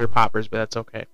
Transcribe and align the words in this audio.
They're 0.00 0.08
poppers, 0.08 0.48
but 0.48 0.56
that's 0.56 0.78
okay. 0.78 1.04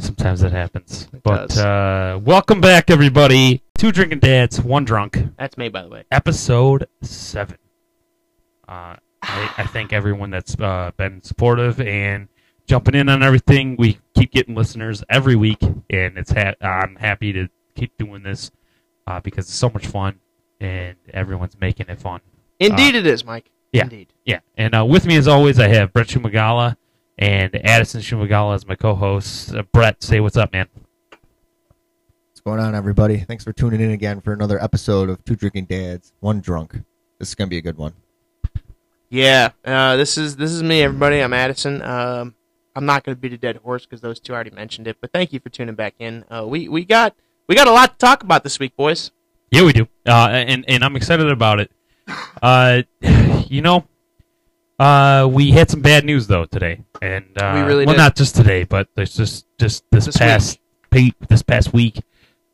Sometimes 0.00 0.40
that 0.40 0.50
happens. 0.50 1.06
It 1.12 1.22
but 1.22 1.56
uh, 1.56 2.18
welcome 2.20 2.60
back, 2.60 2.90
everybody. 2.90 3.62
Two 3.78 3.92
drinking 3.92 4.18
dads, 4.18 4.60
one 4.60 4.84
drunk. 4.84 5.24
That's 5.38 5.56
me, 5.56 5.68
by 5.68 5.82
the 5.82 5.88
way. 5.88 6.02
Episode 6.10 6.88
seven. 7.00 7.58
Uh, 8.66 8.96
I, 9.22 9.54
I 9.56 9.66
thank 9.66 9.92
everyone 9.92 10.30
that's 10.30 10.58
uh, 10.58 10.90
been 10.96 11.22
supportive 11.22 11.80
and 11.80 12.26
jumping 12.66 12.96
in 12.96 13.08
on 13.08 13.22
everything. 13.22 13.76
We 13.78 14.00
keep 14.16 14.32
getting 14.32 14.56
listeners 14.56 15.04
every 15.08 15.36
week, 15.36 15.62
and 15.62 16.18
it's 16.18 16.32
ha- 16.32 16.54
I'm 16.60 16.96
happy 16.96 17.32
to 17.34 17.48
keep 17.76 17.96
doing 17.98 18.24
this 18.24 18.50
uh, 19.06 19.20
because 19.20 19.44
it's 19.44 19.54
so 19.54 19.70
much 19.70 19.86
fun, 19.86 20.18
and 20.58 20.96
everyone's 21.14 21.56
making 21.60 21.86
it 21.88 22.00
fun. 22.00 22.20
Indeed, 22.58 22.96
it 22.96 23.06
is, 23.06 23.24
Mike. 23.24 23.52
yeah. 23.70 23.84
Indeed. 23.84 24.12
Yeah, 24.24 24.40
and 24.56 24.74
uh, 24.74 24.84
with 24.84 25.06
me 25.06 25.14
as 25.14 25.28
always, 25.28 25.60
I 25.60 25.68
have 25.68 25.92
Brett 25.92 26.08
Shumagala 26.08 26.74
and 27.18 27.54
Addison 27.64 28.00
Shumagala 28.00 28.54
as 28.54 28.66
my 28.66 28.74
co-host. 28.74 29.54
Uh, 29.54 29.62
Brett, 29.72 30.02
say 30.02 30.20
what's 30.20 30.36
up, 30.36 30.52
man. 30.52 30.68
What's 31.10 32.40
going 32.44 32.60
on, 32.60 32.74
everybody? 32.74 33.18
Thanks 33.18 33.44
for 33.44 33.52
tuning 33.52 33.80
in 33.80 33.90
again 33.90 34.20
for 34.20 34.32
another 34.32 34.62
episode 34.62 35.08
of 35.08 35.24
Two 35.24 35.36
Drinking 35.36 35.66
Dads, 35.66 36.12
One 36.20 36.40
Drunk. 36.40 36.80
This 37.18 37.28
is 37.28 37.34
gonna 37.34 37.48
be 37.48 37.58
a 37.58 37.62
good 37.62 37.78
one. 37.78 37.94
Yeah, 39.10 39.50
uh, 39.64 39.96
this 39.96 40.16
is 40.16 40.36
this 40.36 40.50
is 40.50 40.62
me, 40.62 40.82
everybody. 40.82 41.20
I'm 41.20 41.34
Addison. 41.34 41.82
Um, 41.82 42.34
I'm 42.74 42.86
not 42.86 43.04
going 43.04 43.14
to 43.14 43.20
beat 43.20 43.32
a 43.32 43.38
dead 43.38 43.56
horse 43.56 43.84
because 43.84 44.00
those 44.00 44.18
two 44.18 44.32
already 44.32 44.50
mentioned 44.50 44.88
it. 44.88 44.96
But 45.00 45.12
thank 45.12 45.32
you 45.32 45.40
for 45.40 45.50
tuning 45.50 45.74
back 45.74 45.94
in. 45.98 46.24
Uh, 46.30 46.46
we 46.46 46.68
we 46.68 46.84
got 46.84 47.14
we 47.46 47.54
got 47.54 47.66
a 47.66 47.72
lot 47.72 47.92
to 47.92 47.98
talk 47.98 48.22
about 48.22 48.44
this 48.44 48.58
week, 48.58 48.74
boys. 48.76 49.10
Yeah, 49.50 49.64
we 49.64 49.72
do, 49.72 49.86
uh, 50.06 50.28
and 50.30 50.64
and 50.66 50.82
I'm 50.82 50.96
excited 50.96 51.30
about 51.30 51.60
it. 51.60 51.70
Uh, 52.40 52.82
you 53.48 53.60
know, 53.60 53.84
uh, 54.82 55.26
we 55.28 55.50
had 55.52 55.70
some 55.70 55.80
bad 55.80 56.04
news 56.04 56.26
though 56.26 56.44
today, 56.44 56.82
and 57.00 57.24
uh, 57.40 57.52
We 57.54 57.60
really 57.62 57.86
well, 57.86 57.94
did. 57.94 58.00
not 58.00 58.16
just 58.16 58.34
today, 58.36 58.64
but 58.64 58.88
there's 58.94 59.14
just 59.14 59.46
just 59.58 59.84
this, 59.90 60.06
This 60.06 60.16
past 60.16 60.58
pe- 60.90 61.12
this 61.28 61.42
past 61.42 61.72
week, 61.72 62.00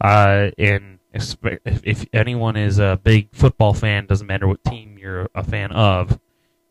uh, 0.03 0.51
and 0.59 0.98
if, 1.12 1.37
if 1.65 2.07
anyone 2.12 2.57
is 2.57 2.79
a 2.79 3.01
big 3.03 3.29
football 3.33 3.73
fan, 3.75 4.07
doesn't 4.07 4.27
matter 4.27 4.47
what 4.47 4.62
team 4.65 4.98
you're 4.98 5.29
a 5.35 5.43
fan 5.43 5.73
of, 5.73 6.19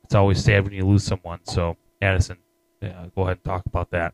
it's 0.03 0.16
always 0.16 0.44
sad 0.44 0.64
when 0.64 0.73
you 0.73 0.86
lose 0.86 1.03
someone. 1.03 1.39
So, 1.44 1.75
Addison, 2.02 2.38
yeah, 2.81 3.08
go 3.16 3.23
ahead 3.23 3.38
and 3.38 3.44
talk 3.44 3.66
about 3.66 3.89
that. 3.92 4.14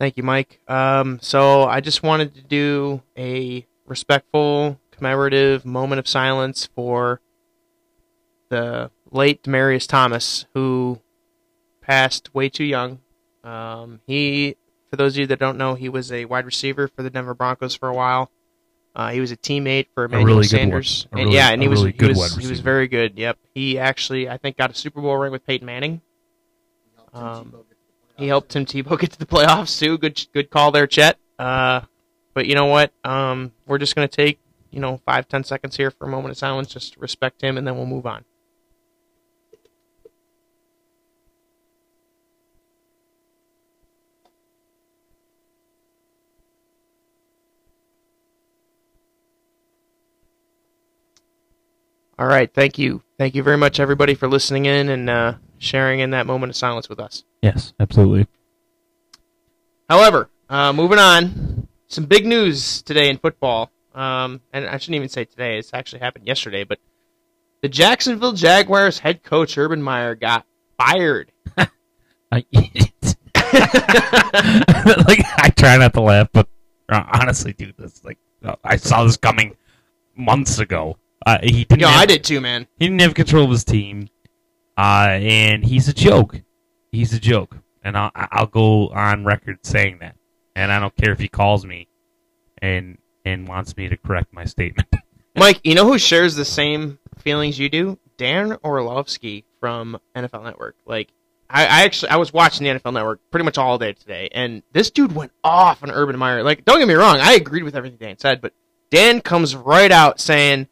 Thank 0.00 0.16
you, 0.16 0.22
Mike. 0.24 0.60
Um, 0.68 1.18
so 1.22 1.64
I 1.64 1.80
just 1.80 2.02
wanted 2.02 2.34
to 2.34 2.42
do 2.42 3.02
a 3.16 3.66
respectful, 3.86 4.78
commemorative 4.90 5.64
moment 5.64 5.98
of 6.00 6.06
silence 6.08 6.68
for 6.74 7.20
the 8.50 8.90
late 9.10 9.42
Demaryius 9.42 9.86
Thomas, 9.86 10.46
who 10.54 11.00
passed 11.80 12.34
way 12.34 12.48
too 12.48 12.64
young. 12.64 13.00
Um, 13.44 14.00
he, 14.06 14.56
for 14.90 14.96
those 14.96 15.14
of 15.14 15.20
you 15.20 15.26
that 15.28 15.38
don't 15.38 15.58
know, 15.58 15.74
he 15.74 15.88
was 15.88 16.12
a 16.12 16.24
wide 16.26 16.44
receiver 16.46 16.88
for 16.88 17.02
the 17.02 17.10
Denver 17.10 17.34
Broncos 17.34 17.74
for 17.74 17.88
a 17.88 17.94
while. 17.94 18.30
Uh, 18.94 19.10
he 19.10 19.20
was 19.20 19.30
a 19.30 19.36
teammate 19.36 19.86
for 19.94 20.04
Emmanuel 20.06 20.26
really 20.36 20.46
Sanders, 20.46 21.06
one. 21.10 21.18
A 21.18 21.22
and 21.22 21.26
really- 21.28 21.36
yeah, 21.36 21.50
and 21.50 21.62
he 21.62 21.68
was 21.68 21.80
really 21.84 21.94
he 21.98 22.06
was 22.06 22.36
he 22.36 22.48
was 22.48 22.60
very 22.60 22.88
good. 22.88 23.16
Yep, 23.16 23.38
he 23.54 23.78
actually 23.78 24.28
I 24.28 24.38
think 24.38 24.56
got 24.56 24.70
a 24.70 24.74
Super 24.74 25.00
Bowl 25.00 25.16
ring 25.16 25.30
with 25.30 25.46
Peyton 25.46 25.66
Manning. 25.66 26.00
Um, 27.14 27.54
he 28.16 28.26
helped 28.26 28.50
Tim 28.50 28.66
Tebow 28.66 28.98
get 28.98 29.12
to 29.12 29.18
the 29.18 29.26
playoffs 29.26 29.78
too. 29.78 29.98
Good, 29.98 30.26
good 30.32 30.50
call 30.50 30.72
there, 30.72 30.86
Chet. 30.86 31.16
Uh, 31.38 31.82
but 32.34 32.46
you 32.46 32.54
know 32.54 32.66
what? 32.66 32.92
Um, 33.04 33.52
we're 33.66 33.78
just 33.78 33.94
gonna 33.94 34.08
take 34.08 34.40
you 34.70 34.80
know 34.80 35.00
five, 35.06 35.28
ten 35.28 35.44
seconds 35.44 35.76
here 35.76 35.90
for 35.92 36.06
a 36.06 36.10
moment 36.10 36.32
of 36.32 36.38
silence, 36.38 36.68
just 36.68 36.94
to 36.94 37.00
respect 37.00 37.40
him, 37.40 37.56
and 37.56 37.66
then 37.66 37.76
we'll 37.76 37.86
move 37.86 38.06
on. 38.06 38.24
All 52.18 52.26
right, 52.26 52.52
thank 52.52 52.78
you, 52.78 53.02
thank 53.16 53.34
you 53.34 53.42
very 53.44 53.56
much, 53.56 53.78
everybody, 53.78 54.14
for 54.14 54.26
listening 54.26 54.66
in 54.66 54.88
and 54.88 55.08
uh, 55.08 55.34
sharing 55.58 56.00
in 56.00 56.10
that 56.10 56.26
moment 56.26 56.50
of 56.50 56.56
silence 56.56 56.88
with 56.88 56.98
us. 56.98 57.24
Yes, 57.42 57.72
absolutely. 57.78 58.26
However, 59.88 60.28
uh, 60.48 60.72
moving 60.72 60.98
on, 60.98 61.68
some 61.86 62.06
big 62.06 62.26
news 62.26 62.82
today 62.82 63.08
in 63.08 63.18
football. 63.18 63.70
Um, 63.94 64.40
and 64.52 64.66
I 64.66 64.78
shouldn't 64.78 64.96
even 64.96 65.08
say 65.08 65.24
today; 65.24 65.58
it's 65.58 65.72
actually 65.72 66.00
happened 66.00 66.26
yesterday. 66.26 66.64
But 66.64 66.78
the 67.62 67.68
Jacksonville 67.68 68.32
Jaguars 68.32 68.98
head 68.98 69.22
coach 69.22 69.56
Urban 69.56 69.82
Meyer 69.82 70.14
got 70.14 70.44
fired. 70.76 71.32
I, 71.56 71.66
like 75.04 75.20
I 75.36 75.52
try 75.56 75.76
not 75.78 75.94
to 75.94 76.00
laugh, 76.00 76.28
but 76.32 76.48
uh, 76.88 77.04
honestly, 77.12 77.52
dude, 77.52 77.74
this 77.78 78.04
like 78.04 78.18
uh, 78.44 78.56
I 78.62 78.76
saw 78.76 79.04
this 79.04 79.16
coming 79.16 79.56
months 80.14 80.58
ago. 80.58 80.96
Uh, 81.24 81.38
he 81.42 81.64
didn't. 81.64 81.80
Yo, 81.80 81.88
have, 81.88 82.00
I 82.00 82.06
did 82.06 82.24
too, 82.24 82.40
man. 82.40 82.66
He 82.78 82.86
didn't 82.86 83.00
have 83.00 83.14
control 83.14 83.44
of 83.44 83.50
his 83.50 83.64
team, 83.64 84.08
uh, 84.76 85.08
and 85.20 85.64
he's 85.64 85.88
a 85.88 85.92
joke. 85.92 86.42
He's 86.92 87.12
a 87.12 87.18
joke, 87.18 87.56
and 87.82 87.96
I'll 87.96 88.10
I'll 88.14 88.46
go 88.46 88.88
on 88.88 89.24
record 89.24 89.58
saying 89.62 89.98
that, 90.00 90.16
and 90.54 90.72
I 90.72 90.78
don't 90.78 90.94
care 90.96 91.12
if 91.12 91.18
he 91.18 91.28
calls 91.28 91.66
me, 91.66 91.88
and 92.62 92.98
and 93.24 93.48
wants 93.48 93.76
me 93.76 93.88
to 93.88 93.96
correct 93.96 94.32
my 94.32 94.44
statement. 94.44 94.88
Mike, 95.36 95.60
you 95.64 95.74
know 95.74 95.84
who 95.84 95.98
shares 95.98 96.34
the 96.34 96.44
same 96.44 96.98
feelings 97.18 97.58
you 97.58 97.68
do? 97.68 97.98
Dan 98.16 98.56
Orlovsky 98.64 99.44
from 99.60 100.00
NFL 100.16 100.44
Network. 100.44 100.76
Like, 100.84 101.08
I, 101.48 101.62
I 101.62 101.84
actually 101.84 102.10
I 102.10 102.16
was 102.16 102.32
watching 102.32 102.64
the 102.64 102.78
NFL 102.78 102.92
Network 102.92 103.20
pretty 103.30 103.44
much 103.44 103.58
all 103.58 103.78
day 103.78 103.92
today, 103.92 104.28
and 104.32 104.62
this 104.72 104.90
dude 104.90 105.14
went 105.14 105.32
off 105.44 105.82
on 105.82 105.90
Urban 105.90 106.18
Meyer. 106.18 106.42
Like, 106.42 106.64
don't 106.64 106.78
get 106.78 106.88
me 106.88 106.94
wrong, 106.94 107.18
I 107.18 107.34
agreed 107.34 107.62
with 107.62 107.76
everything 107.76 107.98
Dan 107.98 108.18
said, 108.18 108.40
but 108.40 108.52
Dan 108.90 109.20
comes 109.20 109.54
right 109.54 109.92
out 109.92 110.20
saying 110.20 110.68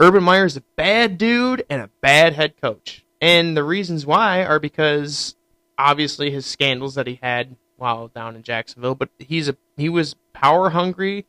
Urban 0.00 0.24
Meyer's 0.24 0.56
a 0.56 0.62
bad 0.76 1.18
dude 1.18 1.64
and 1.68 1.82
a 1.82 1.90
bad 2.00 2.32
head 2.32 2.54
coach, 2.60 3.04
and 3.20 3.56
the 3.56 3.62
reasons 3.62 4.06
why 4.06 4.44
are 4.44 4.58
because 4.58 5.36
obviously 5.78 6.30
his 6.30 6.46
scandals 6.46 6.94
that 6.94 7.06
he 7.06 7.18
had 7.22 7.56
while 7.76 8.08
down 8.08 8.36
in 8.36 8.42
Jacksonville, 8.42 8.94
but 8.94 9.10
he's 9.18 9.48
a 9.48 9.56
he 9.76 9.88
was 9.88 10.16
power 10.32 10.70
hungry. 10.70 11.26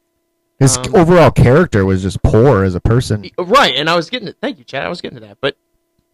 His 0.59 0.77
Um, 0.77 0.95
overall 0.95 1.31
character 1.31 1.85
was 1.85 2.03
just 2.03 2.21
poor 2.21 2.63
as 2.63 2.75
a 2.75 2.79
person. 2.79 3.29
Right, 3.37 3.73
and 3.75 3.89
I 3.89 3.95
was 3.95 4.09
getting 4.09 4.27
it. 4.27 4.37
Thank 4.41 4.57
you, 4.59 4.63
Chad. 4.63 4.85
I 4.85 4.89
was 4.89 5.01
getting 5.01 5.19
to 5.19 5.25
that, 5.25 5.37
but 5.41 5.57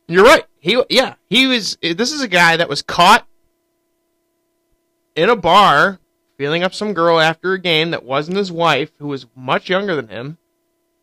you're 0.07 0.23
right. 0.23 0.45
He, 0.59 0.81
yeah, 0.89 1.15
he 1.29 1.47
was. 1.47 1.77
This 1.81 2.11
is 2.11 2.21
a 2.21 2.27
guy 2.27 2.55
that 2.57 2.69
was 2.69 2.81
caught 2.81 3.27
in 5.15 5.29
a 5.29 5.35
bar 5.35 5.99
feeling 6.37 6.63
up 6.63 6.73
some 6.73 6.93
girl 6.93 7.19
after 7.19 7.53
a 7.53 7.59
game 7.59 7.91
that 7.91 8.03
wasn't 8.03 8.37
his 8.37 8.51
wife, 8.51 8.91
who 8.99 9.07
was 9.07 9.25
much 9.35 9.69
younger 9.69 9.95
than 9.95 10.07
him. 10.07 10.37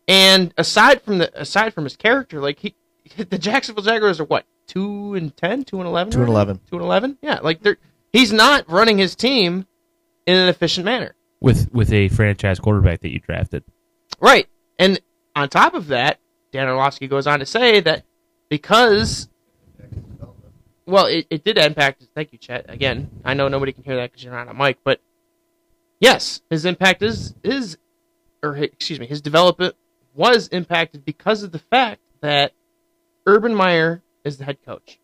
And 0.07 0.53
aside 0.57 1.01
from 1.01 1.17
the 1.17 1.39
aside 1.39 1.73
from 1.73 1.83
his 1.83 1.95
character, 1.95 2.39
like 2.39 2.59
he, 2.59 2.75
the 3.17 3.37
Jacksonville 3.37 3.83
Jaguars 3.83 4.19
are 4.19 4.25
what 4.25 4.45
two 4.67 5.13
and 5.15 5.35
10, 5.37 5.63
2 5.63 5.77
and 5.79 5.87
eleven, 5.87 6.11
Two 6.11 6.19
and 6.19 6.27
right 6.27 6.33
now? 6.33 6.41
11. 6.41 6.59
two 6.69 6.75
and 6.75 6.81
eleven. 6.83 7.17
Yeah, 7.21 7.39
like 7.41 7.61
they're 7.61 7.77
he's 8.13 8.31
not 8.33 8.69
running 8.69 8.97
his 8.97 9.15
team 9.15 9.65
in 10.25 10.35
an 10.37 10.47
efficient 10.49 10.85
manner. 10.85 11.15
with 11.41 11.71
with 11.73 11.91
a 11.91 12.07
franchise 12.09 12.59
quarterback 12.59 13.01
that 13.01 13.11
you 13.11 13.19
drafted. 13.19 13.63
Right. 14.19 14.47
And 14.79 14.99
on 15.35 15.49
top 15.49 15.73
of 15.73 15.87
that, 15.87 16.19
Dan 16.51 16.67
Orlovsky 16.67 17.07
goes 17.07 17.27
on 17.27 17.39
to 17.39 17.45
say 17.45 17.79
that 17.81 18.05
because, 18.49 19.27
well, 20.85 21.05
it, 21.07 21.25
it 21.29 21.43
did 21.43 21.57
impact. 21.57 22.03
Thank 22.15 22.31
you, 22.31 22.37
Chet. 22.37 22.65
Again, 22.69 23.09
I 23.23 23.33
know 23.33 23.47
nobody 23.47 23.71
can 23.71 23.83
hear 23.83 23.95
that 23.97 24.11
because 24.11 24.23
you're 24.23 24.33
not 24.33 24.47
on 24.47 24.55
a 24.55 24.57
mic, 24.57 24.77
but 24.83 25.01
yes, 25.99 26.41
his 26.49 26.65
impact 26.65 27.01
is 27.01 27.33
is, 27.43 27.77
or 28.43 28.55
hi- 28.55 28.63
excuse 28.63 28.99
me, 28.99 29.05
his 29.07 29.21
development 29.21 29.75
was 30.15 30.47
impacted 30.49 31.05
because 31.05 31.43
of 31.43 31.51
the 31.51 31.59
fact 31.59 32.01
that 32.21 32.53
Urban 33.25 33.53
Meyer 33.53 34.01
is 34.23 34.37
the 34.37 34.45
head 34.45 34.57
coach. 34.65 34.99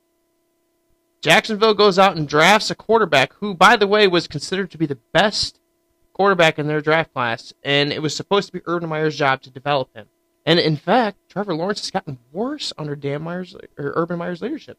Jacksonville 1.21 1.75
goes 1.75 1.99
out 1.99 2.17
and 2.17 2.27
drafts 2.27 2.71
a 2.71 2.75
quarterback 2.75 3.33
who, 3.33 3.53
by 3.53 3.75
the 3.75 3.87
way, 3.87 4.07
was 4.07 4.27
considered 4.27 4.71
to 4.71 4.77
be 4.77 4.87
the 4.87 4.97
best 5.13 5.59
quarterback 6.13 6.57
in 6.57 6.67
their 6.67 6.81
draft 6.81 7.13
class, 7.13 7.53
and 7.63 7.91
it 7.91 8.01
was 8.01 8.15
supposed 8.15 8.47
to 8.47 8.53
be 8.53 8.61
Urban 8.65 8.89
Meyer's 8.89 9.15
job 9.15 9.41
to 9.43 9.51
develop 9.51 9.95
him. 9.95 10.07
And 10.45 10.59
in 10.59 10.75
fact, 10.75 11.17
Trevor 11.29 11.53
Lawrence 11.53 11.81
has 11.81 11.91
gotten 11.91 12.17
worse 12.31 12.73
under 12.77 12.95
Dan 12.95 13.21
Meyer's 13.21 13.55
or 13.77 13.93
Urban 13.95 14.17
Meyer's 14.17 14.41
leadership. 14.41 14.77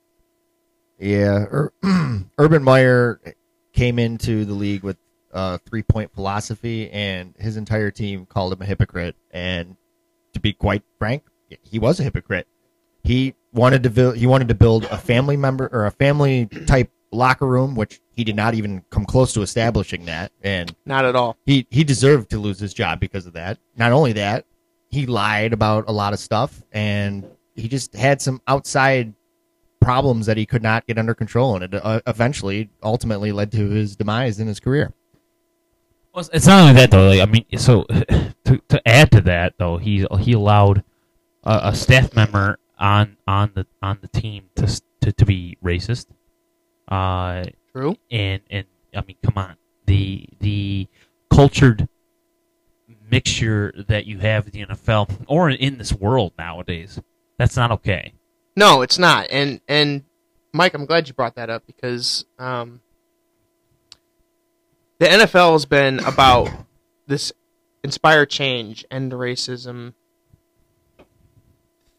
Yeah, 0.99 1.47
Ur- 1.51 1.73
Urban 2.39 2.65
Meyer 2.65 3.21
came 3.73 3.99
into 3.99 4.45
the 4.45 4.55
league 4.55 4.83
with 4.83 4.97
a 5.31 5.59
three 5.59 5.83
point 5.83 6.13
philosophy, 6.13 6.91
and 6.91 7.35
his 7.39 7.57
entire 7.57 7.93
team 7.93 8.27
called 8.27 8.53
him 8.53 8.63
a 8.63 8.67
hypocrite. 8.67 9.15
And 9.31 9.77
to 10.33 10.41
be 10.41 10.53
quite 10.53 10.83
frank, 10.99 11.25
he 11.63 11.79
was 11.79 12.01
a 12.01 12.03
hypocrite. 12.03 12.47
He 13.05 13.35
wanted 13.53 13.83
to 13.83 13.91
build. 13.91 14.17
He 14.17 14.27
wanted 14.27 14.49
to 14.49 14.55
build 14.55 14.85
a 14.85 14.97
family 14.97 15.37
member 15.37 15.69
or 15.73 15.87
a 15.87 15.91
family 15.91 16.47
type 16.67 16.91
locker 17.11 17.47
room, 17.47 17.75
which 17.75 18.01
he 18.11 18.25
did 18.25 18.37
not 18.37 18.55
even 18.55 18.85
come 18.91 19.05
close 19.05 19.33
to 19.35 19.43
establishing 19.43 20.07
that. 20.07 20.33
And 20.43 20.75
Not 20.87 21.05
at 21.05 21.15
all. 21.17 21.37
he 21.45 21.67
he 21.71 21.85
deserved 21.85 22.31
to 22.31 22.39
lose 22.39 22.59
his 22.59 22.73
job 22.73 23.01
because 23.01 23.27
of 23.27 23.33
that. 23.35 23.59
Not 23.77 23.93
only 23.93 24.13
that, 24.15 24.47
he 24.89 25.07
lied 25.07 25.53
about 25.53 25.85
a 25.89 25.93
lot 25.93 26.13
of 26.13 26.19
stuff, 26.21 26.63
and 26.73 27.27
he 27.55 27.69
just 27.69 27.95
had 27.95 28.23
some 28.23 28.41
outside 28.47 29.15
problems 29.81 30.27
that 30.27 30.37
he 30.37 30.47
could 30.47 30.63
not 30.63 30.87
get 30.87 30.97
under 30.97 31.13
control, 31.15 31.57
and 31.57 31.65
it 31.65 31.75
uh, 31.85 32.01
eventually, 32.07 32.71
ultimately, 32.85 33.33
led 33.33 33.51
to 33.53 33.69
his 33.69 33.97
demise 33.97 34.39
in 34.39 34.47
his 34.47 34.61
career. 34.61 34.93
Well, 36.15 36.29
it's 36.33 36.47
not 36.47 36.61
only 36.61 36.75
that 36.75 36.91
though. 36.91 37.09
Like, 37.09 37.21
I 37.21 37.27
mean, 37.27 37.47
so 37.57 37.85
to 38.45 38.63
to 38.69 38.89
add 38.89 39.11
to 39.13 39.21
that 39.23 39.55
though, 39.59 39.79
he 39.79 40.07
he 40.21 40.33
allowed 40.33 40.85
a, 41.45 41.61
a 41.65 41.75
staff 41.75 42.15
member 42.15 42.59
on 42.79 43.17
on 43.27 43.53
the 43.55 43.67
on 43.83 43.99
the 44.03 44.09
team 44.09 44.51
to 44.57 44.83
to, 45.03 45.13
to 45.13 45.25
be 45.25 45.57
racist. 45.65 46.07
Uh, 46.89 47.45
True. 47.73 47.97
and 48.11 48.43
and 48.51 48.67
I 48.95 49.03
mean, 49.07 49.17
come 49.23 49.39
on, 49.39 49.57
the 49.87 50.27
the 50.41 50.89
cultured 51.31 51.89
mixture 53.11 53.73
that 53.89 54.07
you 54.07 54.19
have 54.19 54.47
in 54.47 54.53
the 54.53 54.67
NFL 54.75 55.25
or 55.29 55.49
in 55.49 55.79
this 55.79 55.93
world 55.93 56.33
nowadays, 56.39 57.01
that's 57.39 57.57
not 57.57 57.71
okay. 57.71 58.13
No, 58.55 58.83
it's 58.83 58.99
not. 58.99 59.29
And 59.31 59.61
and 59.67 60.05
Mike, 60.53 60.75
I'm 60.75 60.85
glad 60.85 61.09
you 61.09 61.15
brought 61.15 61.37
that 61.37 61.49
up 61.49 61.67
because 61.67 62.27
um, 62.39 62.82
the 65.03 65.09
NFL 65.09 65.53
has 65.53 65.67
been 65.67 65.99
about 66.01 66.49
this 67.09 67.33
inspire 67.83 68.25
change, 68.25 68.85
end 68.91 69.11
racism 69.13 69.95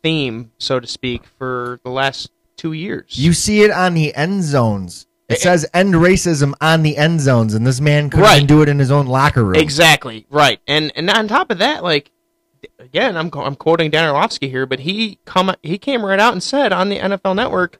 theme, 0.02 0.52
so 0.58 0.80
to 0.80 0.88
speak, 0.88 1.24
for 1.38 1.80
the 1.84 1.90
last 1.90 2.32
two 2.58 2.72
years. 2.74 3.18
You 3.18 3.34
see 3.34 3.62
it 3.64 3.72
on 3.72 3.94
the 3.94 4.16
end 4.16 4.44
zones. 4.44 5.06
It 5.30 5.34
Eh, 5.34 5.38
says 5.38 5.66
end 5.74 5.96
racism 5.96 6.54
on 6.62 6.84
the 6.84 6.98
end 6.98 7.20
zones, 7.22 7.54
and 7.54 7.66
this 7.68 7.80
man 7.82 8.10
couldn't 8.10 8.24
Right. 8.24 8.48
do 8.48 8.62
it 8.62 8.70
in 8.70 8.80
his 8.80 8.92
own 8.92 9.08
locker 9.08 9.44
room. 9.44 9.56
Exactly 9.56 10.26
right, 10.30 10.60
and 10.68 10.92
and 10.96 11.10
on 11.10 11.28
top 11.28 11.52
of 11.52 11.58
that, 11.60 11.84
like 11.84 12.12
again, 12.80 13.18
I'm 13.18 13.30
I'm 13.34 13.56
quoting 13.56 13.90
Dan 13.90 14.08
Orlovsky 14.08 14.50
here, 14.50 14.66
but 14.66 14.80
he 14.80 15.20
come 15.26 15.54
he 15.62 15.78
came 15.78 16.06
right 16.06 16.20
out 16.20 16.34
and 16.34 16.44
said 16.44 16.72
on 16.72 16.90
the 16.90 17.00
NFL 17.00 17.36
Network 17.36 17.80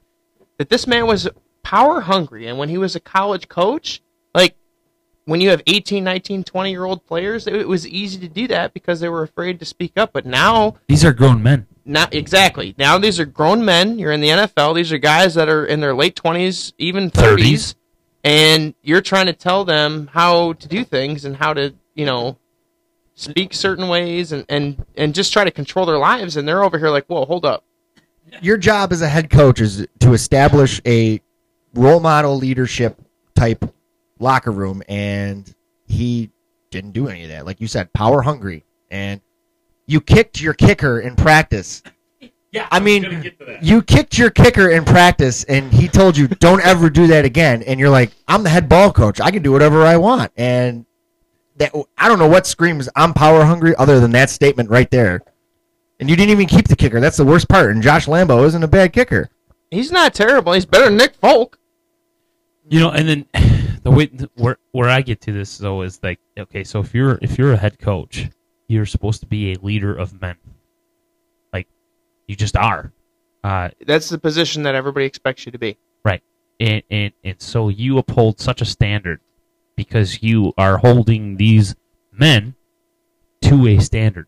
that 0.58 0.68
this 0.70 0.86
man 0.86 1.06
was 1.06 1.28
power 1.62 2.02
hungry, 2.02 2.46
and 2.46 2.58
when 2.58 2.68
he 2.70 2.78
was 2.78 2.94
a 2.96 3.00
college 3.00 3.48
coach, 3.48 4.02
like 4.34 4.56
when 5.26 5.40
you 5.40 5.50
have 5.50 5.62
18, 5.66 6.04
19, 6.04 6.44
20 6.44 6.70
year 6.70 6.84
old 6.84 7.04
players, 7.06 7.46
it, 7.46 7.54
it 7.56 7.68
was 7.68 7.86
easy 7.88 8.18
to 8.20 8.28
do 8.28 8.46
that 8.48 8.74
because 8.74 9.00
they 9.00 9.08
were 9.08 9.22
afraid 9.22 9.58
to 9.60 9.64
speak 9.64 9.92
up. 9.96 10.12
But 10.12 10.26
now, 10.26 10.76
These 10.88 11.04
are 11.04 11.12
grown 11.12 11.42
men. 11.42 11.66
not 11.84 12.14
exactly 12.14 12.74
now, 12.78 12.98
these 12.98 13.18
are 13.20 13.24
grown 13.24 13.64
men. 13.64 13.98
You're 13.98 14.12
in 14.12 14.20
the 14.20 14.28
NFL. 14.28 14.74
These 14.74 14.92
are 14.92 14.98
guys 14.98 15.34
that 15.34 15.48
are 15.48 15.64
in 15.66 15.80
their 15.80 15.94
late 15.94 16.14
twenties, 16.16 16.72
even 16.78 17.10
30s. 17.10 17.14
thirties, 17.14 17.74
and 18.22 18.74
you're 18.82 19.00
trying 19.02 19.26
to 19.26 19.32
tell 19.32 19.64
them 19.64 20.08
how 20.12 20.54
to 20.54 20.68
do 20.68 20.84
things 20.84 21.24
and 21.24 21.36
how 21.36 21.52
to, 21.54 21.74
you 21.94 22.06
know, 22.06 22.36
speak 23.14 23.54
certain 23.54 23.88
ways 23.88 24.32
and 24.32 24.44
and 24.48 24.84
and 24.96 25.14
just 25.14 25.32
try 25.32 25.44
to 25.44 25.50
control 25.50 25.86
their 25.86 25.98
lives. 25.98 26.36
And 26.36 26.46
they're 26.46 26.62
over 26.64 26.78
here 26.78 26.90
like, 26.90 27.06
whoa, 27.06 27.24
hold 27.24 27.44
up. 27.44 27.64
Your 28.42 28.56
job 28.56 28.92
as 28.92 29.00
a 29.02 29.08
head 29.08 29.30
coach 29.30 29.60
is 29.60 29.86
to 30.00 30.12
establish 30.12 30.80
a 30.86 31.20
role 31.74 32.00
model 32.00 32.36
leadership 32.36 32.98
type 33.36 33.64
locker 34.18 34.50
room, 34.52 34.82
and 34.88 35.52
he 35.86 36.30
didn't 36.70 36.92
do 36.92 37.08
any 37.08 37.24
of 37.24 37.30
that. 37.30 37.46
Like 37.46 37.60
you 37.60 37.66
said, 37.66 37.92
power 37.92 38.22
hungry, 38.22 38.64
and 38.90 39.20
you 39.86 40.00
kicked 40.00 40.40
your 40.40 40.54
kicker 40.54 41.00
in 41.00 41.16
practice. 41.16 41.82
Yeah, 42.50 42.68
I 42.70 42.78
mean, 42.78 43.32
you 43.60 43.82
kicked 43.82 44.16
your 44.16 44.30
kicker 44.30 44.68
in 44.70 44.84
practice, 44.84 45.42
and 45.42 45.72
he 45.72 45.88
told 45.88 46.16
you, 46.16 46.28
"Don't 46.28 46.64
ever 46.64 46.88
do 46.88 47.08
that 47.08 47.24
again." 47.24 47.64
And 47.64 47.80
you're 47.80 47.90
like, 47.90 48.12
"I'm 48.28 48.44
the 48.44 48.48
head 48.48 48.68
ball 48.68 48.92
coach. 48.92 49.20
I 49.20 49.32
can 49.32 49.42
do 49.42 49.50
whatever 49.50 49.82
I 49.82 49.96
want." 49.96 50.30
And 50.36 50.86
that 51.56 51.74
I 51.98 52.08
don't 52.08 52.20
know 52.20 52.28
what 52.28 52.46
screams 52.46 52.88
I'm 52.94 53.12
power 53.12 53.44
hungry 53.44 53.74
other 53.74 53.98
than 53.98 54.12
that 54.12 54.30
statement 54.30 54.70
right 54.70 54.88
there. 54.88 55.22
And 55.98 56.08
you 56.08 56.14
didn't 56.14 56.30
even 56.30 56.46
keep 56.46 56.68
the 56.68 56.76
kicker. 56.76 57.00
That's 57.00 57.16
the 57.16 57.24
worst 57.24 57.48
part. 57.48 57.72
And 57.72 57.82
Josh 57.82 58.06
Lambo 58.06 58.46
isn't 58.46 58.62
a 58.62 58.68
bad 58.68 58.92
kicker. 58.92 59.30
He's 59.72 59.90
not 59.90 60.14
terrible. 60.14 60.52
He's 60.52 60.64
better 60.64 60.84
than 60.84 60.96
Nick 60.96 61.16
Folk. 61.16 61.58
You 62.68 62.78
know, 62.78 62.90
and 62.90 63.08
then 63.08 63.26
the 63.84 63.90
way 63.90 64.10
where 64.34 64.56
where 64.72 64.88
I 64.88 65.02
get 65.02 65.20
to 65.22 65.32
this 65.32 65.58
though 65.58 65.82
is 65.82 66.00
like, 66.02 66.18
okay, 66.36 66.64
so 66.64 66.80
if 66.80 66.94
you're 66.94 67.18
if 67.22 67.38
you're 67.38 67.52
a 67.52 67.56
head 67.56 67.78
coach, 67.78 68.28
you're 68.66 68.86
supposed 68.86 69.20
to 69.20 69.26
be 69.26 69.52
a 69.52 69.58
leader 69.60 69.94
of 69.94 70.20
men. 70.20 70.36
Like, 71.52 71.68
you 72.26 72.34
just 72.34 72.56
are. 72.56 72.92
Uh, 73.44 73.68
That's 73.86 74.08
the 74.08 74.18
position 74.18 74.62
that 74.62 74.74
everybody 74.74 75.04
expects 75.04 75.44
you 75.44 75.52
to 75.52 75.58
be. 75.58 75.76
Right, 76.04 76.22
and, 76.58 76.82
and 76.90 77.12
and 77.22 77.40
so 77.40 77.68
you 77.68 77.98
uphold 77.98 78.40
such 78.40 78.62
a 78.62 78.64
standard 78.64 79.20
because 79.76 80.22
you 80.22 80.54
are 80.56 80.78
holding 80.78 81.36
these 81.36 81.76
men 82.10 82.54
to 83.42 83.66
a 83.66 83.78
standard. 83.80 84.26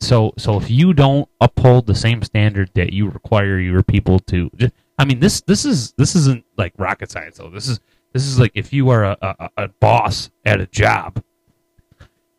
So 0.00 0.32
so 0.38 0.56
if 0.58 0.70
you 0.70 0.94
don't 0.94 1.28
uphold 1.38 1.86
the 1.86 1.94
same 1.94 2.22
standard 2.22 2.70
that 2.74 2.94
you 2.94 3.10
require 3.10 3.58
your 3.58 3.82
people 3.82 4.18
to, 4.20 4.50
ju- 4.56 4.70
I 4.98 5.04
mean 5.04 5.20
this 5.20 5.42
this 5.42 5.66
is 5.66 5.92
this 5.98 6.16
isn't 6.16 6.44
like 6.56 6.72
rocket 6.78 7.10
science 7.10 7.36
though. 7.36 7.50
This 7.50 7.68
is 7.68 7.78
this 8.12 8.26
is 8.26 8.38
like 8.38 8.52
if 8.54 8.72
you 8.72 8.90
are 8.90 9.04
a, 9.04 9.16
a, 9.22 9.50
a 9.56 9.68
boss 9.68 10.30
at 10.44 10.60
a 10.60 10.66
job, 10.66 11.22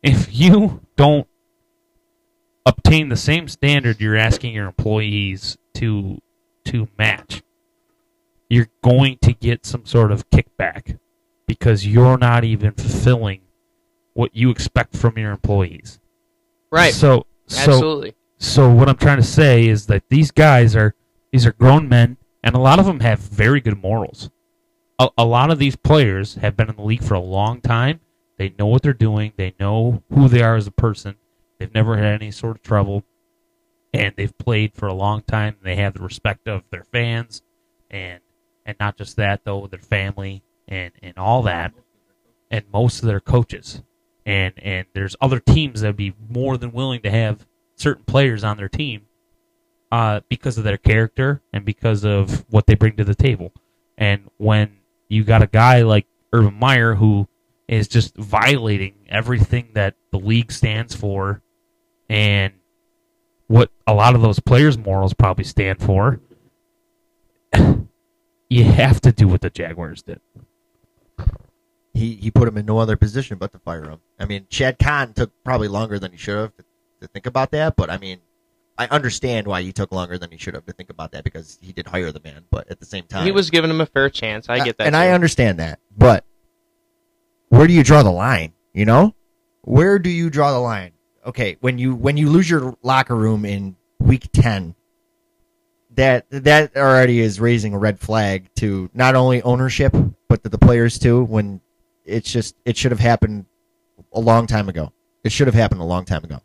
if 0.02 0.34
you 0.34 0.80
don't 0.96 1.26
obtain 2.66 3.08
the 3.08 3.16
same 3.16 3.46
standard 3.46 4.00
you're 4.00 4.16
asking 4.16 4.54
your 4.54 4.66
employees 4.66 5.58
to 5.74 6.18
to 6.64 6.88
match 6.96 7.42
you're 8.48 8.68
going 8.82 9.18
to 9.20 9.32
get 9.32 9.66
some 9.66 9.84
sort 9.84 10.12
of 10.12 10.28
kickback 10.30 10.98
because 11.46 11.86
you're 11.86 12.18
not 12.18 12.44
even 12.44 12.72
fulfilling 12.72 13.40
what 14.14 14.34
you 14.34 14.50
expect 14.50 14.96
from 14.96 15.18
your 15.18 15.32
employees. 15.32 15.98
Right. 16.70 16.94
So 16.94 17.26
so 17.46 17.72
Absolutely. 17.72 18.14
so 18.38 18.70
what 18.70 18.88
I'm 18.88 18.96
trying 18.96 19.18
to 19.18 19.22
say 19.22 19.66
is 19.66 19.86
that 19.86 20.04
these 20.08 20.30
guys 20.30 20.76
are 20.76 20.94
these 21.32 21.46
are 21.46 21.52
grown 21.52 21.88
men 21.88 22.16
and 22.42 22.54
a 22.54 22.60
lot 22.60 22.78
of 22.78 22.86
them 22.86 23.00
have 23.00 23.18
very 23.18 23.60
good 23.60 23.82
morals. 23.82 24.30
A, 24.98 25.08
a 25.18 25.24
lot 25.24 25.50
of 25.50 25.58
these 25.58 25.76
players 25.76 26.36
have 26.36 26.56
been 26.56 26.68
in 26.70 26.76
the 26.76 26.82
league 26.82 27.02
for 27.02 27.14
a 27.14 27.20
long 27.20 27.60
time. 27.60 28.00
They 28.36 28.54
know 28.58 28.66
what 28.66 28.82
they're 28.82 28.92
doing. 28.92 29.32
They 29.36 29.54
know 29.58 30.02
who 30.12 30.28
they 30.28 30.42
are 30.42 30.56
as 30.56 30.66
a 30.66 30.72
person. 30.72 31.16
They've 31.58 31.74
never 31.74 31.96
had 31.96 32.06
any 32.20 32.30
sort 32.30 32.56
of 32.56 32.62
trouble 32.62 33.04
and 33.94 34.12
they've 34.16 34.36
played 34.38 34.74
for 34.74 34.88
a 34.88 34.94
long 34.94 35.22
time. 35.22 35.56
They 35.62 35.76
have 35.76 35.94
the 35.94 36.02
respect 36.02 36.48
of 36.48 36.64
their 36.70 36.84
fans 36.84 37.42
and 37.90 38.20
and 38.66 38.76
not 38.80 38.96
just 38.96 39.16
that 39.16 39.44
though, 39.44 39.66
their 39.68 39.78
family 39.78 40.42
and 40.66 40.92
and 41.00 41.16
all 41.16 41.42
that 41.42 41.72
and 42.50 42.64
most 42.72 43.00
of 43.00 43.06
their 43.06 43.20
coaches. 43.20 43.82
And 44.26 44.54
and 44.58 44.86
there's 44.94 45.16
other 45.20 45.38
teams 45.38 45.80
that 45.80 45.88
would 45.88 45.96
be 45.96 46.14
more 46.28 46.56
than 46.56 46.72
willing 46.72 47.02
to 47.02 47.10
have 47.10 47.46
certain 47.76 48.04
players 48.04 48.42
on 48.42 48.56
their 48.56 48.68
team 48.68 49.06
uh, 49.92 50.20
because 50.28 50.58
of 50.58 50.64
their 50.64 50.76
character 50.76 51.40
and 51.52 51.64
because 51.64 52.04
of 52.04 52.44
what 52.50 52.66
they 52.66 52.74
bring 52.74 52.96
to 52.96 53.04
the 53.04 53.14
table. 53.14 53.52
And 53.96 54.28
when 54.38 54.78
you 55.14 55.24
got 55.24 55.42
a 55.42 55.46
guy 55.46 55.82
like 55.82 56.06
Urban 56.32 56.54
Meyer 56.54 56.94
who 56.96 57.28
is 57.68 57.88
just 57.88 58.16
violating 58.16 58.94
everything 59.08 59.70
that 59.74 59.94
the 60.10 60.18
league 60.18 60.52
stands 60.52 60.94
for 60.94 61.40
and 62.08 62.52
what 63.46 63.70
a 63.86 63.94
lot 63.94 64.14
of 64.14 64.22
those 64.22 64.40
players' 64.40 64.76
morals 64.76 65.14
probably 65.14 65.44
stand 65.44 65.80
for, 65.80 66.20
you 68.50 68.64
have 68.64 69.00
to 69.02 69.12
do 69.12 69.28
what 69.28 69.40
the 69.40 69.50
Jaguars 69.50 70.02
did. 70.02 70.20
He 71.92 72.16
he 72.16 72.32
put 72.32 72.48
him 72.48 72.58
in 72.58 72.66
no 72.66 72.78
other 72.78 72.96
position 72.96 73.38
but 73.38 73.52
to 73.52 73.60
fire 73.60 73.84
him. 73.84 74.00
I 74.18 74.24
mean, 74.24 74.48
Shad 74.50 74.80
Khan 74.80 75.12
took 75.12 75.30
probably 75.44 75.68
longer 75.68 76.00
than 76.00 76.10
he 76.10 76.18
should 76.18 76.36
have 76.36 76.56
to, 76.56 76.64
to 77.02 77.06
think 77.06 77.26
about 77.26 77.52
that. 77.52 77.76
But 77.76 77.88
I 77.88 77.98
mean, 77.98 78.18
I 78.76 78.86
understand 78.88 79.46
why 79.46 79.62
he 79.62 79.72
took 79.72 79.92
longer 79.92 80.18
than 80.18 80.30
he 80.30 80.36
should 80.36 80.54
have 80.54 80.66
to 80.66 80.72
think 80.72 80.90
about 80.90 81.12
that 81.12 81.22
because 81.22 81.58
he 81.62 81.72
did 81.72 81.86
hire 81.86 82.10
the 82.10 82.20
man. 82.24 82.44
But 82.50 82.68
at 82.70 82.80
the 82.80 82.86
same 82.86 83.04
time, 83.04 83.24
He 83.24 83.30
was 83.30 83.50
giving 83.50 83.70
him 83.70 83.80
a 83.80 83.86
fair 83.86 84.10
chance. 84.10 84.48
I 84.48 84.58
uh, 84.58 84.64
get 84.64 84.78
that. 84.78 84.86
and 84.88 84.96
I 84.96 85.10
understand 85.10 85.60
that. 85.60 85.78
But 85.96 86.24
where 87.48 87.66
do 87.66 87.72
you 87.72 87.84
draw 87.84 88.02
the 88.02 88.10
line? 88.10 88.52
You 88.72 88.84
know, 88.84 89.14
where 89.62 89.98
do 90.00 90.10
you 90.10 90.28
draw 90.30 90.52
the 90.52 90.58
line? 90.58 90.92
Okay, 91.24 91.56
when 91.60 91.78
you 91.78 91.94
when 91.94 92.16
you 92.16 92.28
lose 92.28 92.50
your 92.50 92.76
locker 92.82 93.14
room 93.14 93.44
in 93.44 93.76
week 94.00 94.28
ten, 94.32 94.74
that 95.94 96.26
that 96.30 96.76
already 96.76 97.20
is 97.20 97.40
raising 97.40 97.74
a 97.74 97.78
red 97.78 98.00
flag 98.00 98.50
to 98.56 98.90
not 98.92 99.14
only 99.14 99.40
ownership 99.42 99.94
but 100.28 100.42
to 100.42 100.48
the 100.48 100.58
players 100.58 100.98
too. 100.98 101.22
When 101.22 101.60
it's 102.04 102.30
just 102.30 102.56
it 102.64 102.76
should 102.76 102.90
have 102.90 103.00
happened 103.00 103.46
a 104.12 104.20
long 104.20 104.48
time 104.48 104.68
ago. 104.68 104.92
It 105.22 105.30
should 105.32 105.46
have 105.46 105.54
happened 105.54 105.80
a 105.80 105.84
long 105.84 106.04
time 106.04 106.24
ago. 106.24 106.40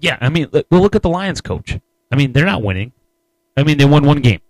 Yeah, 0.00 0.16
I 0.20 0.28
mean, 0.28 0.48
look- 0.52 0.66
look 0.70 0.96
at 0.96 1.02
the 1.02 1.08
Lions 1.10 1.40
coach. 1.40 1.78
I 2.10 2.16
mean, 2.16 2.32
they're 2.32 2.46
not 2.46 2.62
winning. 2.62 2.92
I 3.56 3.62
mean, 3.62 3.78
they 3.78 3.84
won 3.84 4.04
one 4.04 4.20
game. 4.20 4.40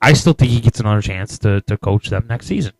I 0.00 0.12
still 0.12 0.34
think 0.34 0.50
he 0.50 0.60
gets 0.60 0.80
another 0.80 1.00
chance 1.00 1.38
to, 1.40 1.62
to 1.62 1.78
coach 1.78 2.10
them 2.10 2.26
next 2.28 2.46
season. 2.46 2.72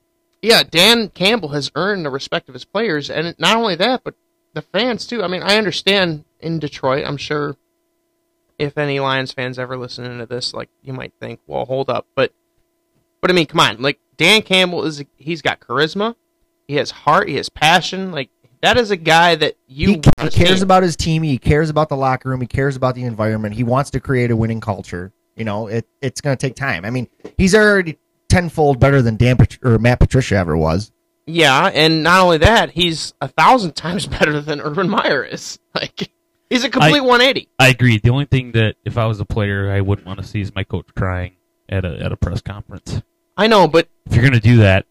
yeah, 0.42 0.62
Dan 0.62 1.08
Campbell 1.08 1.48
has 1.50 1.70
earned 1.74 2.04
the 2.04 2.10
respect 2.10 2.48
of 2.48 2.54
his 2.54 2.66
players, 2.66 3.08
and 3.10 3.34
not 3.38 3.56
only 3.56 3.74
that, 3.76 4.02
but 4.04 4.14
the 4.52 4.60
fans 4.62 5.06
too. 5.06 5.22
I 5.22 5.26
mean, 5.28 5.42
I 5.42 5.56
understand 5.56 6.24
in 6.38 6.58
Detroit. 6.58 7.04
I'm 7.06 7.16
sure 7.16 7.56
if 8.58 8.76
any 8.76 9.00
Lions 9.00 9.32
fans 9.32 9.58
ever 9.58 9.78
listening 9.78 10.18
to 10.18 10.26
this, 10.26 10.52
like 10.52 10.68
you 10.82 10.92
might 10.92 11.14
think, 11.18 11.40
well, 11.46 11.64
hold 11.64 11.88
up, 11.88 12.06
but 12.14 12.32
but 13.22 13.30
I 13.30 13.34
mean, 13.34 13.46
come 13.46 13.60
on, 13.60 13.80
like 13.80 13.98
Dan 14.18 14.42
Campbell 14.42 14.84
is 14.84 15.02
he's 15.16 15.40
got 15.40 15.60
charisma, 15.60 16.14
he 16.68 16.74
has 16.76 16.90
heart, 16.90 17.28
he 17.30 17.36
has 17.36 17.48
passion. 17.48 18.12
Like 18.12 18.28
that 18.64 18.78
is 18.78 18.90
a 18.90 18.96
guy 18.96 19.34
that 19.34 19.56
you 19.66 19.88
he, 19.88 19.94
he 20.20 20.28
cares 20.30 20.58
see. 20.58 20.62
about 20.62 20.82
his 20.82 20.96
team. 20.96 21.22
He 21.22 21.38
cares 21.38 21.70
about 21.70 21.88
the 21.88 21.96
locker 21.96 22.30
room. 22.30 22.40
He 22.40 22.46
cares 22.46 22.76
about 22.76 22.94
the 22.94 23.04
environment. 23.04 23.54
He 23.54 23.62
wants 23.62 23.90
to 23.90 24.00
create 24.00 24.30
a 24.30 24.36
winning 24.36 24.60
culture. 24.60 25.12
You 25.36 25.44
know, 25.44 25.66
it 25.66 25.86
it's 26.00 26.20
going 26.20 26.36
to 26.36 26.46
take 26.46 26.54
time. 26.56 26.84
I 26.84 26.90
mean, 26.90 27.08
he's 27.36 27.54
already 27.54 27.98
tenfold 28.28 28.80
better 28.80 29.02
than 29.02 29.16
Dan 29.16 29.36
Pat- 29.36 29.58
or 29.62 29.78
Matt 29.78 30.00
Patricia 30.00 30.36
ever 30.36 30.56
was. 30.56 30.92
Yeah, 31.26 31.70
and 31.72 32.02
not 32.02 32.20
only 32.22 32.38
that, 32.38 32.70
he's 32.70 33.14
a 33.20 33.28
thousand 33.28 33.72
times 33.76 34.06
better 34.06 34.40
than 34.40 34.60
Urban 34.60 34.88
Meyer 34.88 35.24
is. 35.24 35.58
Like, 35.74 36.08
he's 36.48 36.62
a 36.62 36.70
complete 36.70 37.00
180. 37.00 37.48
I 37.58 37.68
agree. 37.68 37.98
The 37.98 38.10
only 38.10 38.26
thing 38.26 38.52
that 38.52 38.76
if 38.84 38.96
I 38.96 39.06
was 39.06 39.18
a 39.18 39.24
player, 39.24 39.72
I 39.72 39.80
wouldn't 39.80 40.06
want 40.06 40.20
to 40.20 40.24
see 40.24 40.40
is 40.40 40.54
my 40.54 40.62
coach 40.62 40.86
crying 40.96 41.34
at 41.68 41.84
a 41.84 41.98
at 41.98 42.12
a 42.12 42.16
press 42.16 42.40
conference. 42.40 43.02
I 43.36 43.48
know, 43.48 43.66
but 43.66 43.88
If 44.06 44.14
you're 44.14 44.22
gonna 44.22 44.38
do 44.38 44.58
that, 44.58 44.86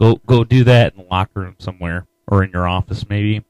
go 0.00 0.20
go 0.26 0.44
do 0.44 0.62
that 0.62 0.92
in 0.94 1.02
the 1.02 1.08
locker 1.10 1.40
room 1.40 1.56
somewhere 1.58 2.06
or 2.32 2.42
in 2.42 2.50
your 2.50 2.66
office, 2.66 3.06
maybe. 3.10 3.44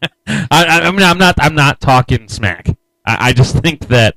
I, 0.28 0.46
I, 0.50 0.80
I 0.82 0.90
mean, 0.92 1.02
I'm 1.02 1.18
not 1.18 1.34
I'm 1.38 1.56
not 1.56 1.80
talking 1.80 2.28
smack. 2.28 2.68
I, 3.04 3.30
I 3.30 3.32
just 3.32 3.56
think 3.56 3.88
that 3.88 4.14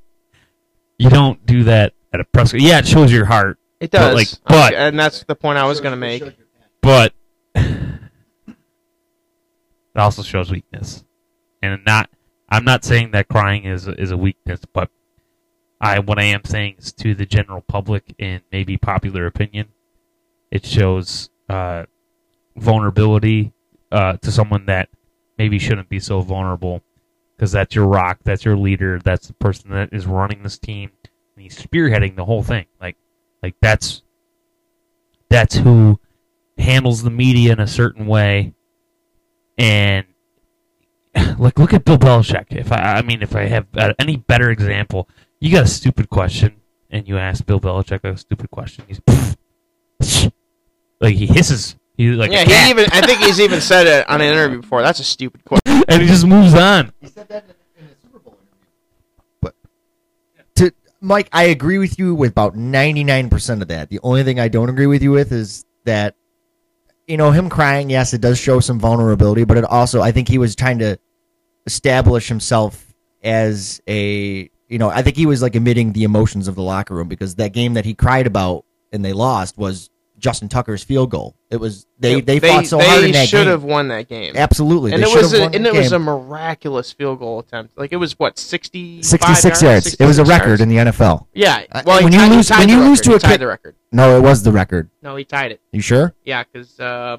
you 0.99 1.09
don't 1.09 1.43
do 1.47 1.63
that 1.63 1.93
at 2.13 2.19
a 2.19 2.23
press. 2.25 2.53
Yeah, 2.53 2.77
it 2.77 2.87
shows 2.87 3.11
your 3.11 3.25
heart, 3.25 3.57
it 3.79 3.89
does. 3.89 4.09
But, 4.09 4.15
like, 4.15 4.27
but- 4.45 4.73
and 4.75 4.99
that's 4.99 5.23
the 5.23 5.33
point 5.33 5.57
I 5.57 5.65
was 5.65 5.81
going 5.81 5.93
to 5.93 5.97
make. 5.97 6.23
but 6.81 7.13
it 7.55 7.87
also 9.95 10.21
shows 10.21 10.51
weakness. 10.51 11.03
And 11.63 11.83
not, 11.85 12.09
I'm 12.49 12.65
not 12.65 12.83
saying 12.83 13.11
that 13.11 13.29
crying 13.29 13.63
is 13.63 13.87
is 13.87 14.11
a 14.11 14.17
weakness, 14.17 14.59
but 14.73 14.91
I 15.81 15.99
what 15.99 16.19
I 16.19 16.23
am 16.25 16.43
saying 16.45 16.75
is 16.77 16.93
to 16.93 17.15
the 17.15 17.25
general 17.25 17.61
public 17.61 18.13
and 18.19 18.43
maybe 18.51 18.77
popular 18.77 19.25
opinion, 19.25 19.69
it 20.51 20.65
shows 20.67 21.31
uh, 21.49 21.85
vulnerability 22.55 23.53
uh, 23.93 24.17
to 24.17 24.31
someone 24.31 24.65
that 24.65 24.89
maybe 25.37 25.59
shouldn't 25.59 25.87
be 25.87 25.99
so 25.99 26.19
vulnerable 26.21 26.81
because 27.35 27.51
that's 27.51 27.75
your 27.75 27.85
rock, 27.85 28.19
that's 28.23 28.43
your 28.43 28.57
leader, 28.57 28.99
that's 28.99 29.27
the 29.27 29.33
person 29.35 29.71
that 29.71 29.89
is 29.93 30.05
running 30.07 30.43
this 30.43 30.57
team, 30.57 30.91
and 31.35 31.43
he's 31.43 31.57
spearheading 31.57 32.15
the 32.15 32.25
whole 32.25 32.43
thing. 32.43 32.65
Like, 32.81 32.97
like 33.41 33.55
that's 33.61 34.01
that's 35.29 35.55
who 35.55 35.99
handles 36.57 37.03
the 37.03 37.09
media 37.09 37.53
in 37.53 37.59
a 37.59 37.67
certain 37.67 38.07
way, 38.07 38.53
and 39.57 40.05
like 41.37 41.59
look 41.59 41.73
at 41.73 41.85
Bill 41.85 41.97
Belichick. 41.97 42.47
If 42.49 42.71
I, 42.71 42.95
I 42.95 43.01
mean, 43.03 43.21
if 43.21 43.35
I 43.35 43.43
have 43.45 43.67
uh, 43.75 43.93
any 43.99 44.17
better 44.17 44.49
example, 44.49 45.07
you 45.39 45.51
got 45.51 45.65
a 45.65 45.67
stupid 45.67 46.09
question, 46.09 46.55
and 46.89 47.07
you 47.07 47.17
ask 47.17 47.45
Bill 47.45 47.59
Belichick 47.59 48.03
a 48.03 48.17
stupid 48.17 48.49
question, 48.49 48.85
he's 48.87 49.01
like 50.99 51.15
he 51.15 51.27
hisses. 51.27 51.75
He's 51.95 52.15
like 52.15 52.31
a 52.31 52.33
yeah, 52.33 52.43
cat, 52.45 52.63
he 52.63 52.69
even. 52.71 52.85
I 52.91 53.01
think 53.01 53.19
he's 53.19 53.39
even 53.39 53.61
said 53.61 53.85
it 53.85 54.09
on 54.09 54.21
an 54.21 54.27
interview 54.33 54.61
before. 54.61 54.81
That's 54.81 54.99
a 54.99 55.03
stupid 55.03 55.45
question. 55.45 55.83
and 55.87 56.01
he 56.01 56.07
just 56.07 56.25
moves 56.25 56.53
on. 56.55 56.91
He 56.99 57.07
said 57.07 57.27
that 57.29 57.45
in, 57.77 57.85
in 57.85 57.91
a 57.91 57.95
Super 58.01 58.19
Bowl 58.19 58.37
interview. 58.39 58.67
But 59.41 59.55
to 60.55 60.73
Mike, 61.01 61.29
I 61.31 61.43
agree 61.45 61.77
with 61.77 61.99
you 61.99 62.15
with 62.15 62.31
about 62.31 62.55
ninety 62.55 63.03
nine 63.03 63.29
percent 63.29 63.61
of 63.61 63.67
that. 63.67 63.89
The 63.89 63.99
only 64.01 64.23
thing 64.23 64.39
I 64.39 64.47
don't 64.47 64.69
agree 64.69 64.87
with 64.87 65.03
you 65.03 65.11
with 65.11 65.31
is 65.31 65.65
that 65.85 66.15
you 67.07 67.17
know 67.17 67.29
him 67.29 67.47
crying. 67.49 67.91
Yes, 67.91 68.13
it 68.13 68.21
does 68.21 68.39
show 68.39 68.59
some 68.59 68.79
vulnerability, 68.79 69.43
but 69.43 69.57
it 69.57 69.65
also 69.65 70.01
I 70.01 70.11
think 70.11 70.27
he 70.27 70.39
was 70.39 70.55
trying 70.55 70.79
to 70.79 70.97
establish 71.67 72.27
himself 72.27 72.93
as 73.21 73.81
a 73.87 74.49
you 74.67 74.79
know 74.79 74.89
I 74.89 75.03
think 75.03 75.15
he 75.15 75.27
was 75.27 75.43
like 75.43 75.55
emitting 75.55 75.93
the 75.93 76.05
emotions 76.05 76.47
of 76.47 76.55
the 76.55 76.63
locker 76.63 76.95
room 76.95 77.07
because 77.07 77.35
that 77.35 77.53
game 77.53 77.75
that 77.75 77.85
he 77.85 77.93
cried 77.93 78.25
about 78.25 78.65
and 78.91 79.05
they 79.05 79.13
lost 79.13 79.57
was 79.59 79.91
Justin 80.23 80.47
Tucker's 80.47 80.81
field 80.85 81.11
goal. 81.11 81.35
It 81.49 81.57
was 81.57 81.85
they 81.99 82.21
they, 82.21 82.39
fought 82.39 82.65
so 82.65 82.77
they 82.77 82.87
hard 82.87 83.03
in 83.03 83.11
that 83.11 83.27
should 83.27 83.39
game. 83.39 83.47
have 83.47 83.63
won 83.65 83.89
that 83.89 84.07
game. 84.07 84.33
Absolutely, 84.37 84.93
and 84.93 85.03
they 85.03 85.07
it 85.11 85.13
was 85.15 85.33
a, 85.33 85.43
and 85.43 85.67
it 85.67 85.73
was 85.73 85.91
a 85.91 85.99
miraculous 85.99 86.93
field 86.93 87.19
goal 87.19 87.39
attempt. 87.39 87.77
Like 87.77 87.91
it 87.91 87.97
was 87.97 88.17
what 88.17 88.39
60 88.39 89.03
66 89.03 89.61
yards. 89.61 89.93
It 89.95 90.05
was 90.05 90.19
a 90.19 90.23
record 90.23 90.61
in 90.61 90.69
the 90.69 90.77
NFL. 90.77 91.27
Yeah. 91.33 91.63
Well, 91.85 91.97
he 91.99 92.05
when 92.05 92.13
you 92.13 92.19
tied- 92.19 92.29
he 92.31 92.35
lose- 92.37 92.49
when 92.51 92.69
you 92.69 92.79
lose 92.79 92.99
record. 92.99 93.03
to 93.03 93.27
He 93.27 93.33
a 93.33 93.35
kid- 93.35 93.41
the 93.41 93.47
record. 93.47 93.75
No, 93.91 94.17
it 94.17 94.21
was 94.21 94.43
the 94.43 94.53
record. 94.53 94.89
No, 95.01 95.17
he 95.17 95.25
tied 95.25 95.51
it. 95.51 95.59
You 95.73 95.81
sure? 95.81 96.15
Yeah, 96.23 96.43
because 96.51 96.79
uh, 96.79 97.17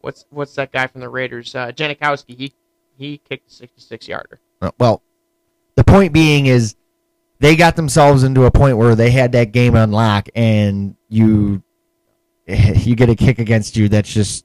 what's 0.00 0.24
what's 0.30 0.54
that 0.54 0.72
guy 0.72 0.86
from 0.86 1.02
the 1.02 1.10
Raiders? 1.10 1.54
Uh, 1.54 1.70
Janikowski. 1.70 2.34
He 2.36 2.52
he 2.96 3.18
kicked 3.18 3.50
a 3.50 3.54
66 3.54 4.08
yarder. 4.08 4.40
Uh, 4.62 4.70
Well, 4.78 5.02
the 5.76 5.84
point 5.84 6.14
being 6.14 6.46
is 6.46 6.76
they 7.40 7.56
got 7.56 7.76
themselves 7.76 8.22
into 8.22 8.44
a 8.44 8.50
point 8.50 8.78
where 8.78 8.94
they 8.94 9.10
had 9.10 9.32
that 9.32 9.52
game 9.52 9.76
on 9.76 9.90
lock, 9.92 10.28
and 10.34 10.96
you 11.10 11.62
you 12.46 12.94
get 12.96 13.08
a 13.08 13.14
kick 13.14 13.38
against 13.38 13.76
you 13.76 13.88
that's 13.88 14.12
just 14.12 14.44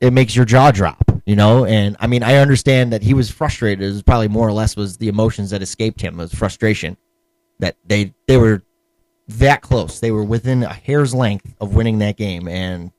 it 0.00 0.12
makes 0.12 0.34
your 0.34 0.44
jaw 0.44 0.70
drop, 0.70 1.02
you 1.26 1.36
know. 1.36 1.64
And 1.64 1.96
I 2.00 2.06
mean, 2.06 2.22
I 2.22 2.36
understand 2.36 2.92
that 2.92 3.02
he 3.02 3.14
was 3.14 3.30
frustrated. 3.30 3.82
It 3.84 3.92
was 3.92 4.02
probably 4.02 4.28
more 4.28 4.46
or 4.48 4.52
less 4.52 4.76
was 4.76 4.96
the 4.98 5.08
emotions 5.08 5.50
that 5.50 5.62
escaped 5.62 6.00
him. 6.00 6.14
It 6.18 6.22
was 6.24 6.34
frustration 6.34 6.96
that 7.60 7.76
they 7.84 8.14
they 8.26 8.36
were 8.36 8.62
that 9.28 9.62
close. 9.62 10.00
They 10.00 10.10
were 10.10 10.24
within 10.24 10.62
a 10.62 10.72
hair's 10.72 11.14
length 11.14 11.54
of 11.60 11.74
winning 11.74 11.98
that 12.00 12.16
game, 12.16 12.48
and 12.48 12.90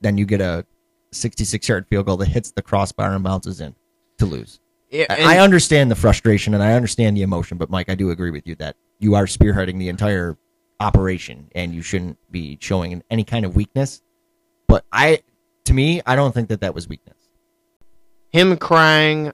then 0.00 0.18
you 0.18 0.26
get 0.26 0.40
a 0.40 0.64
66 1.12 1.68
yard 1.68 1.86
field 1.88 2.06
goal 2.06 2.16
that 2.18 2.28
hits 2.28 2.52
the 2.52 2.62
crossbar 2.62 3.12
and 3.14 3.22
bounces 3.24 3.60
in 3.60 3.74
to 4.18 4.26
lose. 4.26 4.58
Yeah, 4.90 5.06
I- 5.08 5.36
I 5.36 5.38
understand 5.38 5.90
the 5.90 5.94
frustration 5.94 6.54
and 6.54 6.62
I 6.62 6.72
understand 6.74 7.16
the 7.16 7.22
emotion, 7.22 7.56
but 7.58 7.70
Mike, 7.70 7.88
I 7.88 7.94
do 7.94 8.10
agree 8.10 8.30
with 8.30 8.46
you 8.46 8.54
that 8.56 8.76
you 8.98 9.14
are 9.14 9.24
spearheading 9.26 9.78
the 9.78 9.88
entire 9.88 10.36
operation 10.82 11.48
and 11.54 11.74
you 11.74 11.82
shouldn't 11.82 12.18
be 12.30 12.58
showing 12.60 13.02
any 13.10 13.24
kind 13.24 13.44
of 13.46 13.56
weakness. 13.56 14.02
But 14.66 14.84
I, 14.92 15.20
to 15.64 15.72
me, 15.74 16.02
I 16.04 16.16
don't 16.16 16.32
think 16.34 16.48
that 16.48 16.60
that 16.60 16.74
was 16.74 16.88
weakness. 16.88 17.16
him 18.32 18.56
crying 18.56 19.32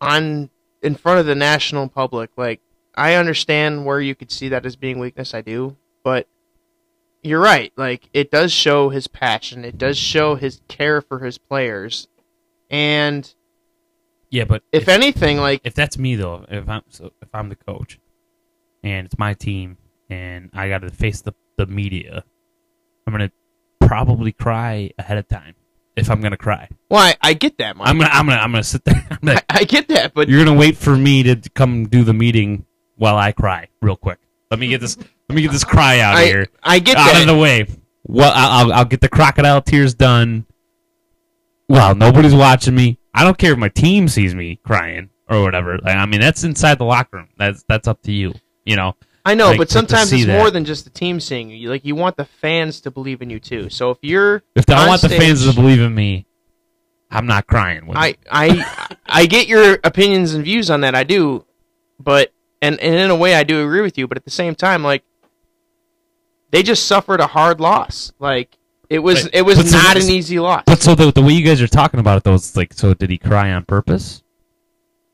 on 0.00 0.48
in 0.82 0.94
front 0.94 1.18
of 1.18 1.26
the 1.26 1.34
national 1.34 1.88
public 1.88 2.30
like 2.36 2.60
i 2.94 3.14
understand 3.14 3.84
where 3.84 4.00
you 4.00 4.14
could 4.14 4.30
see 4.30 4.48
that 4.48 4.64
as 4.64 4.76
being 4.76 5.00
weakness 5.00 5.34
i 5.34 5.40
do 5.40 5.76
but 6.04 6.28
you're 7.20 7.40
right 7.40 7.72
like 7.76 8.08
it 8.12 8.30
does 8.30 8.52
show 8.52 8.88
his 8.90 9.08
passion 9.08 9.64
it 9.64 9.76
does 9.76 9.98
show 9.98 10.36
his 10.36 10.60
care 10.68 11.00
for 11.00 11.18
his 11.18 11.36
players 11.36 12.06
and 12.70 13.34
Yeah, 14.30 14.44
but 14.44 14.62
if 14.70 14.88
anything 14.88 15.38
like 15.38 15.62
if 15.64 15.74
that's 15.74 15.98
me 15.98 16.14
though, 16.14 16.44
if 16.48 16.68
I'm 16.68 16.82
so 16.90 17.10
if 17.20 17.28
I'm 17.34 17.48
the 17.48 17.56
coach 17.56 17.98
and 18.84 19.06
it's 19.06 19.18
my 19.18 19.34
team 19.34 19.78
and 20.10 20.50
I 20.52 20.68
got 20.68 20.82
to 20.82 20.90
face 20.90 21.20
the 21.22 21.34
the 21.56 21.66
media, 21.66 22.24
I'm 23.06 23.12
gonna 23.12 23.32
probably 23.80 24.32
cry 24.32 24.90
ahead 24.98 25.18
of 25.18 25.28
time 25.28 25.54
if 25.96 26.10
I'm 26.10 26.20
gonna 26.20 26.36
cry. 26.36 26.68
well 26.88 27.00
I, 27.00 27.16
I 27.20 27.32
get 27.34 27.58
that 27.58 27.76
Mike. 27.76 27.88
I'm 27.88 27.98
gonna 27.98 28.10
I'm 28.12 28.26
gonna 28.26 28.40
I'm 28.40 28.52
gonna 28.52 28.62
sit 28.62 28.84
there. 28.84 29.06
I'm 29.10 29.28
I, 29.28 29.42
I 29.48 29.64
get 29.64 29.88
that 29.88 30.14
but 30.14 30.28
you're 30.28 30.44
gonna 30.44 30.58
wait 30.58 30.76
for 30.76 30.96
me 30.96 31.22
to 31.24 31.36
come 31.54 31.86
do 31.88 32.04
the 32.04 32.14
meeting 32.14 32.66
while 32.96 33.16
I 33.16 33.32
cry 33.32 33.68
real 33.80 33.96
quick. 33.96 34.18
Let 34.50 34.60
me 34.60 34.68
get 34.68 34.80
this. 34.80 34.96
Let 35.28 35.36
me 35.36 35.42
get 35.42 35.52
this 35.52 35.64
cry 35.64 36.00
out 36.00 36.16
I, 36.16 36.24
here, 36.24 36.46
I 36.62 36.78
get 36.78 36.96
out 36.96 37.12
that 37.12 37.20
of 37.22 37.26
the 37.26 37.36
way. 37.36 37.66
Well, 38.04 38.32
I'll 38.34 38.72
I'll 38.72 38.84
get 38.84 39.00
the 39.00 39.08
crocodile 39.08 39.60
tears 39.60 39.94
done. 39.94 40.46
Well, 41.68 41.94
nobody's 41.94 42.34
watching 42.34 42.74
me. 42.74 42.98
I 43.12 43.24
don't 43.24 43.36
care 43.36 43.52
if 43.52 43.58
my 43.58 43.68
team 43.68 44.08
sees 44.08 44.34
me 44.34 44.58
crying 44.64 45.10
or 45.28 45.42
whatever. 45.42 45.76
Like, 45.78 45.96
I 45.96 46.06
mean, 46.06 46.20
that's 46.20 46.44
inside 46.44 46.78
the 46.78 46.84
locker 46.84 47.18
room. 47.18 47.28
That's 47.36 47.62
that's 47.68 47.86
up 47.86 48.00
to 48.02 48.12
you. 48.12 48.34
You 48.64 48.76
know. 48.76 48.96
I 49.24 49.34
know, 49.34 49.48
Like, 49.48 49.58
but 49.58 49.70
sometimes 49.70 50.12
it's 50.12 50.24
that. 50.26 50.38
more 50.38 50.50
than 50.50 50.64
just 50.64 50.84
the 50.84 50.90
team 50.90 51.20
seeing 51.20 51.50
you. 51.50 51.68
Like 51.68 51.84
you 51.84 51.94
want 51.94 52.16
the 52.16 52.24
fans 52.24 52.80
to 52.82 52.90
believe 52.90 53.20
in 53.20 53.28
you 53.30 53.38
too. 53.40 53.68
So 53.68 53.90
if 53.90 53.98
you're 54.00 54.42
If 54.54 54.68
I 54.70 54.86
want 54.88 55.02
the 55.02 55.08
fans 55.10 55.46
to 55.46 55.54
believe 55.54 55.80
in 55.80 55.94
me, 55.94 56.26
I'm 57.10 57.26
not 57.26 57.46
crying. 57.46 57.86
With 57.86 57.96
I 57.96 58.16
I 58.30 58.96
I 59.06 59.26
get 59.26 59.48
your 59.48 59.78
opinions 59.84 60.34
and 60.34 60.44
views 60.44 60.70
on 60.70 60.80
that. 60.82 60.94
I 60.94 61.04
do, 61.04 61.44
but 61.98 62.32
and 62.62 62.78
and 62.80 62.94
in 62.94 63.10
a 63.10 63.16
way 63.16 63.34
I 63.34 63.44
do 63.44 63.62
agree 63.64 63.80
with 63.82 63.98
you. 63.98 64.06
But 64.06 64.16
at 64.16 64.24
the 64.24 64.30
same 64.30 64.54
time, 64.54 64.82
like 64.82 65.04
they 66.50 66.62
just 66.62 66.86
suffered 66.86 67.20
a 67.20 67.26
hard 67.26 67.60
loss. 67.60 68.12
Like 68.18 68.56
it 68.88 69.00
was 69.00 69.24
Right. 69.24 69.34
it 69.34 69.42
was 69.42 69.58
But 69.58 69.66
so 69.66 69.76
not 69.78 69.96
an 69.96 70.08
easy 70.08 70.38
loss. 70.38 70.62
But 70.66 70.80
so 70.80 70.94
the 70.94 71.12
the 71.12 71.22
way 71.22 71.32
you 71.32 71.44
guys 71.44 71.60
are 71.60 71.68
talking 71.68 72.00
about 72.00 72.16
it 72.18 72.24
though, 72.24 72.34
it's 72.34 72.56
like, 72.56 72.72
so 72.72 72.94
did 72.94 73.10
he 73.10 73.18
cry 73.18 73.52
on 73.52 73.64
purpose? 73.64 74.22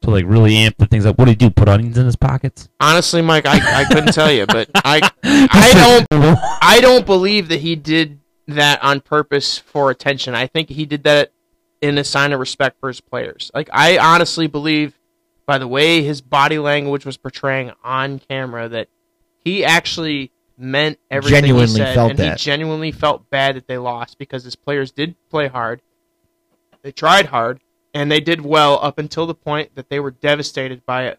To 0.05 0.11
like 0.11 0.25
really 0.27 0.57
amp 0.57 0.77
the 0.77 0.87
things 0.87 1.07
up. 1.07 1.19
What 1.19 1.25
did 1.25 1.33
he 1.33 1.49
do? 1.49 1.51
Put 1.51 1.69
onions 1.69 1.97
in 1.97 2.05
his 2.05 2.17
pockets? 2.17 2.69
Honestly, 2.79 3.23
Mike, 3.23 3.47
I, 3.47 3.81
I 3.81 3.85
couldn't 3.85 4.13
tell 4.13 4.31
you, 4.31 4.47
but 4.47 4.69
I 4.75 5.01
I 5.25 6.05
don't 6.09 6.39
I 6.63 6.81
don't 6.81 7.07
believe 7.07 7.49
that 7.49 7.61
he 7.61 7.75
did 7.75 8.21
that 8.47 8.83
on 8.83 9.01
purpose 9.01 9.57
for 9.57 9.91
attention. 9.91 10.35
I 10.35 10.47
think 10.47 10.69
he 10.69 10.85
did 10.85 11.05
that 11.05 11.33
in 11.81 11.97
a 11.97 12.05
sign 12.05 12.33
of 12.33 12.41
respect 12.41 12.79
for 12.81 12.89
his 12.89 13.01
players. 13.01 13.51
Like 13.55 13.71
I 13.73 13.99
honestly 13.99 14.47
believe 14.47 14.99
by 15.47 15.59
the 15.59 15.69
way 15.69 16.03
his 16.03 16.21
body 16.21 16.59
language 16.59 17.07
was 17.07 17.17
portraying 17.17 17.73
on 17.83 18.19
camera 18.19 18.69
that 18.69 18.89
he 19.43 19.65
actually 19.65 20.33
meant 20.57 20.99
everything 21.11 21.41
Genuinely 21.41 21.73
he 21.73 21.77
said 21.79 21.95
felt 21.95 22.11
and 22.11 22.19
that. 22.19 22.39
he 22.39 22.45
genuinely 22.45 22.93
felt 22.93 23.29
bad 23.31 23.57
that 23.57 23.67
they 23.67 23.79
lost 23.79 24.19
because 24.19 24.45
his 24.45 24.57
players 24.57 24.93
did 24.93 25.17
play 25.31 25.49
hard. 25.49 25.83
They 26.83 26.93
tried 26.93 27.27
hard 27.27 27.61
and 27.95 28.11
they 28.11 28.21
did 28.21 28.41
well 28.43 28.79
up 28.83 28.99
until 28.99 29.27
the 29.27 29.35
point 29.35 29.75
that 29.77 29.89
they 29.89 30.01
were 30.01 30.11
devastated 30.11 30.85
by 30.85 31.03
a, 31.03 31.17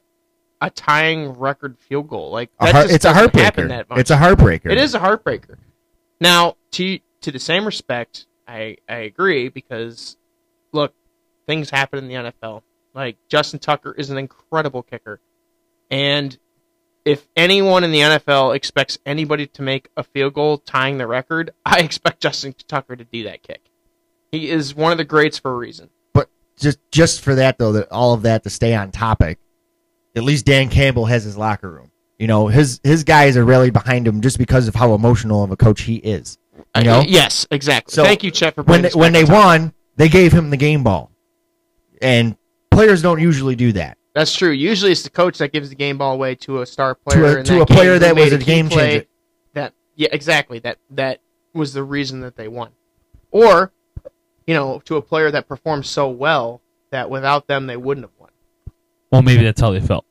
a 0.61 0.69
tying 0.69 1.29
record 1.29 1.77
field 1.79 2.09
goal. 2.09 2.29
Like 2.31 2.51
A 2.59 2.71
heart, 2.71 2.91
it's 2.91 3.05
a 3.05 3.13
heartbreaker. 3.13 3.67
that 3.69 3.89
much. 3.89 3.99
It's 3.99 4.11
a 4.11 4.17
heartbreaker. 4.17 4.71
It 4.71 4.77
is 4.77 4.93
a 4.93 4.99
heartbreaker. 4.99 5.57
Now, 6.19 6.57
to 6.71 6.99
to 7.21 7.31
the 7.31 7.39
same 7.39 7.65
respect, 7.65 8.27
I 8.47 8.77
I 8.87 8.97
agree 8.97 9.49
because 9.49 10.17
look, 10.71 10.93
things 11.47 11.69
happen 11.69 11.99
in 11.99 12.07
the 12.07 12.31
NFL. 12.31 12.61
Like 12.93 13.17
Justin 13.29 13.59
Tucker 13.59 13.93
is 13.97 14.09
an 14.09 14.17
incredible 14.17 14.83
kicker, 14.83 15.19
and 15.89 16.37
if 17.03 17.27
anyone 17.35 17.83
in 17.83 17.91
the 17.91 17.99
NFL 17.99 18.55
expects 18.55 18.97
anybody 19.05 19.45
to 19.45 19.61
make 19.61 19.89
a 19.95 20.03
field 20.03 20.33
goal 20.33 20.57
tying 20.57 20.97
the 20.97 21.05
record, 21.05 21.51
I 21.65 21.79
expect 21.81 22.19
Justin 22.21 22.55
Tucker 22.67 22.95
to 22.95 23.03
do 23.03 23.23
that 23.23 23.43
kick. 23.43 23.61
He 24.31 24.49
is 24.49 24.73
one 24.73 24.91
of 24.91 24.97
the 24.97 25.03
greats 25.03 25.37
for 25.37 25.51
a 25.51 25.55
reason. 25.55 25.89
But 26.57 26.61
just 26.63 26.79
just 26.91 27.21
for 27.21 27.35
that 27.35 27.57
though, 27.57 27.73
that 27.73 27.91
all 27.91 28.13
of 28.13 28.23
that 28.23 28.43
to 28.43 28.49
stay 28.49 28.75
on 28.75 28.91
topic, 28.91 29.39
at 30.15 30.23
least 30.23 30.45
Dan 30.45 30.69
Campbell 30.69 31.05
has 31.05 31.23
his 31.23 31.37
locker 31.37 31.69
room. 31.69 31.91
You 32.19 32.27
know, 32.27 32.47
his 32.47 32.79
his 32.83 33.03
guys 33.03 33.35
are 33.37 33.43
rallied 33.45 33.73
behind 33.73 34.07
him 34.07 34.21
just 34.21 34.37
because 34.37 34.67
of 34.67 34.75
how 34.75 34.93
emotional 34.93 35.43
of 35.43 35.51
a 35.51 35.57
coach 35.57 35.81
he 35.81 35.95
is. 35.95 36.37
You 36.77 36.83
know, 36.83 36.99
Uh, 36.99 37.05
yes, 37.07 37.45
exactly. 37.51 37.91
So, 37.91 38.03
Thank 38.03 38.23
you, 38.23 38.31
Chet, 38.31 38.55
for 38.55 38.63
when 38.63 38.83
they, 38.83 38.89
when 38.91 39.11
they 39.11 39.23
on 39.23 39.31
won, 39.31 39.73
they 39.97 40.07
gave 40.07 40.31
him 40.31 40.49
the 40.49 40.57
game 40.57 40.83
ball, 40.83 41.11
and 42.01 42.37
players 42.71 43.01
don't 43.01 43.21
usually 43.21 43.55
do 43.55 43.73
that. 43.73 43.97
That's 44.13 44.33
true. 44.33 44.51
Usually, 44.51 44.93
it's 44.93 45.01
the 45.03 45.09
coach 45.09 45.37
that 45.39 45.51
gives 45.51 45.69
the 45.69 45.75
game 45.75 45.97
ball 45.97 46.13
away 46.13 46.35
to 46.35 46.61
a 46.61 46.65
star 46.65 46.95
player 46.95 47.39
a- 47.39 47.43
to 47.43 47.61
a 47.61 47.65
player 47.65 47.83
game 47.83 47.93
who 47.93 47.99
that 47.99 48.15
was 48.15 48.31
a 48.31 48.37
game 48.37 48.69
play 48.69 48.91
changer. 48.91 49.05
That 49.53 49.73
yeah, 49.95 50.07
exactly. 50.13 50.59
That 50.59 50.77
that 50.91 51.19
was 51.53 51.73
the 51.73 51.83
reason 51.83 52.21
that 52.21 52.37
they 52.37 52.47
won, 52.47 52.71
or 53.31 53.73
you 54.47 54.53
know, 54.53 54.81
to 54.85 54.95
a 54.97 55.01
player 55.01 55.31
that 55.31 55.47
performed 55.47 55.85
so 55.85 56.09
well 56.09 56.61
that 56.91 57.09
without 57.09 57.47
them 57.47 57.67
they 57.67 57.77
wouldn't 57.77 58.05
have 58.05 58.13
won. 58.19 58.29
Well, 59.11 59.21
maybe 59.21 59.43
that's 59.43 59.61
how 59.61 59.71
they 59.71 59.81
felt. 59.81 60.05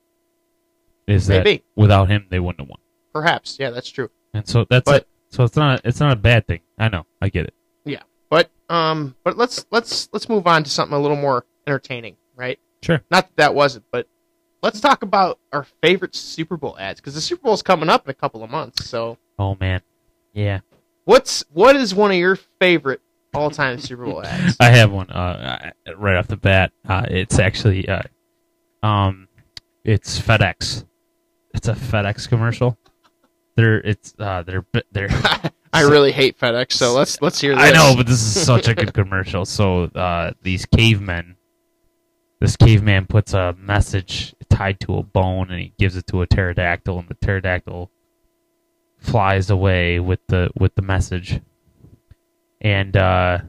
Is 1.07 1.27
that 1.27 1.61
without 1.75 2.09
him 2.09 2.25
they 2.29 2.39
wouldn't 2.39 2.59
have 2.61 2.69
won. 2.69 2.79
Perhaps, 3.13 3.57
yeah, 3.59 3.69
that's 3.69 3.89
true. 3.89 4.09
And 4.33 4.47
so 4.47 4.65
that's 4.69 4.85
But- 4.85 5.03
it. 5.03 5.07
So 5.29 5.43
it's 5.43 5.55
not 5.57 5.81
it's 5.83 5.99
not 5.99 6.13
a 6.13 6.15
bad 6.15 6.47
thing. 6.47 6.61
I 6.77 6.87
know. 6.87 7.05
I 7.21 7.27
get 7.29 7.45
it. 7.45 7.53
Yeah, 7.83 8.03
but 8.29 8.49
um, 8.69 9.15
but 9.23 9.37
let's 9.37 9.65
let's 9.69 10.07
let's 10.13 10.29
move 10.29 10.47
on 10.47 10.63
to 10.63 10.69
something 10.69 10.95
a 10.95 10.99
little 10.99 11.17
more 11.17 11.45
entertaining, 11.67 12.15
right? 12.37 12.57
Sure. 12.81 13.01
Not 13.11 13.27
that 13.27 13.35
that 13.35 13.55
wasn't, 13.55 13.83
but 13.91 14.07
let's 14.63 14.79
talk 14.79 15.01
about 15.03 15.39
our 15.51 15.65
favorite 15.81 16.15
Super 16.15 16.55
Bowl 16.55 16.77
ads 16.79 17.01
because 17.01 17.15
the 17.15 17.21
Super 17.21 17.43
Bowl 17.43 17.53
is 17.53 17.61
coming 17.61 17.89
up 17.89 18.05
in 18.05 18.11
a 18.11 18.13
couple 18.13 18.43
of 18.43 18.49
months. 18.49 18.85
So, 18.85 19.17
Oh 19.37 19.57
man. 19.59 19.81
Yeah. 20.33 20.61
what's 21.03 21.43
what 21.51 21.75
is 21.75 21.93
one 21.93 22.11
of 22.11 22.17
your 22.17 22.37
favorite 22.61 23.01
all-time 23.35 23.79
Super 23.79 24.05
Bowl 24.05 24.23
ads? 24.25 24.57
I 24.59 24.69
have 24.69 24.91
one 24.91 25.09
uh, 25.09 25.71
uh, 25.87 25.95
right 25.95 26.15
off 26.15 26.27
the 26.27 26.37
bat. 26.37 26.71
Uh, 26.87 27.05
it's 27.09 27.39
actually 27.39 27.87
uh, 27.87 28.03
um, 28.83 29.27
it's 29.83 30.19
FedEx. 30.19 30.85
It's 31.53 31.67
a 31.67 31.73
FedEx 31.73 32.27
commercial. 32.27 32.77
They're 33.55 33.77
it's 33.77 34.13
uh, 34.19 34.43
they're 34.43 34.65
they're. 34.91 35.09
I 35.73 35.81
really 35.81 36.13
hate 36.13 36.39
FedEx, 36.39 36.73
so 36.73 36.93
let's 36.93 37.21
let's 37.21 37.39
hear 37.41 37.53
this. 37.55 37.63
I 37.63 37.71
know, 37.71 37.93
but 37.97 38.07
this 38.07 38.21
is 38.21 38.45
such 38.45 38.67
a 38.67 38.73
good 38.73 38.93
commercial. 38.93 39.45
So 39.45 39.83
uh, 39.83 40.31
these 40.41 40.65
cavemen, 40.65 41.35
this 42.39 42.55
caveman 42.55 43.07
puts 43.07 43.33
a 43.33 43.55
message 43.59 44.33
tied 44.49 44.79
to 44.81 44.97
a 44.97 45.03
bone, 45.03 45.51
and 45.51 45.59
he 45.59 45.73
gives 45.77 45.97
it 45.97 46.07
to 46.07 46.21
a 46.21 46.27
pterodactyl, 46.27 46.99
and 46.99 47.09
the 47.09 47.15
pterodactyl 47.15 47.91
flies 48.97 49.49
away 49.49 49.99
with 49.99 50.19
the 50.27 50.49
with 50.57 50.75
the 50.75 50.81
message, 50.81 51.41
and 52.61 52.95
uh, 52.97 53.39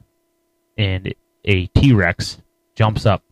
and 0.77 1.13
a 1.45 1.67
T 1.67 1.93
Rex 1.93 2.41
jumps 2.75 3.05
up 3.05 3.23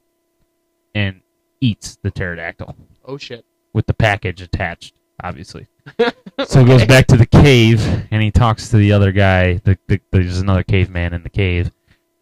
and 0.94 1.22
eats 1.62 1.98
the 2.01 2.12
pterodactyl 2.12 2.75
oh 3.05 3.17
shit. 3.17 3.46
with 3.74 3.86
the 3.86 3.94
package 3.94 4.41
attached, 4.41 4.96
obviously. 5.24 5.67
So 6.48 6.60
he 6.60 6.65
goes 6.65 6.86
back 6.86 7.08
to 7.08 7.17
the 7.17 7.25
cave 7.25 7.82
and 8.12 8.22
he 8.22 8.29
talks 8.29 8.67
to 8.70 8.75
the 8.77 8.91
other 8.91 9.13
guy. 9.13 9.62
The, 9.63 9.77
the, 9.88 10.01
there's 10.12 10.39
another 10.39 10.63
caveman 10.63 11.13
in 11.13 11.24
the 11.24 11.29
cave, 11.29 11.67
and 11.67 11.74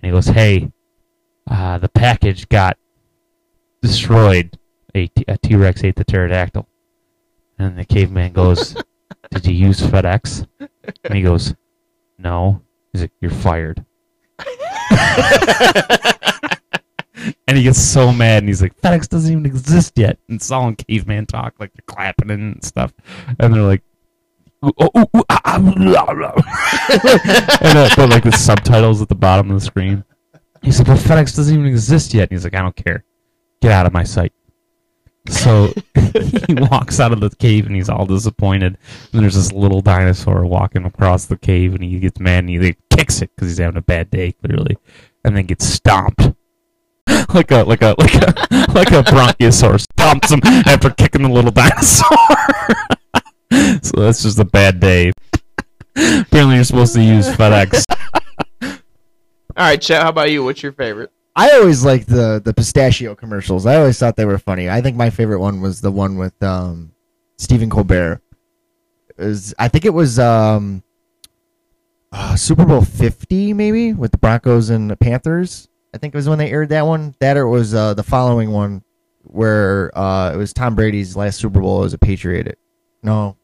he 0.03 0.11
goes, 0.11 0.27
"Hey, 0.27 0.71
uh, 1.49 1.79
the 1.79 1.89
package 1.89 2.47
got 2.47 2.77
destroyed. 3.81 4.59
A 4.93 5.07
T- 5.07 5.25
a 5.27 5.39
T 5.39 5.55
Rex 5.55 5.83
ate 5.83 5.95
the 5.95 6.03
pterodactyl." 6.03 6.67
And 7.57 7.75
the 7.75 7.85
caveman 7.85 8.33
goes, 8.33 8.75
"Did 9.31 9.47
you 9.47 9.55
use 9.55 9.81
FedEx?" 9.81 10.45
And 10.59 11.15
he 11.15 11.23
goes, 11.23 11.55
"No." 12.19 12.61
He's 12.93 13.01
like, 13.01 13.11
"You're 13.19 13.31
fired." 13.31 13.85
and 17.47 17.57
he 17.57 17.63
gets 17.63 17.79
so 17.79 18.11
mad, 18.11 18.43
and 18.43 18.47
he's 18.47 18.61
like, 18.61 18.79
"FedEx 18.81 19.09
doesn't 19.09 19.31
even 19.31 19.45
exist 19.45 19.93
yet." 19.97 20.19
And 20.29 20.37
it's 20.37 20.51
all 20.51 20.67
in 20.67 20.75
caveman 20.75 21.25
talk, 21.25 21.55
like 21.59 21.71
they're 21.73 21.83
clapping 21.87 22.31
and 22.31 22.63
stuff, 22.63 22.93
and 23.39 23.53
they're 23.53 23.63
like, 23.63 23.83
"Ooh, 24.65 24.71
ooh, 24.81 24.89
ooh, 24.97 25.17
ooh, 25.17 25.23
ah, 25.29 25.41
ah, 25.45 25.59
blah, 25.59 26.13
blah." 26.13 26.33
and 27.67 27.77
uh, 27.77 27.89
put 27.95 28.09
like 28.09 28.23
the 28.23 28.31
subtitles 28.31 29.01
at 29.01 29.09
the 29.09 29.15
bottom 29.15 29.49
of 29.49 29.59
the 29.59 29.65
screen. 29.65 30.03
He's 30.61 30.79
like, 30.79 30.87
"But 30.87 30.97
FedEx 30.97 31.35
doesn't 31.35 31.53
even 31.53 31.67
exist 31.67 32.13
yet." 32.13 32.23
And 32.23 32.31
he's 32.31 32.43
like, 32.43 32.55
"I 32.55 32.61
don't 32.61 32.75
care. 32.75 33.03
Get 33.61 33.71
out 33.71 33.85
of 33.85 33.93
my 33.93 34.03
sight." 34.03 34.33
So 35.29 35.73
he 36.47 36.53
walks 36.53 36.99
out 36.99 37.13
of 37.13 37.21
the 37.21 37.29
cave 37.37 37.65
and 37.65 37.75
he's 37.75 37.89
all 37.89 38.05
disappointed. 38.05 38.77
And 39.11 39.21
there's 39.21 39.35
this 39.35 39.51
little 39.51 39.81
dinosaur 39.81 40.45
walking 40.45 40.85
across 40.85 41.25
the 41.25 41.37
cave, 41.37 41.73
and 41.73 41.83
he 41.83 41.99
gets 41.99 42.19
mad 42.19 42.39
and 42.39 42.49
he 42.49 42.59
like, 42.59 42.79
kicks 42.95 43.21
it 43.21 43.31
because 43.35 43.49
he's 43.49 43.57
having 43.57 43.77
a 43.77 43.81
bad 43.81 44.09
day, 44.09 44.31
clearly, 44.31 44.77
and 45.23 45.35
then 45.35 45.45
gets 45.45 45.65
stomped 45.65 46.33
like 47.33 47.51
a 47.51 47.63
like 47.63 47.81
a 47.81 47.95
like 47.97 48.15
a 48.15 48.25
like 48.73 48.91
a 48.91 49.03
bronchiosaurus 49.03 49.85
stomps 49.97 50.31
him 50.31 50.41
after 50.65 50.89
kicking 50.91 51.23
the 51.23 51.29
little 51.29 51.51
dinosaur. 51.51 52.07
so 53.81 54.01
that's 54.01 54.23
just 54.23 54.39
a 54.39 54.45
bad 54.45 54.79
day. 54.79 55.11
Apparently, 55.95 56.55
you're 56.55 56.63
supposed 56.63 56.93
to 56.93 57.03
use 57.03 57.27
FedEx. 57.29 57.83
All 59.55 59.67
right, 59.67 59.79
Chet. 59.79 60.01
How 60.01 60.09
about 60.09 60.31
you? 60.31 60.43
What's 60.43 60.63
your 60.63 60.71
favorite? 60.71 61.11
I 61.35 61.51
always 61.51 61.83
liked 61.83 62.07
the 62.07 62.41
the 62.43 62.53
pistachio 62.53 63.15
commercials. 63.15 63.65
I 63.65 63.75
always 63.75 63.97
thought 63.99 64.15
they 64.15 64.25
were 64.25 64.37
funny. 64.37 64.69
I 64.69 64.81
think 64.81 64.97
my 64.97 65.09
favorite 65.09 65.39
one 65.39 65.61
was 65.61 65.81
the 65.81 65.91
one 65.91 66.17
with 66.17 66.41
um, 66.41 66.93
Stephen 67.37 67.69
Colbert. 67.69 68.21
It 69.17 69.23
was 69.23 69.53
I 69.59 69.67
think 69.67 69.85
it 69.85 69.93
was 69.93 70.19
um, 70.19 70.83
uh, 72.13 72.35
Super 72.35 72.65
Bowl 72.65 72.81
Fifty, 72.81 73.53
maybe 73.53 73.91
with 73.93 74.11
the 74.11 74.17
Broncos 74.17 74.69
and 74.69 74.89
the 74.89 74.95
Panthers. 74.95 75.67
I 75.93 75.97
think 75.97 76.13
it 76.13 76.17
was 76.17 76.29
when 76.29 76.39
they 76.39 76.51
aired 76.51 76.69
that 76.69 76.85
one. 76.85 77.15
That 77.19 77.37
or 77.37 77.41
it 77.41 77.49
was 77.49 77.73
uh, 77.73 77.93
the 77.95 78.03
following 78.03 78.51
one 78.51 78.83
where 79.23 79.95
uh, 79.97 80.31
it 80.33 80.37
was 80.37 80.53
Tom 80.53 80.75
Brady's 80.75 81.15
last 81.15 81.39
Super 81.39 81.59
Bowl 81.59 81.83
as 81.83 81.93
a 81.93 81.97
Patriot. 81.97 82.57
No, 83.01 83.35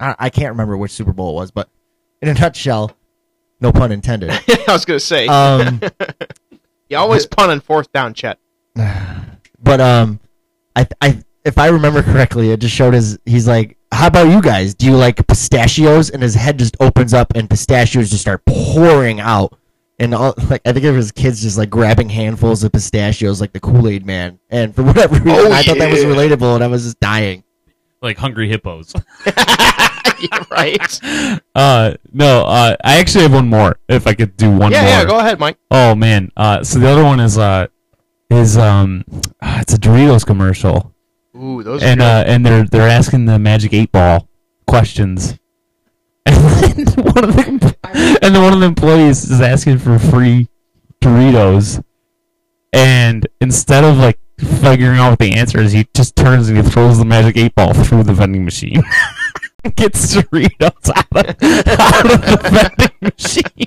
I, 0.00 0.14
I 0.18 0.30
can't 0.30 0.50
remember 0.50 0.76
which 0.76 0.92
Super 0.92 1.12
Bowl 1.12 1.30
it 1.30 1.34
was, 1.34 1.50
but 1.50 1.68
in 2.22 2.28
a 2.28 2.34
nutshell, 2.40 2.96
no 3.60 3.72
pun 3.72 3.92
intended. 3.92 4.30
I 4.48 4.64
was 4.68 4.84
gonna 4.84 5.00
say. 5.00 5.26
Um, 5.26 5.80
you 6.88 6.96
always 6.96 7.26
pun 7.26 7.50
on 7.50 7.60
fourth 7.60 7.92
down, 7.92 8.14
Chet. 8.14 8.38
but 8.74 9.80
um, 9.80 10.20
I 10.74 10.86
I 11.00 11.22
if 11.44 11.58
I 11.58 11.68
remember 11.68 12.02
correctly, 12.02 12.50
it 12.50 12.60
just 12.60 12.74
showed 12.74 12.94
his. 12.94 13.18
He's 13.24 13.46
like, 13.48 13.76
"How 13.92 14.06
about 14.08 14.28
you 14.28 14.40
guys? 14.42 14.74
Do 14.74 14.86
you 14.86 14.96
like 14.96 15.26
pistachios?" 15.26 16.10
And 16.10 16.22
his 16.22 16.34
head 16.34 16.58
just 16.58 16.76
opens 16.80 17.14
up, 17.14 17.32
and 17.34 17.48
pistachios 17.48 18.10
just 18.10 18.22
start 18.22 18.44
pouring 18.46 19.20
out. 19.20 19.56
And 20.00 20.14
all, 20.14 20.34
like 20.48 20.62
I 20.64 20.72
think 20.72 20.84
it 20.84 20.92
was 20.92 21.10
kids 21.12 21.42
just 21.42 21.58
like 21.58 21.70
grabbing 21.70 22.08
handfuls 22.08 22.62
of 22.64 22.72
pistachios, 22.72 23.40
like 23.40 23.52
the 23.52 23.60
Kool 23.60 23.88
Aid 23.88 24.06
Man. 24.06 24.38
And 24.50 24.74
for 24.74 24.82
whatever 24.82 25.14
reason, 25.16 25.30
Oh, 25.30 25.52
I 25.52 25.62
thought 25.62 25.78
that 25.78 25.90
was 25.90 26.04
relatable, 26.04 26.54
and 26.54 26.62
I 26.64 26.68
was 26.68 26.84
just 26.84 27.00
dying. 27.00 27.42
like 28.02 28.16
hungry 28.18 28.48
hippos. 28.48 28.92
right. 30.50 31.00
Uh, 31.54 31.94
no, 32.12 32.42
uh, 32.44 32.76
I 32.84 32.98
actually 32.98 33.22
have 33.22 33.32
one 33.32 33.48
more. 33.48 33.78
If 33.88 34.06
I 34.06 34.14
could 34.14 34.36
do 34.36 34.50
one 34.50 34.72
yeah, 34.72 34.82
more. 34.82 34.90
yeah. 34.90 35.04
Go 35.04 35.18
ahead, 35.18 35.38
Mike. 35.38 35.58
Oh 35.70 35.94
man. 35.94 36.30
Uh, 36.36 36.62
so 36.62 36.78
the 36.78 36.88
other 36.88 37.04
one 37.04 37.20
is 37.20 37.38
uh, 37.38 37.66
is 38.30 38.56
um, 38.58 39.04
uh, 39.42 39.58
it's 39.60 39.74
a 39.74 39.78
Doritos 39.78 40.24
commercial, 40.26 40.94
Ooh, 41.40 41.62
those. 41.62 41.82
and 41.82 42.00
are 42.00 42.22
uh, 42.22 42.24
and 42.24 42.44
they're 42.44 42.64
they're 42.64 42.88
asking 42.88 43.26
the 43.26 43.38
Magic 43.38 43.72
Eight 43.72 43.92
Ball 43.92 44.28
questions, 44.66 45.38
and 46.26 46.36
then 46.36 47.04
one 47.04 47.24
of 47.24 47.36
the 47.36 47.76
and 48.22 48.34
then 48.34 48.42
one 48.42 48.52
of 48.52 48.60
the 48.60 48.66
employees 48.66 49.30
is 49.30 49.40
asking 49.40 49.78
for 49.78 49.98
free 49.98 50.48
Doritos, 51.00 51.82
and 52.72 53.26
instead 53.40 53.84
of 53.84 53.98
like 53.98 54.18
figuring 54.38 54.98
out 54.98 55.10
what 55.10 55.18
the 55.18 55.34
answer 55.34 55.60
is, 55.60 55.72
he 55.72 55.86
just 55.94 56.16
turns 56.16 56.48
and 56.48 56.56
he 56.56 56.62
throws 56.62 56.98
the 56.98 57.04
Magic 57.04 57.36
Eight 57.36 57.54
Ball 57.54 57.72
through 57.74 58.04
the 58.04 58.12
vending 58.12 58.44
machine. 58.44 58.82
Gets 59.76 60.14
Doritos 60.16 60.90
out 60.90 61.06
of, 61.12 61.28
out 61.28 62.12
of 62.12 62.20
the 62.22 62.72
vending 62.78 62.96
machine. 63.00 63.66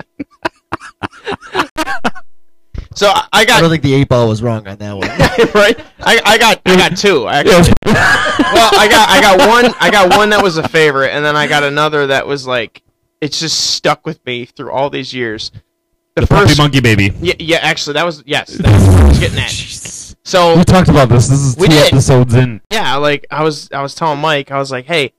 So 2.94 3.08
I 3.08 3.26
I 3.32 3.40
I 3.42 3.44
don't 3.60 3.70
think 3.70 3.82
the 3.82 3.94
eight 3.94 4.08
ball 4.08 4.28
was 4.28 4.42
wrong 4.42 4.66
on 4.68 4.76
that 4.78 4.92
one. 4.96 5.08
right. 5.54 5.78
I, 6.00 6.20
I 6.24 6.38
got 6.38 6.60
I 6.66 6.76
got 6.76 6.96
two 6.96 7.28
actually. 7.28 7.72
well, 7.86 8.70
I 8.78 8.88
got 8.90 9.08
I 9.08 9.20
got 9.20 9.48
one 9.48 9.74
I 9.80 9.90
got 9.90 10.16
one 10.16 10.30
that 10.30 10.42
was 10.42 10.56
a 10.58 10.68
favorite, 10.68 11.10
and 11.10 11.24
then 11.24 11.36
I 11.36 11.46
got 11.46 11.62
another 11.62 12.08
that 12.08 12.26
was 12.26 12.46
like 12.46 12.82
it's 13.20 13.38
just 13.40 13.72
stuck 13.74 14.04
with 14.06 14.24
me 14.26 14.44
through 14.46 14.70
all 14.72 14.90
these 14.90 15.12
years. 15.14 15.50
The, 16.14 16.22
The 16.22 16.26
Puppy 16.26 16.46
first, 16.48 16.58
Monkey 16.58 16.80
Baby. 16.80 17.12
yeah, 17.20 17.34
yeah, 17.38 17.58
actually, 17.62 17.94
that 17.94 18.04
was 18.04 18.22
yes, 18.26 18.48
that's 18.54 18.86
what 18.86 18.96
I 19.00 19.08
was 19.08 19.18
getting 19.18 19.38
at. 19.38 19.50
So 20.24 20.56
We 20.58 20.64
talked 20.64 20.88
about 20.88 21.08
this. 21.08 21.28
This 21.28 21.40
is 21.40 21.56
We 21.56 21.68
two 21.68 21.74
did. 21.74 21.92
episodes 21.92 22.34
in. 22.34 22.60
yeah, 22.70 22.96
like 22.96 23.26
I 23.30 23.42
was 23.42 23.70
I 23.72 23.80
was 23.82 23.94
telling 23.94 24.20
Mike, 24.20 24.50
I 24.50 24.58
was 24.58 24.70
like, 24.70 24.84
hey, 24.84 25.12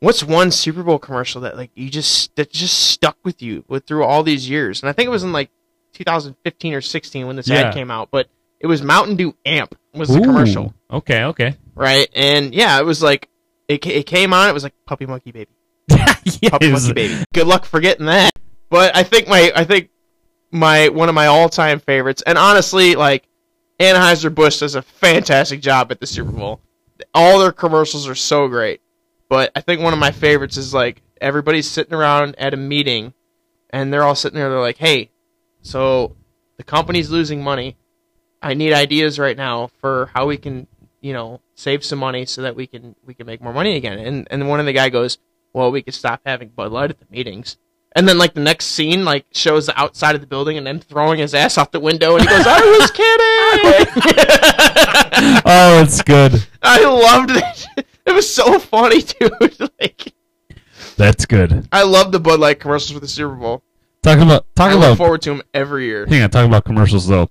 what's 0.00 0.22
one 0.24 0.50
Super 0.50 0.82
Bowl 0.82 0.98
commercial 0.98 1.40
that 1.42 1.56
like 1.56 1.70
you 1.74 1.88
just 1.90 2.34
that 2.36 2.50
just 2.50 2.76
stuck 2.90 3.16
with 3.24 3.40
you 3.42 3.64
with 3.68 3.86
through 3.86 4.04
all 4.04 4.22
these 4.22 4.48
years? 4.50 4.82
And 4.82 4.90
I 4.90 4.92
think 4.92 5.06
it 5.06 5.10
was 5.10 5.22
in 5.22 5.32
like 5.32 5.50
2015 5.98 6.74
or 6.74 6.80
16 6.80 7.26
when 7.26 7.36
this 7.36 7.48
Yeah. 7.48 7.68
ad 7.68 7.74
came 7.74 7.90
out, 7.90 8.08
but 8.10 8.28
it 8.60 8.66
was 8.66 8.82
Mountain 8.82 9.16
Dew 9.16 9.34
Amp 9.44 9.74
was 9.94 10.08
the 10.08 10.20
commercial. 10.20 10.74
Okay, 10.90 11.24
okay. 11.24 11.56
right? 11.74 12.08
And 12.14 12.54
yeah, 12.54 12.78
it 12.80 12.84
was 12.84 13.02
like 13.02 13.28
it, 13.68 13.84
it 13.86 14.06
came 14.06 14.32
on. 14.32 14.48
It 14.48 14.52
was 14.54 14.62
like 14.62 14.74
puppy 14.86 15.06
monkey 15.06 15.32
baby, 15.32 15.50
yeah, 15.88 16.50
puppy 16.50 16.70
monkey 16.72 16.92
baby. 16.92 17.24
Good 17.34 17.46
luck 17.46 17.64
forgetting 17.64 18.06
that. 18.06 18.30
But 18.70 18.96
I 18.96 19.02
think 19.02 19.28
my 19.28 19.52
I 19.54 19.64
think 19.64 19.90
my 20.50 20.88
one 20.88 21.08
of 21.08 21.14
my 21.14 21.26
all 21.26 21.48
time 21.48 21.80
favorites, 21.80 22.22
and 22.26 22.38
honestly, 22.38 22.94
like 22.94 23.28
Anheuser 23.78 24.34
Busch 24.34 24.58
does 24.60 24.74
a 24.74 24.82
fantastic 24.82 25.60
job 25.60 25.92
at 25.92 26.00
the 26.00 26.06
Super 26.06 26.32
Bowl. 26.32 26.60
All 27.14 27.38
their 27.38 27.52
commercials 27.52 28.08
are 28.08 28.14
so 28.14 28.48
great. 28.48 28.80
But 29.28 29.52
I 29.54 29.60
think 29.60 29.82
one 29.82 29.92
of 29.92 29.98
my 29.98 30.10
favorites 30.10 30.56
is 30.56 30.72
like 30.72 31.02
everybody's 31.20 31.70
sitting 31.70 31.92
around 31.94 32.34
at 32.38 32.54
a 32.54 32.56
meeting, 32.56 33.12
and 33.70 33.92
they're 33.92 34.02
all 34.02 34.14
sitting 34.14 34.38
there. 34.38 34.48
They're 34.48 34.58
like, 34.58 34.78
"Hey, 34.78 35.10
so 35.62 36.16
the 36.56 36.64
company's 36.64 37.10
losing 37.10 37.42
money. 37.42 37.76
I 38.40 38.54
need 38.54 38.72
ideas 38.72 39.18
right 39.18 39.36
now 39.36 39.70
for 39.80 40.10
how 40.14 40.26
we 40.26 40.36
can, 40.36 40.68
you 41.00 41.12
know, 41.12 41.40
save 41.54 41.84
some 41.84 41.98
money 41.98 42.24
so 42.24 42.42
that 42.42 42.54
we 42.54 42.66
can 42.66 42.94
we 43.04 43.14
can 43.14 43.26
make 43.26 43.40
more 43.40 43.52
money 43.52 43.76
again." 43.76 43.98
And 43.98 44.28
and 44.30 44.48
one 44.48 44.60
of 44.60 44.66
the 44.66 44.72
guy 44.72 44.88
goes, 44.88 45.18
"Well, 45.52 45.70
we 45.70 45.82
could 45.82 45.94
stop 45.94 46.20
having 46.24 46.48
Bud 46.50 46.72
Light 46.72 46.90
at 46.90 46.98
the 46.98 47.06
meetings." 47.10 47.56
And 47.96 48.06
then 48.06 48.18
like 48.18 48.34
the 48.34 48.40
next 48.40 48.66
scene 48.66 49.04
like 49.04 49.26
shows 49.32 49.66
the 49.66 49.80
outside 49.80 50.14
of 50.14 50.20
the 50.20 50.26
building 50.26 50.56
and 50.58 50.66
then 50.66 50.78
throwing 50.78 51.18
his 51.18 51.34
ass 51.34 51.58
out 51.58 51.72
the 51.72 51.80
window 51.80 52.16
and 52.16 52.22
he 52.22 52.28
goes, 52.28 52.46
"I 52.46 52.60
was 52.60 52.90
kidding." 52.90 53.88
oh, 55.44 55.82
it's 55.82 56.02
good. 56.02 56.46
I 56.62 56.84
loved 56.84 57.30
it. 57.30 57.66
It 58.06 58.12
was 58.12 58.32
so 58.32 58.58
funny, 58.58 59.02
dude. 59.20 59.70
like 59.80 60.12
That's 60.96 61.26
good. 61.26 61.66
I 61.72 61.82
love 61.82 62.12
the 62.12 62.20
Bud 62.20 62.40
Light 62.40 62.60
commercials 62.60 62.92
for 62.92 63.00
the 63.00 63.08
Super 63.08 63.34
Bowl. 63.34 63.62
Talking 64.02 64.22
about 64.24 64.42
I 64.42 64.54
talking 64.54 64.78
look 64.78 64.86
about 64.88 64.96
forward 64.96 65.22
to 65.22 65.30
them 65.30 65.42
every 65.52 65.86
year. 65.86 66.06
hang 66.06 66.22
on, 66.22 66.30
talking 66.30 66.48
about 66.50 66.64
commercials 66.64 67.06
though. 67.06 67.28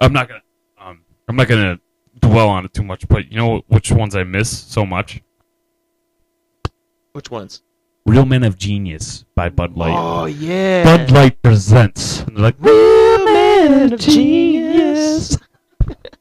I'm 0.00 0.12
not 0.12 0.28
gonna 0.28 0.42
um 0.80 1.02
I'm 1.28 1.36
not 1.36 1.48
gonna 1.48 1.78
dwell 2.20 2.48
on 2.48 2.64
it 2.64 2.72
too 2.74 2.82
much, 2.82 3.06
but 3.08 3.30
you 3.30 3.38
know 3.38 3.62
which 3.68 3.90
ones 3.92 4.14
I 4.16 4.24
miss 4.24 4.50
so 4.50 4.84
much? 4.84 5.22
Which 7.12 7.30
ones? 7.30 7.62
Real 8.06 8.24
Men 8.24 8.42
of 8.42 8.56
Genius 8.56 9.24
by 9.34 9.48
Bud 9.48 9.76
Light. 9.76 9.94
Oh 9.96 10.26
yeah. 10.26 10.82
Bud 10.84 11.10
Light 11.10 11.40
presents. 11.42 12.22
They're 12.22 12.36
like 12.36 12.56
Real 12.58 13.24
Men 13.24 13.92
of 13.92 14.00
Genius. 14.00 15.36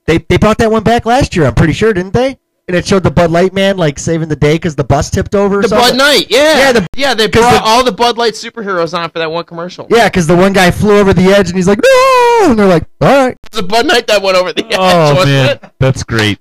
They 0.05 0.19
they 0.19 0.37
brought 0.37 0.57
that 0.59 0.71
one 0.71 0.83
back 0.83 1.05
last 1.05 1.35
year. 1.35 1.45
I'm 1.45 1.53
pretty 1.53 1.73
sure, 1.73 1.91
didn't 1.91 2.13
they? 2.13 2.39
And 2.69 2.75
it 2.75 2.85
showed 2.85 3.03
the 3.03 3.11
Bud 3.11 3.31
Light 3.31 3.53
man 3.53 3.77
like 3.77 3.97
saving 3.97 4.27
the 4.27 4.35
day 4.35 4.55
because 4.55 4.75
the 4.75 4.83
bus 4.83 5.09
tipped 5.09 5.35
over. 5.35 5.59
Or 5.59 5.61
The 5.61 5.69
something. 5.69 5.91
Bud 5.91 5.97
Knight, 5.97 6.25
yeah, 6.29 6.57
Yeah, 6.59 6.71
the- 6.73 6.87
yeah. 6.97 7.13
They 7.13 7.29
'cause 7.29 7.41
brought 7.41 7.63
the- 7.63 7.69
all 7.69 7.83
the 7.85 7.93
Bud 7.93 8.17
Light 8.17 8.33
superheroes 8.33 8.93
on 8.97 9.09
for 9.09 9.19
that 9.19 9.31
one 9.31 9.45
commercial. 9.45 9.87
Yeah, 9.89 10.09
because 10.09 10.27
the 10.27 10.35
one 10.35 10.51
guy 10.51 10.69
flew 10.71 10.97
over 10.99 11.13
the 11.13 11.27
edge 11.27 11.47
and 11.47 11.55
he's 11.55 11.67
like, 11.69 11.79
no, 11.81 12.39
and 12.49 12.59
they're 12.59 12.65
like, 12.67 12.83
all 12.99 13.07
right. 13.27 13.37
It's 13.45 13.55
the 13.55 13.63
Bud 13.63 13.85
Knight 13.87 14.07
that 14.07 14.21
went 14.21 14.35
over 14.35 14.51
the 14.51 14.63
oh, 14.63 14.67
edge, 14.67 14.79
Oh 14.81 15.15
wasn't 15.15 15.31
man, 15.31 15.49
it? 15.49 15.63
that's 15.79 16.03
great. 16.03 16.39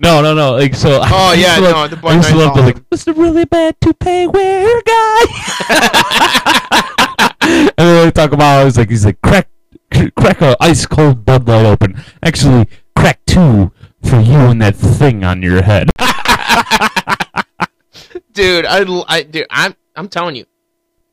No, 0.00 0.20
no, 0.20 0.34
no. 0.34 0.54
Like 0.56 0.74
so. 0.74 0.98
Oh, 1.00 1.00
I 1.30 1.34
yeah, 1.34 1.54
to 1.54 1.60
love- 1.60 1.72
no, 1.76 1.86
the 1.86 1.96
Bud 2.02 2.10
I 2.12 2.16
used 2.16 2.28
to 2.30 2.36
love 2.36 2.56
the 2.56 2.62
like. 2.62 2.76
It's 2.90 3.06
a 3.06 3.12
really 3.12 3.44
bad 3.44 3.76
toupee 3.80 4.26
wearer 4.26 4.82
guy. 4.84 5.24
and 7.42 7.72
then 7.76 8.04
they 8.06 8.10
talk 8.10 8.32
about 8.32 8.64
he's 8.64 8.76
like 8.76 8.90
he's 8.90 9.04
like 9.04 9.20
crack 9.22 9.48
crack 10.16 10.40
a 10.42 10.56
ice 10.60 10.86
cold 10.86 11.24
Bud 11.24 11.46
Light 11.46 11.64
open. 11.66 12.02
Actually, 12.24 12.68
crack 12.96 13.20
two 13.28 13.70
for 14.02 14.20
you 14.20 14.36
and 14.38 14.60
that 14.62 14.76
thing 14.76 15.24
on 15.24 15.42
your 15.42 15.62
head. 15.62 15.90
dude. 18.32 18.64
I, 18.66 18.80
l- 18.84 19.04
I- 19.08 19.22
dude, 19.22 19.46
I'm, 19.50 19.74
I'm 19.96 20.08
telling 20.08 20.36
you, 20.36 20.44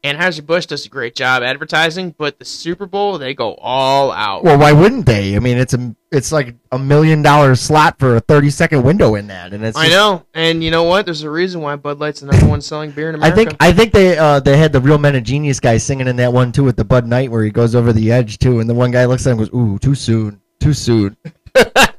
Anheuser 0.03 0.45
Busch 0.45 0.67
does 0.67 0.85
a 0.85 0.89
great 0.89 1.15
job 1.15 1.41
advertising, 1.41 2.13
but 2.15 2.37
the 2.37 2.45
Super 2.45 2.85
Bowl 2.85 3.17
they 3.17 3.33
go 3.33 3.55
all 3.55 4.11
out. 4.11 4.43
Well, 4.43 4.59
why 4.59 4.71
wouldn't 4.71 5.07
they? 5.07 5.35
I 5.35 5.39
mean, 5.39 5.57
it's 5.57 5.73
a 5.73 5.95
it's 6.11 6.31
like 6.31 6.53
a 6.71 6.77
million 6.77 7.23
dollar 7.23 7.55
slot 7.55 7.97
for 7.97 8.15
a 8.17 8.19
30 8.19 8.51
second 8.51 8.83
window 8.83 9.15
in 9.15 9.25
that, 9.27 9.51
and 9.53 9.65
it's. 9.65 9.75
I 9.75 9.85
just- 9.85 9.95
know, 9.95 10.23
and 10.35 10.63
you 10.63 10.69
know 10.69 10.83
what? 10.83 11.05
There's 11.05 11.23
a 11.23 11.29
reason 11.31 11.61
why 11.61 11.75
Bud 11.75 11.97
Light's 11.99 12.19
the 12.19 12.27
number 12.27 12.45
one 12.47 12.61
selling 12.61 12.91
beer 12.91 13.09
in 13.09 13.15
America. 13.15 13.25
I 13.25 13.41
America. 13.41 13.49
think 13.57 13.63
I 13.63 13.73
think 13.75 13.93
they 13.93 14.15
uh, 14.15 14.39
they 14.41 14.57
had 14.57 14.71
the 14.73 14.79
real 14.79 14.99
men 14.99 15.15
of 15.15 15.23
genius 15.23 15.59
guy 15.59 15.77
singing 15.77 16.07
in 16.07 16.17
that 16.17 16.31
one 16.31 16.51
too 16.51 16.63
with 16.63 16.75
the 16.75 16.85
Bud 16.85 17.07
Knight 17.07 17.31
where 17.31 17.43
he 17.43 17.49
goes 17.49 17.73
over 17.73 17.91
the 17.91 18.11
edge 18.11 18.37
too, 18.37 18.59
and 18.59 18.69
the 18.69 18.75
one 18.75 18.91
guy 18.91 19.05
looks 19.05 19.25
at 19.25 19.31
him 19.31 19.39
and 19.39 19.49
goes, 19.49 19.59
"Ooh, 19.59 19.79
too 19.79 19.95
soon, 19.95 20.39
too 20.59 20.73
soon." 20.73 21.17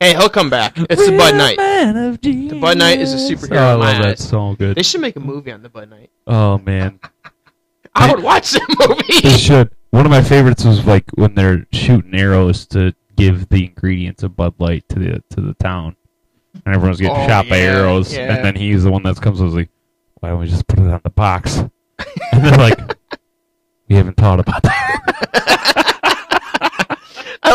hey, 0.00 0.14
he'll 0.14 0.28
come 0.28 0.50
back. 0.50 0.74
It's 0.76 1.06
the 1.06 1.16
Bud 1.16 1.34
Knight. 1.36 1.56
the 2.22 2.58
Bud 2.60 2.78
Knight 2.78 3.00
is 3.00 3.12
a 3.12 3.16
superhero 3.34 3.56
Oh, 3.56 3.66
I 3.68 3.74
love 3.74 4.02
that 4.02 4.06
eyes. 4.12 4.28
so 4.28 4.54
good. 4.54 4.76
They 4.76 4.82
should 4.82 5.00
make 5.00 5.16
a 5.16 5.20
movie 5.20 5.52
on 5.52 5.62
the 5.62 5.68
Bud 5.68 5.90
Knight. 5.90 6.10
Oh 6.26 6.58
man. 6.58 7.00
I 7.94 8.12
would 8.14 8.22
watch 8.22 8.50
that 8.52 8.66
movie. 8.88 9.20
They 9.28 9.36
should. 9.38 9.70
One 9.90 10.04
of 10.04 10.10
my 10.10 10.22
favorites 10.22 10.64
was 10.64 10.84
like 10.86 11.04
when 11.14 11.34
they're 11.34 11.66
shooting 11.72 12.14
arrows 12.14 12.66
to 12.68 12.94
give 13.16 13.48
the 13.48 13.64
ingredients 13.64 14.22
of 14.22 14.36
Bud 14.36 14.54
Light 14.58 14.84
to 14.90 14.98
the 14.98 15.22
to 15.30 15.40
the 15.40 15.54
town, 15.54 15.96
and 16.66 16.74
everyone's 16.74 17.00
getting 17.00 17.16
Oh, 17.16 17.26
shot 17.26 17.48
by 17.48 17.58
arrows, 17.58 18.14
yeah. 18.14 18.34
and 18.34 18.44
then 18.44 18.54
he's 18.54 18.84
the 18.84 18.90
one 18.90 19.02
that 19.04 19.18
comes 19.22 19.40
and 19.40 19.46
was 19.48 19.54
like, 19.54 19.70
"Why 20.20 20.28
don't 20.30 20.40
we 20.40 20.46
just 20.48 20.66
put 20.66 20.80
it 20.80 20.86
on 20.90 21.00
the 21.02 21.08
box?" 21.10 21.56
and 22.32 22.44
they're 22.44 22.58
like, 22.58 22.78
"We 23.88 23.96
haven't 23.96 24.18
thought 24.18 24.40
about 24.40 24.62
that." 24.62 25.84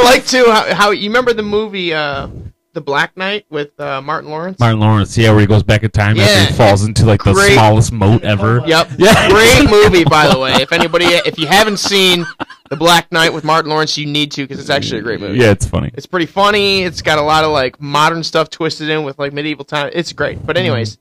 I 0.01 0.03
like 0.13 0.25
too 0.25 0.45
how, 0.49 0.73
how 0.73 0.91
you 0.91 1.09
remember 1.09 1.33
the 1.33 1.43
movie 1.43 1.93
uh, 1.93 2.27
The 2.73 2.81
Black 2.81 3.15
Knight 3.17 3.45
with 3.49 3.77
uh, 3.79 4.01
Martin 4.01 4.29
Lawrence. 4.29 4.59
Martin 4.59 4.79
Lawrence, 4.79 5.17
yeah, 5.17 5.31
where 5.31 5.39
he 5.41 5.45
goes 5.47 5.63
back 5.63 5.83
in 5.83 5.91
time 5.91 6.15
Yeah. 6.15 6.23
after 6.23 6.51
he 6.53 6.57
falls 6.57 6.83
into 6.85 7.05
like 7.05 7.23
the 7.23 7.33
Great. 7.33 7.53
smallest 7.53 7.91
moat 7.91 8.23
ever. 8.23 8.61
Yep. 8.65 8.91
Yeah. 8.97 9.29
Great 9.29 9.69
movie, 9.69 10.03
by 10.03 10.27
the 10.27 10.39
way. 10.39 10.53
If 10.53 10.71
anybody, 10.71 11.05
if 11.05 11.37
you 11.37 11.47
haven't 11.47 11.77
seen 11.77 12.25
The 12.69 12.75
Black 12.77 13.11
Knight 13.11 13.33
with 13.33 13.43
Martin 13.43 13.69
Lawrence, 13.71 13.97
you 13.97 14.05
need 14.05 14.31
to 14.33 14.43
because 14.43 14.59
it's 14.59 14.69
actually 14.69 14.99
a 14.99 15.03
great 15.03 15.19
movie. 15.19 15.37
Yeah, 15.39 15.51
it's 15.51 15.65
funny. 15.65 15.91
It's 15.93 16.05
pretty 16.05 16.25
funny. 16.27 16.83
It's 16.83 17.01
got 17.01 17.17
a 17.17 17.21
lot 17.23 17.43
of 17.43 17.51
like 17.51 17.81
modern 17.81 18.23
stuff 18.23 18.49
twisted 18.49 18.89
in 18.89 19.03
with 19.03 19.19
like 19.19 19.33
medieval 19.33 19.65
time. 19.65 19.89
It's 19.93 20.13
great. 20.13 20.45
But 20.45 20.55
anyways, 20.57 20.97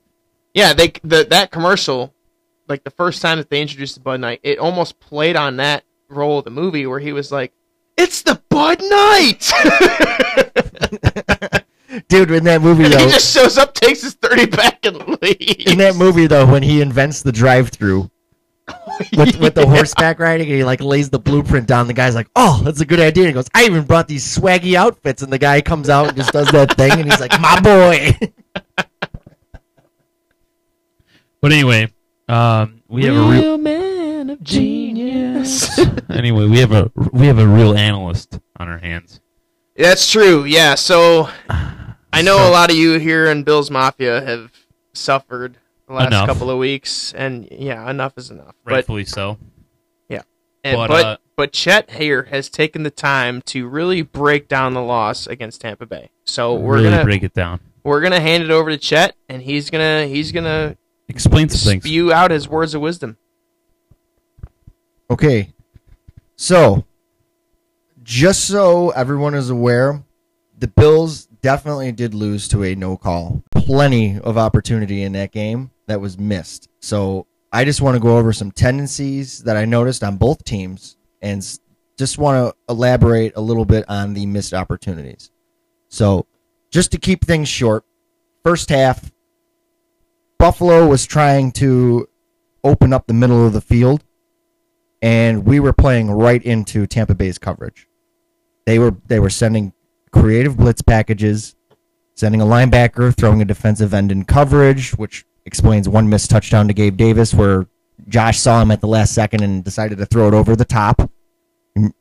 yeah, 0.53 0.73
they 0.73 0.89
the 1.03 1.25
that 1.29 1.51
commercial, 1.51 2.13
like 2.67 2.83
the 2.83 2.91
first 2.91 3.21
time 3.21 3.37
that 3.37 3.49
they 3.49 3.61
introduced 3.61 3.95
the 3.95 4.01
Bud 4.01 4.19
Knight, 4.19 4.41
it 4.43 4.59
almost 4.59 4.99
played 4.99 5.37
on 5.37 5.55
that 5.57 5.85
role 6.09 6.39
of 6.39 6.43
the 6.43 6.51
movie 6.51 6.85
where 6.85 6.99
he 6.99 7.13
was 7.13 7.31
like, 7.31 7.53
"It's 8.01 8.21
the 8.21 8.41
Bud 8.49 8.79
Knight." 8.81 9.51
Dude, 12.07 12.31
in 12.31 12.45
that 12.45 12.61
movie 12.61 12.85
and 12.85 12.93
he 12.93 12.99
just 12.99 13.33
shows 13.33 13.57
up, 13.57 13.73
takes 13.73 14.01
his 14.01 14.13
thirty 14.13 14.45
back, 14.45 14.85
and 14.85 14.97
leaves. 15.21 15.71
in 15.71 15.77
that 15.79 15.95
movie 15.95 16.27
though, 16.27 16.45
when 16.45 16.63
he 16.63 16.81
invents 16.81 17.21
the 17.21 17.31
drive-through 17.31 18.09
with 19.17 19.37
with 19.39 19.55
the 19.55 19.67
horseback 19.67 20.19
riding, 20.19 20.47
and 20.47 20.55
he 20.55 20.63
like 20.63 20.81
lays 20.81 21.09
the 21.09 21.19
blueprint 21.19 21.67
down, 21.67 21.87
the 21.87 21.93
guy's 21.93 22.15
like, 22.15 22.29
"Oh, 22.35 22.61
that's 22.63 22.79
a 22.79 22.85
good 22.85 22.99
idea." 22.99 23.27
He 23.27 23.33
goes, 23.33 23.47
"I 23.53 23.65
even 23.65 23.83
brought 23.83 24.07
these 24.07 24.25
swaggy 24.37 24.75
outfits," 24.75 25.21
and 25.21 25.31
the 25.31 25.37
guy 25.37 25.61
comes 25.61 25.89
out 25.89 26.07
and 26.09 26.17
just 26.17 26.31
does 26.31 26.49
that 26.51 26.77
thing, 26.77 26.91
and 26.93 27.05
he's 27.09 27.19
like, 27.19 27.39
"My 27.39 27.59
boy." 27.59 28.17
But 31.41 31.51
anyway, 31.53 31.91
um, 32.29 32.83
we 32.87 33.05
have 33.05 33.15
a 33.15 33.23
real 33.23 33.57
man 33.57 34.29
of 34.29 34.43
genius. 34.43 34.90
anyway 36.09 36.47
we 36.47 36.59
have 36.59 36.71
a 36.71 36.91
we 37.11 37.27
have 37.27 37.37
a 37.39 37.47
real 37.47 37.77
analyst 37.77 38.39
on 38.57 38.67
our 38.67 38.77
hands. 38.77 39.19
That's 39.75 40.09
true. 40.11 40.43
Yeah. 40.45 40.75
So 40.75 41.29
I 41.49 42.21
know 42.21 42.37
So- 42.37 42.49
a 42.49 42.51
lot 42.51 42.69
of 42.69 42.75
you 42.77 42.97
here 42.99 43.27
in 43.27 43.43
Bill's 43.43 43.69
Mafia 43.71 44.21
have 44.21 44.51
suffered 44.93 45.57
the 45.87 45.93
last 45.93 46.07
Enough. 46.07 46.27
couple 46.27 46.49
of 46.49 46.57
weeks, 46.57 47.13
and 47.13 47.47
yeah, 47.51 47.89
enough 47.89 48.13
is 48.17 48.29
enough. 48.31 48.55
But 48.63 48.73
Rightfully 48.73 49.05
so. 49.05 49.37
and- 50.63 50.75
but, 50.75 50.87
but 50.89 51.05
uh, 51.05 51.17
but 51.35 51.51
Chet 51.53 51.89
here 51.91 52.23
has 52.23 52.47
taken 52.47 52.83
the 52.83 52.91
time 52.91 53.41
to 53.47 53.67
really 53.67 54.03
break 54.03 54.47
down 54.47 54.75
the 54.75 54.81
loss 54.81 55.25
against 55.25 55.61
Tampa 55.61 55.87
Bay. 55.87 56.11
So 56.25 56.53
we're 56.53 56.75
really 56.75 56.89
gonna 56.91 57.03
break 57.03 57.23
it 57.23 57.33
down. 57.33 57.59
we're 57.83 57.99
gonna 58.01 58.19
hand 58.19 58.43
it 58.43 58.51
over 58.51 58.69
to 58.69 58.77
Chet, 58.77 59.15
and 59.27 59.41
he's 59.41 59.71
gonna 59.71 60.05
he's 60.05 60.31
gonna 60.31 60.77
Explain 61.07 61.49
some 61.49 61.67
things. 61.71 61.83
spew 61.83 62.13
out 62.13 62.29
his 62.29 62.47
words 62.47 62.75
of 62.75 62.81
wisdom. 62.81 63.17
Okay. 65.11 65.51
So, 66.37 66.85
just 68.01 68.47
so 68.47 68.91
everyone 68.91 69.35
is 69.35 69.49
aware, 69.49 70.01
the 70.57 70.69
Bills 70.69 71.25
definitely 71.41 71.91
did 71.91 72.13
lose 72.13 72.47
to 72.47 72.63
a 72.63 72.75
no 72.75 72.95
call. 72.95 73.43
Plenty 73.51 74.17
of 74.21 74.37
opportunity 74.37 75.03
in 75.03 75.11
that 75.11 75.33
game 75.33 75.71
that 75.87 75.99
was 75.99 76.17
missed. 76.17 76.69
So, 76.79 77.27
I 77.51 77.65
just 77.65 77.81
want 77.81 77.95
to 77.95 77.99
go 77.99 78.17
over 78.17 78.31
some 78.31 78.51
tendencies 78.51 79.43
that 79.43 79.57
I 79.57 79.65
noticed 79.65 80.01
on 80.01 80.15
both 80.15 80.45
teams 80.45 80.95
and 81.21 81.45
just 81.97 82.17
want 82.17 82.47
to 82.47 82.73
elaborate 82.73 83.33
a 83.35 83.41
little 83.41 83.65
bit 83.65 83.83
on 83.89 84.13
the 84.13 84.25
missed 84.25 84.53
opportunities. 84.53 85.29
So, 85.89 86.25
just 86.71 86.89
to 86.93 86.97
keep 86.97 87.25
things 87.25 87.49
short, 87.49 87.83
first 88.45 88.69
half, 88.69 89.11
Buffalo 90.37 90.87
was 90.87 91.05
trying 91.05 91.51
to 91.53 92.07
open 92.63 92.93
up 92.93 93.07
the 93.07 93.13
middle 93.13 93.45
of 93.45 93.51
the 93.51 93.59
field 93.59 94.05
and 95.01 95.45
we 95.45 95.59
were 95.59 95.73
playing 95.73 96.11
right 96.11 96.41
into 96.43 96.85
Tampa 96.87 97.15
Bay's 97.15 97.37
coverage. 97.37 97.87
They 98.65 98.77
were 98.79 98.95
they 99.07 99.19
were 99.19 99.29
sending 99.29 99.73
creative 100.11 100.57
blitz 100.57 100.81
packages, 100.81 101.55
sending 102.15 102.41
a 102.41 102.45
linebacker, 102.45 103.15
throwing 103.15 103.41
a 103.41 103.45
defensive 103.45 103.93
end 103.93 104.11
in 104.11 104.25
coverage, 104.25 104.91
which 104.91 105.25
explains 105.45 105.89
one 105.89 106.09
missed 106.09 106.29
touchdown 106.29 106.67
to 106.67 106.73
Gabe 106.73 106.95
Davis 106.97 107.33
where 107.33 107.65
Josh 108.07 108.39
saw 108.39 108.61
him 108.61 108.69
at 108.71 108.81
the 108.81 108.87
last 108.87 109.13
second 109.13 109.41
and 109.43 109.63
decided 109.63 109.97
to 109.97 110.05
throw 110.05 110.27
it 110.27 110.33
over 110.33 110.55
the 110.55 110.65
top. 110.65 111.09
Mm, 111.77 111.91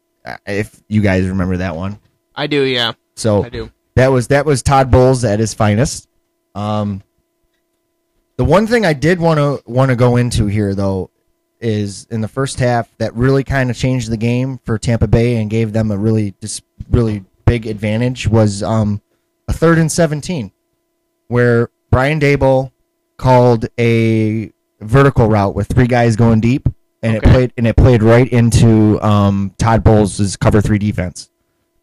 If 0.46 0.82
you 0.88 1.00
guys 1.00 1.26
remember 1.26 1.56
that 1.58 1.76
one. 1.76 1.98
I 2.34 2.46
do, 2.46 2.62
yeah, 2.62 2.92
So 3.16 3.44
I 3.44 3.48
do. 3.48 3.70
that 3.96 4.08
was 4.08 4.28
that 4.28 4.44
was 4.44 4.62
Todd 4.62 4.90
Bowles 4.90 5.24
at 5.24 5.38
his 5.38 5.54
finest. 5.54 6.08
Um, 6.54 7.02
The 8.36 8.44
one 8.44 8.66
thing 8.66 8.84
I 8.84 8.92
did 8.92 9.20
want 9.20 9.38
to 9.38 9.62
want 9.70 9.90
to 9.90 9.96
go 9.96 10.16
into 10.16 10.46
here 10.46 10.74
though 10.74 11.10
is 11.60 12.06
in 12.10 12.20
the 12.20 12.28
first 12.28 12.58
half 12.58 12.88
that 12.98 13.14
really 13.14 13.44
kind 13.44 13.70
of 13.70 13.76
changed 13.76 14.10
the 14.10 14.16
game 14.16 14.58
for 14.64 14.78
Tampa 14.78 15.06
Bay 15.06 15.36
and 15.36 15.50
gave 15.50 15.72
them 15.72 15.90
a 15.90 15.96
really 15.96 16.34
just 16.40 16.62
really 16.90 17.24
big 17.44 17.66
advantage 17.66 18.26
was 18.28 18.62
um, 18.62 19.02
a 19.48 19.52
third 19.52 19.78
and 19.78 19.90
17 19.92 20.52
where 21.28 21.68
Brian 21.90 22.18
Daboll 22.20 22.72
called 23.18 23.66
a 23.78 24.52
vertical 24.80 25.28
route 25.28 25.54
with 25.54 25.66
three 25.68 25.86
guys 25.86 26.16
going 26.16 26.40
deep 26.40 26.68
and 27.02 27.16
Okay. 27.16 27.26
it 27.28 27.32
played 27.32 27.52
and 27.56 27.66
it 27.66 27.76
played 27.76 28.02
right 28.02 28.28
into 28.30 29.00
um, 29.02 29.54
Todd 29.58 29.82
Bowles' 29.84 30.36
cover 30.36 30.60
3 30.60 30.78
defense. 30.78 31.30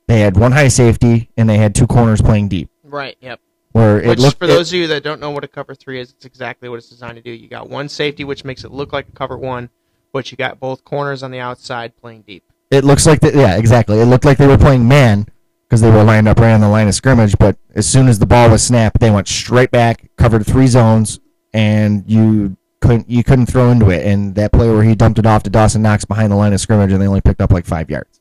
They 0.08 0.22
had 0.22 0.38
one 0.38 0.52
high 0.54 0.70
safety 0.70 1.30
and 1.38 1.50
they 1.50 1.58
had 1.58 1.76
two 1.76 1.88
corners 1.88 2.22
playing 2.22 2.48
deep 2.50 2.70
Right. 2.84 3.18
Yep. 3.20 3.40
Where 3.78 4.02
it 4.02 4.08
Which, 4.10 4.20
looked 4.20 4.38
for 4.40 4.46
it- 4.46 4.48
those 4.48 4.70
of 4.72 4.80
you 4.80 4.88
that 4.88 5.04
don't 5.04 5.22
know 5.22 5.32
what 5.32 5.44
a 5.44 5.48
cover 5.48 5.74
three 5.76 6.00
is, 6.00 6.12
it's 6.12 6.26
exactly 6.26 6.68
what 6.70 6.78
it's 6.78 6.90
designed 6.90 7.16
to 7.16 7.22
do. 7.22 7.32
You 7.32 7.48
got 7.48 7.70
one 7.70 7.88
safety, 7.90 8.24
which 8.24 8.44
makes 8.44 8.64
it 8.64 8.72
look 8.72 8.92
like 8.94 9.08
a 9.08 9.12
cover 9.12 9.38
one, 9.38 9.70
but 10.12 10.32
you 10.32 10.38
got 10.38 10.60
both 10.60 10.84
corners 10.84 11.24
on 11.24 11.32
the 11.32 11.40
outside 11.40 11.96
playing 11.98 12.24
deep. 12.28 12.44
it 12.72 12.84
looks 12.84 13.06
like 13.06 13.20
the, 13.22 13.32
yeah 13.34 13.56
exactly 13.58 13.98
it 14.00 14.06
looked 14.06 14.26
like 14.26 14.38
they 14.38 14.48
were 14.48 14.58
playing 14.58 14.86
man 14.88 15.26
because 15.68 15.80
they 15.82 15.90
were 15.92 16.04
lined 16.04 16.28
up 16.28 16.38
right 16.40 16.52
on 16.54 16.60
the 16.62 16.68
line 16.68 16.88
of 16.88 16.94
scrimmage 16.96 17.34
but 17.40 17.58
as 17.76 17.88
soon 17.88 18.08
as 18.10 18.20
the 18.20 18.26
ball 18.26 18.50
was 18.50 18.62
snapped 18.64 19.00
they 19.00 19.10
went 19.12 19.28
straight 19.28 19.72
back 19.72 20.10
covered 20.18 20.46
three 20.46 20.68
zones 20.68 21.20
and 21.54 22.04
you 22.08 22.58
couldn't 22.82 23.10
you 23.10 23.24
couldn't 23.24 23.46
throw 23.46 23.70
into 23.70 23.90
it 23.90 24.06
and 24.06 24.36
that 24.36 24.52
play 24.52 24.70
where 24.70 24.84
he 24.84 24.96
dumped 24.96 25.18
it 25.20 25.26
off 25.26 25.44
to 25.44 25.50
Dawson 25.50 25.82
Knox 25.82 26.04
behind 26.04 26.30
the 26.32 26.36
line 26.36 26.52
of 26.52 26.60
scrimmage 26.60 26.92
and 26.92 27.02
they 27.02 27.08
only 27.08 27.22
picked 27.22 27.40
up 27.42 27.52
like 27.52 27.66
five 27.66 27.90
yards 27.90 28.20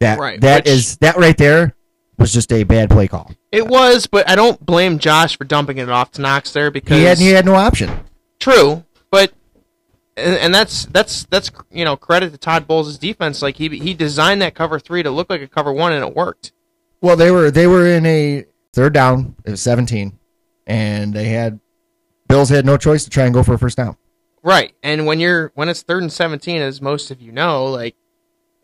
that 0.00 0.18
Right, 0.20 0.40
that 0.40 0.64
which- 0.64 0.72
is 0.74 0.96
that 0.98 1.16
right 1.16 1.36
there 1.36 1.74
was 2.18 2.32
just 2.32 2.52
a 2.52 2.64
bad 2.64 2.90
play 2.90 3.08
call 3.08 3.32
It 3.52 3.66
was, 3.66 4.06
but 4.06 4.28
I 4.28 4.34
don't 4.34 4.64
blame 4.64 4.98
Josh 4.98 5.36
for 5.36 5.44
dumping 5.44 5.78
it 5.78 5.88
off 5.88 6.12
to 6.12 6.20
Knox 6.22 6.52
there 6.52 6.70
because 6.70 6.96
he 6.96 7.04
had 7.04 7.18
he 7.18 7.28
had 7.28 7.44
no 7.44 7.54
option 7.54 8.00
True, 8.40 8.84
but 9.10 9.32
and, 10.16 10.36
and 10.36 10.54
that's 10.54 10.86
that's 10.86 11.24
that's 11.24 11.50
you 11.70 11.84
know 11.84 11.96
credit 11.96 12.30
to 12.32 12.38
Todd 12.38 12.66
Bowles' 12.66 12.98
defense. 12.98 13.42
Like 13.42 13.56
he 13.56 13.68
he 13.78 13.94
designed 13.94 14.42
that 14.42 14.54
cover 14.54 14.78
three 14.78 15.02
to 15.02 15.10
look 15.10 15.30
like 15.30 15.42
a 15.42 15.48
cover 15.48 15.72
one, 15.72 15.92
and 15.92 16.04
it 16.04 16.14
worked. 16.14 16.52
well 17.00 17.16
they 17.16 17.30
were 17.30 17.50
they 17.50 17.66
were 17.66 17.86
in 17.86 18.04
a 18.06 18.44
third 18.72 18.92
down 18.92 19.34
it 19.44 19.50
was 19.50 19.62
17 19.62 20.18
and 20.66 21.14
they 21.14 21.28
had 21.30 21.58
Bills 22.28 22.50
had 22.50 22.66
no 22.66 22.76
choice 22.76 23.02
to 23.04 23.10
try 23.10 23.24
and 23.24 23.32
go 23.34 23.42
for 23.42 23.54
a 23.54 23.58
first 23.58 23.76
down 23.76 23.96
Right, 24.42 24.72
and 24.82 25.04
when 25.04 25.18
you're 25.18 25.50
when 25.54 25.68
it's 25.68 25.82
third 25.82 26.02
and 26.02 26.12
seventeen, 26.12 26.62
as 26.62 26.80
most 26.80 27.10
of 27.10 27.20
you 27.20 27.32
know, 27.32 27.66
like 27.66 27.96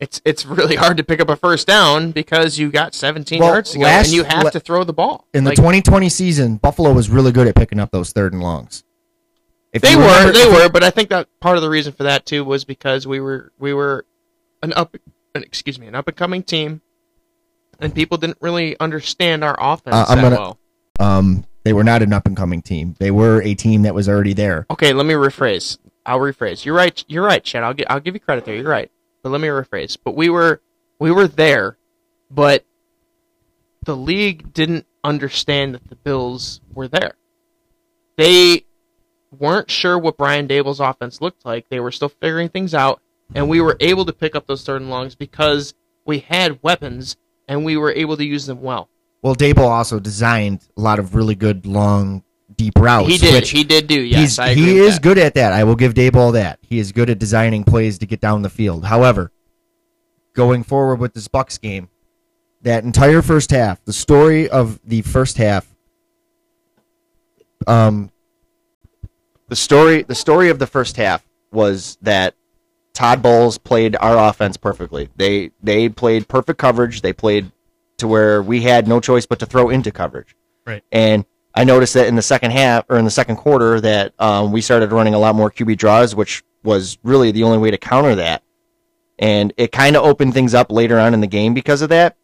it's 0.00 0.20
it's 0.24 0.44
really 0.44 0.76
hard 0.76 0.96
to 0.96 1.04
pick 1.04 1.20
up 1.20 1.28
a 1.28 1.36
first 1.36 1.66
down 1.66 2.10
because 2.10 2.58
you 2.58 2.70
got 2.70 2.94
seventeen 2.94 3.40
Well, 3.40 3.50
yards 3.50 3.72
to 3.72 3.78
go, 3.78 3.84
last- 3.84 4.06
and 4.06 4.14
you 4.16 4.24
have 4.24 4.50
to 4.52 4.60
throw 4.60 4.84
the 4.84 4.92
ball. 4.92 5.26
in 5.32 5.44
the 5.44 5.50
2020 5.52 6.08
season, 6.08 6.56
Buffalo 6.56 6.92
was 6.92 7.08
really 7.08 7.32
good 7.32 7.46
at 7.46 7.54
picking 7.54 7.78
up 7.80 7.90
those 7.90 8.12
third 8.12 8.32
and 8.32 8.42
longs. 8.42 8.84
If 9.72 9.82
They 9.82 9.96
were, 9.96 10.02
remember- 10.02 10.32
they 10.32 10.46
were, 10.46 10.68
but 10.68 10.84
I 10.84 10.90
think 10.90 11.08
that 11.10 11.28
part 11.40 11.56
of 11.56 11.62
the 11.62 11.68
reason 11.70 11.92
for 11.92 12.04
that 12.04 12.26
too 12.26 12.44
was 12.44 12.64
because 12.64 13.06
we 13.06 13.20
were 13.20 13.52
we 13.58 13.72
were 13.74 14.04
an 14.62 14.72
up, 14.74 14.96
an, 15.34 15.42
excuse 15.42 15.78
me, 15.78 15.86
an 15.86 15.94
up 15.94 16.06
and 16.08 16.16
coming 16.16 16.42
team, 16.42 16.80
and 17.80 17.94
people 17.94 18.18
didn't 18.18 18.38
really 18.40 18.78
understand 18.80 19.42
our 19.44 19.56
offense 19.58 19.94
Uh, 19.96 20.04
I'm 20.08 20.16
that 20.18 20.22
gonna- 20.22 20.36
well. 20.36 20.58
Um, 21.00 21.44
they 21.64 21.72
were 21.72 21.82
not 21.84 22.02
an 22.02 22.12
up 22.12 22.26
and 22.26 22.36
coming 22.36 22.62
team. 22.62 22.94
They 23.00 23.10
were 23.10 23.42
a 23.42 23.54
team 23.54 23.82
that 23.82 23.94
was 23.94 24.08
already 24.08 24.32
there. 24.32 24.66
Okay, 24.70 24.92
let 24.92 25.06
me 25.06 25.14
rephrase. 25.14 25.78
I'll 26.06 26.20
rephrase. 26.20 26.64
You're 26.64 26.74
right. 26.74 27.02
You're 27.08 27.24
right, 27.24 27.42
Chad. 27.42 27.64
I'll 27.64 27.74
gi- 27.74 27.86
I'll 27.88 28.00
give 28.00 28.14
you 28.14 28.20
credit 28.20 28.44
there. 28.44 28.54
You're 28.54 28.68
right. 28.68 28.90
But 29.24 29.30
let 29.30 29.40
me 29.40 29.48
rephrase. 29.48 29.96
But 30.04 30.14
we 30.14 30.28
were 30.28 30.60
we 31.00 31.10
were 31.10 31.26
there, 31.26 31.78
but 32.30 32.64
the 33.82 33.96
league 33.96 34.52
didn't 34.52 34.86
understand 35.02 35.74
that 35.74 35.88
the 35.88 35.96
Bills 35.96 36.60
were 36.74 36.88
there. 36.88 37.14
They 38.16 38.66
weren't 39.36 39.70
sure 39.70 39.98
what 39.98 40.18
Brian 40.18 40.46
Daboll's 40.46 40.78
offense 40.78 41.22
looked 41.22 41.46
like. 41.46 41.70
They 41.70 41.80
were 41.80 41.90
still 41.90 42.10
figuring 42.10 42.50
things 42.50 42.74
out, 42.74 43.00
and 43.34 43.48
we 43.48 43.62
were 43.62 43.78
able 43.80 44.04
to 44.04 44.12
pick 44.12 44.36
up 44.36 44.46
those 44.46 44.62
third 44.62 44.82
and 44.82 44.90
longs 44.90 45.14
because 45.14 45.72
we 46.04 46.18
had 46.18 46.62
weapons 46.62 47.16
and 47.48 47.64
we 47.64 47.78
were 47.78 47.92
able 47.92 48.18
to 48.18 48.24
use 48.24 48.44
them 48.44 48.60
well. 48.60 48.90
Well, 49.22 49.34
Daboll 49.34 49.70
also 49.70 49.98
designed 50.00 50.68
a 50.76 50.82
lot 50.82 50.98
of 50.98 51.14
really 51.14 51.34
good 51.34 51.64
long, 51.64 52.24
deep 52.56 52.78
routes. 52.78 53.08
he 53.08 53.18
did. 53.18 53.34
Which 53.34 53.50
He 53.50 53.64
did 53.64 53.86
do. 53.86 54.00
Yes, 54.00 54.20
he's, 54.20 54.38
I 54.38 54.48
agree 54.48 54.62
he 54.64 54.74
with 54.80 54.88
is 54.88 54.94
that. 54.94 55.02
good 55.02 55.18
at 55.18 55.34
that. 55.34 55.52
I 55.52 55.64
will 55.64 55.76
give 55.76 55.94
Daboll 55.94 56.32
that. 56.34 56.58
He 56.62 56.78
is 56.78 56.92
good 56.92 57.10
at 57.10 57.18
designing 57.18 57.64
plays 57.64 57.98
to 57.98 58.06
get 58.06 58.20
down 58.20 58.42
the 58.42 58.50
field. 58.50 58.84
However, 58.84 59.30
going 60.34 60.62
forward 60.64 60.96
with 60.96 61.14
this 61.14 61.28
Bucks 61.28 61.58
game, 61.58 61.88
that 62.62 62.84
entire 62.84 63.22
first 63.22 63.50
half, 63.50 63.84
the 63.84 63.92
story 63.92 64.48
of 64.48 64.80
the 64.84 65.02
first 65.02 65.36
half, 65.36 65.66
um, 67.66 68.10
the 69.48 69.56
story, 69.56 70.02
the 70.02 70.14
story 70.14 70.48
of 70.50 70.58
the 70.58 70.66
first 70.66 70.96
half 70.96 71.24
was 71.52 71.98
that 72.02 72.34
Todd 72.94 73.22
Bowles 73.22 73.58
played 73.58 73.96
our 74.00 74.28
offense 74.28 74.56
perfectly. 74.56 75.08
They 75.16 75.50
they 75.62 75.88
played 75.88 76.28
perfect 76.28 76.58
coverage. 76.58 77.02
They 77.02 77.12
played 77.12 77.50
to 77.98 78.08
where 78.08 78.42
we 78.42 78.62
had 78.62 78.88
no 78.88 79.00
choice 79.00 79.26
but 79.26 79.38
to 79.40 79.46
throw 79.46 79.68
into 79.70 79.90
coverage. 79.90 80.34
Right. 80.66 80.82
And 80.90 81.24
I 81.54 81.64
noticed 81.64 81.94
that 81.94 82.08
in 82.08 82.16
the 82.16 82.22
second 82.22 82.50
half 82.50 82.84
or 82.88 82.98
in 82.98 83.04
the 83.04 83.10
second 83.10 83.36
quarter 83.36 83.80
that 83.80 84.12
um, 84.18 84.50
we 84.50 84.60
started 84.60 84.90
running 84.92 85.14
a 85.14 85.18
lot 85.18 85.34
more 85.34 85.50
QB 85.50 85.76
draws, 85.76 86.14
which 86.14 86.42
was 86.64 86.98
really 87.02 87.30
the 87.30 87.44
only 87.44 87.58
way 87.58 87.70
to 87.70 87.78
counter 87.78 88.16
that. 88.16 88.42
And 89.18 89.52
it 89.56 89.70
kind 89.70 89.96
of 89.96 90.04
opened 90.04 90.34
things 90.34 90.54
up 90.54 90.72
later 90.72 90.98
on 90.98 91.14
in 91.14 91.20
the 91.20 91.28
game 91.28 91.54
because 91.54 91.82
of 91.82 91.90
that. 91.90 92.16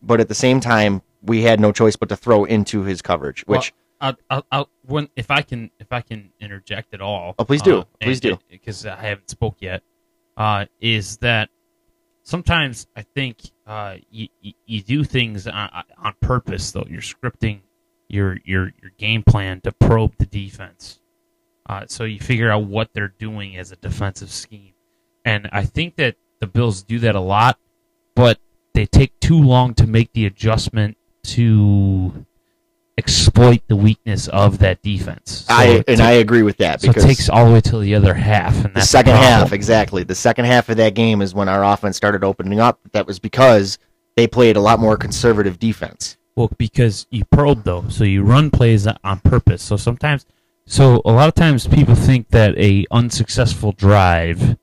But 0.00 0.20
at 0.20 0.28
the 0.28 0.34
same 0.34 0.60
time, 0.60 1.02
we 1.20 1.42
had 1.42 1.60
no 1.60 1.72
choice 1.72 1.96
but 1.96 2.08
to 2.08 2.16
throw 2.16 2.44
into 2.44 2.84
his 2.84 3.02
coverage, 3.02 3.44
which 3.46 3.74
Well, 4.00 4.16
I'll, 4.30 4.36
I'll, 4.36 4.46
I'll, 4.50 4.70
when 4.86 5.08
if 5.16 5.30
I 5.30 5.42
can 5.42 5.70
if 5.78 5.92
I 5.92 6.00
can 6.00 6.32
interject 6.40 6.94
at 6.94 7.00
all. 7.00 7.34
Oh, 7.38 7.44
please 7.44 7.62
do. 7.62 7.84
Please 8.00 8.20
do. 8.20 8.38
because 8.48 8.86
I 8.86 8.96
haven't 8.96 9.28
spoke 9.28 9.56
yet. 9.60 9.82
Uh, 10.36 10.66
is 10.80 11.16
that 11.18 11.50
sometimes 12.22 12.86
I 12.94 13.02
think 13.02 13.38
uh, 13.66 13.96
you, 14.08 14.28
you 14.40 14.52
you 14.64 14.82
do 14.82 15.04
things 15.04 15.46
on, 15.46 15.68
on 15.98 16.14
purpose 16.20 16.70
though. 16.70 16.86
You're 16.88 17.02
scripting 17.02 17.60
your 18.08 18.38
your 18.44 18.72
your 18.82 18.90
game 18.96 19.22
plan 19.22 19.60
to 19.62 19.72
probe 19.72 20.14
the 20.18 20.26
defense. 20.26 21.00
Uh, 21.68 21.84
so 21.86 22.04
you 22.04 22.18
figure 22.18 22.50
out 22.50 22.64
what 22.64 22.90
they're 22.94 23.14
doing 23.18 23.56
as 23.56 23.70
a 23.72 23.76
defensive 23.76 24.30
scheme, 24.30 24.72
and 25.24 25.48
I 25.52 25.64
think 25.64 25.96
that 25.96 26.16
the 26.40 26.46
Bills 26.46 26.82
do 26.82 26.98
that 27.00 27.14
a 27.14 27.20
lot, 27.20 27.58
but 28.14 28.38
they 28.74 28.86
take 28.86 29.18
too 29.20 29.40
long 29.40 29.74
to 29.74 29.86
make 29.86 30.12
the 30.12 30.24
adjustment 30.24 30.96
to 31.24 32.24
exploit 32.96 33.60
the 33.68 33.76
weakness 33.76 34.28
of 34.28 34.58
that 34.58 34.82
defense. 34.82 35.44
So 35.46 35.54
I 35.54 35.84
and 35.86 36.00
I 36.00 36.12
agree 36.12 36.42
with 36.42 36.56
that 36.56 36.80
so 36.80 36.90
it 36.90 36.94
takes 36.94 37.28
all 37.28 37.46
the 37.46 37.52
way 37.52 37.60
till 37.60 37.80
the 37.80 37.94
other 37.94 38.14
half, 38.14 38.64
and 38.64 38.74
the 38.74 38.80
second 38.80 39.12
the 39.12 39.18
half 39.18 39.52
exactly 39.52 40.02
the 40.02 40.14
second 40.14 40.46
half 40.46 40.68
of 40.68 40.76
that 40.78 40.94
game 40.94 41.22
is 41.22 41.34
when 41.34 41.48
our 41.48 41.64
offense 41.64 41.96
started 41.96 42.24
opening 42.24 42.60
up. 42.60 42.80
That 42.92 43.06
was 43.06 43.18
because 43.18 43.78
they 44.16 44.26
played 44.26 44.56
a 44.56 44.60
lot 44.60 44.80
more 44.80 44.96
conservative 44.96 45.58
defense. 45.58 46.16
Well, 46.38 46.52
because 46.56 47.08
you 47.10 47.24
probe 47.24 47.64
though, 47.64 47.88
so 47.88 48.04
you 48.04 48.22
run 48.22 48.52
plays 48.52 48.86
on 48.86 49.18
purpose. 49.18 49.60
So 49.60 49.76
sometimes, 49.76 50.24
so 50.66 51.02
a 51.04 51.10
lot 51.10 51.26
of 51.26 51.34
times 51.34 51.66
people 51.66 51.96
think 51.96 52.28
that 52.28 52.56
a 52.56 52.86
unsuccessful 52.92 53.72
drive 53.72 54.56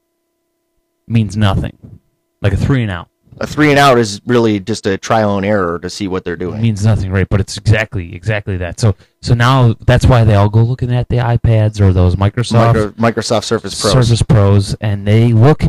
means 1.06 1.36
nothing, 1.36 2.00
like 2.42 2.54
a 2.54 2.56
three 2.56 2.82
and 2.82 2.90
out 2.90 3.10
A 3.42 3.46
three 3.46 3.72
and 3.72 3.78
out 3.78 3.98
is 3.98 4.22
really 4.26 4.62
just 4.62 4.88
a 4.88 4.98
trial 4.98 5.36
and 5.36 5.46
error 5.46 5.78
to 5.80 5.90
see 5.90 6.08
what 6.08 6.24
they're 6.24 6.38
doing. 6.38 6.60
It 6.60 6.62
means 6.62 6.86
nothing, 6.86 7.12
right? 7.12 7.28
But 7.28 7.42
it's 7.42 7.58
exactly 7.58 8.16
exactly 8.16 8.56
that. 8.56 8.80
So 8.80 8.96
so 9.22 9.34
now 9.34 9.76
that's 9.86 10.06
why 10.06 10.24
they 10.24 10.36
all 10.36 10.48
go 10.48 10.64
looking 10.64 10.94
at 10.94 11.10
the 11.10 11.18
iPads 11.18 11.82
or 11.82 11.92
those 11.92 12.16
Microsoft 12.16 12.74
Micro, 12.74 12.92
Microsoft 12.92 13.44
Surface 13.44 13.82
Pros. 13.82 13.92
Surface 13.92 14.22
Pros, 14.22 14.76
and 14.80 15.06
they 15.06 15.34
look 15.34 15.64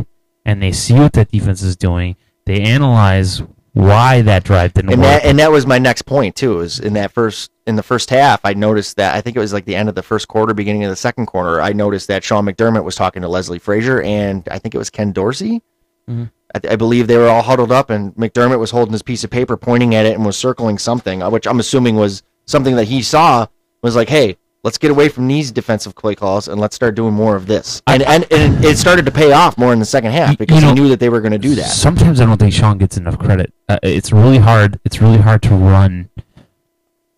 and 0.45 0.63
they 0.63 0.71
see 0.71 0.93
what 0.93 1.11
that 1.13 1.31
defense 1.31 1.61
is 1.61 1.75
doing. 1.75 2.15
They 2.45 2.61
analyze 2.61 3.41
why 3.77 4.21
that 4.23 4.43
drive 4.43 4.73
didn't 4.73 4.91
and 4.93 5.01
work. 5.01 5.07
that 5.09 5.25
and 5.25 5.39
that 5.39 5.51
was 5.51 5.65
my 5.65 5.77
next 5.79 6.03
point 6.03 6.35
too. 6.35 6.59
Is 6.61 6.79
in 6.79 6.93
that 6.93 7.11
first 7.11 7.51
in 7.65 7.75
the 7.75 7.83
first 7.83 8.09
half, 8.09 8.39
I 8.43 8.53
noticed 8.53 8.97
that 8.97 9.15
I 9.15 9.21
think 9.21 9.35
it 9.35 9.39
was 9.39 9.53
like 9.53 9.65
the 9.65 9.75
end 9.75 9.89
of 9.89 9.95
the 9.95 10.03
first 10.03 10.27
quarter, 10.27 10.53
beginning 10.53 10.83
of 10.83 10.89
the 10.89 10.95
second 10.95 11.25
quarter. 11.27 11.61
I 11.61 11.73
noticed 11.73 12.07
that 12.07 12.23
Sean 12.23 12.45
McDermott 12.45 12.83
was 12.83 12.95
talking 12.95 13.21
to 13.21 13.27
Leslie 13.27 13.59
Frazier, 13.59 14.01
and 14.01 14.47
I 14.49 14.59
think 14.59 14.73
it 14.75 14.77
was 14.77 14.89
Ken 14.89 15.11
Dorsey. 15.11 15.61
Mhm. 16.09 16.31
I, 16.55 16.59
th- 16.59 16.71
I 16.71 16.75
believe 16.77 17.07
they 17.07 17.17
were 17.17 17.27
all 17.27 17.41
huddled 17.41 17.71
up, 17.73 17.89
and 17.89 18.15
McDermott 18.15 18.59
was 18.59 18.71
holding 18.71 18.93
his 18.93 19.03
piece 19.03 19.23
of 19.25 19.29
paper, 19.29 19.57
pointing 19.57 19.93
at 19.95 20.05
it, 20.05 20.15
and 20.15 20.25
was 20.25 20.37
circling 20.37 20.77
something, 20.77 21.21
uh, 21.21 21.29
which 21.29 21.45
I'm 21.45 21.59
assuming 21.59 21.95
was 21.97 22.23
something 22.45 22.77
that 22.77 22.85
he 22.85 23.01
saw. 23.01 23.47
Was 23.83 23.95
like, 23.95 24.09
hey. 24.09 24.37
Let's 24.67 24.77
get 24.77 24.91
away 24.91 25.07
from 25.07 25.29
these 25.29 25.49
defensive 25.49 25.95
play 25.95 26.13
calls 26.13 26.49
and 26.49 26.59
let's 26.59 26.75
start 26.75 26.93
doing 26.93 27.13
more 27.13 27.37
of 27.37 27.45
this. 27.47 27.81
And 27.87 28.03
and, 28.03 28.25
and 28.33 28.65
it 28.65 28.77
started 28.77 29.05
to 29.05 29.11
pay 29.13 29.31
off 29.31 29.57
more 29.57 29.71
in 29.71 29.79
the 29.79 29.85
second 29.85 30.11
You- 30.11 30.17
half 30.19 30.31
you 30.31 30.37
because 30.37 30.61
know- 30.61 30.67
he 30.67 30.73
knew 30.73 30.89
that 30.89 30.99
they 30.99 31.07
were 31.07 31.21
going 31.21 31.31
to 31.31 31.37
do 31.37 31.55
that. 31.55 31.67
Sometimes 31.69 32.19
I 32.19 32.25
don't 32.25 32.37
think 32.37 32.51
Sean 32.51 32.77
gets 32.77 32.97
enough 32.97 33.17
credit. 33.17 33.53
Uh, 33.69 33.79
it's 33.81 34.11
really 34.11 34.39
hard. 34.39 34.77
It's 34.83 35.01
really 35.01 35.19
hard 35.19 35.41
to 35.43 35.55
run 35.55 36.09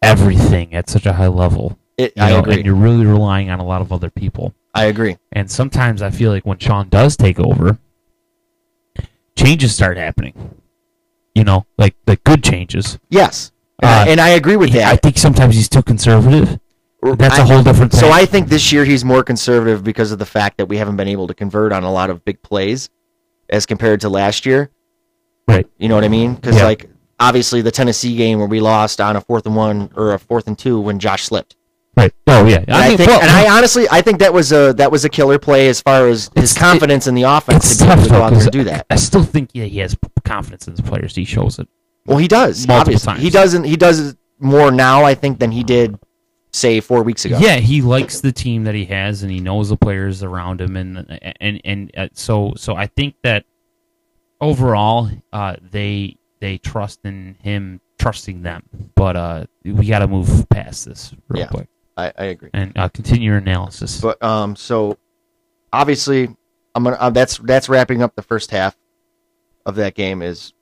everything 0.03 0.75
at 0.75 0.91
such 0.91 1.07
a 1.07 1.13
high 1.13 1.25
level. 1.27 1.79
It, 1.97 2.13
you 2.15 2.21
I 2.21 2.29
know, 2.29 2.39
agree. 2.41 2.57
And 2.57 2.65
you're 2.67 2.75
really 2.75 3.07
relying 3.07 3.49
on 3.49 3.59
a 3.59 3.65
lot 3.65 3.81
of 3.81 3.91
other 3.91 4.11
people. 4.11 4.53
I 4.75 4.85
agree. 4.85 5.17
And 5.31 5.49
sometimes 5.49 6.03
I 6.03 6.11
feel 6.11 6.29
like 6.31 6.45
when 6.45 6.59
Sean 6.59 6.87
does 6.89 7.17
take 7.17 7.39
over, 7.39 7.79
changes 9.35 9.73
start 9.73 9.97
happening. 9.97 10.55
You 11.33 11.43
know, 11.45 11.65
like 11.79 11.95
like 12.05 12.23
good 12.23 12.43
changes. 12.43 12.99
Yes, 13.09 13.51
Uh, 13.81 14.05
and 14.07 14.21
I 14.21 14.29
agree 14.29 14.55
with 14.55 14.71
that. 14.73 14.83
I 14.83 14.97
think 14.97 15.17
sometimes 15.17 15.55
he's 15.55 15.67
too 15.69 15.81
conservative, 15.81 16.59
That's 17.01 17.37
a 17.37 17.41
I- 17.41 17.45
whole 17.45 17.63
different 17.63 17.91
thing. 17.91 17.99
So 18.01 18.11
I 18.11 18.25
think 18.25 18.47
this 18.49 18.71
year 18.71 18.83
he's 18.85 19.05
more 19.05 19.23
conservative 19.23 19.83
because 19.83 20.11
of 20.11 20.19
the 20.19 20.25
fact 20.25 20.57
that 20.57 20.65
we 20.67 20.77
haven't 20.77 20.97
been 20.97 21.07
able 21.07 21.27
to 21.27 21.33
convert 21.33 21.71
on 21.71 21.83
a 21.83 21.91
lot 21.91 22.09
of 22.09 22.23
big 22.25 22.41
plays 22.41 22.89
as 23.49 23.65
compared 23.65 24.01
to 24.01 24.09
last 24.09 24.45
year. 24.45 24.69
Right. 25.47 25.67
You 25.77 25.89
know 25.89 25.95
what 25.95 26.03
I 26.03 26.09
mean? 26.09 26.35
Because 26.35 26.57
Yeah. 26.57 26.65
like 26.65 26.89
obviously 27.19 27.61
the 27.61 27.71
Tennessee 27.71 28.15
game 28.15 28.37
where 28.39 28.47
we 28.47 28.59
lost 28.59 29.01
on 29.01 29.15
a 29.15 29.21
fourth 29.21 29.45
and 29.45 29.55
one 29.55 29.89
or 29.95 30.13
a 30.13 30.19
fourth 30.19 30.47
and 30.47 30.57
two 30.57 30.79
when 30.79 30.99
Josh 30.99 31.23
slipped. 31.23 31.55
right. 31.97 32.13
Oh 32.27 32.45
yeah. 32.45 32.57
And 32.59 32.71
I, 32.71 32.89
mean, 32.89 32.97
think, 32.97 33.09
well, 33.09 33.19
and 33.21 33.29
I 33.31 33.57
honestly, 33.57 33.87
I 33.89 34.01
think 34.01 34.19
that 34.19 34.31
was 34.33 34.51
a 34.51 34.73
that 34.73 34.91
was 34.91 35.03
a 35.05 35.09
killer 35.09 35.39
play 35.39 35.67
as 35.69 35.81
far 35.81 36.07
as 36.07 36.29
his 36.35 36.53
confidence 36.53 37.07
in 37.07 37.15
the 37.15 37.23
offense 37.23 37.77
to 37.77 37.85
to 37.85 38.09
go 38.09 38.21
out 38.21 38.31
there 38.33 38.41
and 38.43 38.51
do 38.51 38.63
that. 38.65 38.85
I 38.89 38.95
still 38.97 39.23
think 39.23 39.49
yeah, 39.53 39.65
he 39.65 39.79
has 39.79 39.97
confidence 40.23 40.67
in 40.67 40.73
his 40.73 40.81
players. 40.81 41.15
He 41.15 41.25
shows 41.25 41.59
it. 41.59 41.67
Well, 42.05 42.17
he 42.19 42.27
does. 42.27 42.67
Multiple 42.67 42.81
obviously, 42.93 43.13
times. 43.13 43.23
he 43.23 43.29
doesn't. 43.29 43.63
He 43.65 43.75
does 43.75 43.99
it 43.99 44.17
more 44.39 44.71
now, 44.71 45.03
I 45.03 45.13
think, 45.15 45.39
than 45.39 45.51
he 45.51 45.63
did, 45.63 45.97
say, 46.51 46.79
four 46.79 47.03
weeks 47.03 47.25
ago. 47.25 47.37
Yeah, 47.39 47.57
he 47.57 47.81
likes 47.81 48.21
the 48.21 48.31
team 48.31 48.63
that 48.65 48.75
he 48.75 48.85
has, 48.85 49.23
and 49.23 49.31
he 49.31 49.39
knows 49.39 49.69
the 49.69 49.77
players 49.77 50.23
around 50.23 50.61
him, 50.61 50.75
and 50.77 51.19
and 51.39 51.61
and 51.63 51.91
uh, 51.95 52.07
so 52.13 52.53
so 52.57 52.75
I 52.75 52.87
think 52.87 53.15
that 53.23 53.45
overall, 54.41 55.09
uh, 55.33 55.55
they 55.71 56.17
they 56.39 56.57
trust 56.57 56.99
in 57.03 57.35
him 57.41 57.81
trusting 57.97 58.41
them. 58.43 58.63
But 58.95 59.15
uh, 59.15 59.45
we 59.63 59.87
got 59.87 59.99
to 59.99 60.07
move 60.07 60.47
past 60.49 60.85
this 60.85 61.13
real 61.27 61.41
Yeah. 61.43 61.47
quick 61.47 61.69
I, 61.97 62.13
I 62.17 62.23
agree. 62.25 62.49
and 62.53 62.77
uh, 62.77 62.89
continue 62.89 63.29
your 63.31 63.37
analysis. 63.37 63.99
But 64.01 64.21
um, 64.23 64.55
so 64.55 64.97
obviously, 65.73 66.35
I'm 66.75 66.83
gonna. 66.83 66.95
Uh, 66.97 67.09
that's 67.09 67.37
that's 67.39 67.69
wrapping 67.69 68.01
up 68.01 68.15
the 68.15 68.21
first 68.21 68.51
half 68.51 68.77
of 69.65 69.75
that 69.75 69.95
game. 69.95 70.21
Is 70.21 70.53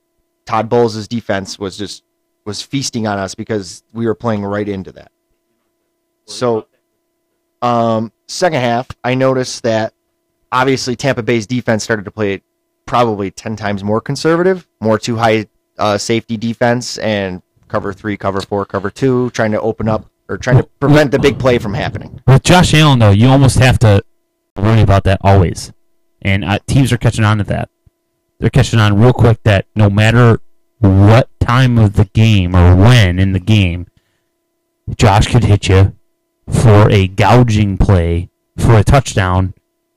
Todd 0.46 0.68
Bowles' 0.68 1.06
defense 1.08 1.58
was 1.58 1.76
just 1.76 2.02
was 2.44 2.60
feasting 2.62 3.06
on 3.06 3.18
us 3.18 3.34
because 3.34 3.82
we 3.92 4.06
were 4.06 4.14
playing 4.14 4.42
right 4.44 4.68
into 4.68 4.90
that. 4.92 5.12
So, 6.28 6.66
um, 7.62 8.12
second 8.28 8.60
half, 8.60 8.88
I 9.02 9.14
noticed 9.14 9.62
that 9.62 9.94
obviously 10.52 10.94
Tampa 10.94 11.22
Bay's 11.22 11.46
defense 11.46 11.82
started 11.82 12.04
to 12.04 12.10
play 12.10 12.42
probably 12.86 13.30
ten 13.30 13.56
times 13.56 13.82
more 13.82 14.00
conservative, 14.00 14.68
more 14.80 14.98
too 14.98 15.16
high 15.16 15.46
uh, 15.78 15.96
safety 15.96 16.36
defense, 16.36 16.98
and 16.98 17.42
cover 17.68 17.94
three, 17.94 18.16
cover 18.16 18.42
four, 18.42 18.66
cover 18.66 18.90
two, 18.90 19.30
trying 19.30 19.52
to 19.52 19.60
open 19.60 19.88
up 19.88 20.10
or 20.28 20.36
trying 20.36 20.58
to 20.58 20.64
prevent 20.80 21.10
the 21.10 21.18
big 21.18 21.38
play 21.38 21.58
from 21.58 21.72
happening. 21.72 22.20
With 22.26 22.42
Josh 22.42 22.74
Allen, 22.74 22.98
though, 22.98 23.10
you 23.10 23.28
almost 23.28 23.58
have 23.58 23.78
to 23.80 24.02
worry 24.54 24.82
about 24.82 25.04
that 25.04 25.20
always, 25.22 25.72
and 26.20 26.44
uh, 26.44 26.58
teams 26.66 26.92
are 26.92 26.98
catching 26.98 27.24
on 27.24 27.38
to 27.38 27.44
that. 27.44 27.70
They're 28.38 28.50
catching 28.50 28.78
on 28.78 29.00
real 29.00 29.14
quick 29.14 29.42
that 29.44 29.66
no 29.74 29.88
matter 29.88 30.40
what 30.78 31.30
time 31.40 31.78
of 31.78 31.94
the 31.94 32.04
game 32.04 32.54
or 32.54 32.76
when 32.76 33.18
in 33.18 33.32
the 33.32 33.40
game, 33.40 33.86
Josh 34.96 35.26
could 35.26 35.44
hit 35.44 35.68
you 35.68 35.97
for 36.50 36.90
a 36.90 37.08
gouging 37.08 37.78
play 37.78 38.30
for 38.56 38.76
a 38.76 38.84
touchdown. 38.84 39.54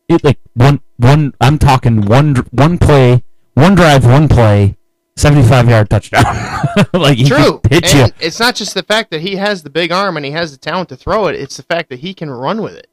It 0.08 0.24
like 0.24 0.40
one 0.54 0.82
one. 0.98 1.34
I'm 1.40 1.58
talking 1.58 2.02
one 2.02 2.36
one 2.52 2.78
play, 2.78 3.24
one 3.54 3.76
drive, 3.76 4.06
one 4.06 4.28
play, 4.28 4.78
seventy 5.16 5.48
five 5.48 5.70
yard 5.70 5.90
touchdown. 5.90 6.24
like 6.94 7.18
he 7.18 7.26
True. 7.26 7.60
could 7.60 7.72
hit 7.72 7.94
you. 7.94 8.08
it's 8.20 8.40
not 8.40 8.56
just 8.56 8.74
the 8.74 8.84
fact 8.84 9.12
that 9.12 9.22
he 9.22 9.36
has 9.36 9.64
the 9.64 9.70
big 9.70 9.92
arm 9.92 10.18
and 10.18 10.26
he 10.26 10.32
has 10.32 10.52
the 10.52 10.58
talent 10.58 10.90
to 10.90 10.96
throw 10.96 11.28
it. 11.28 11.36
It's 11.36 11.58
the 11.58 11.64
fact 11.64 11.90
that 11.90 12.00
he 12.00 12.14
can 12.14 12.30
run 12.30 12.62
with 12.62 12.76
it. 12.76 12.88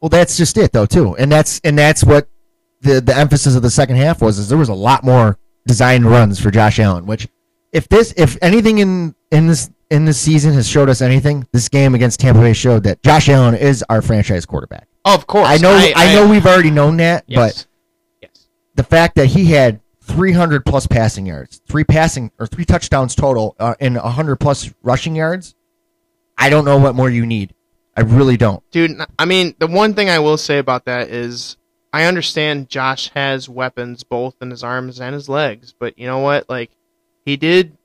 Well, 0.00 0.08
that's 0.08 0.36
just 0.36 0.56
it 0.58 0.72
though 0.72 0.86
too, 0.86 1.16
and 1.16 1.30
that's 1.30 1.60
and 1.64 1.78
that's 1.78 2.04
what 2.04 2.28
the 2.80 3.00
the 3.00 3.16
emphasis 3.16 3.56
of 3.56 3.62
the 3.62 3.70
second 3.70 3.96
half 3.96 4.20
was. 4.22 4.38
Is 4.38 4.48
there 4.48 4.58
was 4.58 4.68
a 4.68 4.74
lot 4.74 5.04
more 5.04 5.38
designed 5.68 6.06
runs 6.06 6.40
for 6.40 6.50
Josh 6.50 6.80
Allen. 6.80 7.06
Which, 7.06 7.28
if 7.72 7.88
this 7.88 8.12
if 8.16 8.36
anything 8.42 8.78
in 8.78 9.14
in 9.30 9.46
this 9.46 9.70
in 9.90 10.04
this 10.04 10.20
season 10.20 10.52
has 10.54 10.68
showed 10.68 10.88
us 10.88 11.00
anything, 11.00 11.46
this 11.52 11.68
game 11.68 11.94
against 11.94 12.20
Tampa 12.20 12.40
Bay 12.40 12.52
showed 12.52 12.84
that 12.84 13.02
Josh 13.02 13.28
Allen 13.28 13.54
is 13.54 13.84
our 13.88 14.02
franchise 14.02 14.44
quarterback. 14.44 14.88
Of 15.04 15.26
course. 15.26 15.48
I 15.48 15.56
know 15.56 15.72
I, 15.96 16.14
know 16.14 16.28
we've 16.28 16.46
already 16.46 16.70
known 16.70 16.98
that, 16.98 17.24
but 17.26 17.54
Yes. 17.54 17.66
yes. 18.20 18.48
the 18.74 18.82
fact 18.82 19.14
that 19.16 19.26
he 19.26 19.46
had 19.46 19.80
300 20.02 20.66
plus 20.66 20.86
passing 20.86 21.26
yards, 21.26 21.60
three 21.66 21.84
passing 21.84 22.30
or 22.38 22.46
three 22.46 22.64
touchdowns 22.64 23.14
total, 23.14 23.56
uh, 23.58 23.74
and 23.80 23.96
100 23.96 24.36
plus 24.36 24.72
rushing 24.82 25.16
yards, 25.16 25.54
I 26.36 26.50
don't 26.50 26.64
know 26.64 26.78
what 26.78 26.94
more 26.94 27.08
you 27.08 27.24
need. 27.24 27.54
I 27.96 28.02
really 28.02 28.36
don't. 28.36 28.62
Dude, 28.70 28.92
I 29.18 29.24
mean, 29.24 29.54
the 29.58 29.66
one 29.66 29.94
thing 29.94 30.08
I 30.08 30.18
will 30.18 30.36
say 30.36 30.58
about 30.58 30.84
that 30.84 31.08
is 31.08 31.56
I 31.92 32.04
understand 32.04 32.68
Josh 32.68 33.10
has 33.14 33.48
weapons 33.48 34.04
both 34.04 34.36
in 34.42 34.50
his 34.50 34.62
arms 34.62 35.00
and 35.00 35.14
his 35.14 35.28
legs, 35.28 35.74
but 35.78 35.98
you 35.98 36.06
know 36.06 36.18
what? 36.18 36.48
Like, 36.48 36.70
he 37.24 37.36
did 37.36 37.77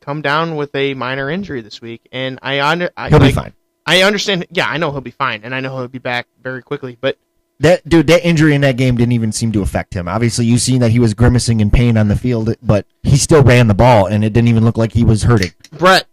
come 0.00 0.22
down 0.22 0.56
with 0.56 0.74
a 0.74 0.94
minor 0.94 1.30
injury 1.30 1.60
this 1.60 1.80
week, 1.80 2.08
and 2.12 2.38
I 2.42 2.60
under 2.60 2.90
I, 2.96 3.08
He'll 3.08 3.18
be 3.18 3.32
fine. 3.32 3.52
I 3.86 4.02
understand. 4.02 4.46
Yeah, 4.50 4.68
I 4.68 4.78
know 4.78 4.90
he'll 4.92 5.00
be 5.00 5.10
fine, 5.10 5.42
and 5.44 5.54
I 5.54 5.60
know 5.60 5.76
he'll 5.76 5.88
be 5.88 5.98
back 5.98 6.28
very 6.42 6.62
quickly. 6.62 6.96
But 7.00 7.18
That 7.60 7.88
dude, 7.88 8.06
that 8.08 8.26
injury 8.26 8.54
in 8.54 8.60
that 8.60 8.76
game 8.76 8.96
didn't 8.96 9.12
even 9.12 9.32
seem 9.32 9.52
to 9.52 9.62
affect 9.62 9.94
him. 9.94 10.08
Obviously, 10.08 10.46
you've 10.46 10.60
seen 10.60 10.80
that 10.80 10.90
he 10.90 10.98
was 10.98 11.14
grimacing 11.14 11.60
in 11.60 11.70
pain 11.70 11.96
on 11.96 12.08
the 12.08 12.16
field, 12.16 12.54
but 12.62 12.86
he 13.02 13.16
still 13.16 13.42
ran 13.42 13.66
the 13.68 13.74
ball, 13.74 14.06
and 14.06 14.24
it 14.24 14.32
didn't 14.32 14.48
even 14.48 14.64
look 14.64 14.76
like 14.76 14.92
he 14.92 15.04
was 15.04 15.22
hurting. 15.24 15.52
Brett, 15.72 16.06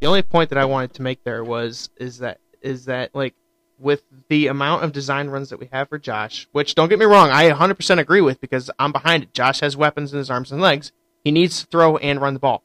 the 0.00 0.06
only 0.06 0.22
point 0.22 0.50
that 0.50 0.58
I 0.58 0.64
wanted 0.64 0.94
to 0.94 1.02
make 1.02 1.22
there 1.24 1.44
was 1.44 1.90
is 1.96 2.18
that 2.18 2.38
is 2.60 2.86
that 2.86 3.14
like 3.14 3.34
with 3.78 4.02
the 4.28 4.46
amount 4.46 4.84
of 4.84 4.92
design 4.92 5.28
runs 5.28 5.50
that 5.50 5.58
we 5.58 5.68
have 5.72 5.88
for 5.88 5.98
Josh, 5.98 6.46
which 6.52 6.74
don't 6.74 6.88
get 6.88 6.98
me 6.98 7.04
wrong, 7.04 7.30
I 7.30 7.50
100% 7.50 7.98
agree 7.98 8.20
with 8.20 8.40
because 8.40 8.70
I'm 8.78 8.92
behind 8.92 9.24
it. 9.24 9.34
Josh 9.34 9.60
has 9.60 9.76
weapons 9.76 10.12
in 10.12 10.18
his 10.18 10.30
arms 10.30 10.52
and 10.52 10.60
legs. 10.60 10.92
He 11.24 11.32
needs 11.32 11.60
to 11.60 11.66
throw 11.66 11.96
and 11.96 12.20
run 12.20 12.34
the 12.34 12.40
ball. 12.40 12.62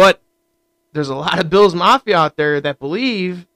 But 0.00 0.22
there's 0.94 1.10
a 1.10 1.14
lot 1.14 1.38
of 1.38 1.50
Bills 1.50 1.74
Mafia 1.74 2.16
out 2.16 2.36
there 2.36 2.58
that 2.62 2.78
believe 2.78 3.46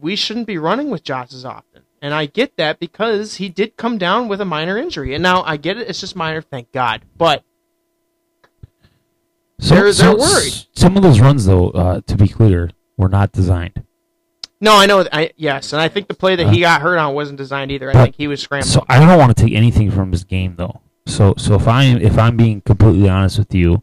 we 0.00 0.14
shouldn't 0.14 0.46
be 0.46 0.56
running 0.58 0.90
with 0.90 1.02
Josh 1.02 1.32
as 1.34 1.44
often. 1.44 1.82
And 2.00 2.14
I 2.14 2.26
get 2.26 2.56
that 2.56 2.78
because 2.78 3.36
he 3.36 3.48
did 3.48 3.76
come 3.76 3.98
down 3.98 4.28
with 4.28 4.40
a 4.40 4.44
minor 4.44 4.78
injury. 4.78 5.12
And 5.12 5.22
now 5.24 5.42
I 5.42 5.56
get 5.56 5.76
it, 5.78 5.88
it's 5.88 6.00
just 6.00 6.14
minor, 6.14 6.40
thank 6.40 6.70
God. 6.70 7.02
But 7.16 7.42
So, 9.60 9.74
They're- 9.76 9.92
so- 9.92 10.02
they're 10.02 10.16
worried. 10.16 10.54
Some 10.74 10.96
of 10.96 11.02
those 11.04 11.20
runs, 11.20 11.46
though, 11.46 11.70
uh, 11.70 12.00
to 12.06 12.16
be 12.16 12.26
clear, 12.28 12.70
were 12.96 13.08
not 13.08 13.30
designed. 13.32 13.84
no, 14.60 14.74
I 14.76 14.86
know. 14.86 15.04
I 15.12 15.30
yes, 15.36 15.72
and 15.72 15.80
I 15.82 15.88
think 15.88 16.06
the 16.08 16.14
play 16.14 16.34
that 16.36 16.48
he 16.52 16.60
got 16.60 16.80
hurt 16.82 16.96
on 16.98 17.14
wasn't 17.14 17.38
designed 17.38 17.70
either. 17.72 17.90
I 17.90 17.92
think 17.94 18.14
he 18.16 18.28
was 18.28 18.40
scrambling. 18.40 18.70
So 18.70 18.84
I 18.88 18.98
don't 19.00 19.18
want 19.18 19.36
to 19.36 19.40
take 19.44 19.52
anything 19.54 19.90
from 19.90 20.10
his 20.12 20.22
game, 20.24 20.54
though. 20.56 20.80
So 21.06 21.34
so 21.36 21.54
if 21.54 21.66
I'm 21.68 21.98
if 21.98 22.18
I'm 22.18 22.36
being 22.36 22.60
completely 22.60 23.08
honest 23.08 23.38
with 23.38 23.52
you, 23.54 23.82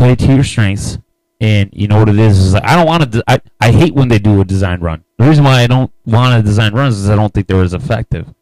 play 0.00 0.16
to 0.16 0.34
your 0.34 0.44
strengths, 0.44 0.98
and 1.42 1.68
you 1.74 1.86
know 1.86 1.98
what 1.98 2.08
it 2.08 2.18
is 2.18 2.38
is 2.38 2.54
I 2.54 2.74
don't 2.74 2.86
want 2.86 3.12
to. 3.12 3.22
I 3.28 3.38
I 3.60 3.70
hate 3.70 3.94
when 3.94 4.08
they 4.08 4.18
do 4.18 4.40
a 4.40 4.44
design 4.46 4.80
run. 4.80 5.04
The 5.18 5.26
reason 5.28 5.44
why 5.44 5.60
I 5.60 5.66
don't 5.66 5.92
want 6.06 6.34
to 6.34 6.42
design 6.42 6.72
runs 6.72 6.96
is 6.96 7.10
I 7.10 7.16
don't 7.16 7.32
think 7.34 7.46
they're 7.46 7.62
as 7.62 7.74
effective. 7.74 8.32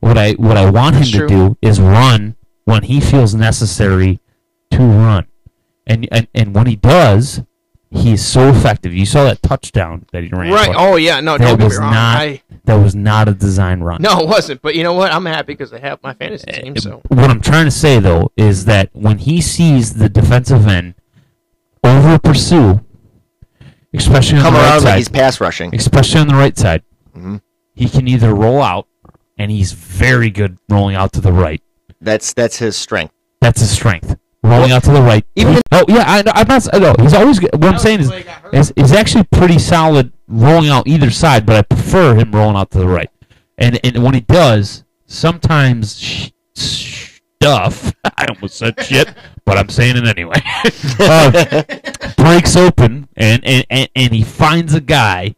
What 0.00 0.18
I 0.18 0.32
what 0.32 0.58
I 0.58 0.68
want 0.70 0.96
him 0.96 1.00
That's 1.00 1.12
to 1.12 1.18
true. 1.20 1.28
do 1.28 1.58
is 1.62 1.80
run 1.80 2.36
when 2.66 2.82
he 2.82 3.00
feels 3.00 3.34
necessary 3.34 4.20
to 4.72 4.78
run, 4.78 5.26
and 5.86 6.06
and 6.12 6.28
and 6.34 6.54
when 6.54 6.66
he 6.66 6.76
does, 6.76 7.42
he's 7.90 8.24
so 8.24 8.48
effective. 8.48 8.94
You 8.94 9.04
saw 9.06 9.24
that 9.24 9.42
touchdown 9.42 10.06
that 10.12 10.22
he 10.22 10.30
ran. 10.30 10.52
right? 10.52 10.74
Oh 10.76 10.96
yeah, 10.96 11.20
no, 11.20 11.36
That 11.38 11.48
don't 11.48 11.58
get 11.58 11.64
was 11.64 11.78
me 11.78 11.84
wrong. 11.84 11.92
not- 11.94 12.16
I, 12.18 12.42
That 12.64 12.76
was 12.76 12.94
not 12.94 13.28
a 13.28 13.34
design 13.34 13.80
run. 13.80 14.00
no, 14.02 14.20
it 14.20 14.28
wasn't. 14.28 14.62
But 14.62 14.74
you 14.76 14.82
know 14.82 14.92
what? 14.94 15.12
I'm 15.12 15.26
happy 15.26 15.52
because 15.54 15.72
I 15.72 15.78
have 15.80 16.02
my 16.02 16.14
fantasy 16.14 16.46
team. 16.46 16.74
Uh, 16.76 16.80
So 16.80 17.02
What 17.08 17.30
I'm 17.30 17.40
trying 17.40 17.64
to 17.66 17.70
say 17.70 17.98
though 17.98 18.30
is 18.36 18.64
that 18.66 18.90
when 18.92 19.18
he 19.18 19.40
sees 19.40 19.94
the 19.94 20.08
defensive 20.08 20.66
end 20.68 20.94
over 21.82 22.18
pursue, 22.18 22.80
especially 23.94 24.38
on 24.38 24.44
Come 24.44 24.54
the 24.54 24.60
right 24.60 24.66
around 24.70 24.82
like 24.84 24.90
side, 24.92 24.98
he's 24.98 25.08
pass 25.08 25.40
rushing. 25.40 25.74
especially 25.74 26.20
on 26.20 26.28
the 26.28 26.34
right 26.34 26.56
side, 26.56 26.82
Mhm. 27.16 27.40
he 27.74 27.88
can 27.88 28.06
either 28.06 28.34
roll 28.34 28.62
out, 28.62 28.86
and 29.38 29.50
he's 29.50 29.72
very 29.72 30.30
good 30.30 30.58
rolling 30.68 30.94
out 30.94 31.12
to 31.14 31.20
the 31.20 31.32
right. 31.32 31.62
That's 32.00 32.32
that's 32.32 32.58
his 32.58 32.76
strength. 32.76 33.14
That's 33.40 33.60
his 33.60 33.70
strength. 33.70 34.16
Rolling 34.42 34.72
out 34.72 34.84
to 34.84 34.92
the 34.92 35.02
right. 35.02 35.24
Even- 35.36 35.54
He- 35.54 35.60
oh 35.72 35.84
yeah, 35.88 36.04
I, 36.06 36.22
I'm 36.34 36.48
not. 36.48 36.66
No, 36.72 36.94
he's 37.02 37.12
always. 37.14 37.38
good. 37.38 37.50
What 37.52 37.74
I'm 37.74 37.78
saying 37.78 38.00
is, 38.00 38.12
is 38.52 38.72
is 38.76 38.92
actually 38.92 39.24
pretty 39.24 39.58
solid 39.58 40.12
rolling 40.28 40.70
out 40.70 40.86
either 40.86 41.10
side, 41.10 41.44
but 41.44 41.56
I 41.56 41.62
prefer 41.62 42.14
him 42.14 42.32
rolling 42.32 42.56
out 42.56 42.70
to 42.70 42.78
the 42.78 42.88
right. 42.88 43.10
And 43.58 43.78
and 43.84 44.02
when 44.02 44.14
he 44.14 44.20
does, 44.20 44.84
sometimes 45.06 46.00
sh- 46.00 46.30
stuff. 46.54 47.92
I 48.04 48.26
almost 48.34 48.56
said 48.56 48.80
shit, 48.82 49.12
but 49.44 49.58
I'm 49.58 49.68
saying 49.68 49.96
it 49.98 50.06
anyway. 50.06 50.40
uh, 51.00 51.62
breaks 52.16 52.56
open 52.56 53.08
and, 53.16 53.44
and, 53.44 53.66
and, 53.70 53.88
and 53.94 54.12
he 54.14 54.22
finds 54.22 54.74
a 54.74 54.80
guy 54.80 55.34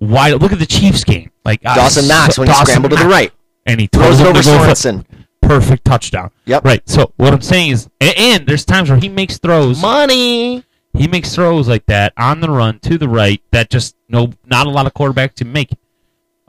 wide. 0.00 0.40
Look 0.40 0.52
at 0.52 0.58
the 0.58 0.66
Chiefs 0.66 1.04
game, 1.04 1.30
like 1.44 1.60
uh, 1.64 1.74
Dawson 1.74 2.06
Knox 2.08 2.38
when 2.38 2.48
he 2.48 2.52
Dawson 2.52 2.66
scrambled 2.66 2.92
to 2.92 2.96
the 2.98 3.08
right, 3.08 3.32
and 3.66 3.80
he 3.80 3.86
throws 3.88 4.20
throws 4.20 4.20
it 4.20 4.26
over 4.26 4.42
to 4.42 4.44
go 4.44 4.58
for 4.58 4.70
Sorensen. 4.72 5.04
Perfect 5.48 5.84
touchdown. 5.84 6.30
Yep. 6.46 6.64
Right. 6.64 6.88
So 6.88 7.12
what 7.16 7.32
I'm 7.32 7.40
saying 7.40 7.70
is, 7.72 7.88
and, 8.00 8.14
and 8.16 8.46
there's 8.46 8.64
times 8.64 8.90
where 8.90 8.98
he 8.98 9.08
makes 9.08 9.38
throws. 9.38 9.80
money. 9.80 10.64
He 10.96 11.08
makes 11.08 11.34
throws 11.34 11.66
like 11.68 11.86
that 11.86 12.12
on 12.16 12.40
the 12.40 12.48
run 12.50 12.78
to 12.80 12.96
the 12.98 13.08
right 13.08 13.42
that 13.50 13.68
just 13.70 13.96
no, 14.08 14.32
not 14.46 14.66
a 14.66 14.70
lot 14.70 14.86
of 14.86 14.94
quarterbacks 14.94 15.36
can 15.36 15.52
make. 15.52 15.70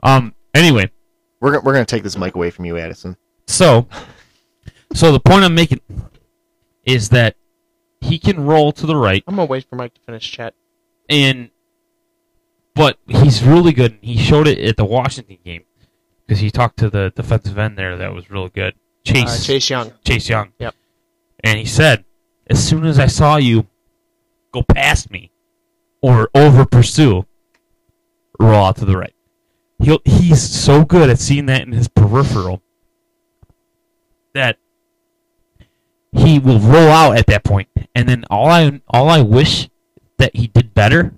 Um. 0.02 0.34
Anyway, 0.54 0.90
We're 1.40 1.50
gonna, 1.52 1.64
we're 1.64 1.72
gonna 1.74 1.84
take 1.84 2.02
this 2.02 2.16
mic 2.16 2.34
away 2.34 2.50
from 2.50 2.64
you, 2.64 2.78
Addison. 2.78 3.16
so, 3.46 3.88
so 4.94 5.12
the 5.12 5.20
point 5.20 5.44
I'm 5.44 5.54
making 5.54 5.80
is 6.84 7.10
that 7.10 7.36
he 8.00 8.18
can 8.18 8.46
roll 8.46 8.72
to 8.72 8.86
the 8.86 8.96
right, 8.96 9.22
I'm 9.26 9.36
gonna 9.36 9.46
wait 9.46 9.66
for 9.68 9.76
Mike 9.76 9.92
to 9.94 10.00
finish 10.00 10.30
chat. 10.30 10.54
and 11.10 11.50
but 12.74 12.98
he's 13.06 13.42
really 13.42 13.72
good. 13.72 13.98
He 14.00 14.16
showed 14.16 14.46
it 14.46 14.58
at 14.58 14.76
the 14.76 14.84
Washington 14.84 15.38
game 15.44 15.64
because 16.26 16.40
he 16.40 16.50
talked 16.50 16.78
to 16.78 16.88
the 16.88 17.12
defensive 17.16 17.58
end 17.58 17.76
there 17.76 17.96
that 17.96 18.14
was 18.14 18.30
real 18.30 18.48
good. 18.48 18.74
Chase 19.06 19.40
Uh, 19.40 19.44
Chase 19.44 19.70
Young. 19.70 19.92
Chase 20.04 20.28
Young. 20.28 20.52
Yep. 20.58 20.74
And 21.44 21.58
he 21.58 21.64
said, 21.64 22.04
as 22.48 22.62
soon 22.66 22.84
as 22.84 22.98
I 22.98 23.06
saw 23.06 23.36
you 23.36 23.66
go 24.52 24.62
past 24.62 25.10
me 25.10 25.30
or 26.02 26.28
over 26.34 26.64
pursue, 26.64 27.24
roll 28.40 28.64
out 28.64 28.76
to 28.76 28.84
the 28.84 28.96
right. 28.96 29.14
He'll, 29.78 30.00
he's 30.04 30.42
so 30.42 30.84
good 30.84 31.08
at 31.10 31.18
seeing 31.18 31.46
that 31.46 31.62
in 31.62 31.72
his 31.72 31.88
peripheral 31.88 32.62
that 34.34 34.58
he 36.12 36.38
will 36.38 36.58
roll 36.58 36.88
out 36.88 37.16
at 37.18 37.26
that 37.26 37.44
point. 37.44 37.68
And 37.94 38.08
then 38.08 38.24
all 38.30 38.48
I 38.48 38.80
all 38.88 39.08
I 39.08 39.22
wish 39.22 39.68
that 40.18 40.34
he 40.34 40.46
did 40.48 40.74
better 40.74 41.14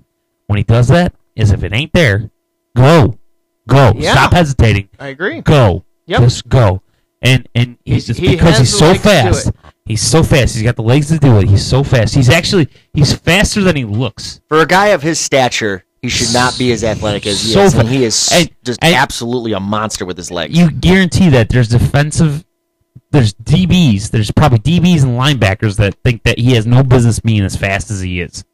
when 0.46 0.56
he 0.58 0.64
does 0.64 0.88
that 0.88 1.14
is 1.36 1.52
if 1.52 1.62
it 1.62 1.72
ain't 1.72 1.92
there, 1.92 2.30
go, 2.76 3.18
go, 3.68 3.92
Yeah. 3.96 4.12
stop 4.12 4.32
hesitating, 4.32 4.88
I 4.98 5.08
agree. 5.08 5.40
go, 5.40 5.84
Yep. 6.06 6.20
just 6.20 6.48
go. 6.48 6.82
And 7.20 7.48
and 7.54 7.78
he's, 7.84 8.08
it's 8.08 8.18
he 8.18 8.30
because 8.36 8.58
he's 8.58 8.76
so 8.76 8.86
legs 8.86 9.02
to 9.02 9.08
do 9.08 9.10
fast. 9.10 9.50
He's 9.84 10.02
so 10.02 10.22
fast. 10.22 10.54
He's 10.54 10.62
got 10.62 10.76
the 10.76 10.82
legs 10.82 11.08
to 11.08 11.18
do 11.18 11.38
it. 11.38 11.48
He's 11.48 11.66
so 11.66 11.82
fast. 11.82 12.14
He's 12.14 12.28
actually 12.28 12.68
he's 12.92 13.12
faster 13.12 13.62
than 13.62 13.74
he 13.74 13.84
looks. 13.84 14.40
For 14.48 14.60
a 14.60 14.66
guy 14.66 14.88
of 14.88 15.02
his 15.02 15.18
stature, 15.18 15.84
he 16.00 16.08
should 16.08 16.32
not 16.32 16.56
be 16.58 16.70
as 16.72 16.84
athletic 16.84 17.26
as 17.26 17.42
he 17.42 17.52
So 17.52 17.62
is. 17.62 17.74
And 17.74 17.88
he 17.88 18.04
is 18.04 18.28
and- 18.32 18.50
just 18.64 18.78
and- 18.84 18.94
absolutely 18.94 19.52
a 19.52 19.60
monster 19.60 20.04
with 20.04 20.16
his 20.16 20.30
legs. 20.30 20.56
You 20.56 20.70
guarantee 20.70 21.28
that 21.30 21.48
there's 21.48 21.68
defensive 21.68 22.44
there's 23.10 23.32
DBs, 23.34 24.10
there's 24.10 24.30
probably 24.30 24.58
DBs 24.58 25.02
and 25.02 25.18
linebackers 25.18 25.76
that 25.76 25.94
think 26.04 26.22
that 26.24 26.38
he 26.38 26.52
has 26.52 26.66
no 26.66 26.82
business 26.82 27.18
being 27.20 27.42
as 27.42 27.56
fast 27.56 27.90
as 27.90 28.00
he 28.00 28.20
is. 28.20 28.44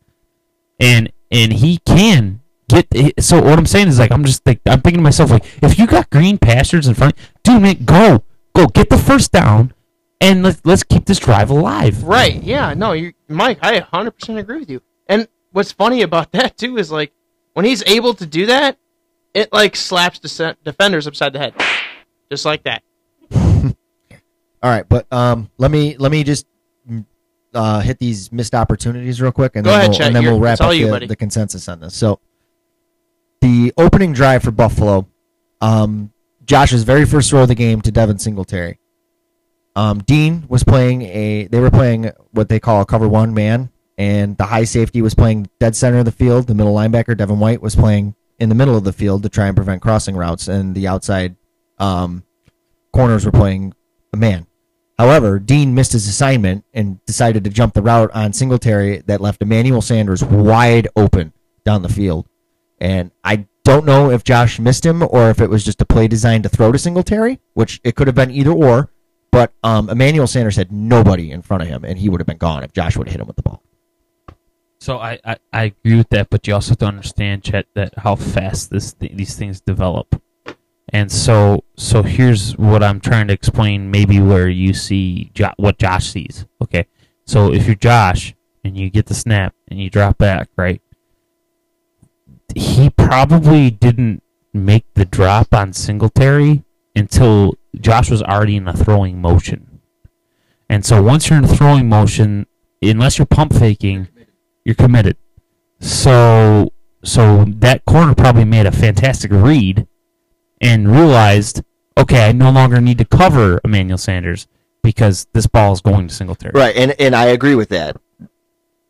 And 0.81 1.13
and 1.31 1.53
he 1.53 1.79
can 1.85 2.41
get 2.69 2.87
so 3.21 3.43
what 3.43 3.59
I'm 3.59 3.67
saying 3.67 3.89
is 3.89 3.99
like 3.99 4.11
I'm 4.13 4.25
just 4.25 4.47
like 4.47 4.61
I'm 4.67 4.81
thinking 4.81 4.99
to 5.01 5.03
myself 5.03 5.31
like 5.31 5.45
if 5.63 5.79
you 5.79 5.87
got 5.87 6.09
green 6.11 6.39
pastures 6.39 6.87
in 6.87 6.95
front 6.95 7.15
dude 7.43 7.61
man 7.61 7.85
go 7.85 8.23
go 8.55 8.67
get 8.67 8.89
the 8.91 8.99
first 8.99 9.33
down 9.33 9.73
and 10.21 10.43
let's 10.43 10.61
let's 10.65 10.83
keep 10.83 11.05
this 11.05 11.19
drive 11.19 11.51
alive. 11.51 12.03
Right. 12.05 12.43
Yeah. 12.43 12.75
No, 12.75 12.93
you, 12.93 13.13
Mike. 13.29 13.59
I 13.63 13.81
100% 13.81 14.39
agree 14.39 14.61
with 14.61 14.71
you. 14.71 14.81
And 15.07 15.29
what's 15.53 15.73
funny 15.73 16.03
about 16.03 16.33
that 16.33 16.57
too 16.57 16.79
is 16.79 16.91
like 16.91 17.13
when 17.53 17.65
he's 17.65 17.83
able 17.87 18.15
to 18.15 18.27
do 18.27 18.47
that, 18.47 18.79
it 19.35 19.53
like 19.53 19.77
slaps 19.77 20.21
dece- 20.21 20.57
defenders 20.65 21.07
upside 21.07 21.33
the 21.33 21.39
head, 21.39 21.55
just 22.31 22.45
like 22.45 22.63
that. 22.65 22.83
All 24.63 24.71
right, 24.71 24.89
but 24.89 25.07
um, 25.13 25.51
let 25.59 25.71
me 25.71 25.97
let 25.99 26.11
me 26.11 26.25
just 26.25 26.47
mm, 26.91 27.05
uh, 27.53 27.81
hit 27.81 27.99
these 27.99 28.33
missed 28.33 28.55
opportunities 28.55 29.21
real 29.21 29.33
quick, 29.33 29.57
and 29.57 29.65
Go 29.65 29.71
then 29.71 29.79
ahead, 29.79 29.91
we'll, 29.91 29.99
Chet. 29.99 30.07
and 30.07 30.17
then 30.17 30.25
we'll 30.25 30.41
wrap 30.41 30.61
up 30.63 30.75
you, 30.75 30.99
the, 30.99 31.07
the 31.07 31.17
consensus 31.17 31.69
on 31.69 31.81
this. 31.81 31.95
So, 31.95 32.19
the 33.43 33.75
opening 33.77 34.15
drive 34.15 34.43
for 34.43 34.53
Buffalo, 34.53 35.07
um, 35.61 36.14
Josh's 36.45 36.83
very 36.83 37.05
first 37.05 37.31
throw 37.31 37.43
of 37.43 37.49
the 37.49 37.55
game 37.55 37.81
to 37.83 37.93
Devin 37.93 38.19
Singletary. 38.19 38.79
Um, 39.77 39.99
Dean 39.99 40.45
was 40.49 40.63
playing 40.63 41.03
a. 41.03 41.49
They 41.49 41.61
were 41.61 41.71
playing 41.71 42.11
what 42.31 42.49
they 42.49 42.61
call 42.61 42.81
a 42.81 42.87
cover 42.87 43.09
one 43.09 43.35
man, 43.35 43.71
and 43.99 44.37
the 44.37 44.45
high 44.45 44.65
safety 44.65 45.03
was 45.03 45.15
playing 45.15 45.49
dead 45.59 45.75
center 45.75 45.99
of 45.99 46.05
the 46.05 46.13
field. 46.13 46.47
The 46.47 46.55
middle 46.55 46.75
linebacker 46.75 47.17
Devin 47.17 47.41
White 47.41 47.61
was 47.61 47.75
playing 47.75 48.15
in 48.39 48.49
the 48.49 48.55
middle 48.55 48.77
of 48.77 48.85
the 48.85 48.93
field 48.93 49.23
to 49.23 49.29
try 49.29 49.47
and 49.47 49.57
prevent 49.57 49.83
crossing 49.83 50.17
routes, 50.17 50.49
and 50.49 50.75
the 50.75 50.87
outside 50.87 51.37
um, 51.79 52.25
corners 52.93 53.25
were 53.25 53.33
playing 53.33 53.75
a 54.13 54.17
man. 54.17 54.47
However, 54.99 55.41
Dean 55.41 55.75
missed 55.75 55.93
his 55.93 56.07
assignment 56.07 56.65
and 56.73 57.05
decided 57.05 57.43
to 57.45 57.51
jump 57.51 57.75
the 57.75 57.83
route 57.83 58.13
on 58.15 58.33
Singletary 58.33 59.03
that 59.07 59.21
left 59.21 59.43
Emmanuel 59.43 59.83
Sanders 59.83 60.23
wide 60.23 60.87
open 60.95 61.33
down 61.65 61.83
the 61.83 61.89
field. 61.89 62.29
And 62.79 63.11
I 63.25 63.47
don't 63.65 63.85
know 63.85 64.11
if 64.11 64.25
Josh 64.25 64.59
missed 64.59 64.87
him 64.87 65.03
or 65.03 65.31
if 65.31 65.41
it 65.41 65.51
was 65.51 65.65
just 65.65 65.83
a 65.83 65.87
play 65.87 66.07
designed 66.07 66.45
to 66.45 66.49
throw 66.49 66.71
to 66.71 66.79
Singletary, 66.79 67.41
which 67.55 67.81
it 67.83 67.97
could 67.97 68.07
have 68.07 68.15
been 68.15 68.31
either 68.31 68.53
or. 68.53 68.91
But 69.33 69.53
um, 69.65 69.91
Emmanuel 69.91 70.29
Sanders 70.29 70.57
had 70.57 70.71
nobody 70.71 71.33
in 71.33 71.43
front 71.43 71.65
of 71.65 71.69
him, 71.69 71.85
and 71.85 71.99
he 71.99 72.09
would 72.09 72.21
have 72.21 72.27
been 72.27 72.37
gone 72.37 72.63
if 72.63 72.73
Josh 72.73 72.97
would 72.97 73.09
have 73.09 73.13
hit 73.13 73.21
him 73.21 73.27
with 73.27 73.37
the 73.37 73.43
ball. 73.43 73.65
So 74.81 74.99
I, 74.99 75.19
I, 75.25 75.37
I 75.53 75.63
agree 75.65 75.97
with 75.97 76.11
that, 76.11 76.31
but 76.31 76.47
you 76.47 76.55
also 76.55 76.73
have 76.73 76.79
to 76.79 76.87
understand, 76.87 77.43
Chet, 77.43 77.67
that 77.75 77.95
how 77.99 78.17
fast 78.17 78.71
this 78.71 78.93
th- 78.93 79.13
these 79.17 79.35
things 79.35 79.61
develop. 79.61 80.23
And 80.91 81.11
so 81.11 81.65
so 81.77 82.03
here's 82.03 82.57
what 82.59 82.83
I'm 82.83 83.01
trying 83.01 83.27
to 83.29 83.33
explain. 83.33 83.91
Maybe 83.91 84.21
where 84.21 84.49
you 84.49 84.75
see 84.75 85.31
jo- 85.35 85.55
what 85.57 85.79
Josh 85.79 86.11
sees. 86.11 86.47
Okay, 86.63 86.87
so 87.27 87.53
if 87.53 87.67
you're 87.67 87.75
Josh 87.75 88.35
and 88.63 88.77
you 88.77 88.91
get 88.91 89.07
the 89.07 89.15
snap 89.15 89.55
and 89.69 89.81
you 89.81 89.89
drop 89.91 90.19
back, 90.19 90.51
right? 90.57 90.83
He 92.55 92.91
probably 92.91 93.71
didn't 93.71 94.23
make 94.53 94.85
the 94.95 95.05
drop 95.05 95.53
on 95.55 95.73
Singletary 95.73 96.65
until 96.95 97.55
Josh 97.81 98.11
was 98.11 98.23
already 98.23 98.57
in 98.57 98.69
a 98.69 98.73
throwing 98.73 99.21
motion. 99.21 99.81
And 100.69 100.85
so 100.85 101.03
once 101.03 101.29
you're 101.29 101.39
in 101.39 101.45
a 101.45 101.49
throwing 101.49 101.89
motion, 101.89 102.47
unless 102.83 103.19
you're 103.19 103.27
pump 103.27 103.53
faking, 103.53 104.09
you're 104.65 104.75
committed. 104.75 105.17
So 105.81 106.73
so 107.03 107.45
that 107.47 107.85
corner 107.85 108.15
probably 108.15 108.45
made 108.45 108.67
a 108.67 108.73
fantastic 108.73 109.31
read 109.31 109.87
and 110.61 110.91
realized, 110.91 111.63
okay, 111.99 112.29
I 112.29 112.33
no 112.33 112.51
longer 112.51 112.81
need 112.81 112.99
to 112.99 113.05
cover 113.05 113.61
Emmanuel 113.63 113.99
Sanders 113.99 114.47
because 114.83 115.27
this 115.33 115.47
ball 115.47 115.73
is 115.73 115.81
going 115.81 116.09
to 116.09 116.15
Singletary. 116.15 116.53
Right, 116.55 116.75
and 116.77 116.93
and 116.99 117.15
I 117.15 117.27
agree 117.27 117.55
with 117.55 117.69
that, 117.71 117.97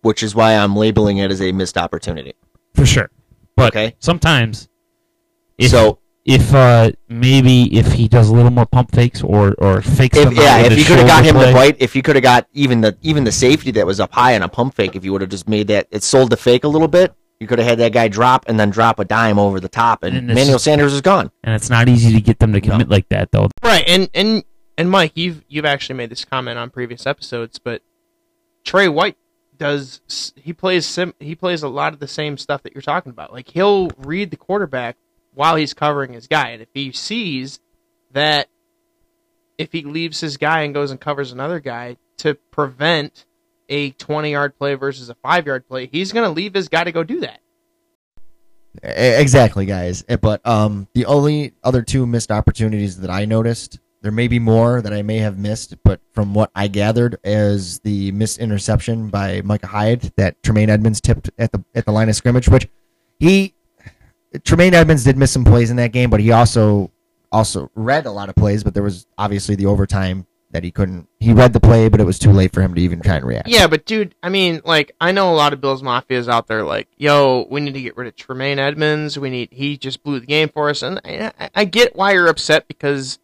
which 0.02 0.22
is 0.22 0.34
why 0.34 0.54
I'm 0.54 0.76
labeling 0.76 1.18
it 1.18 1.30
as 1.30 1.42
a 1.42 1.52
missed 1.52 1.76
opportunity. 1.76 2.34
For 2.74 2.86
sure. 2.86 3.10
But 3.56 3.74
Okay. 3.76 3.94
sometimes 3.98 4.68
if 5.58 5.70
so 5.70 5.98
if 6.24 6.54
uh 6.54 6.90
maybe 7.08 7.76
if 7.76 7.92
he 7.92 8.08
does 8.08 8.28
a 8.28 8.32
little 8.34 8.50
more 8.50 8.66
pump 8.66 8.90
fakes 8.92 9.22
or 9.22 9.54
or 9.58 9.82
fakes 9.82 10.16
if 10.18 10.24
them 10.24 10.34
yeah, 10.36 10.58
if 10.60 10.78
you 10.78 10.84
could 10.84 10.98
have 10.98 11.06
got 11.06 11.24
shoulder 11.24 11.28
him 11.28 11.46
the 11.46 11.52
play, 11.52 11.54
right, 11.54 11.76
if 11.78 11.94
you 11.94 12.02
could 12.02 12.16
have 12.16 12.22
got 12.22 12.46
even 12.52 12.80
the 12.80 12.96
even 13.02 13.24
the 13.24 13.32
safety 13.32 13.70
that 13.72 13.86
was 13.86 14.00
up 14.00 14.12
high 14.12 14.34
on 14.34 14.42
a 14.42 14.48
pump 14.48 14.74
fake, 14.74 14.96
if 14.96 15.04
you 15.04 15.12
would 15.12 15.20
have 15.20 15.30
just 15.30 15.48
made 15.48 15.68
that 15.68 15.86
it 15.90 16.02
sold 16.02 16.30
the 16.30 16.36
fake 16.36 16.64
a 16.64 16.68
little 16.68 16.88
bit, 16.88 17.14
you 17.40 17.46
could 17.46 17.58
have 17.58 17.68
had 17.68 17.78
that 17.78 17.92
guy 17.92 18.08
drop 18.08 18.44
and 18.48 18.58
then 18.58 18.70
drop 18.70 18.98
a 18.98 19.04
dime 19.04 19.38
over 19.38 19.60
the 19.60 19.68
top, 19.68 20.02
and, 20.02 20.16
And 20.16 20.26
Manuel 20.28 20.58
Sanders 20.58 20.92
is 20.94 21.00
gone. 21.02 21.30
and 21.44 21.54
it's 21.54 21.68
not 21.70 21.88
easy 21.88 22.12
to 22.14 22.20
get 22.20 22.38
them 22.38 22.52
to 22.54 22.60
commit 22.60 22.88
like 22.88 23.08
that 23.10 23.30
though. 23.32 23.48
Right. 23.62 23.84
And 23.86 24.08
and 24.14 24.42
and 24.78 24.90
Mike, 24.90 25.12
you've 25.14 25.44
you've 25.48 25.66
actually 25.66 25.96
made 25.96 26.10
this 26.10 26.24
comment 26.24 26.58
on 26.58 26.70
previous 26.70 27.06
episodes, 27.06 27.58
but 27.60 27.82
Tre 28.64 28.88
White 28.88 29.16
does 29.56 30.32
he 30.36 30.52
plays 30.52 30.86
sim, 30.86 31.14
he 31.20 31.34
plays 31.34 31.62
a 31.62 31.68
lot 31.68 31.92
of 31.92 32.00
the 32.00 32.08
same 32.08 32.36
stuff 32.38 32.62
that 32.62 32.74
you're 32.74 32.82
talking 32.82 33.10
about. 33.10 33.32
Like 33.32 33.48
he'll 33.48 33.88
read 33.98 34.30
the 34.30 34.36
quarterback 34.36 34.96
while 35.32 35.56
he's 35.56 35.74
covering 35.74 36.12
his 36.12 36.26
guy, 36.26 36.50
and 36.50 36.62
if 36.62 36.68
he 36.74 36.92
sees 36.92 37.60
that 38.12 38.48
if 39.58 39.72
he 39.72 39.82
leaves 39.82 40.20
his 40.20 40.36
guy 40.36 40.62
and 40.62 40.74
goes 40.74 40.90
and 40.90 41.00
covers 41.00 41.32
another 41.32 41.60
guy 41.60 41.96
to 42.18 42.34
prevent 42.50 43.26
a 43.68 43.90
20 43.92 44.30
yard 44.30 44.58
play 44.58 44.74
versus 44.74 45.08
a 45.08 45.14
5 45.14 45.46
yard 45.46 45.68
play, 45.68 45.86
he's 45.86 46.12
going 46.12 46.26
to 46.28 46.32
leave 46.32 46.54
his 46.54 46.68
guy 46.68 46.84
to 46.84 46.92
go 46.92 47.04
do 47.04 47.20
that. 47.20 47.40
Exactly, 48.82 49.66
guys. 49.66 50.04
Eh, 50.08 50.16
But 50.16 50.44
um, 50.46 50.88
the 50.94 51.06
only 51.06 51.54
other 51.62 51.82
two 51.82 52.06
missed 52.06 52.30
opportunities 52.30 52.98
that 53.00 53.10
I 53.10 53.24
noticed, 53.24 53.78
there 54.04 54.12
may 54.12 54.28
be 54.28 54.38
more 54.38 54.82
that 54.82 54.92
I 54.92 55.00
may 55.00 55.16
have 55.18 55.38
missed, 55.38 55.82
but 55.82 55.98
from 56.12 56.34
what 56.34 56.50
I 56.54 56.68
gathered, 56.68 57.16
is 57.24 57.78
the 57.80 58.12
missed 58.12 58.38
interception 58.38 59.08
by 59.08 59.40
Micah 59.42 59.66
Hyde 59.66 60.12
that 60.18 60.40
Tremaine 60.42 60.68
Edmunds 60.68 61.00
tipped 61.00 61.30
at 61.38 61.52
the 61.52 61.64
at 61.74 61.86
the 61.86 61.90
line 61.90 62.10
of 62.10 62.14
scrimmage. 62.14 62.46
Which 62.46 62.68
he 63.18 63.54
Tremaine 64.44 64.74
Edmunds 64.74 65.04
did 65.04 65.16
miss 65.16 65.32
some 65.32 65.44
plays 65.44 65.70
in 65.70 65.76
that 65.78 65.92
game, 65.92 66.10
but 66.10 66.20
he 66.20 66.32
also 66.32 66.90
also 67.32 67.70
read 67.74 68.04
a 68.04 68.10
lot 68.10 68.28
of 68.28 68.34
plays. 68.34 68.62
But 68.62 68.74
there 68.74 68.82
was 68.82 69.06
obviously 69.16 69.54
the 69.54 69.66
overtime 69.66 70.26
that 70.50 70.62
he 70.64 70.70
couldn't. 70.70 71.08
He 71.18 71.32
read 71.32 71.52
the 71.52 71.58
play, 71.60 71.88
but 71.88 71.98
it 71.98 72.04
was 72.04 72.18
too 72.18 72.30
late 72.30 72.52
for 72.52 72.60
him 72.60 72.74
to 72.74 72.80
even 72.82 73.00
try 73.00 73.16
and 73.16 73.24
react. 73.24 73.48
Yeah, 73.48 73.66
but 73.66 73.86
dude, 73.86 74.14
I 74.22 74.28
mean, 74.28 74.60
like, 74.64 74.92
I 75.00 75.10
know 75.12 75.32
a 75.32 75.34
lot 75.34 75.52
of 75.52 75.60
Bills 75.60 75.82
Mafias 75.82 76.28
out 76.28 76.46
there, 76.46 76.62
like, 76.62 76.86
yo, 76.96 77.46
we 77.50 77.60
need 77.60 77.74
to 77.74 77.80
get 77.80 77.96
rid 77.96 78.06
of 78.06 78.14
Tremaine 78.14 78.60
Edmunds. 78.60 79.18
We 79.18 79.30
need, 79.30 79.48
he 79.50 79.76
just 79.76 80.04
blew 80.04 80.20
the 80.20 80.26
game 80.26 80.48
for 80.48 80.70
us. 80.70 80.82
And 80.82 81.00
I, 81.04 81.32
I- 81.40 81.50
I 81.56 81.64
get 81.64 81.96
why 81.96 82.12
you're 82.12 82.28
upset 82.28 82.68
because 82.68 83.18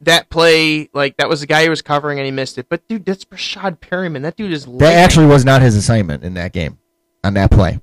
that 0.00 0.28
play, 0.30 0.88
like, 0.92 1.16
that 1.16 1.28
was 1.28 1.40
the 1.40 1.46
guy 1.46 1.64
who 1.64 1.70
was 1.70 1.82
covering 1.82 2.18
and 2.18 2.26
he 2.26 2.30
missed 2.32 2.58
it. 2.58 2.66
But 2.68 2.86
dude, 2.88 3.04
that's 3.06 3.24
Breshad 3.24 3.78
Perriman. 3.80 4.22
That 4.22 4.36
dude 4.36 4.52
is 4.52 4.64
That 4.64 4.70
lightning. 4.70 4.90
actually 4.98 5.26
was 5.26 5.44
not 5.44 5.62
his 5.62 5.74
assignment 5.76 6.22
in 6.22 6.34
that 6.34 6.52
game 6.52 6.78
on 7.24 7.34
that 7.34 7.50
play. 7.50 7.80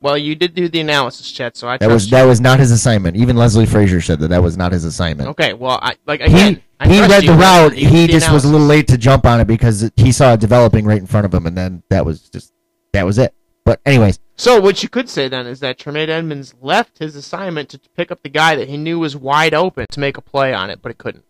Well, 0.00 0.18
you 0.18 0.34
did 0.34 0.54
do 0.54 0.68
the 0.68 0.80
analysis, 0.80 1.32
Chet, 1.32 1.56
so 1.56 1.66
I 1.66 1.78
That 1.78 1.88
was 1.88 2.06
you. 2.06 2.10
that 2.10 2.24
was 2.24 2.38
not 2.38 2.58
his 2.58 2.70
assignment. 2.70 3.16
Even 3.16 3.36
Leslie 3.36 3.64
Frazier 3.64 4.02
said 4.02 4.18
that 4.20 4.28
that 4.28 4.42
was 4.42 4.54
not 4.54 4.70
his 4.72 4.84
assignment. 4.84 5.30
Okay, 5.30 5.54
well, 5.54 5.78
I, 5.80 5.94
like, 6.06 6.20
again, 6.20 6.56
He 6.56 6.62
I 6.78 6.88
he 6.88 7.00
read 7.00 7.22
the 7.24 7.32
route. 7.32 7.72
He 7.72 8.06
the 8.06 8.12
just 8.12 8.30
was 8.30 8.44
a 8.44 8.48
little 8.48 8.66
late 8.66 8.86
to 8.88 8.98
jump 8.98 9.24
on 9.24 9.40
it 9.40 9.46
because 9.46 9.90
he 9.96 10.12
saw 10.12 10.34
it 10.34 10.40
developing 10.40 10.84
right 10.84 10.98
in 11.00 11.06
front 11.06 11.24
of 11.24 11.32
him, 11.32 11.46
and 11.46 11.56
then 11.56 11.82
that 11.88 12.04
was 12.04 12.28
just 12.28 12.52
that 12.92 13.06
was 13.06 13.16
it. 13.16 13.32
But 13.64 13.80
anyways, 13.86 14.18
So 14.36 14.60
what 14.60 14.82
you 14.82 14.90
could 14.90 15.08
say 15.08 15.26
then 15.28 15.46
is 15.46 15.60
that 15.60 15.78
Tremaine 15.78 16.10
Edmunds 16.10 16.52
left 16.60 16.98
his 16.98 17.16
assignment 17.16 17.70
to 17.70 17.80
pick 17.96 18.12
up 18.12 18.22
the 18.22 18.28
guy 18.28 18.56
that 18.56 18.68
he 18.68 18.76
knew 18.76 18.98
was 18.98 19.16
wide 19.16 19.54
open 19.54 19.86
to 19.90 20.00
make 20.00 20.18
a 20.18 20.20
play 20.20 20.52
on 20.52 20.68
it, 20.68 20.82
but 20.82 20.90
it 20.90 20.98
couldn't. 20.98 21.24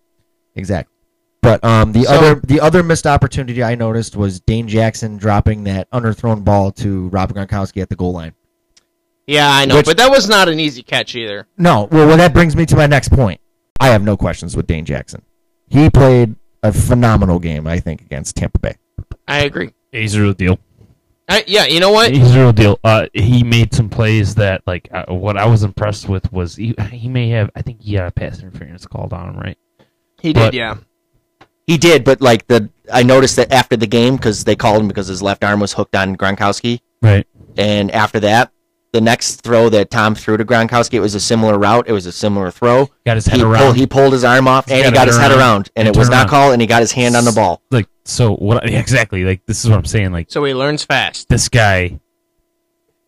Exactly. 0.57 0.91
But 1.43 1.63
um, 1.63 1.93
the 1.93 2.05
So- 2.05 2.13
other 2.15 2.41
the 2.45 2.61
other 2.61 2.83
missed 2.83 3.07
opportunity 3.07 3.63
I 3.63 3.75
noticed 3.75 4.17
was 4.17 4.41
Dane 4.41 4.67
Jackson 4.69 5.17
dropping 5.19 5.65
that 5.65 5.91
underthrown 5.91 6.43
ball 6.45 6.73
to 6.73 7.09
Rob 7.09 7.33
Gronkowski 7.35 7.83
at 7.83 7.89
the 7.91 7.97
goal 7.97 8.13
line. 8.13 8.33
Yeah, 9.27 9.49
I 9.51 9.65
know, 9.67 9.77
Which- 9.77 9.87
but 9.87 9.97
that 9.99 10.11
was 10.11 10.29
not 10.29 10.49
an 10.49 10.59
easy 10.61 10.83
catch 10.83 11.15
either. 11.15 11.47
No, 11.59 11.89
well, 11.91 12.07
well, 12.07 12.17
that 12.17 12.33
brings 12.35 12.55
me 12.57 12.67
to 12.67 12.77
my 12.77 12.87
next 12.87 13.09
point. 13.11 13.41
I 13.81 13.89
have 13.89 14.03
no 14.03 14.17
questions 14.17 14.57
with 14.57 14.67
Dane 14.67 14.85
Jackson. 14.85 15.23
He 15.69 15.91
played 15.91 16.37
a 16.63 16.73
phenomenal 16.73 17.39
game, 17.39 17.67
I 17.67 17.81
think, 17.81 18.01
against 18.03 18.37
Tampa 18.37 18.59
Bay. 18.59 18.75
I 19.27 19.41
agree. 19.41 19.73
He's 19.93 20.15
a 20.15 20.23
real 20.23 20.33
deal. 20.35 20.59
I, 21.29 21.43
yeah, 21.47 21.65
you 21.65 21.81
know 21.81 21.91
what? 21.91 22.13
He's 22.13 22.35
a 22.35 22.39
real 22.39 22.53
deal. 22.53 22.79
Uh, 22.85 23.07
he 23.15 23.43
made 23.43 23.73
some 23.75 23.89
plays 23.89 24.35
that, 24.37 24.63
like, 24.67 24.89
uh, 24.93 25.07
what 25.09 25.39
I 25.39 25.47
was 25.47 25.63
impressed 25.63 26.07
with 26.09 26.31
was 26.33 26.57
he, 26.57 26.75
he 26.93 27.09
may 27.09 27.31
have, 27.31 27.51
I 27.57 27.63
think 27.63 27.81
he 27.81 27.95
had 27.95 28.07
a 28.07 28.11
pass 28.11 28.41
interference 28.41 28.87
called 28.87 29.13
on 29.15 29.31
him, 29.31 29.37
right? 29.41 29.59
He 30.25 30.33
did, 30.33 30.41
but- 30.41 30.55
yeah. 30.55 30.77
He 31.67 31.79
did, 31.79 32.05
but 32.05 32.21
like 32.21 32.47
the 32.47 32.69
I 32.93 33.03
noticed 33.03 33.37
that 33.37 33.51
after 33.53 33.77
the 33.77 33.87
game 33.87 34.17
because 34.17 34.45
they 34.45 34.55
called 34.57 34.83
him 34.83 34.89
because 34.89 35.07
his 35.07 35.23
left 35.23 35.43
arm 35.45 35.61
was 35.61 35.73
hooked 35.73 35.95
on 35.97 36.15
Gronkowski, 36.17 36.81
Right. 37.01 37.27
and 37.57 37.91
after 37.91 38.21
that, 38.21 38.51
the 38.93 39.01
next 39.01 39.41
throw 39.43 39.71
that 39.71 39.91
Tom 39.91 40.15
threw 40.15 40.37
to 40.37 40.45
Gronkowski, 40.45 40.95
it 40.95 41.01
was 41.01 41.15
a 41.15 41.21
similar 41.21 41.59
route. 41.59 41.89
It 41.89 41.93
was 41.93 42.05
a 42.07 42.13
similar 42.13 42.51
throw. 42.51 42.91
Got 43.07 43.17
his 43.17 43.27
head 43.27 43.39
He 43.39 43.43
around. 43.45 43.63
pulled, 43.63 43.77
he 43.77 43.87
pulled 43.87 44.13
his 44.13 44.25
arm 44.25 44.47
off 44.47 44.67
He's 44.67 44.75
and 44.75 44.85
he 44.85 44.91
got 44.91 44.95
got 44.95 45.03
it 45.09 45.13
his 45.13 45.17
head 45.17 45.31
around 45.31 45.41
around, 45.41 45.71
and 45.75 45.89
and 45.89 45.97
it 45.97 45.99
was 45.99 46.11
not 46.11 46.17
around. 46.25 46.29
called, 46.29 46.53
and 46.53 46.61
he 46.61 46.67
got 46.67 46.81
his 46.83 46.93
hand 46.93 47.17
on 47.17 47.25
the 47.25 47.33
ball. 47.33 47.63
like, 47.71 47.89
so 48.05 48.35
what? 48.35 48.71
Yeah, 48.71 48.79
exactly. 48.87 49.25
Like, 49.25 49.41
this 49.47 49.65
is 49.65 49.71
what 49.71 49.79
I'm 49.79 49.85
saying. 49.87 50.13
Like, 50.13 50.31
So 50.31 50.45
he 50.45 50.53
learns 50.53 50.85
fast. 50.85 51.29
this 51.31 51.49
guy 51.49 51.99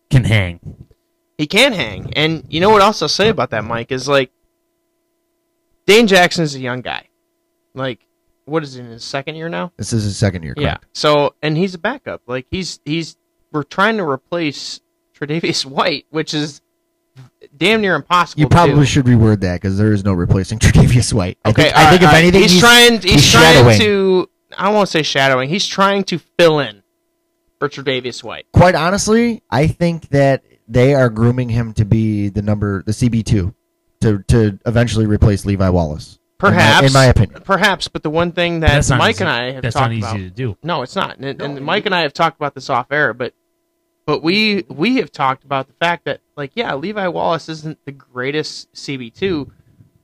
can 0.09 0.23
hang. 0.23 0.59
He 1.37 1.45
can 1.45 1.73
hang. 1.73 2.11
And 2.15 2.43
you 2.49 2.59
know 2.59 2.71
what 2.71 2.81
else 2.81 3.01
I'll 3.03 3.07
say 3.07 3.29
about 3.29 3.51
that, 3.51 3.63
Mike, 3.63 3.91
is 3.91 4.07
like 4.07 4.31
Dane 5.87 6.05
Jackson 6.05 6.43
is 6.43 6.53
a 6.53 6.59
young 6.59 6.81
guy. 6.81 7.07
Like, 7.73 8.05
what 8.45 8.61
is 8.63 8.75
it, 8.75 8.81
in 8.81 8.87
his 8.87 9.03
second 9.03 9.35
year 9.35 9.49
now? 9.49 9.71
This 9.77 9.91
is 9.93 10.03
his 10.03 10.17
second 10.17 10.43
year. 10.43 10.53
Yeah. 10.57 10.77
So 10.93 11.33
and 11.41 11.57
he's 11.57 11.73
a 11.73 11.77
backup. 11.79 12.21
Like 12.27 12.45
he's 12.51 12.79
he's 12.85 13.17
we're 13.51 13.63
trying 13.63 13.97
to 13.97 14.03
replace 14.03 14.79
Tre'Davious 15.19 15.65
White, 15.65 16.05
which 16.11 16.33
is 16.33 16.61
damn 17.55 17.81
near 17.81 17.95
impossible. 17.95 18.41
You 18.41 18.47
probably 18.49 18.85
should 18.85 19.05
reword 19.05 19.39
that 19.41 19.55
because 19.61 19.77
there 19.77 19.91
is 19.93 20.03
no 20.03 20.13
replacing 20.13 20.59
Tre'Davious 20.59 21.13
White. 21.13 21.37
I 21.45 21.49
Okay, 21.49 21.63
think, 21.63 21.75
I 21.77 21.89
think 21.89 22.01
right, 22.03 22.09
if 22.11 22.19
anything, 22.19 22.41
he's, 22.43 22.51
he's, 22.51 22.61
trying. 22.61 22.93
He's, 23.01 23.03
he's 23.13 23.31
trying 23.31 23.55
shadowing. 23.55 23.79
to. 23.79 24.29
I 24.57 24.69
won't 24.69 24.89
say 24.89 25.03
shadowing. 25.03 25.49
He's 25.49 25.65
trying 25.67 26.03
to 26.05 26.19
fill 26.39 26.59
in 26.59 26.83
for 27.59 27.67
Tre'Davious 27.69 28.23
White. 28.23 28.45
quite 28.53 28.75
honestly, 28.75 29.41
I 29.49 29.67
think 29.67 30.09
that 30.09 30.43
they 30.67 30.93
are 30.93 31.09
grooming 31.09 31.49
him 31.49 31.73
to 31.73 31.85
be 31.85 32.29
the 32.29 32.41
number, 32.41 32.83
the 32.83 32.91
CB 32.91 33.25
two, 33.25 33.53
to 34.01 34.23
to 34.29 34.59
eventually 34.65 35.05
replace 35.05 35.45
Levi 35.45 35.69
Wallace. 35.69 36.13
In 36.13 36.45
my- 36.45 36.49
Perhaps, 36.51 36.87
in 36.87 36.93
my, 36.93 37.05
opinion. 37.05 37.41
perhaps. 37.43 37.87
But 37.87 38.03
the 38.03 38.11
one 38.11 38.31
thing 38.31 38.59
that 38.59 38.67
That's 38.69 38.89
not 38.91 38.99
Mike 38.99 39.15
easy. 39.15 39.23
and 39.23 39.29
I 39.31 39.51
have 39.53 39.63
That's 39.63 39.73
talked 39.73 39.85
not 39.89 39.93
easy 39.93 40.05
about. 40.05 40.17
to 40.17 40.29
do. 40.29 40.57
No, 40.61 40.83
it's 40.83 40.95
not. 40.95 41.17
And, 41.17 41.41
and 41.41 41.61
Mike 41.65 41.87
and 41.87 41.95
I 41.95 42.01
have 42.01 42.13
talked 42.13 42.37
about 42.37 42.53
this 42.53 42.69
off 42.69 42.91
air, 42.91 43.11
but 43.13 43.33
but 44.05 44.21
we 44.21 44.63
we 44.69 44.97
have 44.97 45.11
talked 45.11 45.43
about 45.43 45.67
the 45.67 45.73
fact 45.73 46.05
that 46.05 46.21
like 46.35 46.51
yeah, 46.53 46.75
Levi 46.75 47.07
Wallace 47.07 47.49
isn't 47.49 47.79
the 47.85 47.91
greatest 47.91 48.71
CB 48.73 49.13
two, 49.15 49.51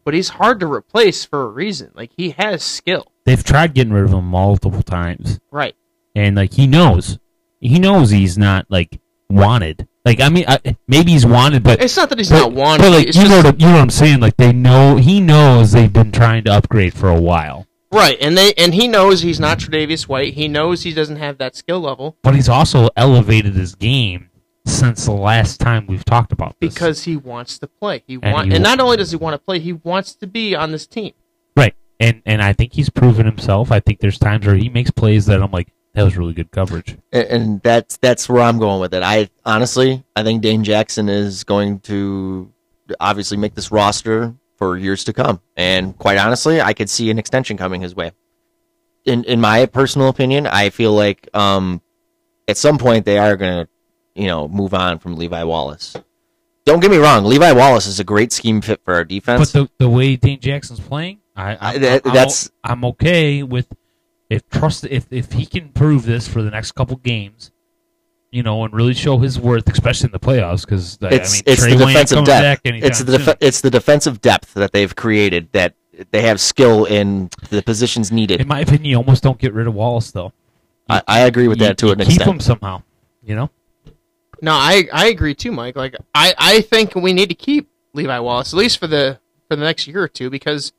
but 0.04 0.14
he's 0.16 0.30
hard 0.30 0.60
to 0.62 0.66
replace 0.68 1.24
for 1.24 1.44
a 1.44 1.48
reason. 1.50 1.92
Like 1.94 2.10
he 2.18 2.32
has 2.32 2.64
skill, 2.64 3.06
They've 3.26 3.44
tried 3.44 3.76
getting 3.76 3.94
rid 3.94 4.04
of 4.06 4.12
him 4.14 4.26
multiple 4.26 4.82
times. 4.84 5.40
right? 5.52 5.76
and 6.16 6.36
like 6.36 6.54
he 6.54 6.66
knows, 6.68 7.18
he 7.60 7.78
knows 7.80 8.10
he's 8.10 8.38
not 8.40 8.66
like 8.70 9.00
wanted. 9.30 9.88
Like 10.06 10.20
I 10.20 10.30
mean, 10.30 10.46
I, 10.48 10.60
maybe 10.88 11.12
he's 11.12 11.26
wanted, 11.26 11.64
but 11.64 11.82
It's 11.82 11.96
not 11.96 12.10
that 12.10 12.18
he's 12.18 12.30
but, 12.30 12.40
not 12.40 12.52
wanted. 12.54 12.84
But 12.84 12.92
like 12.92 13.08
it's 13.08 13.18
you 13.18 13.24
just, 13.24 13.32
know, 13.44 13.50
what, 13.50 13.60
you 13.62 13.68
know 13.68 13.74
what 13.74 13.82
I'm 13.82 13.90
saying? 13.90 14.20
Like 14.20 14.36
they 14.38 14.52
know 14.52 14.98
he 14.98 15.20
knows 15.22 15.72
they've 15.72 15.92
been 15.92 16.12
trying 16.12 16.44
to 16.46 16.52
upgrade 16.52 16.94
for 16.94 17.08
a 17.10 17.20
while, 17.20 17.68
right, 17.92 18.18
and 18.20 18.38
they 18.38 18.54
and 18.56 18.74
he 18.74 18.88
knows 18.90 19.22
he's 19.22 19.40
not 19.40 19.60
Tre'Davious 19.60 20.08
White. 20.08 20.34
He 20.34 20.48
knows 20.50 20.84
he 20.84 20.94
doesn't 20.94 21.16
have 21.18 21.38
that 21.38 21.56
skill 21.56 21.80
level 21.80 22.18
but 22.22 22.36
he's 22.36 22.50
also 22.50 22.90
elevated 22.98 23.54
his 23.56 23.76
game 23.76 24.30
since 24.66 25.06
the 25.06 25.12
last 25.14 25.60
time 25.60 25.88
we've 25.88 26.06
talked 26.06 26.32
about 26.34 26.56
this. 26.60 26.74
because 26.74 27.04
he 27.04 27.16
wants 27.18 27.58
to 27.60 27.68
play. 27.68 28.04
He 28.08 28.16
And 28.22 28.34
want, 28.34 28.48
he 28.50 28.56
and 28.56 28.64
not 28.64 28.80
only 28.80 28.98
does 28.98 29.12
he 29.12 29.18
want 29.18 29.34
to 29.36 29.38
play, 29.38 29.60
he 29.60 29.74
wants 29.74 30.16
to 30.16 30.28
be 30.28 30.54
on 30.56 30.72
this 30.72 30.86
team. 30.86 31.14
right, 31.56 31.76
and 32.02 32.22
and 32.26 32.42
I 32.42 32.52
think 32.52 32.74
he's 32.74 32.90
proven 32.90 33.26
himself. 33.26 33.72
I 33.72 33.80
think 33.80 34.00
there's 34.00 34.20
times 34.20 34.46
where 34.46 34.56
he 34.56 34.68
makes 34.68 34.92
plays 34.92 35.26
that 35.28 35.42
I'm 35.42 35.52
like, 35.52 35.70
that 35.94 36.04
was 36.04 36.18
really 36.18 36.34
good 36.34 36.52
coverage. 36.52 36.98
and, 37.12 37.28
and 37.28 37.62
that's 37.62 37.98
that's 37.98 38.28
where 38.30 38.42
I'm 38.44 38.60
going 38.60 38.80
with 38.82 38.94
it. 38.94 39.04
I 39.04 39.30
honestly, 39.46 40.04
I 40.16 40.24
think 40.24 40.42
Dane 40.42 40.64
Jackson 40.64 41.10
is 41.10 41.44
going 41.44 41.80
to 41.82 42.52
obviously 43.00 43.38
make 43.38 43.54
this 43.56 43.72
roster 43.72 44.34
for 44.58 44.78
years 44.78 45.04
to 45.06 45.14
come, 45.14 45.40
and 45.56 45.98
quite 45.98 46.18
honestly, 46.18 46.62
I 46.62 46.74
could 46.74 46.90
see 46.90 47.10
an 47.10 47.20
extension 47.20 47.58
coming 47.58 47.82
his 47.82 47.96
way. 47.96 48.12
In 49.06 49.24
in 49.26 49.42
my 49.42 49.66
personal 49.66 50.08
opinion, 50.10 50.48
I 50.48 50.70
feel 50.70 50.94
like 50.94 51.28
um, 51.34 51.82
at 52.48 52.58
some 52.58 52.78
point 52.78 53.06
they 53.06 53.18
are 53.18 53.36
going 53.36 53.66
to, 53.66 53.70
you 54.16 54.28
know, 54.28 54.48
move 54.48 54.74
on 54.74 55.00
from 55.00 55.18
Levi 55.18 55.44
Wallace. 55.44 55.96
Don't 56.66 56.80
get 56.80 56.90
me 56.92 56.98
wrong, 56.98 57.26
Levi 57.26 57.52
Wallace 57.52 57.88
is 57.88 58.00
a 58.00 58.06
great 58.06 58.32
scheme 58.32 58.62
fit 58.62 58.80
for 58.86 58.94
our 58.94 59.04
But 59.04 59.10
defense. 59.10 59.52
the 59.52 59.70
the 59.80 59.90
way 59.90 60.16
Dane 60.16 60.40
Jackson's 60.40 60.80
playing, 60.80 61.20
I, 61.36 61.52
I, 61.56 61.58
I- 61.74 61.78
that- 61.80 62.02
I'm, 62.08 62.14
that's- 62.14 62.50
o- 62.50 62.70
I'm 62.72 62.86
okay 62.86 63.44
with 63.44 63.68
if 64.34 64.48
trust 64.50 64.86
if 64.86 65.06
if 65.12 65.32
he 65.34 65.46
can 65.46 65.70
prove 65.70 66.06
this 66.06 66.28
for 66.28 66.42
the 66.42 66.52
next 66.52 66.74
couple 66.74 66.96
games, 66.98 67.52
you 68.32 68.44
know, 68.44 68.64
and 68.66 68.74
really 68.74 68.94
show 68.94 69.18
his 69.20 69.40
worth, 69.40 69.70
especially 69.70 70.08
in 70.08 70.12
the 70.12 70.20
playoffs, 70.20 70.62
because 70.66 70.98
I 71.02 71.10
it's 71.16 71.34
mean, 71.34 71.44
it's 71.46 71.62
Trey 71.62 71.76
the 71.76 71.86
Wayne 71.86 71.94
defensive 71.94 72.26
depth. 72.26 72.62
It's 72.66 73.00
the 73.04 73.18
def- 73.18 73.38
it's 73.42 73.62
the 73.62 73.70
defensive 73.70 74.22
depth 74.22 74.54
that 74.56 74.72
they've 74.72 74.96
created 74.96 75.50
that 75.52 75.76
they 76.12 76.24
have 76.24 76.40
skill 76.42 76.86
in 76.86 77.30
the 77.52 77.62
positions 77.62 78.12
needed. 78.12 78.42
in 78.42 78.48
my 78.48 78.62
opinion, 78.62 78.86
you 78.86 78.98
almost 78.98 79.22
don't 79.24 79.38
get 79.38 79.54
rid 79.54 79.68
of 79.68 79.76
Wallace 79.76 80.12
though. 80.12 80.34
I, 80.90 81.02
I 81.08 81.20
agree 81.22 81.48
with 81.48 81.60
You- 81.60 81.68
that 81.68 81.78
to 81.80 81.88
you 81.88 81.92
an 81.94 82.00
keep 82.00 82.08
extent. 82.08 82.30
him 82.32 82.40
somehow, 82.40 82.82
you 83.24 83.36
know. 83.36 83.50
No, 84.42 84.52
I 84.54 84.88
I 84.92 85.08
agree 85.08 85.36
too, 85.36 85.52
Mike. 85.52 85.76
Like 85.76 85.96
I 86.16 86.34
I 86.38 86.62
think 86.62 86.96
we 86.96 87.14
need 87.14 87.30
to 87.30 87.36
keep 87.36 87.70
Levi 87.94 88.20
Wallace 88.20 88.52
at 88.54 88.58
least 88.58 88.80
for 88.80 88.88
the 88.88 89.20
for 89.48 89.56
the 89.56 89.64
next 89.64 89.88
year 89.88 90.02
or 90.02 90.08
two 90.08 90.30
because 90.30 90.74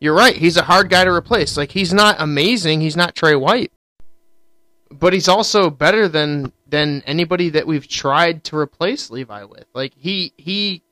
you're 0.00 0.14
right. 0.14 0.36
He's 0.36 0.56
a 0.56 0.62
hard 0.62 0.90
guy 0.90 1.04
to 1.04 1.10
replace. 1.10 1.56
Like 1.56 1.72
he's 1.72 1.92
not 1.92 2.16
amazing. 2.18 2.80
He's 2.80 2.96
not 2.96 3.14
Tre 3.14 3.34
White, 3.34 3.72
but 4.90 5.12
he's 5.12 5.28
also 5.28 5.70
better 5.70 6.08
than 6.08 6.52
than 6.66 7.02
anybody 7.06 7.50
that 7.50 7.66
we've 7.66 7.88
tried 7.88 8.44
to 8.44 8.56
replace 8.56 9.10
Levi 9.10 9.44
with. 9.44 9.66
Like 9.74 9.94
he 9.96 10.32
he 10.36 10.82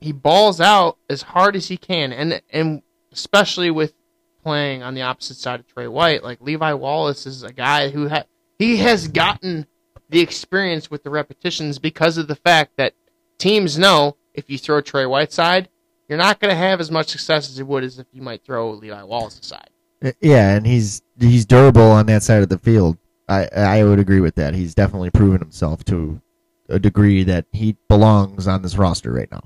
he 0.00 0.12
balls 0.12 0.60
out 0.60 0.98
as 1.08 1.22
hard 1.22 1.56
as 1.56 1.68
he 1.68 1.76
can, 1.76 2.12
and 2.12 2.42
and 2.50 2.82
especially 3.12 3.70
with 3.70 3.94
playing 4.42 4.82
on 4.82 4.94
the 4.94 5.02
opposite 5.02 5.36
side 5.36 5.60
of 5.60 5.66
Trey 5.66 5.88
White, 5.88 6.22
like 6.22 6.40
Levi 6.40 6.72
Wallace 6.72 7.26
is 7.26 7.42
a 7.42 7.52
guy 7.52 7.90
who 7.90 8.08
ha- 8.08 8.24
he 8.58 8.78
has 8.78 9.08
gotten 9.08 9.66
the 10.08 10.20
experience 10.20 10.90
with 10.90 11.02
the 11.02 11.10
repetitions 11.10 11.78
because 11.78 12.18
of 12.18 12.28
the 12.28 12.36
fact 12.36 12.72
that 12.76 12.94
teams 13.38 13.78
know 13.78 14.16
if 14.34 14.48
you 14.48 14.58
throw 14.58 14.80
Trey 14.80 15.06
Whiteside, 15.06 15.68
you're 16.08 16.18
not 16.18 16.40
going 16.40 16.50
to 16.50 16.56
have 16.56 16.80
as 16.80 16.90
much 16.90 17.08
success 17.08 17.48
as 17.48 17.58
you 17.58 17.66
would 17.66 17.84
as 17.84 17.98
if 17.98 18.06
you 18.12 18.22
might 18.22 18.42
throw 18.42 18.70
Levi 18.70 19.02
Wallace 19.02 19.38
aside. 19.38 19.70
Uh, 20.02 20.12
Yeah, 20.20 20.54
and 20.54 20.66
he's 20.66 21.02
he's 21.18 21.44
durable 21.44 21.90
on 21.90 22.06
that 22.06 22.22
side 22.22 22.42
of 22.42 22.48
the 22.48 22.58
field. 22.58 22.96
I 23.28 23.48
I 23.54 23.84
would 23.84 23.98
agree 23.98 24.20
with 24.20 24.36
that. 24.36 24.54
He's 24.54 24.74
definitely 24.74 25.10
proven 25.10 25.40
himself 25.40 25.84
to 25.84 26.20
a 26.68 26.78
degree 26.78 27.24
that 27.24 27.46
he 27.52 27.76
belongs 27.88 28.46
on 28.46 28.62
this 28.62 28.76
roster 28.76 29.12
right 29.12 29.30
now. 29.30 29.42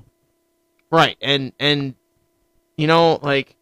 Right, 0.91 1.17
and 1.21 1.53
and 1.59 1.95
you 2.77 2.87
know, 2.87 3.19
like 3.21 3.55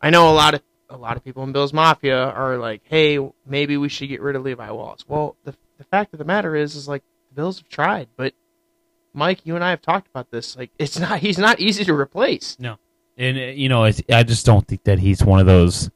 I 0.00 0.10
know 0.10 0.30
a 0.30 0.34
lot 0.34 0.54
of 0.54 0.62
a 0.90 0.96
lot 0.96 1.16
of 1.16 1.24
people 1.24 1.42
in 1.44 1.52
Bills 1.52 1.72
Mafia 1.72 2.30
are 2.30 2.56
like, 2.56 2.82
"Hey, 2.84 3.18
maybe 3.46 3.76
we 3.76 3.88
should 3.88 4.08
get 4.08 4.20
rid 4.20 4.36
of 4.36 4.42
Levi 4.42 4.70
Wallace." 4.70 5.04
Well, 5.06 5.36
the 5.44 5.54
the 5.78 5.84
fact 5.84 6.12
of 6.12 6.18
the 6.18 6.24
matter 6.24 6.56
is, 6.56 6.74
is 6.74 6.88
like 6.88 7.02
the 7.30 7.34
Bills 7.36 7.58
have 7.58 7.68
tried, 7.68 8.08
but 8.16 8.34
Mike, 9.14 9.40
you 9.44 9.54
and 9.54 9.64
I 9.64 9.70
have 9.70 9.82
talked 9.82 10.08
about 10.08 10.30
this. 10.30 10.56
Like, 10.56 10.70
it's 10.78 10.98
not 10.98 11.20
he's 11.20 11.38
not 11.38 11.60
easy 11.60 11.84
to 11.84 11.94
replace. 11.94 12.56
No, 12.58 12.78
and 13.16 13.36
uh, 13.36 13.40
you 13.40 13.68
know, 13.68 13.84
it's, 13.84 14.02
I 14.10 14.22
just 14.22 14.46
don't 14.46 14.66
think 14.66 14.84
that 14.84 14.98
he's 14.98 15.24
one 15.24 15.40
of 15.40 15.46
those 15.46 15.90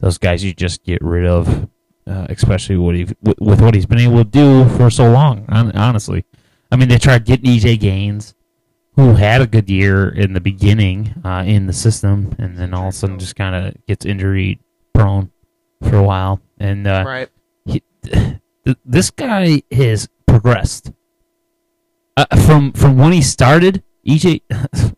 those 0.00 0.18
guys 0.18 0.42
you 0.42 0.52
just 0.52 0.82
get 0.82 1.02
rid 1.02 1.26
of, 1.26 1.68
uh, 2.06 2.26
especially 2.28 2.76
what 2.76 2.94
he 2.94 3.04
with, 3.22 3.40
with 3.40 3.60
what 3.60 3.74
he's 3.74 3.86
been 3.86 3.98
able 3.98 4.18
to 4.18 4.24
do 4.24 4.68
for 4.76 4.90
so 4.90 5.10
long. 5.10 5.44
Honestly, 5.48 6.24
I 6.70 6.76
mean, 6.76 6.88
they 6.88 6.98
tried 6.98 7.24
getting 7.24 7.50
EJ 7.50 7.80
Gaines, 7.80 8.34
who 8.96 9.14
had 9.14 9.40
a 9.40 9.46
good 9.46 9.68
year 9.68 10.08
in 10.08 10.32
the 10.32 10.40
beginning 10.40 11.14
uh, 11.24 11.44
in 11.46 11.66
the 11.66 11.72
system, 11.72 12.34
and 12.38 12.56
then 12.56 12.74
all 12.74 12.88
of 12.88 12.94
a 12.94 12.96
sudden 12.96 13.18
just 13.18 13.36
kind 13.36 13.54
of 13.54 13.86
gets 13.86 14.04
injury 14.04 14.60
prone 14.94 15.30
for 15.82 15.96
a 15.96 16.02
while. 16.02 16.40
And 16.58 16.86
uh, 16.86 17.04
right. 17.06 17.28
he, 17.64 17.82
th- 18.02 18.36
this 18.84 19.10
guy 19.10 19.62
has 19.70 20.08
progressed 20.26 20.92
uh, 22.30 22.36
from 22.36 22.72
from 22.72 22.96
when 22.96 23.12
he 23.12 23.22
started. 23.22 23.82
EJ, 24.06 24.40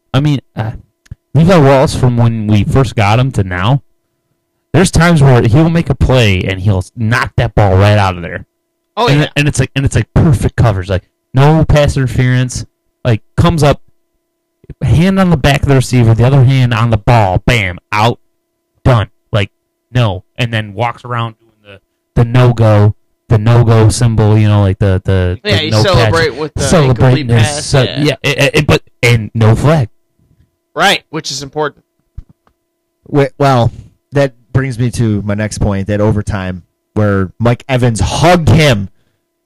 I 0.14 0.20
mean, 0.20 0.40
uh, 0.54 0.72
Levi 1.34 1.58
Wallace 1.58 1.98
from 1.98 2.16
when 2.16 2.46
we 2.46 2.64
first 2.64 2.94
got 2.94 3.18
him 3.18 3.32
to 3.32 3.44
now. 3.44 3.82
There's 4.72 4.90
times 4.90 5.20
where 5.22 5.42
he'll 5.42 5.68
make 5.68 5.90
a 5.90 5.94
play 5.94 6.42
and 6.42 6.60
he'll 6.60 6.82
knock 6.96 7.34
that 7.36 7.54
ball 7.54 7.72
right 7.76 7.98
out 7.98 8.16
of 8.16 8.22
there, 8.22 8.46
Oh 8.96 9.08
and, 9.08 9.20
yeah. 9.20 9.30
and 9.36 9.46
it's 9.48 9.60
like 9.60 9.70
and 9.76 9.84
it's 9.84 9.94
like 9.94 10.12
perfect 10.14 10.56
coverage, 10.56 10.88
like 10.88 11.10
no 11.34 11.64
pass 11.64 11.96
interference, 11.96 12.64
like 13.04 13.22
comes 13.36 13.62
up, 13.62 13.82
hand 14.80 15.18
on 15.20 15.30
the 15.30 15.36
back 15.36 15.62
of 15.62 15.68
the 15.68 15.74
receiver, 15.74 16.14
the 16.14 16.24
other 16.24 16.44
hand 16.44 16.72
on 16.72 16.90
the 16.90 16.96
ball, 16.96 17.38
bam, 17.44 17.78
out, 17.90 18.18
done. 18.84 19.10
Like 19.30 19.50
no, 19.90 20.24
and 20.36 20.52
then 20.52 20.72
walks 20.72 21.04
around 21.04 21.38
doing 21.38 21.52
the 21.62 21.80
the 22.14 22.24
no 22.24 22.52
go 22.54 22.94
the 23.33 23.39
no 23.39 23.64
go 23.64 23.89
symbol, 23.89 24.37
you 24.39 24.47
know, 24.47 24.61
like 24.61 24.78
the 24.78 25.01
the, 25.05 25.41
Yeah, 25.43 25.57
the 25.57 25.64
you 25.64 25.70
no 25.72 25.83
celebrate 25.83 26.30
catch. 26.30 26.39
with 26.39 26.55
the 26.55 26.61
celebrating 26.62 27.30
incomplete 27.30 27.45
pass, 27.45 27.66
son- 27.66 27.89
uh, 27.89 27.91
yeah. 27.99 28.05
yeah, 28.05 28.14
it- 28.30 28.51
it- 28.55 28.66
but 28.66 28.83
and 29.03 29.30
no 29.35 29.55
flag. 29.57 29.89
Right, 30.74 31.03
which 31.11 31.30
is 31.30 31.43
important. 31.43 31.85
Wait, 33.09 33.30
well, 33.39 33.70
that 34.12 34.35
brings 34.53 34.78
me 34.78 34.91
to 34.93 35.22
my 35.22 35.35
next 35.35 35.59
point. 35.59 35.87
That 35.89 36.01
overtime 36.01 36.64
where 36.95 37.33
Mike 37.39 37.64
Evans 37.68 38.01
hugged 38.01 38.49
him, 38.49 38.89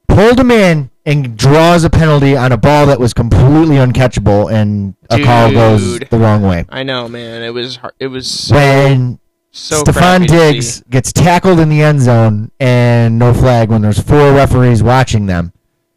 pulled 0.08 0.38
him 0.38 0.50
in, 0.50 0.90
and 1.04 1.36
draws 1.36 1.84
a 1.84 1.90
penalty 1.90 2.36
on 2.36 2.52
a 2.52 2.56
ball 2.56 2.86
that 2.86 2.98
was 3.00 3.14
completely 3.14 3.76
uncatchable, 3.76 4.52
and 4.52 4.94
a 5.10 5.22
call 5.22 5.50
goes 5.52 5.98
the 6.00 6.18
wrong 6.18 6.42
way. 6.42 6.64
I 6.68 6.82
know, 6.82 7.08
man. 7.08 7.42
It 7.42 7.50
was 7.54 7.76
hard. 7.76 7.94
it 8.00 8.08
was 8.08 8.28
so, 8.30 8.54
When 8.56 9.18
so 9.56 9.82
Stefon 9.82 10.26
Diggs 10.26 10.82
gets 10.90 11.12
tackled 11.12 11.58
in 11.60 11.68
the 11.68 11.82
end 11.82 12.00
zone 12.00 12.50
and 12.60 13.18
no 13.18 13.32
flag 13.32 13.70
when 13.70 13.80
there's 13.82 13.98
four 14.00 14.32
referees 14.32 14.82
watching 14.82 15.26
them. 15.26 15.52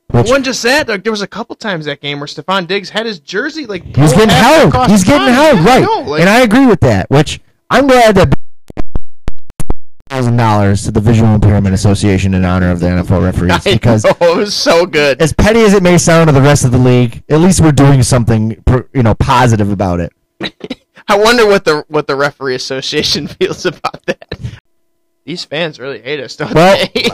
It 0.09 0.15
Which 0.15 0.27
wasn't 0.27 0.45
just 0.45 0.63
that. 0.63 0.87
Like, 0.87 1.03
there 1.03 1.11
was 1.11 1.21
a 1.21 1.27
couple 1.27 1.55
times 1.55 1.85
that 1.85 2.01
game 2.01 2.19
where 2.19 2.27
Stefon 2.27 2.67
Diggs 2.67 2.89
had 2.89 3.05
his 3.05 3.19
jersey 3.19 3.65
like 3.65 3.83
he 3.83 4.01
was 4.01 4.13
pulled 4.13 4.27
getting 4.27 4.43
held. 4.73 4.89
He's 4.89 5.03
getting 5.03 5.27
held, 5.27 5.59
right? 5.59 5.81
know, 5.81 6.01
like- 6.09 6.21
and 6.21 6.29
I 6.29 6.39
agree 6.41 6.65
with 6.65 6.79
that. 6.79 7.09
Which 7.09 7.41
I'm 7.69 7.85
glad 7.87 8.15
that 8.15 8.33
thousand 10.09 10.37
dollars 10.37 10.83
to 10.85 10.91
the 10.91 11.01
Visual 11.01 11.35
Impairment 11.35 11.75
Association 11.75 12.33
in 12.33 12.43
honor 12.45 12.71
of 12.71 12.79
the 12.79 12.87
NFL 12.87 13.21
referees 13.23 13.63
because 13.73 14.03
know, 14.05 14.15
it 14.21 14.37
was 14.37 14.55
so 14.55 14.85
good. 14.85 15.21
as 15.21 15.33
petty 15.33 15.59
as 15.61 15.73
it 15.73 15.83
may 15.83 15.97
sound 15.97 16.29
to 16.29 16.33
the 16.33 16.41
rest 16.41 16.65
of 16.65 16.71
the 16.71 16.79
league, 16.79 17.23
at 17.29 17.39
least 17.39 17.61
we're 17.61 17.71
doing 17.71 18.01
something 18.01 18.63
you 18.93 19.03
know 19.03 19.13
positive 19.15 19.69
about 19.71 19.99
it. 19.99 20.11
I 21.09 21.17
wonder 21.17 21.45
what 21.47 21.65
the 21.65 21.83
what 21.87 22.07
the 22.07 22.15
referee 22.15 22.55
association 22.55 23.27
feels 23.39 23.65
about 23.65 24.05
that. 24.05 24.37
These 25.25 25.43
fans 25.45 25.79
really 25.79 26.01
hate 26.01 26.19
us, 26.19 26.35
don't 26.35 26.53
Well, 26.53 26.87
they? 26.93 27.09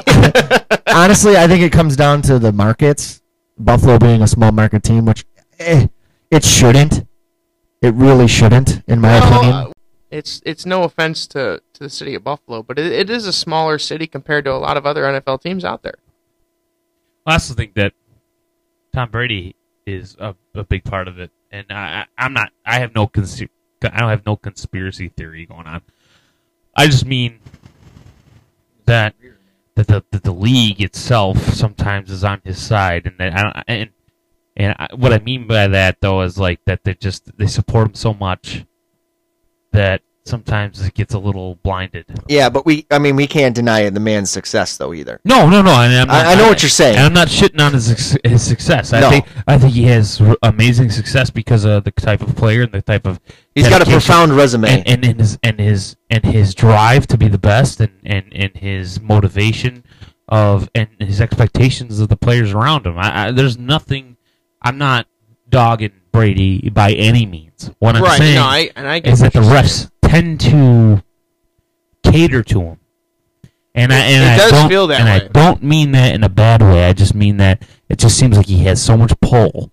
Honestly, 0.87 1.35
I 1.35 1.47
think 1.47 1.63
it 1.63 1.71
comes 1.71 1.95
down 1.95 2.21
to 2.23 2.39
the 2.39 2.51
markets. 2.51 3.21
Buffalo 3.57 3.97
being 3.97 4.21
a 4.21 4.27
small 4.27 4.51
market 4.51 4.83
team, 4.83 5.05
which 5.05 5.25
eh, 5.59 5.87
it 6.29 6.43
shouldn't. 6.43 7.05
It 7.81 7.93
really 7.93 8.27
shouldn't, 8.27 8.81
in 8.87 8.99
my 8.99 9.19
Well, 9.19 9.33
opinion. 9.39 9.53
uh, 9.53 9.71
it's 10.11 10.41
it's 10.45 10.65
no 10.65 10.83
offense 10.83 11.27
to, 11.27 11.61
to 11.73 11.79
the 11.83 11.89
city 11.89 12.15
of 12.15 12.23
Buffalo, 12.23 12.63
but 12.63 12.77
it, 12.79 12.91
it 12.91 13.09
is 13.09 13.25
a 13.27 13.33
smaller 13.33 13.77
city 13.79 14.07
compared 14.07 14.45
to 14.45 14.51
a 14.51 14.57
lot 14.59 14.75
of 14.77 14.85
other 14.85 15.03
NFL 15.03 15.41
teams 15.41 15.63
out 15.65 15.83
there. 15.83 15.95
I 17.25 17.33
also 17.33 17.53
think 17.53 17.73
that 17.75 17.93
Tom 18.93 19.09
Brady 19.09 19.55
is 19.85 20.15
a, 20.19 20.35
a 20.53 20.63
big 20.63 20.83
part 20.83 21.07
of 21.07 21.19
it, 21.19 21.31
and 21.51 21.65
I, 21.69 22.05
I- 22.17 22.25
I'm 22.25 22.33
not. 22.33 22.51
I 22.65 22.79
have 22.79 22.93
no 22.95 23.07
cons- 23.07 23.41
I 23.83 23.99
don't 23.99 24.09
have 24.09 24.25
no 24.25 24.35
conspiracy 24.35 25.09
theory 25.09 25.45
going 25.45 25.67
on. 25.67 25.81
I 26.75 26.87
just 26.87 27.05
mean 27.05 27.39
that 28.85 29.15
that 29.75 29.87
the 29.87 30.03
that 30.11 30.23
the 30.23 30.33
league 30.33 30.81
itself 30.81 31.37
sometimes 31.53 32.09
is 32.11 32.23
on 32.23 32.41
his 32.43 32.61
side, 32.61 33.05
and 33.05 33.17
that 33.17 33.33
I 33.33 33.43
don't, 33.43 33.63
and 33.67 33.89
and 34.55 34.75
I, 34.79 34.87
what 34.95 35.13
I 35.13 35.19
mean 35.19 35.47
by 35.47 35.67
that 35.67 36.01
though 36.01 36.21
is 36.21 36.37
like 36.37 36.59
that 36.65 36.83
they 36.83 36.93
just 36.93 37.37
they 37.37 37.47
support 37.47 37.87
him 37.87 37.95
so 37.95 38.13
much 38.13 38.65
that 39.71 40.01
sometimes 40.25 40.81
it 40.85 40.93
gets 40.93 41.13
a 41.13 41.19
little 41.19 41.55
blinded. 41.63 42.05
Yeah, 42.27 42.49
but 42.49 42.65
we, 42.65 42.85
I 42.91 42.99
mean, 42.99 43.15
we 43.15 43.27
can't 43.27 43.55
deny 43.55 43.89
the 43.89 43.99
man's 43.99 44.29
success 44.31 44.77
though 44.77 44.93
either. 44.93 45.19
No, 45.23 45.47
no, 45.49 45.61
no. 45.61 45.71
I, 45.71 45.85
I, 46.09 46.31
I 46.33 46.35
know 46.35 46.47
what 46.47 46.61
you're 46.63 46.69
saying. 46.69 46.97
And 46.97 47.05
I'm 47.05 47.13
not 47.13 47.27
shitting 47.27 47.59
on 47.63 47.73
his 47.73 48.17
his 48.23 48.43
success. 48.43 48.91
I 48.93 49.01
No. 49.01 49.09
think 49.09 49.25
I 49.47 49.57
think 49.57 49.73
he 49.73 49.83
has 49.83 50.21
amazing 50.43 50.89
success 50.91 51.29
because 51.29 51.63
of 51.65 51.83
the 51.83 51.91
type 51.91 52.21
of 52.21 52.35
player 52.35 52.63
and 52.63 52.71
the 52.71 52.81
type 52.81 53.05
of 53.05 53.19
He's 53.53 53.69
got 53.69 53.81
a 53.81 53.85
profound 53.85 54.33
resume. 54.33 54.67
and, 54.67 54.87
and, 54.87 55.05
and 55.05 55.19
his 55.19 55.39
and 55.43 55.59
his 55.59 55.95
and 56.09 56.23
his 56.25 56.53
drive 56.55 57.07
to 57.07 57.17
be 57.17 57.27
the 57.27 57.37
best 57.37 57.79
and, 57.79 57.93
and, 58.03 58.25
and 58.33 58.55
his 58.57 58.99
motivation 59.01 59.83
of 60.27 60.69
and 60.73 60.89
his 60.99 61.21
expectations 61.21 61.99
of 61.99 62.09
the 62.09 62.17
players 62.17 62.51
around 62.53 62.85
him. 62.85 62.97
I, 62.97 63.27
I, 63.27 63.31
there's 63.31 63.57
nothing. 63.57 64.17
I'm 64.61 64.77
not 64.79 65.07
dogging 65.47 65.91
Brady 66.11 66.69
by 66.69 66.91
any 66.93 67.25
means. 67.25 67.69
What 67.79 67.95
I'm 67.95 68.03
right? 68.03 68.17
saying 68.17 68.35
No, 68.35 68.43
I 68.43 68.71
and 68.75 68.87
I 68.87 68.99
get 68.99 69.13
is 69.13 69.19
that 69.19 69.33
the 69.33 69.39
refs. 69.41 69.89
Tend 70.09 70.39
to 70.41 71.03
cater 72.03 72.43
to 72.43 72.61
him. 72.61 72.79
And 73.73 73.91
I 73.91 73.97
and 73.97 74.23
It 74.23 74.27
I 74.33 74.37
does 74.37 74.51
don't 74.51 74.69
feel 74.69 74.87
that 74.87 75.01
and 75.01 75.09
I 75.09 75.27
don't 75.27 75.61
mean 75.61 75.91
that 75.91 76.15
in 76.15 76.23
a 76.23 76.29
bad 76.29 76.61
way. 76.61 76.85
I 76.85 76.93
just 76.93 77.13
mean 77.13 77.37
that 77.37 77.61
it 77.89 77.99
just 77.99 78.17
seems 78.17 78.37
like 78.37 78.45
he 78.45 78.59
has 78.65 78.81
so 78.81 78.95
much 78.95 79.11
pull. 79.19 79.71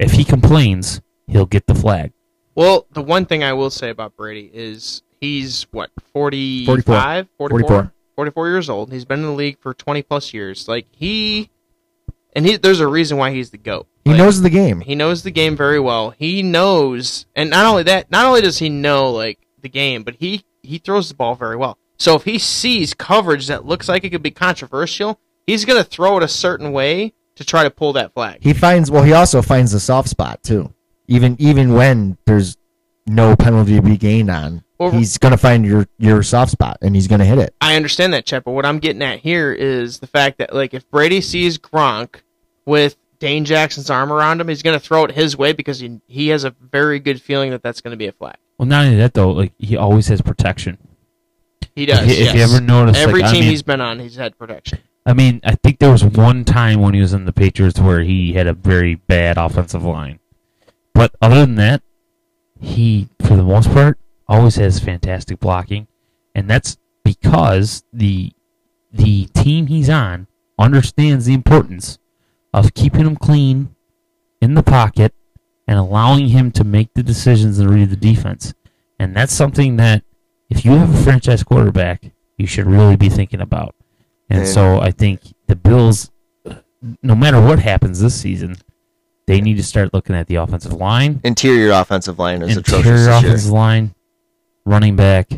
If 0.00 0.12
he 0.12 0.24
complains, 0.24 1.00
he'll 1.28 1.46
get 1.46 1.66
the 1.66 1.74
flag. 1.74 2.12
Well, 2.56 2.86
the 2.92 3.02
one 3.02 3.26
thing 3.26 3.44
I 3.44 3.52
will 3.52 3.70
say 3.70 3.90
about 3.90 4.16
Brady 4.16 4.50
is 4.52 5.02
he's 5.20 5.66
what 5.70 5.90
45, 6.12 7.28
44. 7.38 7.68
44, 7.68 7.92
44 8.16 8.48
years 8.48 8.68
old. 8.68 8.92
He's 8.92 9.04
been 9.04 9.20
in 9.20 9.26
the 9.26 9.32
league 9.32 9.58
for 9.60 9.72
20 9.72 10.02
plus 10.02 10.34
years. 10.34 10.66
Like 10.66 10.86
he 10.90 11.48
and 12.34 12.44
he 12.44 12.56
there's 12.56 12.80
a 12.80 12.88
reason 12.88 13.18
why 13.18 13.30
he's 13.30 13.50
the 13.50 13.58
goat. 13.58 13.86
he 14.04 14.10
Like, 14.10 14.18
knows 14.18 14.42
the 14.42 14.50
game. 14.50 14.80
he 14.80 14.96
knows 14.96 15.22
the 15.22 15.30
game 15.30 15.56
very 15.56 15.78
well. 15.78 16.10
He 16.10 16.42
knows 16.42 17.26
and 17.36 17.50
not 17.50 17.66
only 17.66 17.84
that, 17.84 18.10
not 18.10 18.26
only 18.26 18.40
does 18.40 18.58
he 18.58 18.68
know 18.68 19.12
like 19.12 19.38
the 19.64 19.68
game, 19.68 20.04
but 20.04 20.14
he 20.20 20.44
he 20.62 20.78
throws 20.78 21.08
the 21.08 21.16
ball 21.16 21.34
very 21.34 21.56
well. 21.56 21.78
So 21.98 22.14
if 22.14 22.24
he 22.24 22.38
sees 22.38 22.94
coverage 22.94 23.48
that 23.48 23.64
looks 23.66 23.88
like 23.88 24.04
it 24.04 24.10
could 24.10 24.22
be 24.22 24.30
controversial, 24.30 25.20
he's 25.46 25.64
going 25.64 25.82
to 25.82 25.88
throw 25.88 26.16
it 26.16 26.22
a 26.22 26.28
certain 26.28 26.72
way 26.72 27.14
to 27.36 27.44
try 27.44 27.64
to 27.64 27.70
pull 27.70 27.92
that 27.94 28.12
flag. 28.14 28.38
He 28.42 28.52
finds 28.52 28.90
well. 28.90 29.02
He 29.02 29.12
also 29.12 29.42
finds 29.42 29.72
the 29.72 29.80
soft 29.80 30.08
spot 30.08 30.42
too. 30.42 30.72
Even 31.08 31.36
even 31.40 31.74
when 31.74 32.16
there's 32.26 32.56
no 33.06 33.36
penalty 33.36 33.76
to 33.76 33.82
be 33.82 33.96
gained 33.96 34.30
on, 34.30 34.64
Well, 34.78 34.90
he's 34.90 35.18
gonna 35.18 35.36
find 35.36 35.66
your 35.66 35.86
your 35.98 36.22
soft 36.22 36.52
spot 36.52 36.78
and 36.80 36.94
he's 36.94 37.08
gonna 37.08 37.24
hit 37.24 37.38
it. 37.38 37.54
I 37.60 37.76
understand 37.76 38.12
that, 38.14 38.24
Chet, 38.24 38.44
but 38.44 38.52
what 38.52 38.64
I'm 38.64 38.78
getting 38.78 39.02
at 39.02 39.20
here 39.20 39.52
is 39.52 39.98
the 39.98 40.06
fact 40.06 40.38
that, 40.38 40.54
like, 40.54 40.72
if 40.74 40.88
Brady 40.90 41.20
sees 41.20 41.58
Gronk 41.58 42.22
with 42.64 42.96
Dane 43.18 43.44
Jackson's 43.44 43.90
arm 43.90 44.12
around 44.12 44.40
him, 44.40 44.48
he's 44.48 44.62
going 44.62 44.78
to 44.78 44.84
throw 44.84 45.04
it 45.04 45.12
his 45.12 45.36
way 45.36 45.52
because 45.52 45.80
he 45.80 46.00
he 46.08 46.28
has 46.28 46.44
a 46.44 46.50
very 46.60 46.98
good 46.98 47.22
feeling 47.22 47.50
that 47.50 47.62
that's 47.62 47.80
going 47.80 47.92
to 47.92 47.96
be 47.96 48.06
a 48.06 48.12
flag. 48.12 48.36
Well, 48.58 48.66
not 48.66 48.84
only 48.84 48.96
that 48.98 49.14
though, 49.14 49.30
like 49.30 49.52
he 49.58 49.76
always 49.76 50.08
has 50.08 50.20
protection. 50.20 50.78
He 51.74 51.86
does. 51.86 52.08
If 52.08 52.18
you, 52.18 52.24
if 52.26 52.34
you 52.34 52.40
ever 52.42 52.60
notice, 52.60 52.96
Every 52.96 53.22
like, 53.22 53.32
team 53.32 53.38
I 53.38 53.40
mean, 53.40 53.50
he's 53.50 53.62
been 53.62 53.80
on, 53.80 53.98
he's 53.98 54.16
had 54.16 54.38
protection. 54.38 54.78
I 55.06 55.12
mean, 55.12 55.40
I 55.44 55.56
think 55.56 55.80
there 55.80 55.90
was 55.90 56.04
one 56.04 56.44
time 56.44 56.80
when 56.80 56.94
he 56.94 57.00
was 57.00 57.12
in 57.12 57.24
the 57.24 57.32
Patriots 57.32 57.78
where 57.78 58.00
he 58.00 58.34
had 58.34 58.46
a 58.46 58.54
very 58.54 58.94
bad 58.94 59.36
offensive 59.36 59.84
line. 59.84 60.18
But 60.94 61.14
other 61.20 61.40
than 61.40 61.56
that, 61.56 61.82
he, 62.60 63.08
for 63.20 63.36
the 63.36 63.42
most 63.42 63.70
part, 63.70 63.98
always 64.28 64.56
has 64.56 64.80
fantastic 64.80 65.40
blocking, 65.40 65.88
and 66.34 66.48
that's 66.48 66.78
because 67.04 67.84
the 67.92 68.32
the 68.92 69.26
team 69.34 69.66
he's 69.66 69.90
on 69.90 70.28
understands 70.58 71.26
the 71.26 71.34
importance 71.34 71.98
of 72.52 72.74
keeping 72.74 73.04
him 73.04 73.16
clean 73.16 73.74
in 74.40 74.54
the 74.54 74.62
pocket 74.62 75.12
and 75.66 75.78
allowing 75.78 76.28
him 76.28 76.50
to 76.52 76.64
make 76.64 76.92
the 76.94 77.02
decisions 77.02 77.58
and 77.58 77.70
read 77.70 77.90
the 77.90 77.96
defense. 77.96 78.54
And 78.98 79.14
that's 79.16 79.32
something 79.32 79.76
that, 79.76 80.04
if 80.50 80.64
you 80.64 80.72
have 80.72 80.94
a 80.94 81.02
franchise 81.02 81.42
quarterback, 81.42 82.12
you 82.36 82.46
should 82.46 82.66
really 82.66 82.96
be 82.96 83.08
thinking 83.08 83.40
about. 83.40 83.74
And 84.30 84.46
so 84.46 84.80
I 84.80 84.90
think 84.90 85.20
the 85.46 85.56
Bills, 85.56 86.10
no 87.02 87.14
matter 87.14 87.40
what 87.40 87.58
happens 87.58 88.00
this 88.00 88.20
season, 88.20 88.56
they 89.26 89.40
need 89.40 89.56
to 89.56 89.62
start 89.62 89.94
looking 89.94 90.14
at 90.14 90.26
the 90.26 90.36
offensive 90.36 90.72
line, 90.72 91.20
Interior 91.24 91.72
offensive 91.72 92.18
line 92.18 92.42
is 92.42 92.56
atrocious 92.56 92.86
interior 92.86 92.98
this 92.98 93.22
year. 93.22 93.30
offensive 93.30 93.52
line, 93.52 93.94
running 94.66 94.96
back, 94.96 95.30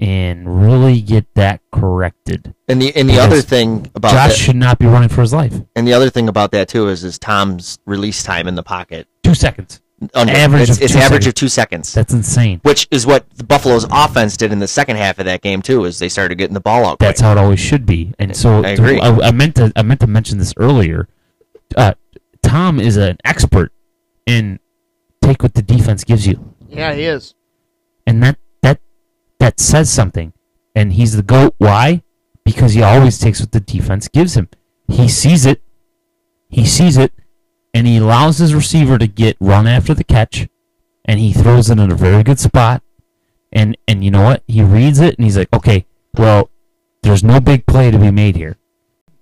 and 0.00 0.62
really 0.64 1.00
get 1.00 1.26
that 1.34 1.60
corrected. 1.72 2.54
And 2.68 2.80
the 2.80 2.94
and 2.94 3.08
the 3.08 3.14
Because 3.14 3.26
other 3.32 3.42
thing 3.42 3.90
about 3.94 4.12
Josh 4.12 4.28
that, 4.30 4.36
should 4.36 4.56
not 4.56 4.78
be 4.78 4.86
running 4.86 5.08
for 5.08 5.22
his 5.22 5.32
life. 5.32 5.54
and 5.74 5.86
the 5.86 5.92
other 5.92 6.10
thing 6.10 6.28
about 6.28 6.52
that 6.52 6.68
too 6.68 6.88
is 6.88 7.02
is 7.04 7.18
Tom's 7.18 7.78
release 7.86 8.22
time 8.22 8.46
in 8.46 8.54
the 8.54 8.62
pocket. 8.62 9.06
Two 9.22 9.34
seconds. 9.34 9.80
Under, 10.14 10.32
Average 10.32 10.68
it's, 10.70 10.78
of 10.78 10.82
it's 10.84 10.92
two 10.92 10.98
average 11.00 11.22
seconds. 11.24 11.26
of 11.26 11.34
two 11.34 11.48
seconds, 11.48 11.92
That's 11.92 12.12
insane. 12.14 12.60
which 12.62 12.86
is 12.92 13.04
what 13.04 13.28
the 13.34 13.42
Buffalo's 13.42 13.84
offense 13.90 14.36
did 14.36 14.52
in 14.52 14.60
the 14.60 14.68
second 14.68 14.94
half 14.94 15.18
of 15.18 15.24
that 15.24 15.42
game 15.42 15.60
too. 15.60 15.84
Is 15.86 15.98
they 15.98 16.08
started 16.08 16.38
getting 16.38 16.54
the 16.54 16.60
ball 16.60 16.84
out. 16.86 17.00
That's 17.00 17.18
quick. 17.20 17.24
how 17.26 17.32
it 17.32 17.38
always 17.38 17.58
should 17.58 17.84
be. 17.84 18.14
And 18.20 18.36
so 18.36 18.62
I 18.64 18.68
agree. 18.70 19.00
I, 19.00 19.08
I 19.18 19.30
meant 19.32 19.56
to 19.56 19.72
I 19.74 19.82
meant 19.82 19.98
to 20.00 20.06
mention 20.06 20.38
this 20.38 20.54
earlier. 20.56 21.08
Uh, 21.76 21.94
Tom 22.44 22.78
is 22.78 22.96
an 22.96 23.16
expert 23.24 23.72
in 24.24 24.60
take 25.20 25.42
what 25.42 25.54
the 25.54 25.62
defense 25.62 26.04
gives 26.04 26.28
you. 26.28 26.54
Yeah, 26.68 26.94
he 26.94 27.02
is. 27.02 27.34
and 28.06 28.22
that 28.22 28.38
that 29.38 29.60
says 29.60 29.90
something. 29.90 30.32
And 30.74 30.92
he's 30.92 31.16
the 31.16 31.22
goat. 31.22 31.54
Why? 31.58 32.02
Because 32.44 32.72
he 32.74 32.82
always 32.82 33.18
takes 33.18 33.40
what 33.40 33.52
the 33.52 33.60
defense 33.60 34.08
gives 34.08 34.36
him. 34.36 34.48
He 34.88 35.08
sees 35.08 35.44
it. 35.46 35.60
He 36.48 36.64
sees 36.64 36.96
it, 36.96 37.12
and 37.74 37.86
he 37.86 37.98
allows 37.98 38.38
his 38.38 38.54
receiver 38.54 38.96
to 38.96 39.06
get 39.06 39.36
run 39.38 39.66
after 39.66 39.92
the 39.92 40.04
catch, 40.04 40.48
and 41.04 41.20
he 41.20 41.32
throws 41.32 41.68
it 41.68 41.78
in 41.78 41.92
a 41.92 41.94
very 41.94 42.22
good 42.22 42.38
spot. 42.38 42.82
And 43.52 43.76
and 43.86 44.02
you 44.02 44.10
know 44.10 44.22
what? 44.22 44.42
He 44.46 44.62
reads 44.62 44.98
it, 45.00 45.16
and 45.18 45.24
he's 45.26 45.36
like, 45.36 45.52
okay, 45.52 45.84
well, 46.16 46.48
there's 47.02 47.22
no 47.22 47.38
big 47.38 47.66
play 47.66 47.90
to 47.90 47.98
be 47.98 48.10
made 48.10 48.34
here. 48.36 48.56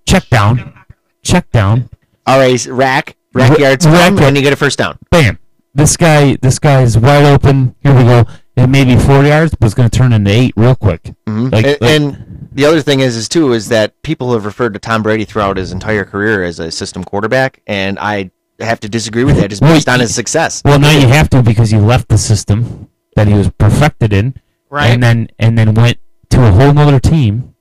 Check 0.07 0.29
down, 0.29 0.73
check 1.21 1.51
down, 1.51 1.89
All 2.25 2.39
right, 2.39 2.65
rack 2.67 3.17
rack 3.33 3.51
Ra- 3.51 3.57
yards 3.57 3.85
rack 3.85 4.11
yard- 4.11 4.23
and 4.23 4.37
you 4.37 4.43
get 4.43 4.53
a 4.53 4.55
first 4.55 4.77
down. 4.77 4.97
bam. 5.11 5.37
This 5.73 5.97
guy, 5.97 6.37
this 6.41 6.59
guy 6.59 6.81
is 6.81 6.97
wide 6.97 7.25
open. 7.25 7.75
Here 7.83 7.93
we 7.93 8.03
go. 8.03 8.25
It 8.57 8.67
may 8.67 8.83
be 8.83 8.97
four 8.97 9.23
yards, 9.23 9.53
but 9.57 9.67
it's 9.67 9.75
going 9.75 9.89
to 9.89 9.95
turn 9.97 10.11
into 10.13 10.31
eight 10.31 10.53
real 10.57 10.75
quick. 10.75 11.13
Mhm. 11.27 11.51
Like- 11.53 11.65
and, 11.65 11.77
like- 11.79 11.91
and 11.91 12.49
the 12.51 12.65
other 12.65 12.81
thing 12.81 12.99
is, 13.01 13.15
is 13.15 13.29
too, 13.29 13.53
is 13.53 13.69
that 13.69 13.93
people 14.01 14.33
have 14.33 14.45
referred 14.45 14.73
to 14.73 14.79
Tom 14.79 15.03
Brady 15.03 15.25
throughout 15.25 15.57
his 15.57 15.71
entire 15.71 16.03
career 16.03 16.43
as 16.43 16.59
a 16.59 16.71
system 16.71 17.03
quarterback, 17.03 17.61
and 17.67 17.99
I 17.99 18.31
have 18.59 18.79
to 18.79 18.89
disagree 18.89 19.23
with 19.23 19.35
that 19.37 19.51
just 19.51 19.61
Well, 19.61 19.73
based 19.75 19.87
on 19.87 19.99
his 19.99 20.15
success. 20.15 20.63
Well, 20.65 20.79
now 20.79 20.89
you 20.91 21.07
have 21.07 21.29
to 21.29 21.43
because 21.43 21.71
you 21.71 21.77
left 21.79 22.09
the 22.09 22.17
system 22.17 22.87
that 23.15 23.27
he 23.27 23.35
was 23.35 23.51
perfected 23.59 24.11
in, 24.11 24.33
Right. 24.71 24.87
and 24.87 25.03
then 25.03 25.27
and 25.37 25.55
then 25.57 25.75
went 25.75 25.97
to 26.31 26.43
a 26.43 26.51
whole 26.51 26.73
nother 26.73 26.99
team. 26.99 27.53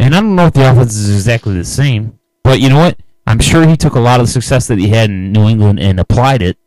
And 0.00 0.14
I 0.16 0.20
don't 0.20 0.34
know 0.34 0.46
if 0.46 0.54
the 0.54 0.68
offense 0.68 0.96
is 0.96 1.14
exactly 1.14 1.54
the 1.56 1.64
same, 1.64 2.18
but 2.42 2.58
you 2.60 2.68
know 2.68 2.78
what? 2.78 2.96
I'm 3.28 3.38
sure 3.38 3.64
he 3.66 3.76
took 3.76 3.94
a 3.94 4.00
lot 4.00 4.18
of 4.18 4.26
the 4.26 4.32
success 4.32 4.66
that 4.66 4.78
he 4.78 4.88
had 4.88 5.08
in 5.10 5.30
New 5.32 5.46
England 5.48 5.78
and 5.78 6.00
applied 6.00 6.42
it 6.42 6.58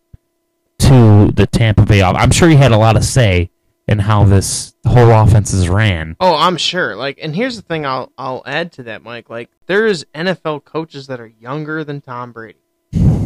to 0.79 1.31
the 1.35 1.45
Tampa 1.45 1.83
Bay. 1.85 2.01
I'm 2.01 2.31
sure 2.31 2.47
he 2.47 2.55
had 2.55 2.71
a 2.71 2.77
lot 2.77 2.95
of 2.95 3.03
say 3.03 3.49
in 3.87 3.99
how 3.99 4.23
this 4.25 4.73
whole 4.85 5.11
offense 5.11 5.53
is 5.53 5.69
ran. 5.69 6.15
Oh, 6.19 6.35
I'm 6.35 6.57
sure. 6.57 6.95
Like, 6.95 7.19
and 7.21 7.35
here's 7.35 7.55
the 7.55 7.61
thing 7.61 7.85
I'll 7.85 8.11
I'll 8.17 8.43
add 8.45 8.71
to 8.73 8.83
that, 8.83 9.03
Mike. 9.03 9.29
Like, 9.29 9.49
there's 9.65 10.03
NFL 10.15 10.65
coaches 10.65 11.07
that 11.07 11.19
are 11.19 11.27
younger 11.39 11.83
than 11.83 12.01
Tom 12.01 12.31
Brady. 12.31 12.59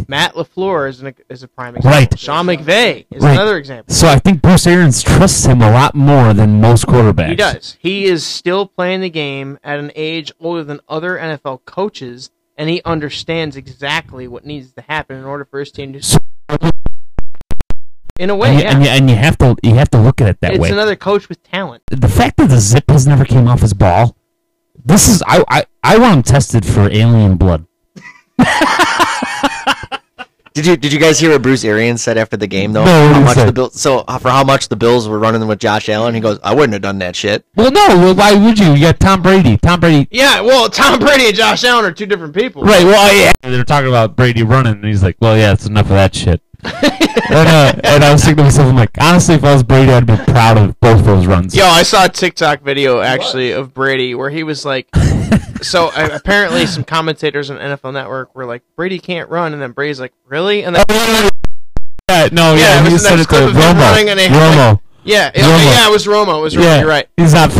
Matt 0.07 0.33
LaFleur 0.33 0.89
is 0.89 1.01
an, 1.01 1.13
is 1.29 1.43
a 1.43 1.47
prime 1.47 1.75
example. 1.75 1.97
Right. 1.99 2.19
Sean 2.19 2.45
McVay 2.47 3.05
is 3.11 3.23
Right. 3.23 3.31
another 3.33 3.57
example. 3.57 3.93
So 3.93 4.07
I 4.07 4.19
think 4.19 4.41
Bruce 4.41 4.67
Arians 4.67 5.01
trusts 5.01 5.45
him 5.45 5.61
a 5.61 5.71
lot 5.71 5.95
more 5.95 6.33
than 6.33 6.59
most 6.59 6.85
quarterbacks. 6.85 7.29
He 7.29 7.35
does. 7.35 7.77
He 7.79 8.05
is 8.05 8.25
still 8.25 8.65
playing 8.65 9.01
the 9.01 9.09
game 9.09 9.57
at 9.63 9.79
an 9.79 9.91
age 9.95 10.33
older 10.39 10.63
than 10.65 10.81
other 10.89 11.17
NFL 11.17 11.63
coaches, 11.65 12.29
and 12.57 12.69
he 12.69 12.81
understands 12.83 13.55
exactly 13.55 14.27
what 14.27 14.43
needs 14.45 14.73
to 14.73 14.81
happen 14.81 15.15
in 15.15 15.23
order 15.23 15.45
for 15.45 15.59
his 15.59 15.71
team 15.71 15.93
to. 15.93 16.19
In 18.21 18.29
a 18.29 18.35
way, 18.35 18.49
And 18.49 18.57
you, 18.59 18.63
yeah. 18.63 18.71
and, 18.71 18.83
you, 18.83 18.89
and 18.89 19.09
you 19.09 19.15
have 19.15 19.35
to 19.39 19.55
you 19.63 19.73
have 19.73 19.89
to 19.89 19.97
look 19.99 20.21
at 20.21 20.27
it 20.29 20.39
that 20.41 20.51
it's 20.51 20.59
way. 20.61 20.67
It's 20.67 20.73
another 20.73 20.95
coach 20.95 21.27
with 21.27 21.41
talent. 21.41 21.81
the 21.89 22.07
fact 22.07 22.37
that 22.37 22.49
the 22.49 22.59
zip 22.59 22.87
has 22.89 23.07
never 23.07 23.25
came 23.25 23.47
off 23.47 23.61
his 23.61 23.73
ball. 23.73 24.15
This 24.85 25.07
is 25.07 25.23
I 25.25 25.43
I, 25.49 25.65
I 25.81 25.97
want 25.97 26.17
him 26.17 26.23
tested 26.23 26.63
for 26.63 26.81
alien 26.81 27.37
blood. 27.37 27.65
Did 30.53 30.65
you 30.65 30.75
did 30.75 30.91
you 30.91 30.99
guys 30.99 31.17
hear 31.17 31.31
what 31.31 31.41
Bruce 31.41 31.63
Arians 31.63 32.01
said 32.03 32.17
after 32.17 32.35
the 32.35 32.45
game 32.45 32.73
though? 32.73 32.83
No, 32.83 33.13
how 33.13 33.21
much 33.21 33.37
say? 33.37 33.45
the 33.45 33.53
Bill, 33.53 33.69
so 33.69 33.99
uh, 33.99 34.17
for 34.17 34.29
how 34.29 34.43
much 34.43 34.67
the 34.67 34.75
Bills 34.75 35.07
were 35.07 35.17
running 35.17 35.47
with 35.47 35.59
Josh 35.59 35.87
Allen, 35.87 36.13
he 36.13 36.19
goes, 36.19 36.39
"I 36.43 36.53
wouldn't 36.53 36.73
have 36.73 36.81
done 36.81 36.99
that 36.99 37.15
shit." 37.15 37.45
Well, 37.55 37.71
no. 37.71 37.87
Well, 37.87 38.15
why 38.15 38.33
would 38.33 38.59
you? 38.59 38.73
You 38.73 38.81
got 38.81 38.99
Tom 38.99 39.21
Brady. 39.21 39.55
Tom 39.55 39.79
Brady. 39.79 40.09
Yeah, 40.11 40.41
well, 40.41 40.69
Tom 40.69 40.99
Brady 40.99 41.27
and 41.27 41.35
Josh 41.35 41.63
Allen 41.63 41.85
are 41.85 41.93
two 41.93 42.05
different 42.05 42.35
people. 42.35 42.63
Right. 42.63 42.83
Well, 42.83 43.15
yeah. 43.15 43.31
They're 43.41 43.63
talking 43.63 43.87
about 43.87 44.17
Brady 44.17 44.43
running, 44.43 44.73
and 44.73 44.83
he's 44.83 45.01
like, 45.01 45.15
"Well, 45.21 45.37
yeah, 45.37 45.53
it's 45.53 45.67
enough 45.67 45.85
of 45.85 45.91
that 45.91 46.13
shit." 46.13 46.41
And, 46.63 47.47
uh, 47.49 47.73
and 47.83 48.03
I 48.03 48.11
was 48.11 48.21
thinking 48.23 48.37
to 48.37 48.43
myself, 48.43 48.67
I'm 48.69 48.75
like, 48.75 48.91
honestly, 48.99 49.35
if 49.35 49.43
I 49.43 49.53
was 49.53 49.63
Brady, 49.63 49.91
I'd 49.91 50.05
be 50.05 50.15
proud 50.17 50.57
of 50.57 50.79
both 50.79 51.03
those 51.05 51.25
runs. 51.25 51.55
Yo, 51.55 51.65
I 51.65 51.83
saw 51.83 52.05
a 52.05 52.09
TikTok 52.09 52.61
video 52.61 52.99
actually 53.01 53.51
of 53.51 53.73
Brady 53.73 54.13
where 54.15 54.29
he 54.29 54.43
was 54.43 54.65
like, 54.65 54.87
so 55.61 55.87
uh, 55.89 56.09
apparently 56.11 56.65
some 56.65 56.83
commentators 56.83 57.49
on 57.49 57.57
NFL 57.57 57.93
Network 57.93 58.35
were 58.35 58.45
like, 58.45 58.63
Brady 58.75 58.99
can't 58.99 59.29
run, 59.29 59.53
and 59.53 59.61
then 59.61 59.71
Brady's 59.71 59.99
like, 59.99 60.13
really? 60.27 60.63
And 60.63 60.75
then 60.75 60.83
Yeah, 62.09 62.27
no, 62.31 62.53
Yeah, 62.55 62.59
yeah, 62.59 62.81
it 62.81 62.87
he 62.87 62.93
was 62.93 63.03
the 63.03 63.09
said 63.09 63.19
it 63.19 63.23
to 63.23 63.27
clip 63.29 63.43
of 63.49 63.55
him 63.55 63.77
running 63.77 64.09
and 64.09 64.19
Romo. 64.19 64.27
he- 64.27 64.35
Romo. 64.35 64.79
yeah, 65.03 65.29
okay, 65.29 65.41
Romo. 65.41 65.65
yeah, 65.65 65.87
it 65.87 65.91
was 65.91 66.05
Romo. 66.05 66.39
It 66.39 66.41
was 66.41 66.55
Romo. 66.55 66.63
Yeah, 66.63 66.79
You're 66.79 66.87
right. 66.89 67.07
He's 67.17 67.33
not. 67.33 67.51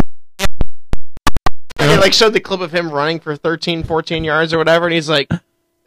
They 1.78 1.98
like 1.98 2.14
showed 2.14 2.34
the 2.34 2.40
clip 2.40 2.62
of 2.62 2.72
him 2.72 2.92
running 2.92 3.20
for 3.20 3.36
13, 3.36 3.84
14 3.84 4.24
yards 4.24 4.54
or 4.54 4.60
whatever, 4.60 4.86
and 4.86 4.94
he's 4.94 5.10
like, 5.10 5.28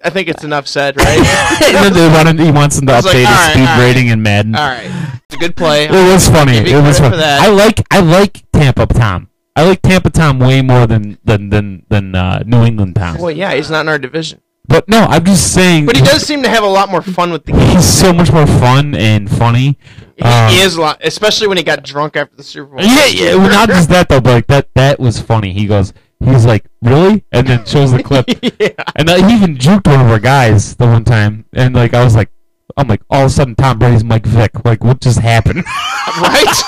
I 0.05 0.11
think 0.11 0.28
it's 0.28 0.44
enough 0.44 0.66
said, 0.66 0.96
right? 0.98 1.18
and 1.64 1.76
then 1.76 1.92
they 1.94 2.09
want 2.09 2.28
him, 2.28 2.38
he 2.38 2.50
wants 2.52 2.78
him 2.78 2.86
to 2.86 2.92
was 2.92 3.05
like, 3.07 3.16
update 3.16 3.20
his 3.20 3.28
right, 3.28 3.50
speed 3.52 3.64
right. 3.64 3.84
rating 3.86 4.09
in 4.09 4.22
Madden. 4.22 4.55
All 4.55 4.68
right, 4.68 5.20
it's 5.24 5.34
a 5.34 5.38
good 5.38 5.57
play. 5.57 5.86
It 5.86 6.12
was 6.12 6.28
funny. 6.28 6.59
It 6.59 6.82
was 6.82 6.98
funny. 6.98 7.16
I 7.16 7.48
like 7.48 7.80
I 7.90 8.00
like 8.00 8.44
Tampa 8.52 8.86
Tom. 8.86 9.28
I 9.57 9.64
like 9.64 9.82
Tampa 9.82 10.11
Tom 10.11 10.38
way 10.38 10.62
more 10.62 10.86
than 10.86 11.18
than 11.24 11.48
than 11.50 11.86
than 11.88 12.14
uh, 12.14 12.42
New 12.44 12.64
England 12.64 12.96
Tom. 12.96 13.18
Well, 13.18 13.30
yeah, 13.30 13.55
he's 13.55 13.70
not 13.70 13.82
in 13.82 13.88
our 13.88 13.98
division, 13.98 14.40
But 14.66 14.88
no, 14.88 15.05
I'm 15.05 15.24
just 15.24 15.55
saying. 15.55 15.86
but 15.86 15.96
he 15.96 16.02
does 16.02 16.22
seem 16.26 16.42
to 16.42 16.48
have 16.48 16.64
a 16.64 16.68
lot 16.68 16.90
more 16.90 17.02
fun 17.02 17.30
with 17.30 17.44
the 17.44 17.52
game. 17.52 17.76
He's 17.76 17.84
so 17.84 18.12
much 18.12 18.32
more 18.32 18.46
fun 18.46 18.94
and 18.94 19.30
funny. 19.30 19.78
He, 20.16 20.22
Um, 20.22 20.50
he 20.50 20.61
is 20.61 20.76
a 20.76 20.80
lot, 20.80 21.00
especially 21.02 21.48
when 21.48 21.57
he 21.57 21.62
got 21.62 21.82
drunk 21.82 22.16
after 22.16 22.36
the 22.36 22.42
Super 22.42 22.76
Bowl. 22.76 22.84
Yeah, 22.84 23.07
yeah. 23.07 23.34
Well, 23.36 23.48
not 23.48 23.68
just 23.68 23.88
that 23.90 24.09
though, 24.09 24.20
but 24.20 24.32
like 24.32 24.46
that 24.48 24.68
that 24.74 24.98
was 25.00 25.20
funny. 25.20 25.52
He 25.52 25.66
goes, 25.66 25.92
he's 26.24 26.46
like, 26.46 26.64
really, 26.82 27.24
and 27.32 27.46
then 27.46 27.64
shows 27.64 27.92
the 27.92 28.02
clip, 28.02 28.26
yeah. 28.60 28.68
and 28.96 29.08
uh, 29.08 29.26
he 29.26 29.34
even 29.34 29.56
juked 29.56 29.86
one 29.86 30.00
of 30.00 30.10
our 30.10 30.18
guys 30.20 30.76
the 30.76 30.86
one 30.86 31.04
time, 31.04 31.44
and 31.52 31.74
like 31.74 31.94
I 31.94 32.02
was 32.04 32.14
like, 32.14 32.30
I'm 32.76 32.88
like, 32.88 33.02
all 33.10 33.20
of 33.22 33.26
a 33.26 33.30
sudden 33.30 33.54
Tom 33.54 33.78
Brady's 33.78 34.02
Mike 34.04 34.26
Vick. 34.26 34.64
Like, 34.64 34.82
what 34.82 35.00
just 35.00 35.18
happened? 35.20 35.64
right? 36.20 36.62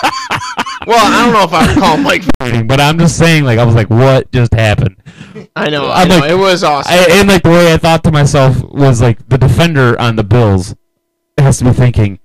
well, 0.86 1.04
I 1.04 1.22
don't 1.24 1.32
know 1.32 1.42
if 1.44 1.52
I 1.52 1.66
would 1.66 1.78
call 1.82 1.96
him 1.96 2.02
Mike. 2.04 2.22
Vick, 2.42 2.68
but 2.68 2.80
I'm 2.80 2.98
just 2.98 3.18
saying, 3.18 3.44
like, 3.44 3.58
I 3.58 3.64
was 3.64 3.74
like, 3.74 3.90
what 3.90 4.30
just 4.30 4.54
happened? 4.54 4.96
I 5.56 5.68
know, 5.70 5.86
I 5.86 6.02
I'm 6.02 6.08
know. 6.08 6.18
like- 6.18 6.30
it 6.30 6.34
was 6.36 6.62
awesome. 6.62 6.92
I, 6.92 7.06
and 7.18 7.28
like 7.28 7.42
the 7.42 7.50
way 7.50 7.72
I 7.72 7.76
thought 7.76 8.04
to 8.04 8.12
myself 8.12 8.62
was 8.62 9.00
like 9.02 9.26
the 9.28 9.38
defender 9.38 9.98
on 10.00 10.16
the 10.16 10.24
Bills 10.24 10.74
has 11.38 11.58
to 11.58 11.64
be 11.64 11.72
thinking, 11.72 12.18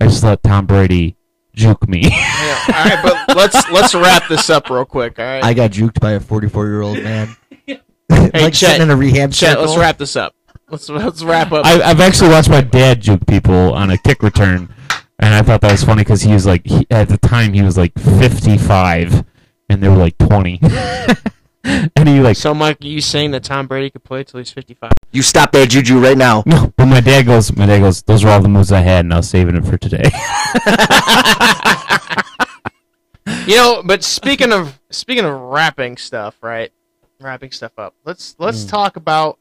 I 0.00 0.06
just 0.06 0.24
let 0.24 0.42
Tom 0.42 0.66
Brady 0.66 1.16
juke 1.54 1.88
me. 1.88 2.02
Yeah. 2.10 2.64
All 2.68 2.84
right, 2.84 3.00
but 3.26 3.36
let's 3.36 3.70
let's 3.70 3.94
wrap 3.94 4.28
this 4.28 4.50
up 4.50 4.70
real 4.70 4.84
quick. 4.84 5.18
All 5.18 5.24
right, 5.24 5.44
I 5.44 5.54
got 5.54 5.70
juked 5.70 6.00
by 6.00 6.12
a 6.12 6.20
44 6.20 6.66
year 6.66 6.82
old 6.82 7.02
man. 7.02 7.36
Hey, 8.12 8.42
like 8.42 8.54
Chet, 8.54 8.70
sitting 8.70 8.82
in 8.82 8.90
a 8.90 8.96
rehab 8.96 9.30
Chet, 9.32 9.50
circle. 9.50 9.64
let's 9.66 9.78
wrap 9.78 9.96
this 9.96 10.16
up. 10.16 10.34
Let's 10.68 10.88
let's 10.88 11.22
wrap 11.22 11.52
up. 11.52 11.64
I, 11.64 11.80
I've 11.80 12.00
actually 12.00 12.30
watched 12.30 12.50
my 12.50 12.60
dad 12.60 13.00
juke 13.00 13.24
people 13.26 13.72
on 13.72 13.90
a 13.90 13.98
kick 13.98 14.24
return, 14.24 14.74
and 15.20 15.32
I 15.32 15.42
thought 15.42 15.60
that 15.60 15.70
was 15.70 15.84
funny 15.84 16.02
because 16.02 16.22
he 16.22 16.32
was 16.32 16.44
like, 16.44 16.66
he, 16.66 16.84
at 16.90 17.08
the 17.08 17.18
time 17.18 17.52
he 17.52 17.62
was 17.62 17.78
like 17.78 17.96
55, 17.96 19.24
and 19.68 19.80
they 19.80 19.88
were 19.88 19.94
like 19.96 20.18
20, 20.18 20.58
and 21.64 22.08
he 22.08 22.20
like. 22.20 22.36
so, 22.36 22.54
Mike, 22.54 22.78
are 22.82 22.86
you 22.86 23.00
saying 23.00 23.32
that 23.32 23.44
Tom 23.44 23.66
Brady 23.66 23.90
could 23.90 24.04
play 24.04 24.24
till 24.24 24.38
he's 24.38 24.50
fifty-five? 24.50 24.92
You 25.12 25.22
stop 25.22 25.52
that 25.52 25.68
juju 25.68 26.00
right 26.00 26.16
now. 26.16 26.42
No, 26.46 26.72
but 26.76 26.86
my 26.86 27.00
dad 27.00 27.26
goes. 27.26 27.54
My 27.56 27.66
dad 27.66 27.80
goes. 27.80 28.02
Those 28.02 28.24
are 28.24 28.30
all 28.30 28.40
the 28.40 28.48
moves 28.48 28.72
I 28.72 28.80
had, 28.80 29.04
and 29.04 29.12
I 29.12 29.18
was 29.18 29.28
saving 29.28 29.56
it 29.56 29.64
for 29.64 29.76
today. 29.76 30.04
You 33.46 33.56
know, 33.56 33.82
but 33.84 34.04
speaking 34.04 34.52
of 34.52 34.78
speaking 34.90 35.24
of 35.24 35.34
wrapping 35.34 35.96
stuff, 35.96 36.36
right? 36.40 36.70
Wrapping 37.20 37.50
stuff 37.50 37.72
up. 37.78 37.94
Let's 38.04 38.36
let's 38.38 38.64
talk 38.64 38.96
about. 38.96 39.38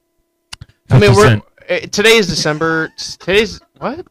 I 0.89 0.99
mean, 0.99 1.13
we're 1.13 1.41
50 1.67 1.69
uh, 1.69 1.79
today 1.91 2.17
is 2.17 2.27
December. 2.27 2.91
Today's 2.97 3.59
what? 3.77 4.05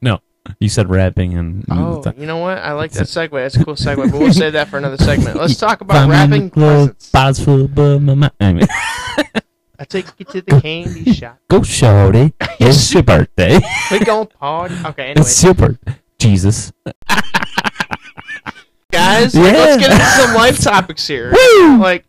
no, 0.00 0.20
you 0.58 0.68
said 0.68 0.88
rapping 0.90 1.36
and. 1.36 1.64
Oh, 1.70 2.02
you 2.16 2.26
know 2.26 2.38
what? 2.38 2.58
I 2.58 2.72
like 2.72 2.92
that 2.92 3.04
segue. 3.04 3.30
That's 3.32 3.56
a 3.56 3.64
cool 3.64 3.74
segue, 3.74 4.10
but 4.10 4.18
we'll 4.18 4.32
save 4.32 4.54
that 4.54 4.68
for 4.68 4.78
another 4.78 4.96
segment. 4.96 5.36
Let's 5.36 5.56
talk 5.56 5.80
about 5.80 5.96
I'm 5.96 6.04
in 6.04 6.10
wrapping 6.10 6.44
the 6.48 6.50
club, 6.50 6.96
presents. 7.12 7.44
full 7.44 7.64
of 7.66 7.78
uh, 7.78 7.98
my 7.98 8.30
mind. 8.40 8.66
I 9.78 9.84
take 9.84 10.06
you 10.18 10.24
to 10.26 10.42
the 10.42 10.60
candy 10.60 11.12
shop. 11.12 11.38
Go, 11.48 11.62
shorty. 11.62 12.34
It's 12.62 12.92
your 12.92 13.02
birthday. 13.02 13.58
We 13.90 14.00
gon' 14.00 14.26
party. 14.26 14.74
Okay, 14.84 15.04
anyway, 15.10 15.20
It's 15.22 15.42
your 15.42 15.54
birthday. 15.54 15.94
Jesus. 16.18 16.72
guys, 18.90 19.34
Yeah. 19.34 19.42
let's 19.42 19.76
get 19.80 19.90
into 19.92 20.04
some 20.04 20.34
life 20.34 20.58
topics 20.60 21.06
here. 21.06 21.32
Woo! 21.58 21.78
Like, 21.78 22.04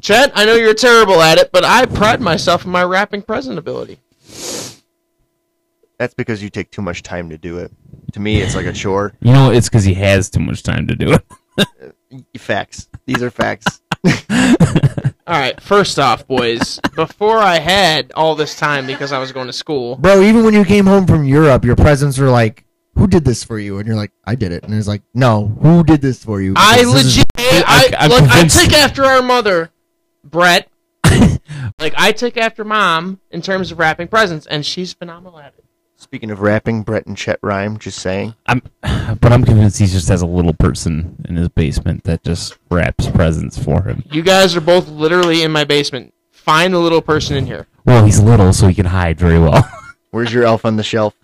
Chet, 0.00 0.32
I 0.34 0.44
know 0.44 0.54
you're 0.56 0.74
terrible 0.74 1.20
at 1.22 1.38
it, 1.38 1.50
but 1.52 1.64
I 1.64 1.86
pride 1.86 2.20
myself 2.20 2.64
in 2.64 2.72
my 2.72 2.82
rapping 2.82 3.22
present 3.22 3.58
ability. 3.58 4.00
That's 6.04 6.12
because 6.12 6.42
you 6.42 6.50
take 6.50 6.70
too 6.70 6.82
much 6.82 7.02
time 7.02 7.30
to 7.30 7.38
do 7.38 7.56
it. 7.56 7.72
To 8.12 8.20
me, 8.20 8.42
it's 8.42 8.54
like 8.54 8.66
a 8.66 8.74
chore. 8.74 9.14
You 9.22 9.32
know, 9.32 9.50
it's 9.50 9.70
because 9.70 9.84
he 9.84 9.94
has 9.94 10.28
too 10.28 10.40
much 10.40 10.62
time 10.62 10.86
to 10.88 10.94
do 10.94 11.14
it. 11.14 11.24
Uh, 11.58 12.18
facts. 12.36 12.90
These 13.06 13.22
are 13.22 13.30
facts. 13.30 13.80
All 15.26 15.38
right, 15.40 15.58
first 15.62 15.98
off, 15.98 16.28
boys, 16.28 16.78
before 16.94 17.38
I 17.38 17.58
had 17.58 18.12
all 18.14 18.34
this 18.34 18.54
time 18.58 18.86
because 18.86 19.12
I 19.12 19.18
was 19.18 19.32
going 19.32 19.46
to 19.46 19.52
school, 19.54 19.96
Bro, 19.96 20.20
even 20.24 20.44
when 20.44 20.52
you 20.52 20.66
came 20.66 20.84
home 20.84 21.06
from 21.06 21.24
Europe, 21.24 21.64
your 21.64 21.74
presents 21.74 22.18
were 22.18 22.28
like, 22.28 22.66
"Who 22.96 23.06
did 23.06 23.24
this 23.24 23.42
for 23.42 23.58
you?" 23.58 23.78
And 23.78 23.86
you're 23.86 23.96
like, 23.96 24.12
"I 24.26 24.34
did 24.34 24.52
it." 24.52 24.62
And 24.64 24.74
it's 24.74 24.86
like, 24.86 25.00
"No, 25.14 25.56
who 25.62 25.84
did 25.84 26.02
this 26.02 26.22
for 26.22 26.42
you?" 26.42 26.52
I 26.54 26.76
Because 26.80 26.92
this 26.92 27.04
is- 27.06 27.16
legit, 27.38 27.64
I, 27.66 27.94
I'm 27.98 28.10
look, 28.10 28.24
I 28.24 28.28
convinced- 28.40 28.60
take 28.60 28.74
after 28.74 29.06
our 29.06 29.22
mother, 29.22 29.70
Brett. 30.22 30.68
like 31.78 31.94
I 31.96 32.12
took 32.12 32.36
after 32.36 32.62
mom 32.62 33.20
in 33.30 33.40
terms 33.40 33.72
of 33.72 33.78
wrapping 33.78 34.08
presents, 34.08 34.46
and 34.46 34.66
she's 34.66 34.92
phenomenal 34.92 35.38
at 35.38 35.54
it. 35.56 35.63
Speaking 36.04 36.30
of 36.30 36.42
rapping, 36.42 36.82
Brett 36.82 37.06
and 37.06 37.16
Chet 37.16 37.38
rhyme. 37.42 37.78
Just 37.78 37.98
saying. 37.98 38.34
I'm, 38.44 38.60
but 38.82 39.32
I'm 39.32 39.42
convinced 39.42 39.78
he 39.78 39.86
just 39.86 40.06
has 40.10 40.20
a 40.20 40.26
little 40.26 40.52
person 40.52 41.16
in 41.26 41.36
his 41.36 41.48
basement 41.48 42.04
that 42.04 42.22
just 42.22 42.58
wraps 42.70 43.08
presents 43.08 43.56
for 43.58 43.82
him. 43.84 44.04
You 44.10 44.20
guys 44.20 44.54
are 44.54 44.60
both 44.60 44.86
literally 44.86 45.42
in 45.42 45.50
my 45.50 45.64
basement. 45.64 46.12
Find 46.30 46.74
the 46.74 46.78
little 46.78 47.00
person 47.00 47.38
in 47.38 47.46
here. 47.46 47.68
Well, 47.86 48.04
he's 48.04 48.20
little, 48.20 48.52
so 48.52 48.68
he 48.68 48.74
can 48.74 48.84
hide 48.84 49.18
very 49.18 49.38
well. 49.38 49.66
Where's 50.10 50.30
your 50.30 50.44
elf 50.44 50.66
on 50.66 50.76
the 50.76 50.82
shelf? 50.82 51.16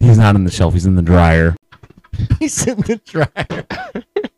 he's 0.00 0.18
not 0.18 0.34
in 0.34 0.42
the 0.42 0.50
shelf; 0.50 0.74
he's 0.74 0.86
in 0.86 0.96
the 0.96 1.02
dryer. 1.02 1.54
he's 2.40 2.66
in 2.66 2.78
the 2.78 3.00
dryer. 3.04 3.64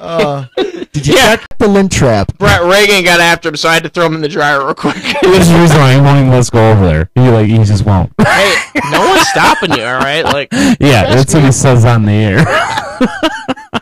uh, 0.00 0.46
did 0.56 1.06
you 1.06 1.14
Yeah. 1.14 1.36
check 1.36 1.58
the 1.58 1.68
lint 1.68 1.92
trap? 1.92 2.36
Brett 2.38 2.62
Reagan 2.62 3.04
got 3.04 3.20
after 3.20 3.48
him, 3.50 3.56
so 3.56 3.68
I 3.68 3.74
had 3.74 3.82
to 3.84 3.88
throw 3.88 4.06
him 4.06 4.14
in 4.14 4.20
the 4.20 4.28
dryer 4.28 4.64
real 4.64 4.74
quick. 4.74 4.94
That's 5.22 5.48
the 5.48 5.58
reason 5.60 5.76
why 5.78 5.94
he 5.94 6.00
won't 6.00 6.18
even 6.18 6.30
let 6.30 6.38
us 6.40 6.50
go 6.50 6.70
over 6.72 6.86
there. 6.86 7.10
He 7.14 7.28
like 7.28 7.46
he 7.46 7.56
just 7.58 7.84
won't. 7.84 8.12
hey, 8.20 8.54
no 8.90 9.08
one's 9.08 9.28
stopping 9.28 9.72
you, 9.72 9.84
all 9.84 9.98
right? 9.98 10.24
Like, 10.24 10.48
yeah, 10.80 11.14
that's 11.14 11.34
what 11.34 11.44
he 11.44 11.52
says 11.52 11.84
on 11.84 12.04
the 12.04 12.12
air. 12.12 12.44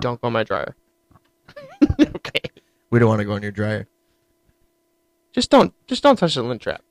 don't 0.00 0.20
go 0.20 0.26
in 0.28 0.32
my 0.32 0.44
dryer. 0.44 0.74
okay. 2.00 2.40
We 2.90 2.98
don't 2.98 3.08
want 3.08 3.20
to 3.20 3.24
go 3.24 3.36
in 3.36 3.42
your 3.42 3.52
dryer. 3.52 3.88
Just 5.32 5.50
don't, 5.50 5.72
just 5.86 6.02
don't 6.02 6.16
touch 6.18 6.34
the 6.34 6.42
lint 6.42 6.62
trap. 6.62 6.82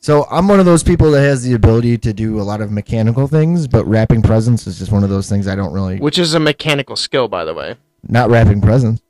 So 0.00 0.26
I'm 0.30 0.48
one 0.48 0.58
of 0.58 0.66
those 0.66 0.82
people 0.82 1.10
that 1.12 1.20
has 1.20 1.44
the 1.44 1.54
ability 1.54 1.98
to 1.98 2.12
do 2.12 2.40
a 2.40 2.42
lot 2.42 2.60
of 2.60 2.72
mechanical 2.72 3.28
things, 3.28 3.68
but 3.68 3.84
wrapping 3.86 4.22
presents 4.22 4.66
is 4.66 4.78
just 4.78 4.90
one 4.90 5.04
of 5.04 5.10
those 5.10 5.28
things 5.28 5.46
I 5.46 5.54
don't 5.54 5.72
really. 5.72 5.98
Which 5.98 6.18
is 6.18 6.34
a 6.34 6.40
mechanical 6.40 6.96
skill, 6.96 7.28
by 7.28 7.44
the 7.44 7.54
way. 7.54 7.76
Not 8.08 8.30
wrapping 8.30 8.60
presents, 8.60 9.00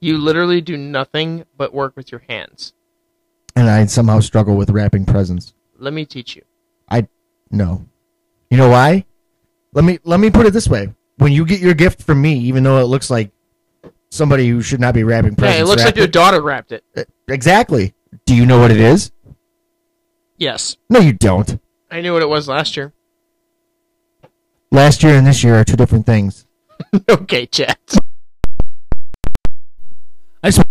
You 0.00 0.18
literally 0.18 0.60
do 0.60 0.76
nothing 0.76 1.44
but 1.56 1.72
work 1.74 1.94
with 1.96 2.10
your 2.10 2.22
hands. 2.28 2.72
and 3.54 3.68
I 3.68 3.84
somehow 3.86 4.20
struggle 4.20 4.56
with 4.56 4.70
wrapping 4.70 5.04
presents. 5.04 5.52
Let 5.78 5.92
me 5.92 6.04
teach 6.04 6.34
you. 6.36 6.42
I 6.90 7.06
no, 7.50 7.84
you 8.50 8.56
know 8.56 8.68
why? 8.70 9.04
Let 9.74 9.84
me 9.84 9.98
let 10.04 10.20
me 10.20 10.30
put 10.30 10.46
it 10.46 10.52
this 10.52 10.68
way: 10.68 10.92
when 11.18 11.32
you 11.32 11.44
get 11.44 11.60
your 11.60 11.74
gift 11.74 12.02
from 12.02 12.20
me, 12.22 12.38
even 12.38 12.62
though 12.62 12.78
it 12.78 12.84
looks 12.84 13.10
like 13.10 13.30
somebody 14.10 14.48
who 14.48 14.62
should 14.62 14.80
not 14.80 14.94
be 14.94 15.04
wrapping 15.04 15.34
presents, 15.36 15.56
Yeah, 15.58 15.62
it 15.62 15.66
looks 15.66 15.84
like 15.84 15.96
your 15.96 16.06
daughter 16.06 16.40
wrapped 16.42 16.72
it. 16.72 16.84
it. 16.94 17.08
exactly. 17.28 17.94
Do 18.26 18.34
you 18.34 18.44
know 18.46 18.58
what 18.60 18.70
it 18.70 18.80
is? 18.80 19.10
Yes, 20.38 20.76
No, 20.90 20.98
you 20.98 21.12
don't. 21.12 21.60
I 21.90 22.00
knew 22.00 22.12
what 22.14 22.22
it 22.22 22.28
was 22.28 22.48
last 22.48 22.76
year. 22.76 22.92
Last 24.70 25.02
year 25.02 25.14
and 25.14 25.26
this 25.26 25.44
year 25.44 25.54
are 25.56 25.64
two 25.64 25.76
different 25.76 26.04
things. 26.06 26.46
okay, 27.08 27.46
chat. 27.46 27.78
I 30.42 30.50
just, 30.50 30.62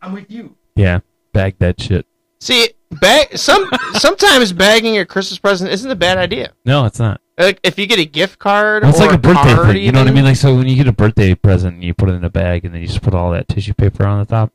I'm 0.00 0.12
with 0.12 0.30
you. 0.30 0.56
yeah, 0.74 1.00
bag 1.32 1.56
that 1.58 1.80
shit. 1.80 2.06
See, 2.40 2.70
bag 3.00 3.36
some 3.36 3.68
sometimes 3.94 4.52
bagging 4.52 4.94
your 4.94 5.04
Christmas 5.04 5.38
present 5.38 5.70
isn't 5.70 5.90
a 5.90 5.96
bad 5.96 6.18
idea. 6.18 6.52
No, 6.64 6.84
it's 6.84 6.98
not. 6.98 7.20
Like 7.38 7.60
if 7.62 7.78
you 7.78 7.86
get 7.86 7.98
a 7.98 8.06
gift 8.06 8.38
card 8.38 8.82
It's 8.84 8.98
or 8.98 9.06
like 9.06 9.14
a 9.14 9.18
birthday 9.18 9.54
card 9.54 9.66
thing. 9.74 9.82
You 9.82 9.92
know 9.92 10.00
what 10.00 10.08
I 10.08 10.12
mean? 10.12 10.24
Like, 10.24 10.36
so 10.36 10.56
when 10.56 10.66
you 10.66 10.76
get 10.76 10.88
a 10.88 10.92
birthday 10.92 11.34
present, 11.34 11.82
you 11.82 11.92
put 11.92 12.08
it 12.08 12.12
in 12.12 12.24
a 12.24 12.30
bag, 12.30 12.64
and 12.64 12.74
then 12.74 12.80
you 12.80 12.88
just 12.88 13.02
put 13.02 13.14
all 13.14 13.30
that 13.32 13.48
tissue 13.48 13.74
paper 13.74 14.06
on 14.06 14.20
the 14.20 14.24
top. 14.24 14.52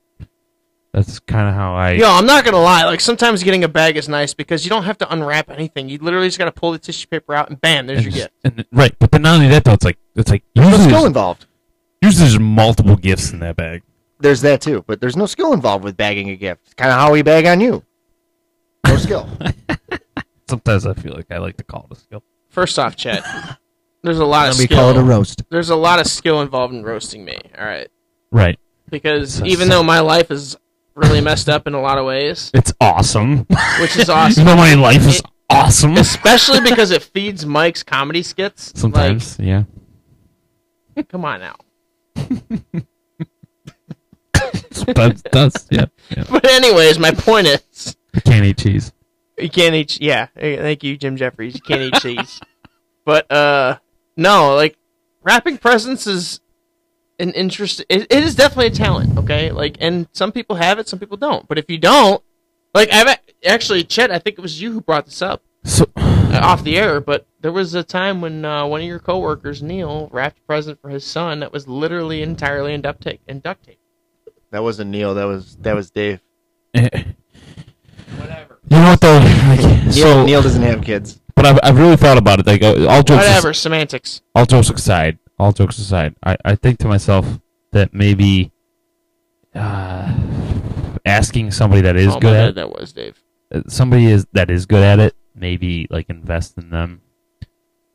That's 0.93 1.19
kind 1.19 1.47
of 1.47 1.55
how 1.55 1.73
I. 1.73 1.91
Yo, 1.91 2.05
I'm 2.09 2.25
not 2.25 2.43
gonna 2.43 2.59
lie. 2.59 2.83
Like 2.83 2.99
sometimes 2.99 3.43
getting 3.43 3.63
a 3.63 3.69
bag 3.69 3.95
is 3.95 4.09
nice 4.09 4.33
because 4.33 4.65
you 4.65 4.69
don't 4.69 4.83
have 4.83 4.97
to 4.97 5.13
unwrap 5.13 5.49
anything. 5.49 5.87
You 5.87 5.97
literally 5.99 6.27
just 6.27 6.37
gotta 6.37 6.51
pull 6.51 6.71
the 6.73 6.79
tissue 6.79 7.07
paper 7.07 7.33
out 7.33 7.49
and 7.49 7.59
bam, 7.61 7.87
there's 7.87 7.99
and 7.99 8.05
your 8.05 8.11
just- 8.27 8.43
gift. 8.43 8.57
and 8.57 8.65
right, 8.73 8.93
but 8.99 9.09
then 9.11 9.21
not 9.21 9.35
only 9.35 9.47
that 9.47 9.63
though, 9.63 9.71
it's 9.73 9.85
like 9.85 9.97
it's 10.15 10.29
like 10.29 10.43
There's 10.53 10.65
no 10.67 10.71
usually 10.71 10.83
skill 10.89 10.99
there's, 10.99 11.07
involved. 11.07 11.45
usually 12.01 12.23
there's 12.25 12.39
multiple 12.39 12.95
gifts 12.97 13.31
in 13.31 13.39
that 13.39 13.55
bag. 13.55 13.83
There's 14.19 14.41
that 14.41 14.59
too, 14.61 14.83
but 14.85 14.99
there's 14.99 15.15
no 15.15 15.25
skill 15.27 15.53
involved 15.53 15.83
with 15.85 15.95
bagging 15.95 16.29
a 16.29 16.35
gift. 16.35 16.61
It's 16.65 16.73
kind 16.73 16.91
of 16.91 16.97
how 16.97 17.11
we 17.13 17.21
bag 17.21 17.45
on 17.45 17.61
you. 17.61 17.83
No 18.85 18.97
skill. 18.97 19.29
Sometimes 20.49 20.85
I 20.85 20.93
feel 20.93 21.13
like 21.13 21.31
I 21.31 21.37
like 21.37 21.55
to 21.57 21.63
call 21.63 21.87
it 21.89 21.97
a 21.97 21.99
skill. 21.99 22.23
First 22.49 22.77
off, 22.77 22.97
chat. 22.97 23.23
There's 24.03 24.19
a 24.19 24.25
lot 24.25 24.49
of 24.49 24.55
Let 24.55 24.59
me 24.59 24.65
skill. 24.65 24.77
call 24.77 24.89
it 24.89 24.97
a 24.97 25.03
roast. 25.03 25.43
There's 25.49 25.69
a 25.69 25.75
lot 25.75 25.99
of 26.01 26.07
skill 26.07 26.41
involved 26.41 26.73
in 26.73 26.83
roasting 26.83 27.23
me. 27.23 27.37
All 27.57 27.63
right, 27.65 27.87
Right. 28.31 28.59
because 28.89 29.35
So- 29.35 29.45
even 29.45 29.67
so- 29.69 29.75
though 29.75 29.83
my 29.83 30.01
life 30.01 30.29
is 30.31 30.57
really 31.01 31.21
messed 31.21 31.49
up 31.49 31.67
in 31.67 31.73
a 31.73 31.81
lot 31.81 31.97
of 31.97 32.05
ways, 32.05 32.51
It's 32.53 32.73
awesome. 32.79 33.45
which 33.79 33.97
is 33.97 34.09
awesome. 34.17 34.47
you 34.47 34.55
my 34.55 34.73
life 34.75 35.05
is 35.07 35.19
It- 35.19 35.25
awesome. 35.49 35.97
Especially 35.97 36.61
because 36.69 36.91
it 36.91 37.03
feeds 37.03 37.45
Mike's 37.45 37.83
comedy 37.83 38.23
skits. 38.23 38.71
Sometimes, 38.79 39.37
yeah. 39.39 39.63
Like, 40.95 41.07
come 41.09 41.25
on 41.25 41.39
now. 41.39 41.55
Sometimes 44.71 45.21
it 45.25 45.31
does. 45.31 45.67
Yeah. 45.69 45.85
yeah. 46.09 46.23
But 46.29 46.45
anyways, 46.49 46.97
my 46.99 47.11
point 47.11 47.47
is, 47.47 47.95
I 48.15 48.19
can't 48.19 48.45
eat 48.45 48.57
cheese. 48.57 48.91
you 49.37 49.49
can't 49.49 49.75
eat. 49.75 49.99
Yeah, 50.01 50.27
eh, 50.37 50.57
thank 50.57 50.83
you, 50.83 50.97
Jim 50.97 51.15
Jefferies. 51.17 51.55
You 51.55 51.61
can't 51.61 51.81
eat 51.81 51.93
cheese. 52.01 52.39
But 53.05 53.31
uh, 53.31 53.77
no, 54.17 54.55
like 54.55 54.77
wrapping 55.23 55.57
presents 55.57 56.07
is 56.07 56.39
an 57.21 57.31
interest. 57.31 57.81
It, 57.87 58.01
it 58.09 58.23
is 58.23 58.35
definitely 58.35 58.67
a 58.67 58.71
talent. 58.71 59.17
Okay, 59.19 59.51
like, 59.51 59.77
and 59.79 60.07
some 60.11 60.31
people 60.31 60.55
have 60.57 60.79
it, 60.79 60.87
some 60.89 60.99
people 60.99 61.17
don't. 61.17 61.47
But 61.47 61.57
if 61.57 61.69
you 61.69 61.77
don't, 61.77 62.21
like, 62.73 62.89
I've 62.91 63.17
actually, 63.45 63.83
Chet, 63.83 64.11
I 64.11 64.19
think 64.19 64.37
it 64.37 64.41
was 64.41 64.61
you 64.61 64.71
who 64.73 64.81
brought 64.81 65.05
this 65.05 65.21
up 65.21 65.43
So 65.63 65.85
uh, 65.95 66.39
off 66.43 66.63
the 66.63 66.77
air. 66.77 66.99
But 67.01 67.27
there 67.39 67.51
was 67.51 67.73
a 67.75 67.83
time 67.83 68.21
when 68.21 68.43
uh, 68.45 68.65
one 68.65 68.81
of 68.81 68.87
your 68.87 68.99
coworkers, 68.99 69.61
Neil, 69.61 70.09
wrapped 70.11 70.39
a 70.39 70.41
present 70.41 70.81
for 70.81 70.89
his 70.89 71.05
son 71.05 71.39
that 71.41 71.51
was 71.53 71.67
literally 71.67 72.21
entirely 72.21 72.73
in 72.73 72.81
duct 72.81 73.01
tape. 73.01 73.21
In 73.27 73.39
duct 73.39 73.65
tape. 73.65 73.79
that 74.51 74.63
wasn't 74.63 74.89
Neil. 74.91 75.13
That 75.15 75.25
was 75.25 75.55
that 75.61 75.75
was 75.75 75.91
Dave. 75.91 76.21
eh, 76.73 76.89
Whatever. 78.17 78.59
you 78.69 78.77
know 78.77 78.89
what 78.89 79.01
though? 79.01 79.19
Like, 79.19 79.59
Neil, 79.59 79.91
so, 79.91 80.25
Neil 80.25 80.41
doesn't 80.41 80.61
have 80.61 80.81
kids. 80.83 81.19
but 81.35 81.45
I've, 81.45 81.59
I've 81.63 81.77
really 81.77 81.97
thought 81.97 82.17
about 82.17 82.39
it. 82.39 82.47
Like 82.47 82.61
uh, 82.63 82.87
all 82.87 83.03
jokes, 83.03 83.25
Whatever. 83.25 83.53
Semantics. 83.53 84.21
all 84.35 84.45
jokes 84.45 84.69
aside, 84.69 85.17
all 85.41 85.51
jokes 85.51 85.79
aside, 85.79 86.15
I, 86.23 86.37
I 86.45 86.55
think 86.55 86.77
to 86.79 86.87
myself 86.87 87.39
that 87.71 87.93
maybe 87.95 88.51
uh, 89.55 90.15
asking 91.05 91.51
somebody 91.51 91.81
that 91.81 91.95
is 91.95 92.13
oh, 92.15 92.19
good 92.19 92.33
bad, 92.33 92.49
at 92.49 92.55
that 92.55 92.69
was 92.69 92.93
Dave. 92.93 93.21
uh, 93.53 93.61
somebody 93.67 94.05
is 94.05 94.27
that 94.33 94.51
is 94.51 94.67
good 94.67 94.83
at 94.83 94.99
it, 94.99 95.15
maybe 95.35 95.87
like 95.89 96.09
invest 96.09 96.57
in 96.57 96.69
them. 96.69 97.01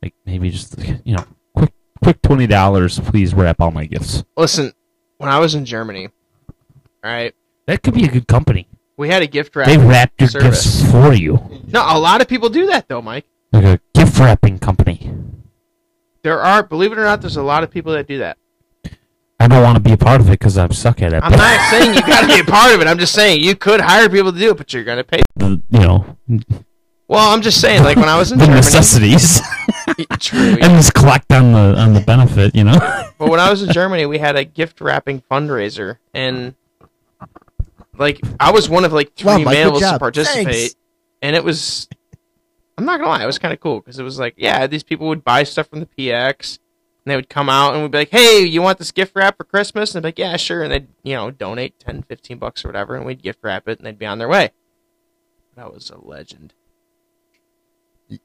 Like 0.03 0.13
maybe 0.25 0.49
just 0.49 0.77
you 1.05 1.15
know, 1.15 1.25
quick 1.55 1.71
quick 2.03 2.21
twenty 2.21 2.47
dollars, 2.47 2.99
please 2.99 3.33
wrap 3.33 3.61
all 3.61 3.71
my 3.71 3.85
gifts. 3.85 4.25
Listen, 4.35 4.73
when 5.17 5.29
I 5.29 5.39
was 5.39 5.55
in 5.55 5.63
Germany, 5.63 6.09
all 7.03 7.11
right, 7.11 7.33
That 7.65 7.81
could 7.81 7.93
be 7.93 8.03
a 8.03 8.09
good 8.09 8.27
company. 8.27 8.67
we 8.97 9.07
had 9.07 9.21
a 9.21 9.27
gift 9.27 9.55
wrap. 9.55 9.67
They 9.67 9.77
wrap 9.77 10.11
your 10.19 10.27
service. 10.29 10.81
gifts 10.81 10.91
for 10.91 11.13
you. 11.13 11.39
No, 11.67 11.81
a 11.81 11.97
lot 11.97 12.19
of 12.21 12.27
people 12.27 12.49
do 12.49 12.65
that 12.67 12.89
though, 12.89 13.01
Mike. 13.01 13.25
Like 13.53 13.63
a 13.63 13.79
gift 13.95 14.19
wrapping 14.19 14.59
company. 14.59 15.09
There 16.27 16.41
are, 16.41 16.61
believe 16.61 16.91
it 16.91 16.97
or 16.97 17.05
not, 17.05 17.21
there's 17.21 17.37
a 17.37 17.41
lot 17.41 17.63
of 17.63 17.71
people 17.71 17.93
that 17.93 18.05
do 18.05 18.17
that. 18.17 18.37
I 19.39 19.47
don't 19.47 19.63
want 19.63 19.77
to 19.77 19.79
be 19.81 19.93
a 19.93 19.97
part 19.97 20.19
of 20.19 20.27
it 20.27 20.31
because 20.31 20.57
I'm 20.57 20.73
stuck 20.73 21.01
at 21.01 21.13
it. 21.13 21.23
I'm 21.23 21.31
not 21.31 21.69
saying 21.71 21.93
you 21.93 22.01
got 22.01 22.19
to 22.19 22.27
be 22.27 22.41
a 22.41 22.43
part 22.43 22.73
of 22.75 22.81
it. 22.81 22.87
I'm 22.87 22.97
just 22.99 23.13
saying 23.13 23.41
you 23.41 23.55
could 23.55 23.79
hire 23.79 24.09
people 24.09 24.33
to 24.33 24.37
do 24.37 24.49
it, 24.51 24.57
but 24.57 24.73
you're 24.73 24.83
gonna 24.83 25.05
pay. 25.05 25.21
the, 25.37 25.61
you 25.69 25.79
know 25.79 26.17
Well, 27.07 27.33
I'm 27.33 27.41
just 27.41 27.61
saying, 27.61 27.83
like 27.83 27.95
when 27.95 28.09
I 28.09 28.17
was 28.17 28.33
in 28.33 28.39
the 28.39 28.43
Germany, 28.43 28.57
necessities 28.57 29.39
true. 30.19 30.57
and 30.61 30.75
just 30.75 30.93
collect 30.93 31.31
on 31.31 31.53
the 31.53 31.79
on 31.79 31.93
the 31.93 32.01
benefit. 32.01 32.53
You 32.53 32.65
know. 32.65 32.77
But 33.17 33.29
when 33.29 33.39
I 33.39 33.49
was 33.49 33.63
in 33.63 33.71
Germany, 33.71 34.05
we 34.05 34.17
had 34.17 34.35
a 34.35 34.43
gift 34.43 34.81
wrapping 34.81 35.23
fundraiser, 35.31 35.99
and 36.13 36.55
like 37.97 38.19
I 38.37 38.51
was 38.51 38.67
one 38.67 38.83
of 38.83 38.91
like 38.91 39.13
three 39.15 39.45
Wow, 39.45 39.51
males 39.51 39.79
to 39.79 39.97
participate, 39.97 40.45
Thanks. 40.45 40.75
and 41.21 41.37
it 41.37 41.43
was. 41.45 41.87
I'm 42.77 42.85
not 42.85 42.99
gonna 42.99 43.09
lie, 43.09 43.23
it 43.23 43.27
was 43.27 43.39
kind 43.39 43.53
of 43.53 43.59
cool 43.59 43.79
because 43.79 43.97
it 43.99 44.03
was 44.03 44.19
like, 44.19 44.35
yeah, 44.37 44.67
these 44.67 44.83
people 44.83 45.07
would 45.07 45.23
buy 45.23 45.43
stuff 45.43 45.67
from 45.67 45.79
the 45.79 45.85
PX, 45.87 46.59
and 47.05 47.11
they 47.11 47.15
would 47.15 47.29
come 47.29 47.49
out 47.49 47.73
and 47.73 47.81
we'd 47.81 47.91
be 47.91 47.97
like, 47.99 48.09
hey, 48.09 48.41
you 48.43 48.61
want 48.61 48.77
this 48.77 48.91
gift 48.91 49.13
wrap 49.15 49.37
for 49.37 49.43
Christmas? 49.43 49.95
And 49.95 50.03
they'd 50.03 50.09
be 50.09 50.21
like, 50.23 50.31
yeah, 50.31 50.37
sure, 50.37 50.63
and 50.63 50.71
they'd 50.71 50.87
you 51.03 51.15
know 51.15 51.31
donate 51.31 51.79
10, 51.79 52.03
15 52.03 52.37
bucks 52.37 52.63
or 52.63 52.67
whatever, 52.67 52.95
and 52.95 53.05
we'd 53.05 53.23
gift 53.23 53.39
wrap 53.41 53.67
it, 53.67 53.79
and 53.79 53.87
they'd 53.87 53.99
be 53.99 54.05
on 54.05 54.19
their 54.19 54.27
way. 54.29 54.51
That 55.55 55.73
was 55.73 55.89
a 55.89 55.97
legend. 55.97 56.53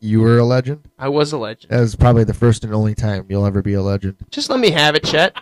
You 0.01 0.21
were 0.21 0.39
a 0.39 0.45
legend. 0.45 0.89
I 0.99 1.09
was 1.09 1.33
a 1.33 1.39
legend. 1.39 1.73
That 1.73 1.81
was 1.81 1.97
probably 1.97 2.25
the 2.25 2.35
first 2.35 2.63
and 2.63 2.73
only 2.73 2.95
time 2.95 3.27
you'll 3.29 3.47
ever 3.47 3.63
be 3.63 3.73
a 3.75 3.83
legend. 3.83 4.17
Just 4.31 4.49
let 4.49 4.61
me 4.61 4.71
have 4.71 4.95
it, 4.95 5.05
Chet. 5.05 5.37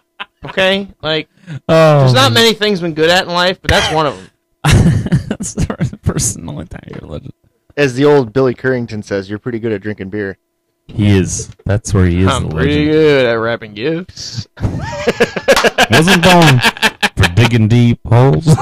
Okay, 0.44 0.88
like 1.02 1.28
Oh, 1.68 2.00
there's 2.00 2.14
not 2.14 2.32
many 2.32 2.54
things 2.54 2.78
I've 2.78 2.84
been 2.84 2.94
good 2.94 3.10
at 3.10 3.26
in 3.26 3.32
life, 3.32 3.60
but 3.60 3.70
that's 3.70 3.92
one 3.94 4.06
of 4.06 4.16
them. 4.16 4.30
That's 5.30 5.54
the 5.54 5.98
first 6.02 6.36
and 6.36 6.48
only 6.50 6.66
time 6.66 6.82
you're 6.88 7.04
a 7.04 7.06
legend. 7.06 7.32
As 7.80 7.94
the 7.94 8.04
old 8.04 8.34
Billy 8.34 8.54
Currington 8.54 9.02
says, 9.02 9.30
you're 9.30 9.38
pretty 9.38 9.58
good 9.58 9.72
at 9.72 9.80
drinking 9.80 10.10
beer. 10.10 10.36
He 10.86 11.08
is. 11.08 11.50
That's 11.64 11.94
where 11.94 12.04
he 12.04 12.20
is. 12.20 12.28
I'm 12.28 12.50
pretty 12.50 12.74
legend. 12.74 12.92
good 12.92 13.24
at 13.24 13.32
wrapping 13.32 13.72
gifts. 13.72 14.46
Wasn't 15.90 16.22
going 16.22 16.60
for 17.16 17.34
digging 17.34 17.68
deep 17.68 17.98
holes. 18.06 18.44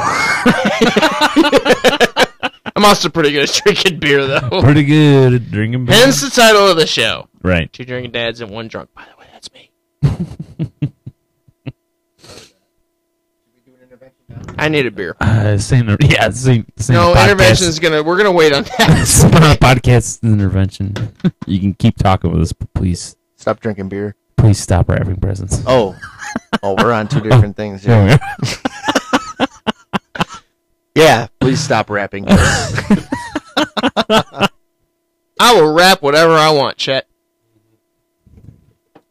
I'm 2.77 2.85
also 2.85 3.09
pretty 3.09 3.33
good 3.33 3.49
at 3.49 3.61
drinking 3.65 3.99
beer, 3.99 4.25
though. 4.25 4.63
pretty 4.63 4.85
good 4.85 5.35
at 5.35 5.51
drinking 5.51 5.87
beer. 5.87 5.97
Hence 5.97 6.21
the 6.21 6.31
title 6.31 6.69
of 6.69 6.77
the 6.77 6.87
show: 6.87 7.29
Right. 7.43 7.73
Two 7.73 7.85
drinking 7.85 8.13
dads 8.13 8.41
and 8.41 8.53
one 8.53 8.69
drunk. 8.69 8.91
By 8.95 9.03
the 9.03 9.17
way, 9.19 9.27
that's 9.33 9.51
me. 9.53 10.93
I 14.57 14.69
need 14.69 14.87
a 14.87 14.91
beer. 14.91 15.17
Uh, 15.21 15.59
same. 15.59 15.97
Yeah, 16.01 16.31
same. 16.31 16.67
same 16.77 16.95
No, 16.97 17.15
podcast. 17.15 17.25
intervention 17.25 17.67
is 17.69 17.79
gonna. 17.79 18.03
We're 18.03 18.17
gonna 18.17 18.33
wait 18.33 18.53
on 18.53 18.63
that. 18.65 18.99
It's 19.01 19.25
podcast 19.25 20.23
intervention. 20.23 20.95
You 21.47 21.61
can 21.61 21.75
keep 21.75 21.97
talking 21.97 22.33
with 22.33 22.43
us, 22.43 22.53
but 22.53 22.73
please, 22.75 23.17
Stop 23.37 23.61
drinking 23.61 23.89
beer. 23.89 24.17
please 24.37 24.59
stop 24.59 24.89
wrapping 24.89 25.17
presents. 25.17 25.63
Oh, 25.67 25.97
oh, 26.63 26.75
we're 26.83 26.93
on 26.93 27.09
two 27.09 27.21
different 27.29 27.57
things 27.57 27.83
There 27.83 28.09
here. 28.09 28.19
we. 28.41 28.49
Yeah, 30.95 31.29
please 31.39 31.61
stop 31.61 31.91
rapping. 31.91 32.25
I 32.29 34.49
will 35.55 35.73
rap 35.73 36.03
whatever 36.03 36.33
I 36.33 36.51
want, 36.51 36.77
Chet. 36.77 37.07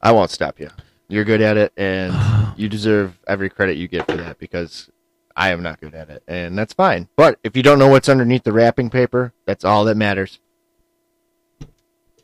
I 0.01 0.11
won't 0.11 0.29
stop 0.29 0.59
you. 0.59 0.69
You're 1.07 1.23
good 1.23 1.39
at 1.41 1.55
it, 1.55 1.71
and 1.77 2.13
you 2.57 2.67
deserve 2.67 3.17
every 3.25 3.49
credit 3.49 3.77
you 3.77 3.87
get 3.87 4.05
for 4.05 4.17
that 4.17 4.37
because 4.37 4.89
I 5.37 5.51
am 5.51 5.61
not 5.61 5.79
good 5.79 5.93
at 5.93 6.09
it, 6.09 6.23
and 6.27 6.57
that's 6.57 6.73
fine. 6.73 7.07
But 7.15 7.39
if 7.43 7.55
you 7.55 7.61
don't 7.61 7.77
know 7.77 7.87
what's 7.87 8.09
underneath 8.09 8.43
the 8.43 8.51
wrapping 8.51 8.89
paper, 8.89 9.33
that's 9.45 9.63
all 9.63 9.85
that 9.85 9.95
matters. 9.95 10.39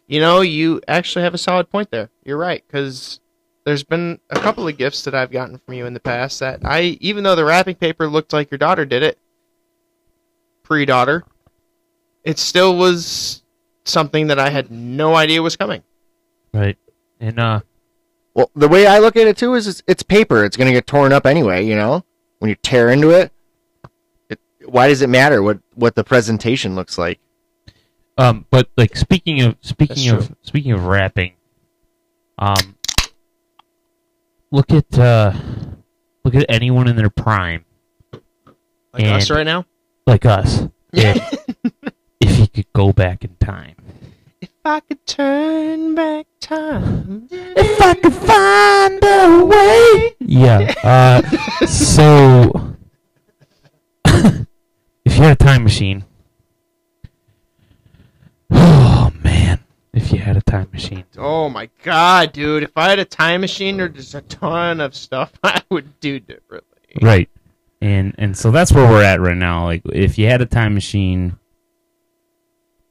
You 0.08 0.20
know, 0.20 0.42
you 0.42 0.82
actually 0.88 1.24
have 1.24 1.36
a 1.36 1.38
solid 1.38 1.70
point 1.70 1.92
there. 1.92 2.10
You're 2.26 2.38
right, 2.38 2.64
because 2.68 3.20
there's 3.66 3.84
been 3.84 4.20
a 4.32 4.40
couple 4.40 4.68
of 4.68 4.78
gifts 4.78 5.04
that 5.04 5.14
I've 5.14 5.32
gotten 5.32 5.60
from 5.60 5.76
you 5.76 5.86
in 5.86 5.94
the 5.94 6.00
past 6.00 6.40
that 6.40 6.62
I, 6.66 6.98
even 7.02 7.24
though 7.24 7.36
the 7.36 7.46
wrapping 7.46 7.76
paper 7.76 8.08
looked 8.08 8.34
like 8.34 8.50
your 8.50 8.58
daughter 8.58 8.84
did 8.84 9.04
it, 9.04 9.20
pre-daughter, 10.64 11.24
it 12.24 12.40
still 12.40 12.76
was 12.78 13.44
something 13.86 14.28
that 14.28 14.40
I 14.40 14.50
had 14.50 14.72
no 14.72 15.14
idea 15.16 15.42
was 15.42 15.56
coming. 15.56 15.84
Right. 16.52 16.78
And 17.20 17.40
uh, 17.40 17.62
Well, 18.34 18.50
the 18.56 18.68
way 18.68 18.88
I 18.88 19.00
look 19.00 19.16
at 19.16 19.28
it 19.28 19.38
too 19.38 19.54
is 19.54 19.68
it's, 19.68 19.84
it's 19.88 20.04
paper. 20.04 20.44
It's 20.44 20.58
going 20.58 20.68
to 20.68 20.74
get 20.74 20.88
torn 20.88 21.14
up 21.14 21.26
anyway. 21.26 21.66
You 21.66 21.76
know, 21.76 22.06
when 22.44 22.50
you 22.50 22.56
tear 22.62 22.90
into 22.90 23.10
it, 23.12 23.32
it, 24.30 24.38
why 24.66 24.90
does 24.90 25.02
it 25.02 25.08
matter 25.08 25.42
what 25.42 25.60
what 25.76 25.96
the 25.96 26.04
presentation 26.04 26.76
looks 26.76 26.98
like? 26.98 27.22
um, 28.18 28.46
but 28.52 28.68
like 28.76 28.98
speaking 28.98 29.42
of 29.42 29.56
speaking 29.62 30.12
That's 30.12 30.28
of 30.30 30.36
speaking 30.42 30.74
of 30.74 30.84
rapping, 30.86 31.32
um, 32.38 32.76
look 34.52 34.72
at 34.72 35.00
uh, 35.00 35.32
look 36.26 36.36
at 36.36 36.46
anyone 36.50 36.90
in 36.90 36.98
their 36.98 37.10
prime, 37.10 37.64
Like 38.12 39.04
And- 39.04 39.14
us 39.14 39.30
right 39.30 39.46
now. 39.46 39.66
like 40.06 40.26
us. 40.26 40.68
If, 40.96 41.46
if 42.22 42.40
you 42.40 42.48
could 42.48 42.72
go 42.74 42.92
back 42.94 43.24
in 43.24 43.36
time, 43.38 43.76
If 44.42 44.50
I 44.66 44.82
could 44.82 45.06
turn 45.06 45.96
back 45.96 46.28
time. 46.42 47.28
if 47.32 47.82
I 47.82 47.94
could 47.96 48.14
find 48.14 49.00
a 49.04 49.46
way. 49.46 50.13
Yeah. 50.34 50.74
Uh, 50.84 51.22
so, 51.66 52.76
if 54.06 54.46
you 55.06 55.24
had 55.24 55.32
a 55.34 55.36
time 55.44 55.64
machine, 55.64 56.04
oh 58.52 59.12
man, 59.24 59.60
if 59.94 60.12
you 60.12 60.20
had 60.20 60.36
a 60.36 60.42
time 60.42 60.68
machine, 60.74 61.06
Oh 61.18 61.50
my 61.50 61.70
god, 61.84 62.34
dude! 62.34 62.64
If 62.64 62.72
I 62.76 62.90
had 62.90 63.00
a 63.00 63.06
time 63.06 63.42
machine, 63.42 63.78
there's 63.78 63.94
just 63.94 64.14
a 64.16 64.22
ton 64.22 64.82
of 64.82 64.94
stuff 64.96 65.32
I 65.44 65.62
would 65.70 66.00
do 66.00 66.20
differently. 66.20 66.68
right? 67.02 67.30
And 67.82 68.14
and 68.18 68.38
so 68.38 68.52
that's 68.52 68.72
where 68.72 68.90
we're 68.90 69.04
at 69.04 69.22
right 69.22 69.38
now. 69.38 69.66
Like, 69.66 69.84
if 69.86 70.18
you 70.18 70.28
had 70.28 70.42
a 70.42 70.46
time 70.46 70.74
machine, 70.74 71.38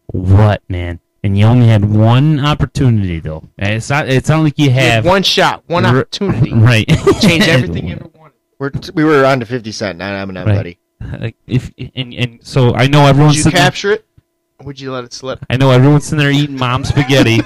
what 0.06 0.62
man? 0.68 1.00
And 1.24 1.38
you 1.38 1.44
only 1.44 1.68
had 1.68 1.84
one 1.84 2.40
opportunity 2.40 3.20
though. 3.20 3.48
And 3.58 3.74
It's 3.74 3.88
not. 3.90 4.08
It's 4.08 4.28
not 4.28 4.42
like 4.42 4.58
you 4.58 4.66
You 4.66 4.70
had 4.72 4.90
have 4.92 5.04
one 5.06 5.22
shot, 5.22 5.62
one 5.68 5.84
R- 5.86 5.98
opportunity, 5.98 6.52
right. 6.54 6.86
change 7.20 7.44
everything 7.48 7.88
you 7.88 7.94
ever 7.94 8.08
wanted. 8.14 8.34
We're 8.58 8.70
we 8.94 9.04
were 9.04 9.24
on 9.24 9.38
to 9.40 9.46
fifty 9.46 9.70
cent, 9.72 9.98
not 9.98 10.12
Eminem, 10.14 10.46
Right. 10.46 10.54
buddy. 10.56 10.78
like 11.20 11.36
if 11.46 11.70
and 11.94 12.12
and 12.14 12.38
so 12.44 12.74
I 12.74 12.86
know 12.88 13.06
everyone's 13.06 13.32
Would 13.32 13.36
you 13.36 13.42
sitting 13.44 13.56
there- 13.56 13.64
capture 13.64 13.92
it? 13.92 14.06
Or 14.58 14.66
would 14.66 14.80
you 14.80 14.92
let 14.92 15.04
it 15.04 15.12
slip? 15.12 15.44
I 15.50 15.56
know 15.56 15.70
everyone's 15.70 16.04
sitting 16.04 16.18
there 16.18 16.30
eating 16.30 16.56
mom 16.58 16.84
spaghetti, 16.84 17.38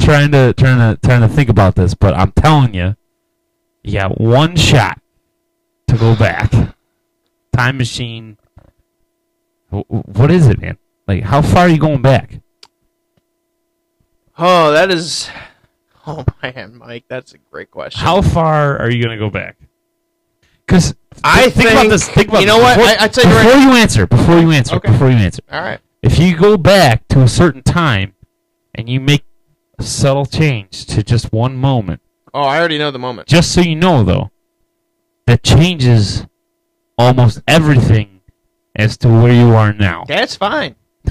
trying 0.00 0.30
to 0.32 0.52
trying 0.56 0.78
to 0.78 0.98
trying 1.02 1.20
to 1.22 1.28
think 1.28 1.48
about 1.48 1.74
this, 1.76 1.94
but 1.94 2.14
I'm 2.14 2.32
telling 2.32 2.74
you, 2.74 2.96
you 3.82 3.94
got 3.94 4.20
one 4.20 4.56
shot 4.56 5.00
to 5.88 5.96
go 5.96 6.14
back. 6.16 6.52
Time 7.52 7.78
machine. 7.78 8.38
Wh- 9.70 9.80
wh- 9.88 10.08
What 10.18 10.30
is 10.30 10.46
it, 10.48 10.60
man? 10.60 10.78
Like, 11.08 11.22
how 11.24 11.42
far 11.42 11.62
are 11.64 11.68
you 11.68 11.78
going 11.78 12.02
back? 12.02 12.40
Oh, 14.38 14.72
that 14.72 14.90
is. 14.90 15.28
Oh 16.06 16.24
man, 16.42 16.78
Mike, 16.78 17.04
that's 17.08 17.34
a 17.34 17.38
great 17.52 17.70
question. 17.70 18.00
How 18.00 18.22
far 18.22 18.78
are 18.78 18.90
you 18.90 19.02
gonna 19.02 19.18
go 19.18 19.28
back? 19.28 19.58
Because 20.66 20.94
I 21.22 21.50
think, 21.50 21.70
about 21.70 21.88
this. 21.90 22.08
Think 22.08 22.28
about 22.28 22.40
you 22.40 22.46
know 22.46 22.56
this. 22.56 22.62
what? 22.64 22.78
Before, 22.78 23.04
I- 23.04 23.08
tell 23.08 23.24
you 23.30 23.36
right- 23.36 23.44
before 23.44 23.60
you 23.60 23.70
answer. 23.76 24.06
Before 24.06 24.38
you 24.38 24.50
answer. 24.50 24.76
Okay. 24.76 24.90
Before 24.90 25.10
you 25.10 25.16
answer. 25.18 25.42
All 25.52 25.60
right. 25.60 25.78
if 26.02 26.18
you 26.18 26.36
go 26.38 26.56
back 26.56 27.06
to 27.08 27.20
a 27.20 27.28
certain 27.28 27.62
time 27.62 28.14
and 28.74 28.88
you 28.88 28.98
make 28.98 29.24
a 29.78 29.82
subtle 29.82 30.24
change 30.24 30.86
to 30.86 31.02
just 31.02 31.32
one 31.34 31.54
moment, 31.56 32.00
Oh, 32.32 32.40
I 32.40 32.58
already 32.58 32.78
know 32.78 32.90
the 32.90 32.98
moment. 32.98 33.28
just 33.28 33.52
so 33.52 33.60
you 33.60 33.76
know 33.76 34.02
though, 34.02 34.30
that 35.26 35.42
changes 35.42 36.26
almost 36.96 37.42
everything 37.46 38.19
as 38.76 38.96
to 38.98 39.08
where 39.08 39.32
you 39.32 39.54
are 39.54 39.72
now. 39.72 40.04
That's 40.06 40.36
fine. 40.36 40.74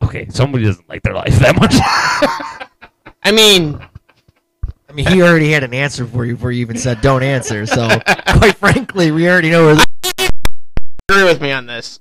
Okay, 0.00 0.28
somebody 0.30 0.64
doesn't 0.64 0.88
like 0.88 1.02
their 1.02 1.12
life 1.12 1.36
that 1.40 1.56
much. 1.56 1.74
I 3.24 3.32
mean, 3.32 3.84
I 4.88 4.92
mean, 4.92 5.06
he 5.06 5.22
already 5.22 5.50
had 5.50 5.64
an 5.64 5.74
answer 5.74 6.06
for 6.06 6.24
you 6.24 6.34
before 6.34 6.52
you 6.52 6.60
even 6.60 6.78
said 6.78 7.00
don't 7.00 7.24
answer. 7.24 7.66
So, 7.66 7.88
quite 8.28 8.54
frankly, 8.54 9.10
we 9.10 9.28
already 9.28 9.50
know 9.50 9.66
where 9.66 9.74
the 9.74 9.86
agree 11.10 11.24
with 11.24 11.42
me 11.42 11.50
on 11.50 11.66
this. 11.66 11.98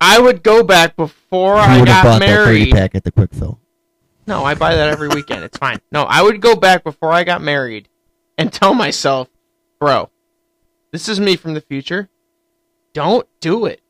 I 0.00 0.20
would 0.20 0.42
go 0.42 0.62
back 0.62 0.96
before 0.96 1.56
you 1.56 1.60
I 1.62 1.78
would 1.80 1.88
have 1.88 2.04
got 2.04 2.10
bought 2.12 2.18
that 2.20 2.28
30 2.28 2.58
married. 2.58 2.72
pack 2.72 2.94
at 2.94 3.04
the 3.04 3.10
quick 3.10 3.32
fill. 3.32 3.58
No, 4.26 4.44
I 4.44 4.54
buy 4.54 4.74
that 4.74 4.88
every 4.88 5.08
weekend. 5.08 5.42
It's 5.42 5.58
fine. 5.58 5.80
No, 5.90 6.02
I 6.04 6.22
would 6.22 6.40
go 6.40 6.54
back 6.54 6.84
before 6.84 7.10
I 7.10 7.24
got 7.24 7.40
married 7.42 7.88
and 8.38 8.52
tell 8.52 8.74
myself, 8.74 9.28
bro, 9.80 10.10
this 10.92 11.08
is 11.08 11.18
me 11.18 11.36
from 11.36 11.54
the 11.54 11.60
future. 11.62 12.10
Don't 12.92 13.26
do 13.40 13.64
it. 13.66 13.80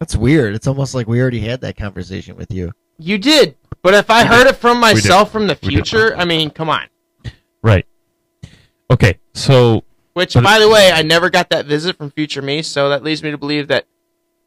That's 0.00 0.16
weird. 0.16 0.54
It's 0.54 0.66
almost 0.66 0.94
like 0.94 1.06
we 1.06 1.20
already 1.20 1.40
had 1.40 1.60
that 1.60 1.76
conversation 1.76 2.34
with 2.36 2.50
you. 2.50 2.72
You 2.98 3.18
did. 3.18 3.56
But 3.82 3.94
if 3.94 4.10
I 4.10 4.22
We 4.22 4.28
heard 4.28 4.44
did. 4.44 4.54
it 4.54 4.56
from 4.56 4.80
myself 4.80 5.30
from 5.30 5.46
the 5.46 5.54
future, 5.54 6.16
I 6.16 6.24
mean, 6.24 6.50
come 6.50 6.68
on. 6.70 6.86
right. 7.62 7.86
Okay, 8.90 9.18
so 9.34 9.84
Which, 10.14 10.34
But- 10.34 10.42
by 10.42 10.58
the 10.58 10.68
way, 10.68 10.90
I 10.92 11.02
never 11.02 11.30
got 11.30 11.50
that 11.50 11.66
visit 11.66 11.96
from 11.96 12.10
future 12.10 12.42
me, 12.42 12.62
so 12.62 12.88
that 12.88 13.04
leads 13.04 13.22
me 13.22 13.30
to 13.30 13.38
believe 13.38 13.68
that 13.68 13.86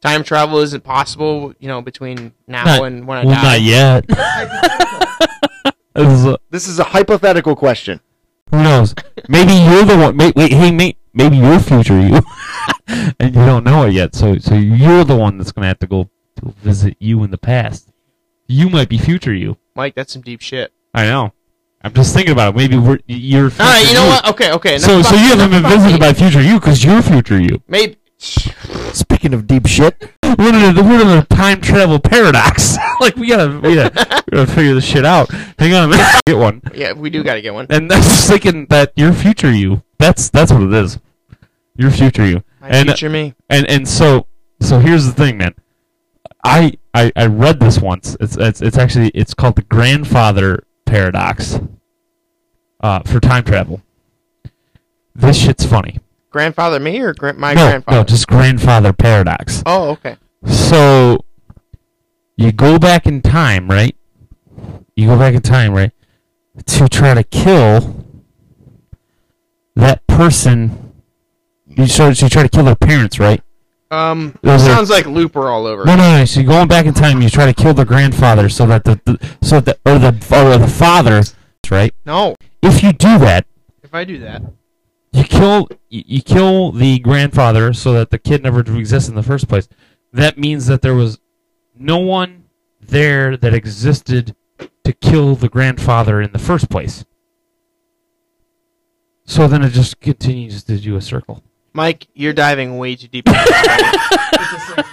time 0.01 0.23
travel 0.23 0.59
isn't 0.59 0.83
possible, 0.83 1.53
you 1.59 1.67
know, 1.69 1.81
between 1.81 2.33
now 2.47 2.65
Not- 2.65 2.83
and 2.83 3.07
when 3.07 3.19
I 3.19 3.23
well, 3.25 3.35
die. 3.35 3.41
not 3.43 3.61
yet. 3.61 4.05
This 5.95 6.07
is 6.11 6.25
a- 6.25 6.39
This 6.49 6.67
is 6.67 6.79
a 6.79 6.83
hypothetical 6.83 7.55
question. 7.55 7.99
Who 8.49 8.63
knows? 8.63 8.95
Maybe 9.29 9.53
you're 9.53 9.85
the 9.85 9.95
one. 9.97 10.17
May, 10.17 10.33
wait, 10.35 10.51
hey, 10.51 10.71
may, 10.71 10.95
maybe 11.13 11.37
you're 11.37 11.59
future 11.59 11.99
you, 12.01 12.19
and 13.19 13.35
you 13.35 13.45
don't 13.45 13.63
know 13.63 13.83
it 13.83 13.93
yet. 13.93 14.15
So, 14.15 14.37
so 14.39 14.55
you're 14.55 15.03
the 15.03 15.15
one 15.15 15.37
that's 15.37 15.51
gonna 15.51 15.67
have 15.67 15.79
to 15.79 15.87
go 15.87 16.09
to 16.37 16.51
visit 16.61 16.95
you 16.99 17.23
in 17.23 17.31
the 17.31 17.37
past. 17.37 17.89
You 18.47 18.69
might 18.69 18.89
be 18.89 18.97
future 18.97 19.33
you. 19.33 19.57
Mike, 19.75 19.95
that's 19.95 20.13
some 20.13 20.21
deep 20.21 20.41
shit. 20.41 20.71
I 20.93 21.05
know. 21.05 21.33
I'm 21.81 21.93
just 21.93 22.13
thinking 22.13 22.31
about 22.31 22.53
it. 22.53 22.57
Maybe 22.57 22.77
we're 22.77 22.99
you're. 23.07 23.49
Future 23.49 23.63
All 23.63 23.69
right, 23.69 23.87
you 23.87 23.93
know 23.93 24.03
you. 24.03 24.09
what? 24.09 24.29
Okay, 24.29 24.51
okay. 24.53 24.77
So, 24.77 25.01
so 25.01 25.15
you 25.15 25.35
haven't 25.35 25.49
been 25.49 25.63
visited 25.63 25.93
me. 25.93 25.99
by 25.99 26.13
future 26.13 26.41
you 26.41 26.59
because 26.59 26.83
you're 26.83 27.01
future 27.01 27.39
you. 27.39 27.61
Maybe. 27.67 27.97
Speaking 28.17 29.33
of 29.33 29.47
deep 29.47 29.67
shit, 29.67 30.01
We're 30.23 30.49
in 30.49 30.77
a, 30.77 30.81
we're 30.81 31.01
in 31.01 31.07
a 31.09 31.25
time 31.25 31.59
travel 31.59 31.99
paradox. 31.99 32.77
like 33.01 33.15
we 33.17 33.27
gotta, 33.27 33.59
we 33.59 33.75
gotta, 33.75 34.23
we 34.31 34.37
gotta 34.37 34.51
figure 34.51 34.73
this 34.75 34.85
shit 34.85 35.03
out. 35.03 35.29
Hang 35.59 35.73
on 35.73 35.85
a 35.85 35.87
minute. 35.89 36.21
Get 36.25 36.37
one. 36.37 36.61
Yeah, 36.73 36.93
we 36.93 37.09
do 37.09 37.21
got 37.21 37.33
to 37.35 37.41
get 37.41 37.53
one. 37.53 37.67
And 37.69 37.91
that's 37.91 38.05
just 38.05 38.29
thinking 38.29 38.65
that 38.67 38.93
you're 38.95 39.13
future 39.13 39.51
you. 39.51 39.83
That's 39.99 40.29
that's 40.29 40.53
what 40.53 40.63
it 40.63 40.73
is. 40.73 40.99
You're 41.75 41.91
future 41.91 42.25
you. 42.25 42.43
My 42.63 42.69
and 42.69 42.87
future 42.87 43.09
me. 43.09 43.35
and 43.49 43.69
and 43.69 43.87
so 43.87 44.25
so 44.61 44.79
here's 44.79 45.05
the 45.05 45.11
thing, 45.11 45.37
man. 45.37 45.53
I 46.43 46.73
I, 46.93 47.11
I 47.15 47.25
read 47.25 47.59
this 47.59 47.79
once. 47.79 48.15
It's, 48.21 48.37
it's 48.37 48.61
it's 48.61 48.77
actually 48.77 49.09
it's 49.09 49.33
called 49.33 49.57
the 49.57 49.63
grandfather 49.63 50.63
paradox. 50.85 51.59
Uh, 52.79 52.99
for 53.01 53.19
time 53.19 53.43
travel. 53.43 53.81
This 55.15 55.37
shit's 55.37 55.65
funny. 55.65 55.99
Grandfather 56.31 56.79
me 56.79 56.99
or 56.99 57.13
gra- 57.13 57.33
my 57.33 57.53
no, 57.53 57.67
grandfather? 57.69 57.97
no, 57.97 58.03
just 58.03 58.27
grandfather 58.27 58.91
paradox. 58.91 59.61
Oh, 59.65 59.89
okay. 59.91 60.17
So 60.45 61.23
you 62.35 62.51
go 62.51 62.79
back 62.79 63.05
in 63.05 63.21
time, 63.21 63.69
right? 63.69 63.95
You 64.95 65.07
go 65.07 65.17
back 65.17 65.33
in 65.33 65.41
time, 65.41 65.73
right? 65.73 65.91
To 66.65 66.87
try 66.89 67.13
to 67.13 67.23
kill 67.23 68.05
that 69.75 70.05
person. 70.07 70.92
You 71.77 71.87
try, 71.87 72.09
you 72.09 72.29
try 72.29 72.43
to 72.43 72.49
kill 72.49 72.63
their 72.63 72.75
parents, 72.75 73.19
right? 73.19 73.41
Um, 73.91 74.37
are- 74.43 74.57
sounds 74.59 74.89
like 74.89 75.05
Looper 75.05 75.49
all 75.49 75.67
over. 75.67 75.85
No, 75.85 75.95
no, 75.95 76.17
no. 76.17 76.25
So 76.25 76.39
you're 76.39 76.49
going 76.49 76.67
back 76.67 76.85
in 76.85 76.93
time. 76.93 77.21
You 77.21 77.29
try 77.29 77.45
to 77.45 77.53
kill 77.53 77.73
the 77.73 77.85
grandfather, 77.85 78.49
so 78.49 78.65
that 78.65 78.83
the, 78.83 78.99
the 79.05 79.37
so 79.41 79.59
that 79.59 79.79
or 79.85 79.99
the 79.99 80.07
or 80.31 80.57
the 80.57 80.67
father, 80.67 81.21
right? 81.69 81.93
No, 82.05 82.35
If 82.61 82.81
you 82.81 82.91
do 82.93 83.19
that, 83.19 83.45
if 83.83 83.93
I 83.93 84.03
do 84.03 84.17
that, 84.19 84.41
you 85.11 85.23
kill 85.23 85.67
you, 85.89 86.03
you 86.07 86.21
kill 86.23 86.71
the 86.71 86.97
grandfather, 86.99 87.71
so 87.73 87.93
that 87.93 88.09
the 88.09 88.17
kid 88.17 88.41
never 88.41 88.61
exists 88.61 89.07
in 89.09 89.15
the 89.15 89.23
first 89.23 89.47
place. 89.47 89.67
That 90.11 90.37
means 90.39 90.65
that 90.67 90.81
there 90.81 90.95
was 90.95 91.19
no 91.77 91.99
one 91.99 92.45
there 92.81 93.37
that 93.37 93.53
existed 93.53 94.35
to 94.83 94.93
kill 94.93 95.35
the 95.35 95.49
grandfather 95.49 96.19
in 96.21 96.31
the 96.31 96.39
first 96.39 96.69
place. 96.69 97.05
So 99.25 99.47
then 99.47 99.63
it 99.63 99.69
just 99.69 99.99
continues 100.01 100.63
to 100.63 100.77
do 100.77 100.95
a 100.95 101.01
circle. 101.01 101.43
Mike, 101.73 102.07
you're 102.13 102.33
diving 102.33 102.77
way 102.77 102.95
too 102.95 103.07
deep. 103.07 103.27
into 103.27 103.39
this 103.39 104.69
already. 104.69 104.87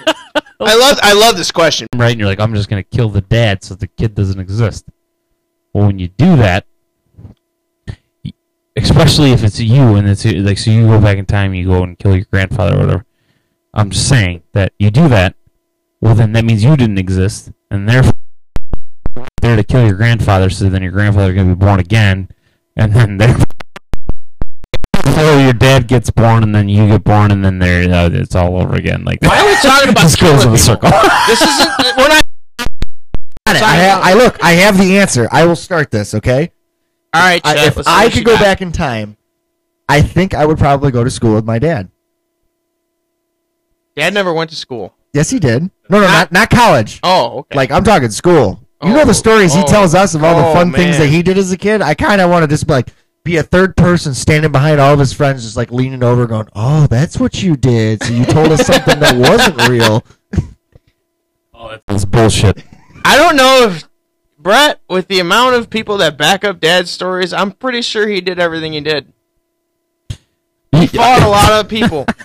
I 0.62 0.74
love, 0.76 0.98
I 1.02 1.12
love 1.14 1.36
this 1.36 1.50
question. 1.50 1.88
right? 1.94 2.10
And 2.10 2.18
you're 2.20 2.28
like, 2.28 2.40
I'm 2.40 2.54
just 2.54 2.68
gonna 2.68 2.82
kill 2.82 3.08
the 3.08 3.20
dad 3.22 3.64
so 3.64 3.74
the 3.74 3.86
kid 3.86 4.14
doesn't 4.14 4.40
exist. 4.40 4.86
Well, 5.72 5.86
when 5.86 5.98
you 5.98 6.08
do 6.08 6.36
that, 6.36 6.66
especially 8.76 9.32
if 9.32 9.42
it's 9.44 9.60
you 9.60 9.94
and 9.96 10.08
it's 10.08 10.24
like, 10.24 10.58
so 10.58 10.70
you 10.70 10.86
go 10.86 11.00
back 11.00 11.18
in 11.18 11.26
time, 11.26 11.54
you 11.54 11.66
go 11.66 11.82
and 11.82 11.98
kill 11.98 12.14
your 12.16 12.26
grandfather 12.30 12.76
or 12.76 12.80
whatever. 12.80 13.06
I'm 13.72 13.90
just 13.90 14.08
saying 14.08 14.42
that 14.52 14.72
you 14.78 14.90
do 14.90 15.08
that. 15.08 15.36
Well, 16.00 16.14
then 16.14 16.32
that 16.32 16.44
means 16.44 16.64
you 16.64 16.76
didn't 16.76 16.98
exist, 16.98 17.52
and 17.70 17.86
therefore, 17.88 18.14
there 19.42 19.54
to 19.56 19.62
kill 19.62 19.84
your 19.84 19.96
grandfather, 19.96 20.48
so 20.48 20.68
then 20.70 20.82
your 20.82 20.92
grandfather 20.92 21.34
gonna 21.34 21.54
be 21.54 21.66
born 21.66 21.78
again, 21.78 22.30
and 22.74 22.94
then 22.94 23.16
they 23.18 23.34
before 25.02 25.40
your 25.40 25.52
dad 25.52 25.86
gets 25.88 26.10
born, 26.10 26.42
and 26.42 26.54
then 26.54 26.68
you 26.68 26.86
get 26.86 27.04
born, 27.04 27.30
and 27.30 27.44
then 27.44 27.58
there 27.58 27.92
uh, 27.92 28.10
it's 28.12 28.34
all 28.34 28.60
over 28.60 28.74
again. 28.76 29.04
Like 29.04 29.20
Why 29.22 29.40
are 29.40 29.46
we 29.46 29.54
talking 29.56 29.90
about 29.90 30.02
this 30.04 30.16
goes 30.16 30.32
in 30.32 30.38
killing 30.40 30.54
a 30.54 30.58
circle. 30.58 30.90
This 31.26 31.42
isn't. 31.42 31.96
We're 31.96 32.08
not. 32.08 32.22
I, 33.46 33.54
ha- 33.56 34.00
I 34.02 34.14
look. 34.14 34.42
I 34.42 34.52
have 34.52 34.78
the 34.78 34.98
answer. 34.98 35.28
I 35.32 35.44
will 35.44 35.56
start 35.56 35.90
this. 35.90 36.14
Okay. 36.14 36.52
All 37.12 37.20
right, 37.20 37.40
I, 37.44 37.54
Chet, 37.54 37.76
if 37.78 37.88
I 37.88 38.08
could 38.08 38.24
go 38.24 38.34
got. 38.34 38.40
back 38.42 38.62
in 38.62 38.70
time, 38.70 39.16
I 39.88 40.00
think 40.00 40.32
I 40.34 40.46
would 40.46 40.58
probably 40.58 40.92
go 40.92 41.02
to 41.02 41.10
school 41.10 41.34
with 41.34 41.44
my 41.44 41.58
dad. 41.58 41.90
Dad 43.96 44.14
never 44.14 44.32
went 44.32 44.50
to 44.50 44.56
school. 44.56 44.94
Yes, 45.12 45.28
he 45.30 45.40
did. 45.40 45.62
No, 45.88 46.00
no, 46.00 46.02
not 46.02 46.30
not 46.30 46.50
college. 46.50 47.00
Oh, 47.02 47.40
okay. 47.40 47.56
Like 47.56 47.72
I'm 47.72 47.82
talking 47.82 48.10
school. 48.10 48.64
You 48.82 48.90
know 48.90 49.02
Oh, 49.02 49.04
the 49.04 49.12
stories 49.12 49.52
he 49.52 49.60
oh, 49.60 49.66
tells 49.66 49.94
us 49.94 50.14
of 50.14 50.24
all 50.24 50.36
the 50.36 50.48
oh, 50.48 50.52
fun 50.54 50.72
things 50.72 50.96
that 50.96 51.08
he 51.08 51.22
did 51.22 51.36
as 51.36 51.52
a 51.52 51.56
kid. 51.56 51.82
I 51.82 51.92
kind 51.94 52.20
of 52.20 52.30
want 52.30 52.44
to 52.44 52.46
just 52.48 52.66
be 52.66 52.72
like 52.72 52.88
be 53.24 53.36
a 53.36 53.42
third 53.42 53.76
person 53.76 54.14
standing 54.14 54.52
behind 54.52 54.80
all 54.80 54.94
of 54.94 54.98
his 54.98 55.12
friends, 55.12 55.44
just 55.44 55.56
like 55.56 55.70
leaning 55.70 56.02
over, 56.02 56.26
going, 56.26 56.48
"Oh, 56.54 56.86
that's 56.86 57.18
what 57.18 57.42
you 57.42 57.56
did. 57.56 58.02
So 58.02 58.12
you 58.12 58.24
told 58.24 58.52
us 58.52 58.66
something 58.66 58.98
that 59.00 59.16
wasn't 59.16 59.68
real." 59.68 60.04
oh, 61.54 61.78
that's 61.86 62.04
bullshit. 62.04 62.64
I 63.04 63.16
don't 63.16 63.36
know 63.36 63.68
if 63.70 63.88
Brett, 64.38 64.80
with 64.88 65.08
the 65.08 65.20
amount 65.20 65.56
of 65.56 65.68
people 65.70 65.98
that 65.98 66.16
back 66.16 66.44
up 66.44 66.60
Dad's 66.60 66.90
stories, 66.90 67.32
I'm 67.32 67.52
pretty 67.52 67.82
sure 67.82 68.08
he 68.08 68.20
did 68.20 68.38
everything 68.38 68.72
he 68.72 68.80
did. 68.80 69.12
He 70.72 70.86
fought 70.86 71.22
a 71.22 71.28
lot 71.28 71.52
of 71.52 71.68
people. 71.68 72.06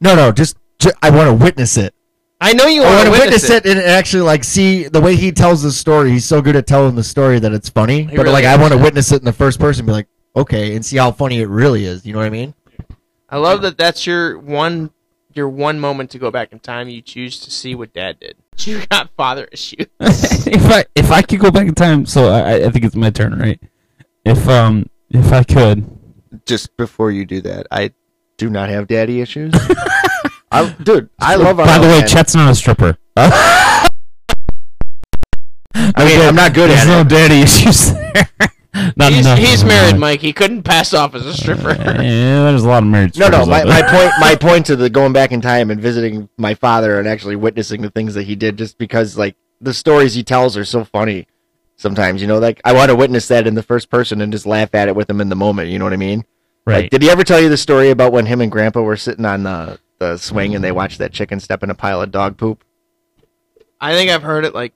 No, 0.00 0.14
no, 0.14 0.32
just, 0.32 0.58
ju- 0.78 0.90
I 1.00 1.08
want 1.08 1.28
to 1.28 1.32
witness 1.44 1.78
it. 1.78 1.93
I 2.44 2.52
know 2.52 2.66
you 2.66 2.82
I 2.82 2.84
want 2.84 2.96
want 2.96 3.04
to 3.04 3.04
to 3.06 3.10
witness, 3.24 3.48
witness 3.48 3.72
it 3.72 3.78
and 3.78 3.80
actually 3.80 4.22
like 4.22 4.44
see 4.44 4.86
the 4.86 5.00
way 5.00 5.16
he 5.16 5.32
tells 5.32 5.62
the 5.62 5.72
story. 5.72 6.10
He's 6.10 6.26
so 6.26 6.42
good 6.42 6.56
at 6.56 6.66
telling 6.66 6.94
the 6.94 7.02
story 7.02 7.38
that 7.38 7.52
it's 7.54 7.70
funny. 7.70 8.04
but 8.04 8.18
really 8.18 8.30
like 8.32 8.44
I 8.44 8.56
want 8.58 8.72
to 8.72 8.78
witness 8.78 9.12
it 9.12 9.20
in 9.20 9.24
the 9.24 9.32
first 9.32 9.58
person, 9.58 9.80
and 9.80 9.86
be 9.86 9.92
like, 9.92 10.08
okay, 10.36 10.76
and 10.76 10.84
see 10.84 10.98
how 10.98 11.10
funny 11.10 11.40
it 11.40 11.48
really 11.48 11.86
is. 11.86 12.04
You 12.04 12.12
know 12.12 12.18
what 12.18 12.26
I 12.26 12.30
mean? 12.30 12.52
I 13.30 13.38
love 13.38 13.62
that. 13.62 13.78
That's 13.78 14.06
your 14.06 14.38
one. 14.38 14.90
Your 15.32 15.48
one 15.48 15.80
moment 15.80 16.10
to 16.10 16.18
go 16.18 16.30
back 16.30 16.52
in 16.52 16.60
time. 16.60 16.88
You 16.88 17.00
choose 17.02 17.40
to 17.40 17.50
see 17.50 17.74
what 17.74 17.92
Dad 17.92 18.20
did. 18.20 18.36
You 18.58 18.86
got 18.86 19.10
father 19.16 19.48
issues. 19.50 19.86
if 19.98 20.70
I 20.70 20.84
if 20.94 21.10
I 21.10 21.22
could 21.22 21.40
go 21.40 21.50
back 21.50 21.66
in 21.66 21.74
time, 21.74 22.06
so 22.06 22.28
I, 22.28 22.66
I 22.66 22.70
think 22.70 22.84
it's 22.84 22.94
my 22.94 23.10
turn, 23.10 23.36
right? 23.38 23.60
If 24.24 24.46
um 24.48 24.88
if 25.10 25.32
I 25.32 25.42
could, 25.42 25.84
Just 26.46 26.76
before 26.76 27.10
you 27.10 27.24
do 27.24 27.40
that, 27.40 27.66
I 27.70 27.92
do 28.36 28.50
not 28.50 28.68
have 28.68 28.86
daddy 28.86 29.20
issues. 29.20 29.54
I, 30.54 30.72
dude, 30.82 31.10
I 31.18 31.36
love. 31.36 31.56
By 31.56 31.78
the 31.78 31.86
way, 31.88 32.00
Chet. 32.00 32.08
Chet's 32.10 32.34
not 32.34 32.50
a 32.50 32.54
stripper. 32.54 32.96
I 33.16 33.88
mean, 35.98 36.20
I'm 36.20 36.36
not 36.36 36.54
good 36.54 36.70
There's 36.70 36.82
at 36.82 36.86
no 36.86 37.00
it. 37.00 37.08
daddy 37.08 37.40
issues 37.42 37.92
there. 37.92 38.28
not 38.96 39.12
He's, 39.12 39.26
enough. 39.26 39.38
he's 39.38 39.64
married, 39.64 39.94
uh, 39.96 39.98
Mike. 39.98 40.20
He 40.20 40.32
couldn't 40.32 40.62
pass 40.62 40.94
off 40.94 41.14
as 41.14 41.26
a 41.26 41.34
stripper. 41.34 41.70
Yeah, 42.04 42.44
there's 42.44 42.64
a 42.64 42.68
lot 42.68 42.82
of 42.82 42.88
married. 42.88 43.18
No, 43.18 43.28
no. 43.28 43.44
My, 43.46 43.64
my 43.64 43.82
point, 43.82 44.12
my 44.20 44.36
point 44.36 44.66
to 44.66 44.76
the 44.76 44.88
going 44.90 45.12
back 45.12 45.32
in 45.32 45.40
time 45.40 45.70
and 45.70 45.80
visiting 45.80 46.28
my 46.36 46.54
father 46.54 46.98
and 46.98 47.08
actually 47.08 47.36
witnessing 47.36 47.82
the 47.82 47.90
things 47.90 48.14
that 48.14 48.24
he 48.24 48.36
did, 48.36 48.56
just 48.58 48.78
because 48.78 49.16
like 49.18 49.36
the 49.60 49.74
stories 49.74 50.14
he 50.14 50.22
tells 50.22 50.56
are 50.56 50.64
so 50.64 50.84
funny. 50.84 51.26
Sometimes, 51.76 52.20
you 52.22 52.28
know, 52.28 52.38
like 52.38 52.60
I 52.64 52.72
want 52.72 52.90
to 52.90 52.96
witness 52.96 53.26
that 53.28 53.46
in 53.48 53.54
the 53.54 53.62
first 53.62 53.90
person 53.90 54.20
and 54.20 54.32
just 54.32 54.46
laugh 54.46 54.74
at 54.74 54.86
it 54.88 54.94
with 54.94 55.10
him 55.10 55.20
in 55.20 55.28
the 55.28 55.34
moment. 55.36 55.70
You 55.70 55.78
know 55.80 55.84
what 55.84 55.92
I 55.92 55.96
mean? 55.96 56.24
right. 56.66 56.82
Like, 56.82 56.90
did 56.90 57.02
he 57.02 57.10
ever 57.10 57.24
tell 57.24 57.40
you 57.40 57.48
the 57.48 57.56
story 57.56 57.90
about 57.90 58.12
when 58.12 58.26
him 58.26 58.40
and 58.40 58.50
Grandpa 58.50 58.80
were 58.80 58.96
sitting 58.96 59.24
on 59.24 59.42
the 59.42 59.78
the 60.12 60.18
swing 60.18 60.54
and 60.54 60.62
they 60.62 60.72
watch 60.72 60.98
that 60.98 61.12
chicken 61.12 61.40
step 61.40 61.62
in 61.62 61.70
a 61.70 61.74
pile 61.74 62.02
of 62.02 62.10
dog 62.10 62.36
poop? 62.36 62.64
I 63.80 63.92
think 63.92 64.10
I've 64.10 64.22
heard 64.22 64.44
it 64.44 64.54
like 64.54 64.72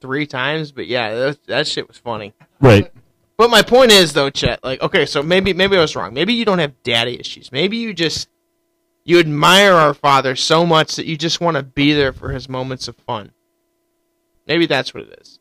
three 0.00 0.26
times, 0.26 0.72
but 0.72 0.86
yeah, 0.86 1.14
that, 1.14 1.44
that 1.46 1.66
shit 1.66 1.88
was 1.88 1.98
funny. 1.98 2.34
right. 2.60 2.90
But 3.36 3.50
my 3.50 3.62
point 3.62 3.92
is 3.92 4.14
though, 4.14 4.30
Chet, 4.30 4.64
like, 4.64 4.82
okay, 4.82 5.06
so 5.06 5.22
maybe 5.22 5.52
maybe 5.52 5.76
I 5.76 5.80
was 5.80 5.94
wrong. 5.94 6.12
Maybe 6.12 6.34
you 6.34 6.44
don't 6.44 6.58
have 6.58 6.82
daddy 6.82 7.20
issues. 7.20 7.52
Maybe 7.52 7.76
you 7.76 7.94
just 7.94 8.28
you 9.04 9.20
admire 9.20 9.74
our 9.74 9.94
father 9.94 10.34
so 10.34 10.66
much 10.66 10.96
that 10.96 11.06
you 11.06 11.16
just 11.16 11.40
want 11.40 11.56
to 11.56 11.62
be 11.62 11.92
there 11.92 12.12
for 12.12 12.30
his 12.30 12.48
moments 12.48 12.88
of 12.88 12.96
fun. 12.96 13.30
Maybe 14.48 14.66
that's 14.66 14.92
what 14.92 15.04
it 15.04 15.20
is. 15.20 15.38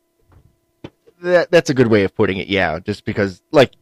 that 1.24 1.50
that's 1.50 1.72
a 1.72 1.74
good 1.74 1.88
way 1.88 2.04
of 2.04 2.14
putting 2.14 2.38
it. 2.38 2.48
Yeah, 2.48 2.78
just 2.78 3.04
because 3.04 3.42
like 3.52 3.74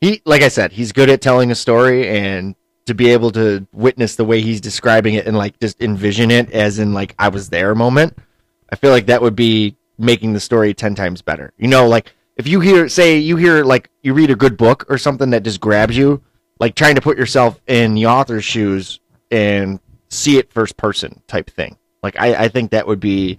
he 0.00 0.22
like 0.24 0.42
I 0.42 0.48
said, 0.48 0.72
he's 0.72 0.90
good 0.90 1.08
at 1.08 1.20
telling 1.20 1.52
a 1.52 1.54
story 1.54 2.08
and 2.08 2.56
to 2.92 2.94
be 2.94 3.10
able 3.10 3.30
to 3.32 3.66
witness 3.72 4.16
the 4.16 4.24
way 4.24 4.42
he's 4.42 4.60
describing 4.60 5.14
it 5.14 5.26
and 5.26 5.36
like 5.36 5.58
just 5.60 5.80
envision 5.80 6.30
it 6.30 6.50
as 6.50 6.78
in 6.78 6.92
like 6.92 7.14
I 7.18 7.28
was 7.28 7.48
there 7.48 7.74
moment. 7.74 8.16
I 8.70 8.76
feel 8.76 8.90
like 8.90 9.06
that 9.06 9.22
would 9.22 9.34
be 9.34 9.76
making 9.98 10.34
the 10.34 10.40
story 10.40 10.74
10 10.74 10.94
times 10.94 11.22
better. 11.22 11.52
You 11.56 11.68
know, 11.68 11.88
like 11.88 12.14
if 12.36 12.46
you 12.46 12.60
hear 12.60 12.88
say 12.88 13.18
you 13.18 13.36
hear 13.36 13.64
like 13.64 13.90
you 14.02 14.12
read 14.12 14.30
a 14.30 14.36
good 14.36 14.58
book 14.58 14.84
or 14.88 14.98
something 14.98 15.30
that 15.30 15.42
just 15.42 15.60
grabs 15.60 15.96
you, 15.96 16.22
like 16.60 16.74
trying 16.74 16.94
to 16.96 17.00
put 17.00 17.16
yourself 17.16 17.60
in 17.66 17.94
the 17.94 18.06
author's 18.06 18.44
shoes 18.44 19.00
and 19.30 19.80
see 20.10 20.36
it 20.36 20.52
first 20.52 20.76
person 20.76 21.22
type 21.26 21.50
thing. 21.50 21.78
Like 22.02 22.20
I, 22.20 22.44
I 22.44 22.48
think 22.48 22.72
that 22.72 22.86
would 22.86 23.00
be 23.00 23.38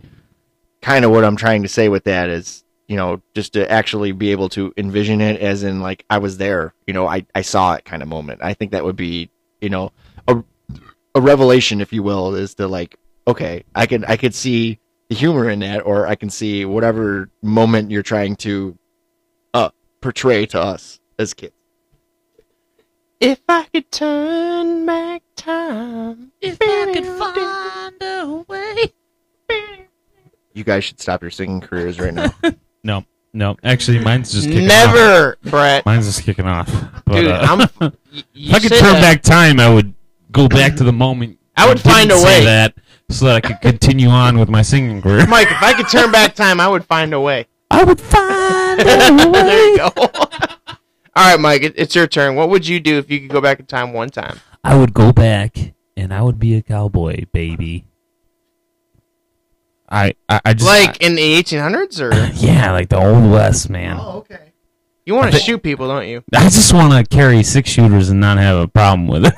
kind 0.81 1.05
of 1.05 1.11
what 1.11 1.23
I'm 1.23 1.35
trying 1.35 1.61
to 1.61 1.69
say 1.69 1.89
with 1.89 2.05
that 2.05 2.29
is, 2.29 2.63
you 2.87 2.97
know, 2.97 3.21
just 3.35 3.53
to 3.53 3.69
actually 3.71 4.13
be 4.13 4.31
able 4.31 4.49
to 4.49 4.73
envision 4.77 5.21
it 5.21 5.39
as 5.41 5.63
in 5.63 5.79
like 5.79 6.05
I 6.09 6.17
was 6.17 6.37
there, 6.37 6.73
you 6.87 6.93
know, 6.93 7.07
I, 7.07 7.25
I 7.35 7.43
saw 7.43 7.73
it 7.75 7.85
kind 7.85 8.01
of 8.01 8.09
moment. 8.09 8.41
I 8.43 8.53
think 8.55 8.71
that 8.71 8.83
would 8.83 8.95
be, 8.95 9.29
you 9.63 9.69
know, 9.69 9.91
a, 10.27 10.43
a 11.15 11.21
revelation, 11.21 11.79
if 11.79 11.93
you 11.93 12.03
will, 12.03 12.35
is 12.35 12.53
to 12.55 12.67
like, 12.67 12.97
okay, 13.27 13.63
I 13.73 13.85
can 13.85 14.03
I 14.05 14.17
could 14.17 14.35
see 14.35 14.79
the 15.09 15.15
humor 15.15 15.49
in 15.49 15.59
that, 15.59 15.85
or 15.85 16.05
I 16.05 16.15
can 16.15 16.29
see 16.29 16.65
whatever 16.65 17.29
moment 17.41 17.89
you're 17.89 18.03
trying 18.03 18.35
to 18.37 18.77
uh 19.53 19.69
portray 20.01 20.45
to 20.47 20.61
us 20.61 20.99
as 21.17 21.33
kids. 21.33 21.53
If 23.21 23.39
I 23.47 23.63
could 23.73 23.89
turn 23.89 24.85
back 24.85 25.23
time, 25.37 26.33
if 26.41 26.57
I 26.61 26.91
could 26.93 27.05
find 27.05 28.01
a 28.01 28.43
way. 28.47 28.93
You 30.55 30.63
guys 30.63 30.83
should 30.83 30.99
stop 30.99 31.23
your 31.23 31.31
singing 31.31 31.61
careers 31.61 31.99
right 31.99 32.13
now. 32.13 32.31
No, 32.83 33.05
no. 33.33 33.57
Actually, 33.63 33.99
mine's 33.99 34.31
just 34.31 34.47
kicking 34.47 34.63
off. 34.65 34.69
never, 34.95 35.37
Brett. 35.43 35.85
Mine's 35.85 36.05
just 36.05 36.23
kicking 36.23 36.45
off. 36.47 36.69
But, 37.05 37.13
Dude, 37.15 37.27
uh, 37.31 37.39
I'm. 37.49 37.61
if 38.33 38.53
I 38.53 38.59
could 38.59 38.71
turn 38.71 38.93
that- 38.93 39.01
back 39.01 39.21
time, 39.21 39.59
I 39.59 39.73
would 39.73 39.93
go 40.31 40.47
back 40.47 40.75
to 40.77 40.83
the 40.83 40.93
moment. 40.93 41.39
I 41.55 41.67
would 41.67 41.77
didn't 41.77 41.91
find 41.91 42.11
a 42.11 42.15
way. 42.15 42.43
that 42.45 42.73
so 43.09 43.25
that 43.25 43.35
I 43.35 43.41
could 43.41 43.61
continue 43.61 44.07
on 44.09 44.39
with 44.39 44.49
my 44.49 44.61
singing 44.63 45.01
career. 45.01 45.27
Mike, 45.27 45.51
if 45.51 45.61
I 45.61 45.73
could 45.73 45.87
turn 45.89 46.11
back 46.11 46.33
time, 46.43 46.59
I 46.59 46.67
would 46.67 46.83
find 46.85 47.13
a 47.13 47.19
way. 47.21 47.47
I 47.69 47.83
would 47.83 47.99
find 48.01 48.81
a 48.81 48.85
way. 49.31 49.31
there 49.31 49.69
you 49.71 49.77
go. 49.77 49.91
All 51.15 51.29
right, 51.31 51.39
Mike, 51.39 51.61
it, 51.61 51.73
it's 51.75 51.93
your 51.93 52.07
turn. 52.07 52.35
What 52.35 52.49
would 52.49 52.67
you 52.67 52.79
do 52.79 52.97
if 52.97 53.11
you 53.11 53.19
could 53.19 53.29
go 53.29 53.39
back 53.41 53.59
in 53.59 53.67
time 53.67 53.93
one 53.93 54.09
time? 54.09 54.39
I 54.63 54.75
would 54.77 54.93
go 54.95 55.11
back 55.11 55.55
and 55.95 56.11
I 56.13 56.23
would 56.23 56.39
be 56.39 56.55
a 56.55 56.61
cowboy, 56.63 57.25
baby. 57.31 57.85
I 59.93 60.13
I, 60.27 60.41
I 60.45 60.53
just 60.53 60.65
Like 60.67 61.01
in 61.01 61.15
the 61.15 61.21
1800s, 61.43 62.01
or 62.01 62.13
yeah, 62.45 62.71
like 62.71 62.89
the 62.89 62.97
old 62.97 63.31
west, 63.31 63.69
man. 63.69 63.97
Oh, 63.99 64.17
okay. 64.19 64.53
you 65.05 65.13
want 65.15 65.31
to 65.33 65.39
shoot 65.39 65.61
people, 65.61 65.87
don't 65.87 66.07
you? 66.07 66.23
I 66.35 66.43
just 66.45 66.73
want 66.73 66.91
to 66.93 67.15
carry 67.15 67.43
six 67.43 67.69
shooters 67.69 68.09
and 68.09 68.19
not 68.19 68.37
have 68.37 68.57
a 68.57 68.67
problem 68.67 69.07
with 69.07 69.25
it. 69.25 69.33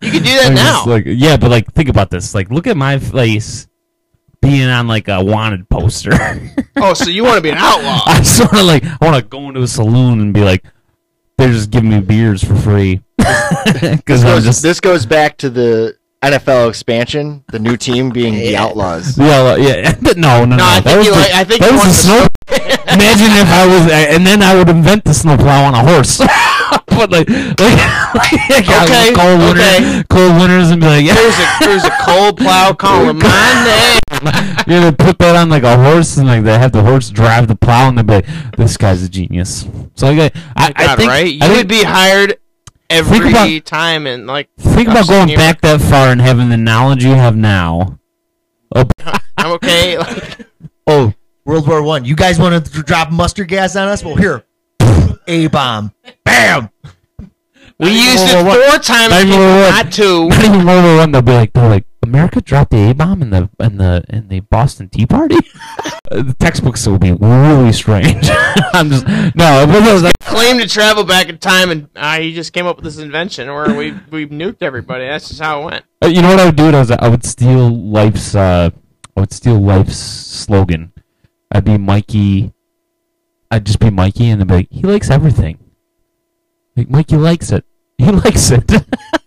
You 0.00 0.10
can 0.12 0.22
do 0.22 0.30
that 0.30 0.46
Like, 0.54 0.54
now. 0.54 0.84
like 0.86 1.04
yeah, 1.06 1.36
but 1.36 1.50
like 1.50 1.72
think 1.74 1.88
about 1.88 2.10
this. 2.10 2.34
Like 2.34 2.50
look 2.50 2.66
at 2.66 2.76
my 2.76 2.98
face 2.98 3.66
being 4.40 4.68
on 4.68 4.88
like 4.88 5.08
a 5.08 5.22
wanted 5.22 5.68
poster. 5.68 6.12
oh, 6.76 6.94
so 6.94 7.10
you 7.10 7.24
want 7.24 7.36
to 7.36 7.42
be 7.42 7.50
an 7.50 7.58
outlaw? 7.58 8.00
I 8.06 8.22
sort 8.22 8.54
of 8.54 8.62
like 8.64 8.84
I 8.84 8.96
want 9.02 9.16
to 9.16 9.28
go 9.28 9.48
into 9.48 9.60
a 9.62 9.68
saloon 9.68 10.20
and 10.20 10.32
be 10.32 10.40
like, 10.42 10.64
they're 11.36 11.52
just 11.52 11.70
giving 11.70 11.90
me 11.90 12.00
beers 12.00 12.42
for 12.44 12.54
free 12.54 13.02
because 13.18 14.24
I'm 14.24 14.36
goes- 14.36 14.44
just 14.44 14.62
this 14.62 14.80
goes 14.80 15.04
back 15.06 15.36
to 15.38 15.50
the 15.50 15.96
NFL 16.22 16.68
expansion, 16.68 17.44
the 17.48 17.58
new 17.58 17.76
team 17.78 18.10
being 18.10 18.34
the 18.34 18.56
Outlaws. 18.62 19.16
yeah 19.16 19.56
yeah 19.56 19.94
no 20.02 20.12
no 20.12 20.44
no. 20.44 20.56
No, 20.56 20.64
I 20.64 20.80
that 20.80 20.84
think 20.84 20.98
was 20.98 21.06
you 21.06 21.12
the- 21.14 21.18
like. 21.20 21.32
I 21.32 21.44
think 21.44 21.60
that 21.60 21.72
was 21.72 21.80
want 21.80 21.88
the 21.88 21.94
snow. 21.94 22.26
Imagine 22.92 23.30
if 23.38 23.48
I 23.48 23.66
was, 23.66 23.92
and 23.92 24.26
then 24.26 24.42
I 24.42 24.54
would 24.56 24.68
invent 24.68 25.04
the 25.04 25.14
snowplow 25.14 25.62
on 25.64 25.74
a 25.74 25.82
horse. 25.82 26.18
but 26.88 27.10
like, 27.10 27.28
like, 27.28 27.78
like 28.50 28.68
Okay, 28.68 29.14
cold 29.14 29.38
winter, 29.40 29.62
okay. 29.62 30.02
cold 30.10 30.34
winters, 30.40 30.70
and 30.70 30.80
be 30.80 30.86
like, 30.88 31.04
yeah, 31.04 31.14
There's 31.14 31.38
a 31.38 31.46
there's 31.60 31.84
a 31.84 31.96
cold 32.04 32.36
plow 32.36 32.72
calling 32.74 33.18
my 33.18 33.64
name. 33.64 34.00
You're 34.66 34.80
gonna 34.80 34.92
put 34.96 35.18
that 35.20 35.36
on 35.36 35.48
like 35.48 35.62
a 35.62 35.76
horse, 35.78 36.16
and 36.18 36.26
like 36.26 36.42
they 36.42 36.58
have 36.58 36.72
the 36.72 36.82
horse 36.82 37.08
drive 37.10 37.46
the 37.48 37.54
plow, 37.56 37.88
and 37.88 37.96
they 37.96 38.02
be 38.02 38.14
like, 38.14 38.26
this 38.58 38.76
guy's 38.76 39.02
a 39.04 39.08
genius. 39.08 39.66
So 39.94 40.10
like, 40.12 40.34
I, 40.34 40.66
I, 40.66 40.72
I 40.74 40.86
God, 40.86 40.98
think, 40.98 41.08
right? 41.10 41.32
You 41.32 41.38
I 41.42 41.52
would 41.56 41.68
be 41.68 41.82
hired 41.84 42.39
every 42.90 43.30
about- 43.30 43.64
time, 43.64 44.06
and 44.06 44.26
like 44.26 44.48
think 44.58 44.88
about 44.88 45.08
going 45.08 45.28
you- 45.28 45.36
back 45.36 45.60
that 45.62 45.80
far 45.80 46.08
and 46.08 46.20
having 46.20 46.48
the 46.48 46.56
knowledge 46.56 47.04
you 47.04 47.10
have 47.14 47.36
now. 47.36 47.98
Oh. 48.74 48.84
I'm 49.38 49.52
okay. 49.52 49.96
Like, 49.98 50.46
Oh, 50.86 51.12
World 51.44 51.66
War 51.68 51.82
One. 51.82 52.04
You 52.04 52.16
guys 52.16 52.38
want 52.38 52.64
to 52.66 52.82
drop 52.82 53.10
mustard 53.12 53.48
gas 53.48 53.76
on 53.76 53.88
us? 53.88 54.04
Well, 54.04 54.16
here, 54.16 54.44
a 55.26 55.46
bomb. 55.46 55.92
Bam. 56.24 56.68
We 57.80 57.90
used 57.90 58.24
it 58.28 58.42
four 58.42 58.78
times, 58.78 59.10
Not 59.10 59.22
even 59.22 59.30
people, 59.30 59.38
World 59.38 59.56
War 59.56 59.62
One. 59.62 59.70
not 59.70 59.92
two. 59.92 60.28
Not 60.30 60.44
even 60.44 60.66
World 60.66 60.84
War 60.84 60.96
One. 60.98 61.12
They'll 61.12 61.22
be 61.22 61.32
like, 61.32 61.52
they're 61.52 61.68
like, 61.68 61.84
America 62.02 62.40
dropped 62.40 62.70
the 62.70 62.90
A 62.90 62.94
bomb 62.94 63.22
in 63.22 63.30
the 63.30 63.50
in 63.58 63.76
the 63.76 64.04
in 64.08 64.28
the 64.28 64.40
Boston 64.40 64.88
Tea 64.88 65.06
Party. 65.06 65.36
Uh, 66.12 66.22
the 66.22 66.34
textbooks 66.34 66.84
will 66.88 66.98
be 66.98 67.12
really 67.12 67.72
strange. 67.72 68.28
I'm 68.74 68.90
just 68.90 69.06
no, 69.06 69.64
but 69.64 69.80
no, 69.80 70.00
that, 70.00 70.12
Claim 70.22 70.58
to 70.58 70.66
travel 70.66 71.04
back 71.04 71.28
in 71.28 71.38
time, 71.38 71.70
and 71.70 71.88
uh, 71.94 72.18
he 72.18 72.34
just 72.34 72.52
came 72.52 72.66
up 72.66 72.74
with 72.74 72.84
this 72.84 72.98
invention 72.98 73.46
where 73.46 73.72
we 73.72 73.92
we 74.10 74.26
nuked 74.26 74.60
everybody. 74.60 75.06
That's 75.06 75.28
just 75.28 75.40
how 75.40 75.60
it 75.60 75.64
went. 75.66 75.84
Uh, 76.02 76.08
you 76.08 76.20
know 76.20 76.30
what 76.30 76.40
I 76.40 76.46
would 76.46 76.56
do? 76.56 76.66
It 76.66 76.72
was 76.72 76.90
I 76.90 77.06
would 77.06 77.24
steal 77.24 77.68
life's 77.70 78.34
uh, 78.34 78.70
I 79.16 79.20
would 79.20 79.32
steal 79.32 79.60
life's 79.60 79.98
slogan. 79.98 80.92
I'd 81.52 81.64
be 81.64 81.78
Mikey. 81.78 82.52
I'd 83.52 83.66
just 83.66 83.78
be 83.78 83.90
Mikey, 83.90 84.30
and 84.30 84.40
then 84.40 84.48
be 84.48 84.54
like, 84.54 84.68
he 84.70 84.82
likes 84.82 85.10
everything. 85.10 85.58
Like 86.76 86.90
Mikey 86.90 87.16
likes 87.18 87.52
it. 87.52 87.64
He 88.00 88.10
likes 88.10 88.50
it. 88.50 88.70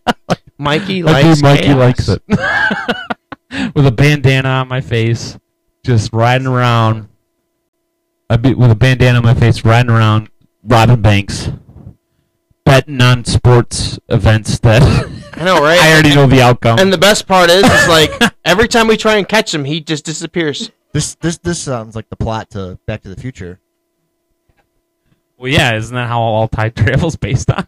Mikey 0.58 1.04
likes 1.04 1.42
be 1.42 1.48
Mikey 1.48 1.64
chaos. 1.64 1.78
likes 1.78 2.10
it. 2.10 2.24
with 3.76 3.86
a 3.86 3.92
bandana 3.92 4.50
on 4.50 4.68
my 4.68 4.82
face, 4.82 5.38
just 5.86 6.12
riding 6.12 6.48
around. 6.48 7.08
I'd 8.30 8.42
be 8.42 8.56
with 8.56 8.72
a 8.72 8.76
bandana 8.76 9.20
on 9.20 9.24
my 9.24 9.36
face, 9.36 9.64
riding 9.64 9.92
around, 9.92 10.30
robbing 10.64 11.02
banks, 11.02 11.52
betting 12.66 13.00
on 13.00 13.26
sports 13.26 14.00
events 14.10 14.58
that 14.60 14.82
I 15.34 15.44
know, 15.44 15.62
right? 15.62 15.80
I 15.80 15.94
already 15.94 16.16
know 16.16 16.26
the 16.26 16.42
outcome. 16.42 16.80
And 16.80 16.92
the 16.92 16.98
best 16.98 17.28
part 17.28 17.52
is, 17.52 17.64
is 17.64 17.88
like 17.88 18.12
every 18.44 18.68
time 18.68 18.88
we 18.88 18.98
try 18.98 19.18
and 19.18 19.28
catch 19.28 19.54
him, 19.54 19.66
he 19.66 19.82
just 19.82 20.04
disappears. 20.04 20.72
This 20.94 21.14
this 21.16 21.38
this 21.38 21.60
sounds 21.60 21.96
like 21.96 22.10
the 22.10 22.16
plot 22.16 22.50
to 22.52 22.80
Back 22.88 23.02
to 23.04 23.10
the 23.10 23.22
Future. 23.22 23.60
Well, 25.38 25.52
yeah, 25.52 25.76
isn't 25.76 25.94
that 25.94 26.08
how 26.08 26.22
all 26.22 26.48
time 26.48 26.72
travel's 26.72 27.18
based 27.18 27.52
on? 27.52 27.68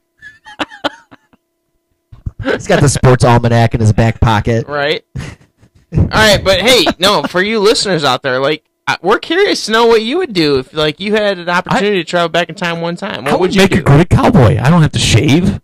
He's 2.54 2.68
got 2.68 2.82
the 2.82 2.90
sports 2.90 3.24
almanac 3.24 3.74
in 3.74 3.82
his 3.82 3.94
back 3.94 4.20
pocket. 4.22 4.68
right? 4.68 5.04
All 5.18 6.08
right, 6.08 6.44
but 6.44 6.62
hey, 6.62 6.86
no, 7.00 7.24
for 7.24 7.42
you 7.42 7.60
listeners 7.60 8.04
out 8.04 8.22
there, 8.22 8.40
like 8.40 8.64
we're 9.02 9.20
curious 9.20 9.66
to 9.66 9.72
know 9.72 9.86
what 9.88 10.02
you 10.04 10.18
would 10.18 10.34
do 10.34 10.60
if 10.60 10.74
like 10.74 11.00
you 11.00 11.14
had 11.14 11.40
an 11.40 11.50
opportunity 11.50 11.98
to 11.98 12.04
travel 12.04 12.30
back 12.30 12.50
in 12.50 12.56
time 12.56 12.82
one 12.82 12.96
time. 12.96 13.24
What 13.24 13.34
I 13.34 13.36
would 13.36 13.42
would 13.42 13.56
you 13.56 13.62
make 13.62 13.72
do? 13.72 13.80
a 13.80 13.84
great 13.84 14.10
cowboy. 14.10 14.58
I 14.60 14.70
don't 14.70 14.82
have 14.82 14.92
to 14.92 15.00
shave. 15.00 15.60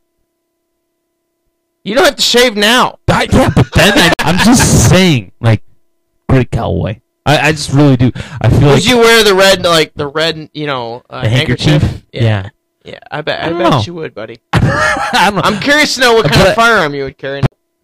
you 1.84 1.96
don't 1.96 2.06
have 2.06 2.16
to 2.16 2.22
shave 2.22 2.56
now. 2.56 3.00
I, 3.10 3.28
yeah, 3.32 3.50
but 3.56 3.72
then 3.74 3.94
I, 3.98 4.14
I'm 4.20 4.38
just 4.38 4.90
saying, 4.90 5.32
like, 5.42 5.64
great 6.30 6.50
cowboy. 6.52 7.00
I, 7.26 7.50
I 7.50 7.52
just 7.52 7.72
really 7.74 7.98
do. 7.98 8.12
I 8.42 8.50
feel 8.50 8.60
Would 8.62 8.74
like 8.76 8.88
you 8.88 8.98
wear 8.98 9.24
the 9.24 9.36
red, 9.36 9.64
like 9.64 9.94
the 9.96 10.08
red, 10.08 10.50
you 10.54 10.66
know, 10.66 11.04
uh, 11.10 11.24
the 11.24 11.30
handkerchief. 11.30 11.84
Yeah. 12.14 12.24
Yeah. 12.24 12.50
yeah, 12.86 13.00
I 13.12 13.22
bet, 13.22 13.44
I, 13.44 13.48
I 13.48 13.50
bet 13.50 13.72
know. 13.72 13.82
you 13.86 13.94
would, 13.96 14.14
buddy. 14.16 14.40
I. 14.64 15.32
I'm 15.44 15.60
curious 15.60 15.96
to 15.96 16.02
know 16.02 16.14
what 16.14 16.26
kind 16.30 16.42
But- 16.42 16.50
of 16.50 16.56
firearm 16.56 16.94
you 16.94 17.04
would 17.06 17.18
carry. 17.18 17.42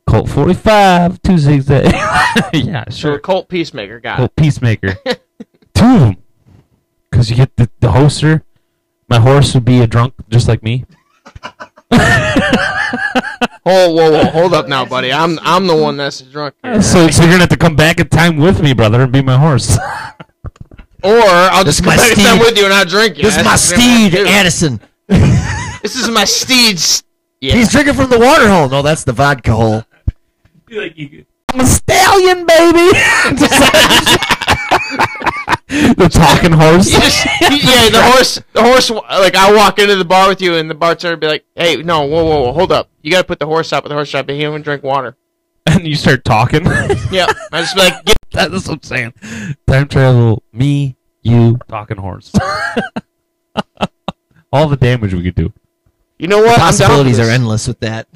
Colt 0.08 0.30
45, 0.30 1.22
two 1.22 1.38
zigzag. 1.38 1.92
yeah, 2.54 2.86
So 2.90 2.96
sure. 2.96 3.20
Colt 3.20 3.50
Peacemaker 3.50 4.00
guy. 4.00 4.16
Colt 4.16 4.34
Peacemaker. 4.38 4.94
Two 5.74 5.86
of 5.86 6.00
them. 6.00 6.18
Because 7.12 7.30
you 7.30 7.36
get 7.36 7.54
the, 7.58 7.70
the 7.82 7.90
hoster. 7.90 8.44
My 9.10 9.20
horse 9.20 9.54
would 9.54 9.66
be 9.66 9.82
a 9.82 9.88
drunk 9.88 10.14
just 10.30 10.48
like 10.48 10.64
me. 10.64 10.86
Whoa, 13.64 13.90
whoa, 13.92 14.12
whoa! 14.12 14.24
Hold 14.32 14.54
up 14.54 14.70
now, 14.70 14.86
buddy. 14.86 15.12
I'm 15.12 15.38
I'm 15.42 15.68
the 15.68 15.76
one 15.76 15.98
that's 15.98 16.22
drunk. 16.22 16.56
here. 16.64 16.82
So, 16.82 17.10
so 17.10 17.24
you're 17.24 17.32
going 17.32 17.40
to 17.40 17.44
have 17.44 17.50
to 17.50 17.58
come 17.58 17.76
back 17.76 18.00
in 18.00 18.08
time 18.08 18.38
with 18.38 18.62
me, 18.62 18.74
brother, 18.74 19.02
and 19.02 19.12
be 19.12 19.22
my 19.22 19.38
horse. 19.38 19.78
Or 21.04 21.12
I'll 21.12 21.66
This 21.66 21.82
just 21.82 21.84
come 21.86 21.98
back 21.98 22.18
I'm 22.18 22.38
steed. 22.38 22.40
with 22.40 22.58
you 22.58 22.64
and 22.66 22.74
I'll 22.74 22.86
drink 22.86 23.18
you. 23.18 23.24
This 23.24 23.36
is 23.36 23.44
my 23.44 23.52
That's 23.52 23.72
what 23.72 23.80
I'm 23.82 24.10
gonna 24.10 24.10
steed. 24.10 24.28
Addison. 24.28 24.80
This 25.82 25.96
is 25.96 26.10
my 26.10 26.26
steed's. 26.26 27.04
Yeah. 27.42 27.54
He's 27.56 27.72
drinking 27.72 27.94
from 27.94 28.10
the 28.10 28.20
water 28.20 28.50
hole. 28.50 28.68
No, 28.70 28.82
that's 28.82 29.04
the 29.04 29.14
vodka 29.14 29.54
hole. 29.54 29.84
I'm 30.72 31.60
a 31.62 31.66
stallion, 31.66 32.46
baby. 32.46 32.90
the 35.70 36.10
talking 36.12 36.52
horse. 36.52 36.90
Just- 36.90 37.26
yeah, 37.42 37.90
the 37.90 38.02
horse, 38.12 38.42
the 38.54 38.64
horse. 38.64 38.90
Like 38.90 39.36
I 39.36 39.54
walk 39.56 39.80
into 39.80 39.96
the 39.96 40.06
bar 40.06 40.28
with 40.28 40.42
you, 40.42 40.56
and 40.56 40.70
the 40.70 40.76
bartender 40.76 41.16
be 41.16 41.28
like, 41.28 41.46
"Hey, 41.56 41.78
no, 41.78 42.06
whoa, 42.06 42.26
whoa, 42.26 42.42
whoa, 42.44 42.54
hold 42.54 42.72
up! 42.72 42.90
You 43.02 43.12
got 43.12 43.22
to 43.22 43.28
put 43.28 43.40
the 43.40 43.46
horse 43.46 43.72
out 43.72 43.84
with 43.84 43.92
the 43.92 43.96
horse 43.96 44.10
shop, 44.10 44.28
but 44.28 44.36
he 44.36 44.42
don't 44.42 44.62
drink 44.62 44.84
water." 44.84 45.16
and 45.68 45.86
you 45.86 45.96
start 45.96 46.24
talking. 46.24 46.66
Yeah, 47.12 47.28
I 47.52 47.62
just 47.62 47.76
be 47.76 47.82
like, 47.82 48.06
"Get 48.06 48.18
That's 48.32 48.68
what 48.68 48.70
I'm 48.70 48.84
saying. 48.84 49.14
Time 49.68 49.88
travel, 49.88 50.44
me, 50.52 50.96
you, 51.22 51.58
talking 51.68 51.98
horse. 51.98 52.32
All 54.52 54.68
the 54.68 54.78
damage 54.78 55.14
we 55.14 55.24
could 55.24 55.36
do. 55.36 55.54
You 56.20 56.28
know 56.28 56.40
what? 56.40 56.56
For 56.56 56.62
Possibilities 56.62 57.20
are 57.20 57.30
endless 57.30 57.68
with 57.68 57.80
that. 57.82 58.08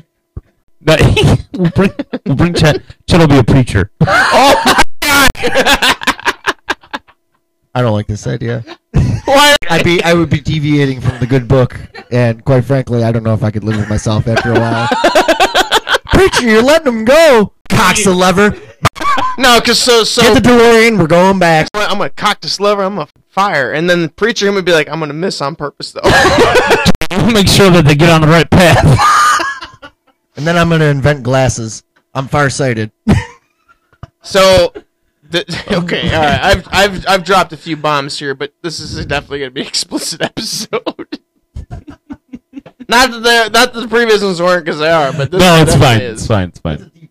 We'll 1.53 1.69
bring, 1.71 1.91
we'll 2.25 2.35
bring 2.35 2.53
Chet. 2.53 2.81
Chet 3.07 3.19
will 3.19 3.27
be 3.27 3.37
a 3.37 3.43
preacher. 3.43 3.91
Oh 4.07 4.63
my 5.03 5.29
god! 5.41 6.55
I 7.75 7.81
don't 7.81 7.91
like 7.91 8.07
this 8.07 8.25
idea. 8.25 8.63
Why? 9.25 9.55
I'd 9.69 9.83
be 9.83 10.01
I 10.03 10.13
would 10.13 10.29
be 10.29 10.39
deviating 10.39 11.01
from 11.01 11.19
the 11.19 11.27
good 11.27 11.47
book, 11.47 11.79
and 12.11 12.43
quite 12.43 12.65
frankly, 12.65 13.03
I 13.03 13.11
don't 13.11 13.23
know 13.23 13.33
if 13.33 13.43
I 13.43 13.51
could 13.51 13.63
live 13.63 13.77
with 13.77 13.89
myself 13.89 14.27
after 14.27 14.53
a 14.53 14.59
while. 14.59 14.87
Preacher, 16.13 16.49
you're 16.49 16.63
letting 16.63 16.87
him 16.87 17.05
go. 17.05 17.53
Cocks 17.69 18.03
the 18.05 18.13
lever. 18.13 18.57
No, 19.37 19.59
because 19.59 19.79
so 19.79 20.03
so 20.03 20.21
Get 20.21 20.43
the 20.43 20.49
DeLorean. 20.49 20.97
We're 20.97 21.07
going 21.07 21.39
back. 21.39 21.67
I'm 21.73 21.97
gonna 21.97 22.09
cock 22.09 22.41
this 22.41 22.59
lever. 22.59 22.83
I'm 22.83 22.95
gonna 22.95 23.09
fire, 23.27 23.71
and 23.71 23.89
then 23.89 24.01
the 24.01 24.09
preacher 24.09 24.47
him 24.47 24.55
would 24.55 24.65
be 24.65 24.73
like, 24.73 24.89
"I'm 24.89 24.99
gonna 24.99 25.13
miss 25.13 25.41
on 25.41 25.55
purpose, 25.55 25.91
though." 25.91 26.01
We'll 27.11 27.31
make 27.31 27.47
sure 27.47 27.69
that 27.69 27.83
they 27.85 27.95
get 27.95 28.09
on 28.09 28.21
the 28.21 28.27
right 28.27 28.49
path. 28.49 29.07
And 30.37 30.47
then 30.47 30.57
I'm 30.57 30.69
gonna 30.69 30.85
invent 30.85 31.23
glasses. 31.23 31.83
I'm 32.15 32.27
farsighted. 32.27 32.91
so, 34.23 34.73
the, 35.29 35.41
okay, 35.83 36.15
all 36.15 36.21
right. 36.23 36.39
I've 36.41 36.67
I've 36.71 37.05
I've 37.07 37.23
dropped 37.25 37.51
a 37.51 37.57
few 37.57 37.75
bombs 37.75 38.17
here, 38.17 38.33
but 38.33 38.53
this 38.61 38.79
is 38.79 39.05
definitely 39.05 39.39
gonna 39.39 39.51
be 39.51 39.61
an 39.61 39.67
explicit 39.67 40.21
episode. 40.21 41.19
not 41.69 43.11
that 43.11 43.21
the 43.21 43.49
not 43.49 43.51
that 43.51 43.73
the 43.73 43.87
previous 43.89 44.23
ones 44.23 44.41
weren't, 44.41 44.63
because 44.65 44.79
they 44.79 44.89
are, 44.89 45.11
but 45.11 45.31
this 45.31 45.41
no, 45.41 45.51
one 45.51 45.61
it's 45.67 45.75
fine. 45.75 46.01
Is. 46.01 46.19
It's 46.21 46.27
fine. 46.27 46.47
It's 46.47 46.59
fine. 46.59 47.09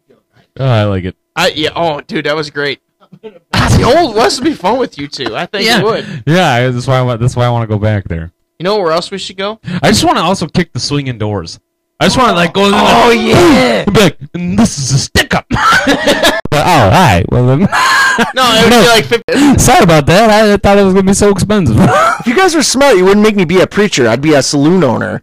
Oh, 0.59 0.65
I 0.67 0.85
like 0.85 1.05
it. 1.05 1.15
I 1.37 1.49
yeah. 1.51 1.71
Oh, 1.77 2.01
dude, 2.01 2.25
that 2.25 2.35
was 2.35 2.49
great. 2.51 2.81
The 3.21 3.95
old 3.97 4.17
West 4.17 4.41
would 4.41 4.47
be 4.49 4.55
fun 4.55 4.79
with 4.79 4.99
you 4.99 5.09
two. 5.09 5.37
I 5.37 5.45
think 5.47 5.67
it 5.69 5.85
would. 5.85 6.25
Yeah, 6.27 6.51
I- 6.53 6.71
that's 6.71 6.87
why 6.87 6.99
I 6.99 7.03
want. 7.03 7.21
That's 7.21 7.37
why 7.37 7.45
I 7.45 7.51
want 7.51 7.69
to 7.69 7.73
go 7.73 7.79
back 7.79 8.05
there. 8.05 8.33
You 8.61 8.65
know 8.65 8.79
where 8.79 8.93
else 8.93 9.11
we 9.11 9.17
should 9.17 9.39
go? 9.39 9.59
I 9.83 9.89
just 9.89 10.05
want 10.05 10.19
to 10.19 10.23
also 10.23 10.47
kick 10.47 10.75
the 10.75 10.81
swinging 10.81 11.17
doors. 11.17 11.59
I 11.99 12.05
just 12.05 12.19
want 12.19 12.29
to 12.29 12.35
like 12.35 12.53
go. 12.53 12.67
in 12.67 12.75
Oh, 12.75 13.07
like, 13.09 13.19
yeah. 13.19 13.85
and 13.87 13.95
be 13.95 14.01
like, 14.03 14.19
"And 14.35 14.59
this 14.59 14.77
is 14.79 14.93
a 14.93 14.99
stick 14.99 15.33
up. 15.35 15.47
But, 16.51 16.67
all 16.67 16.91
right. 16.91 17.25
Well 17.31 17.47
then. 17.47 17.61
No, 18.35 18.43
it 18.53 18.65
would 18.65 18.71
No. 18.71 18.83
be 18.83 18.89
like 18.89 19.05
50. 19.07 19.59
Sorry 19.59 19.83
about 19.83 20.05
that. 20.07 20.29
I 20.29 20.55
thought 20.59 20.77
it 20.77 20.83
was 20.85 20.93
gonna 20.93 21.07
be 21.07 21.15
so 21.15 21.31
expensive. 21.31 21.77
If 22.21 22.27
you 22.27 22.37
guys 22.37 22.55
were 22.55 22.63
smart, 22.63 22.99
you 22.99 23.05
wouldn't 23.07 23.23
make 23.23 23.35
me 23.35 23.47
be 23.47 23.61
a 23.61 23.67
preacher. 23.67 24.07
I'd 24.07 24.21
be 24.21 24.35
a 24.35 24.43
saloon 24.43 24.85
owner. 24.85 25.23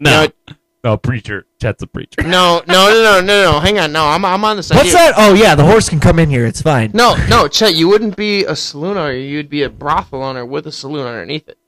no, 0.00 0.26
no, 0.84 0.96
preacher. 0.98 1.46
Chet's 1.60 1.82
a 1.82 1.88
preacher. 1.88 2.22
No, 2.22 2.62
no, 2.68 2.88
no, 2.88 3.02
no, 3.02 3.20
no, 3.20 3.52
no. 3.52 3.58
Hang 3.60 3.80
on. 3.80 3.90
No, 3.90 4.04
I'm 4.04 4.24
I'm 4.24 4.44
on 4.44 4.56
this. 4.56 4.70
What's 4.70 4.80
idea. 4.80 4.92
that? 4.92 5.14
Oh 5.16 5.34
yeah, 5.34 5.56
the 5.56 5.64
horse 5.64 5.88
can 5.88 5.98
come 5.98 6.20
in 6.20 6.30
here. 6.30 6.46
It's 6.46 6.62
fine. 6.62 6.92
No, 6.94 7.16
no, 7.28 7.48
Chet, 7.48 7.74
you 7.74 7.88
wouldn't 7.88 8.16
be 8.16 8.44
a 8.44 8.54
saloon 8.54 8.96
owner. 8.96 9.12
You'd 9.12 9.50
be 9.50 9.64
a 9.64 9.68
brothel 9.70 10.22
owner 10.22 10.46
with 10.46 10.68
a 10.68 10.72
saloon 10.72 11.06
underneath 11.06 11.48
it. 11.48 11.58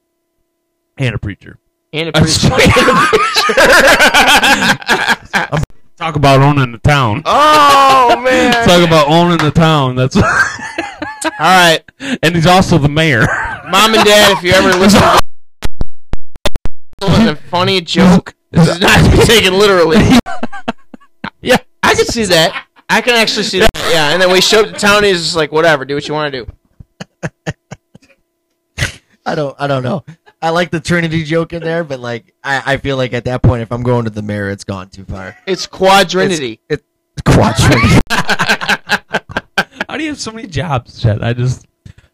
And 0.97 1.15
a 1.15 1.19
preacher. 1.19 1.59
And 1.93 2.09
a 2.09 2.17
I'm 2.17 2.23
preacher. 2.23 2.49
Talk 5.97 6.17
about 6.17 6.41
owning 6.41 6.73
the 6.73 6.79
town. 6.79 7.23
oh, 7.27 8.21
man. 8.25 8.53
Talk 8.67 8.87
about 8.87 9.09
owning 9.09 9.39
the 9.39 9.51
town. 9.51 9.97
That's. 9.97 10.17
All 10.17 10.23
right. 11.41 11.81
and 12.23 12.35
he's 12.35 12.47
also 12.47 12.79
the 12.79 12.89
mayor. 12.89 13.21
Mom 13.69 13.95
and 13.95 14.05
Dad, 14.05 14.33
if 14.37 14.43
you 14.43 14.53
ever 14.53 14.77
listen 14.79 15.01
to 15.01 15.21
this 17.01 17.27
a 17.29 17.37
funny 17.37 17.81
joke, 17.81 18.35
this 18.51 18.69
is 18.69 18.81
not 18.81 19.05
to 19.05 19.11
be 19.11 19.25
taken 19.25 19.59
literally. 19.59 19.99
yeah. 21.41 21.59
I 21.83 21.95
can 21.95 22.07
see 22.07 22.25
that. 22.25 22.67
I 22.89 23.01
can 23.01 23.15
actually 23.15 23.45
see 23.45 23.61
that. 23.61 23.71
Yeah, 23.91 24.13
and 24.13 24.21
then 24.21 24.31
we 24.33 24.41
show 24.41 24.63
up 24.63 24.67
to 24.67 24.73
town 24.73 24.99
and 24.99 25.07
he's 25.07 25.23
just 25.23 25.37
like, 25.37 25.53
whatever, 25.53 25.85
do 25.85 25.95
what 25.95 26.07
you 26.09 26.15
want 26.15 26.33
to 26.33 26.45
do. 26.45 26.53
I 29.27 29.35
don't. 29.35 29.55
I 29.59 29.67
don't 29.67 29.83
know. 29.83 30.05
I 30.43 30.51
like 30.51 30.71
the 30.71 30.81
Trinity 30.81 31.23
joke 31.23 31.53
in 31.53 31.63
there, 31.63 31.85
but 31.85 32.01
like, 32.01 32.35
I, 32.43 32.75
I 32.75 32.77
feel 32.79 32.97
like 32.97 33.13
at 33.13 33.27
that 33.27 33.43
point, 33.43 33.63
if 33.63 33.71
I'm 33.71 33.83
going 33.83 34.05
to 34.05 34.11
the 34.11 34.23
mayor, 34.23 34.51
it's 34.51 34.65
gone 34.65 34.89
too 34.89 35.05
far. 35.05 35.37
It's 35.47 35.67
quadrinity. 35.67 36.61
It's 36.69 36.83
quad 37.25 37.55
Trinity. 37.57 38.01
How 39.89 39.97
do 39.97 40.03
you 40.03 40.09
have 40.09 40.21
so 40.21 40.33
many 40.33 40.49
jobs, 40.49 41.01
Chet? 41.01 41.23
I 41.23 41.33
just. 41.33 41.67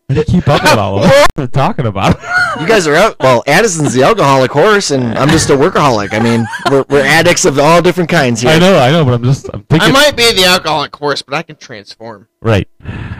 How 0.08 0.14
do 0.14 0.20
you 0.20 0.24
keep 0.24 0.48
up 0.48 0.62
with 0.62 0.78
all 0.78 0.98
of 0.98 1.02
them? 1.02 1.10
What 1.36 1.44
are 1.44 1.46
talking 1.48 1.86
about? 1.86 2.16
You 2.60 2.66
guys 2.66 2.86
are 2.86 2.94
out. 2.94 3.16
Well, 3.20 3.42
Addison's 3.46 3.92
the 3.92 4.04
alcoholic 4.04 4.50
horse, 4.50 4.90
and 4.90 5.18
I'm 5.18 5.28
just 5.28 5.50
a 5.50 5.52
workaholic. 5.52 6.14
I 6.14 6.20
mean, 6.20 6.46
we're, 6.70 6.84
we're 6.88 7.04
addicts 7.04 7.44
of 7.44 7.58
all 7.58 7.82
different 7.82 8.08
kinds 8.08 8.40
here. 8.40 8.52
I 8.52 8.58
know, 8.58 8.78
I 8.78 8.90
know, 8.90 9.04
but 9.04 9.12
I'm 9.14 9.22
just. 9.22 9.50
I'm 9.52 9.62
thinking. 9.64 9.90
I 9.90 9.92
might 9.92 10.16
be 10.16 10.32
the 10.32 10.44
alcoholic 10.44 10.96
horse, 10.96 11.20
but 11.20 11.34
I 11.34 11.42
can 11.42 11.56
transform. 11.56 12.28
Right. 12.40 12.68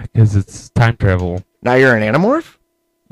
Because 0.03 0.35
it's 0.35 0.71
time 0.71 0.97
travel. 0.97 1.43
Now 1.61 1.75
you're 1.75 1.95
an 1.95 2.03
animorph? 2.03 2.57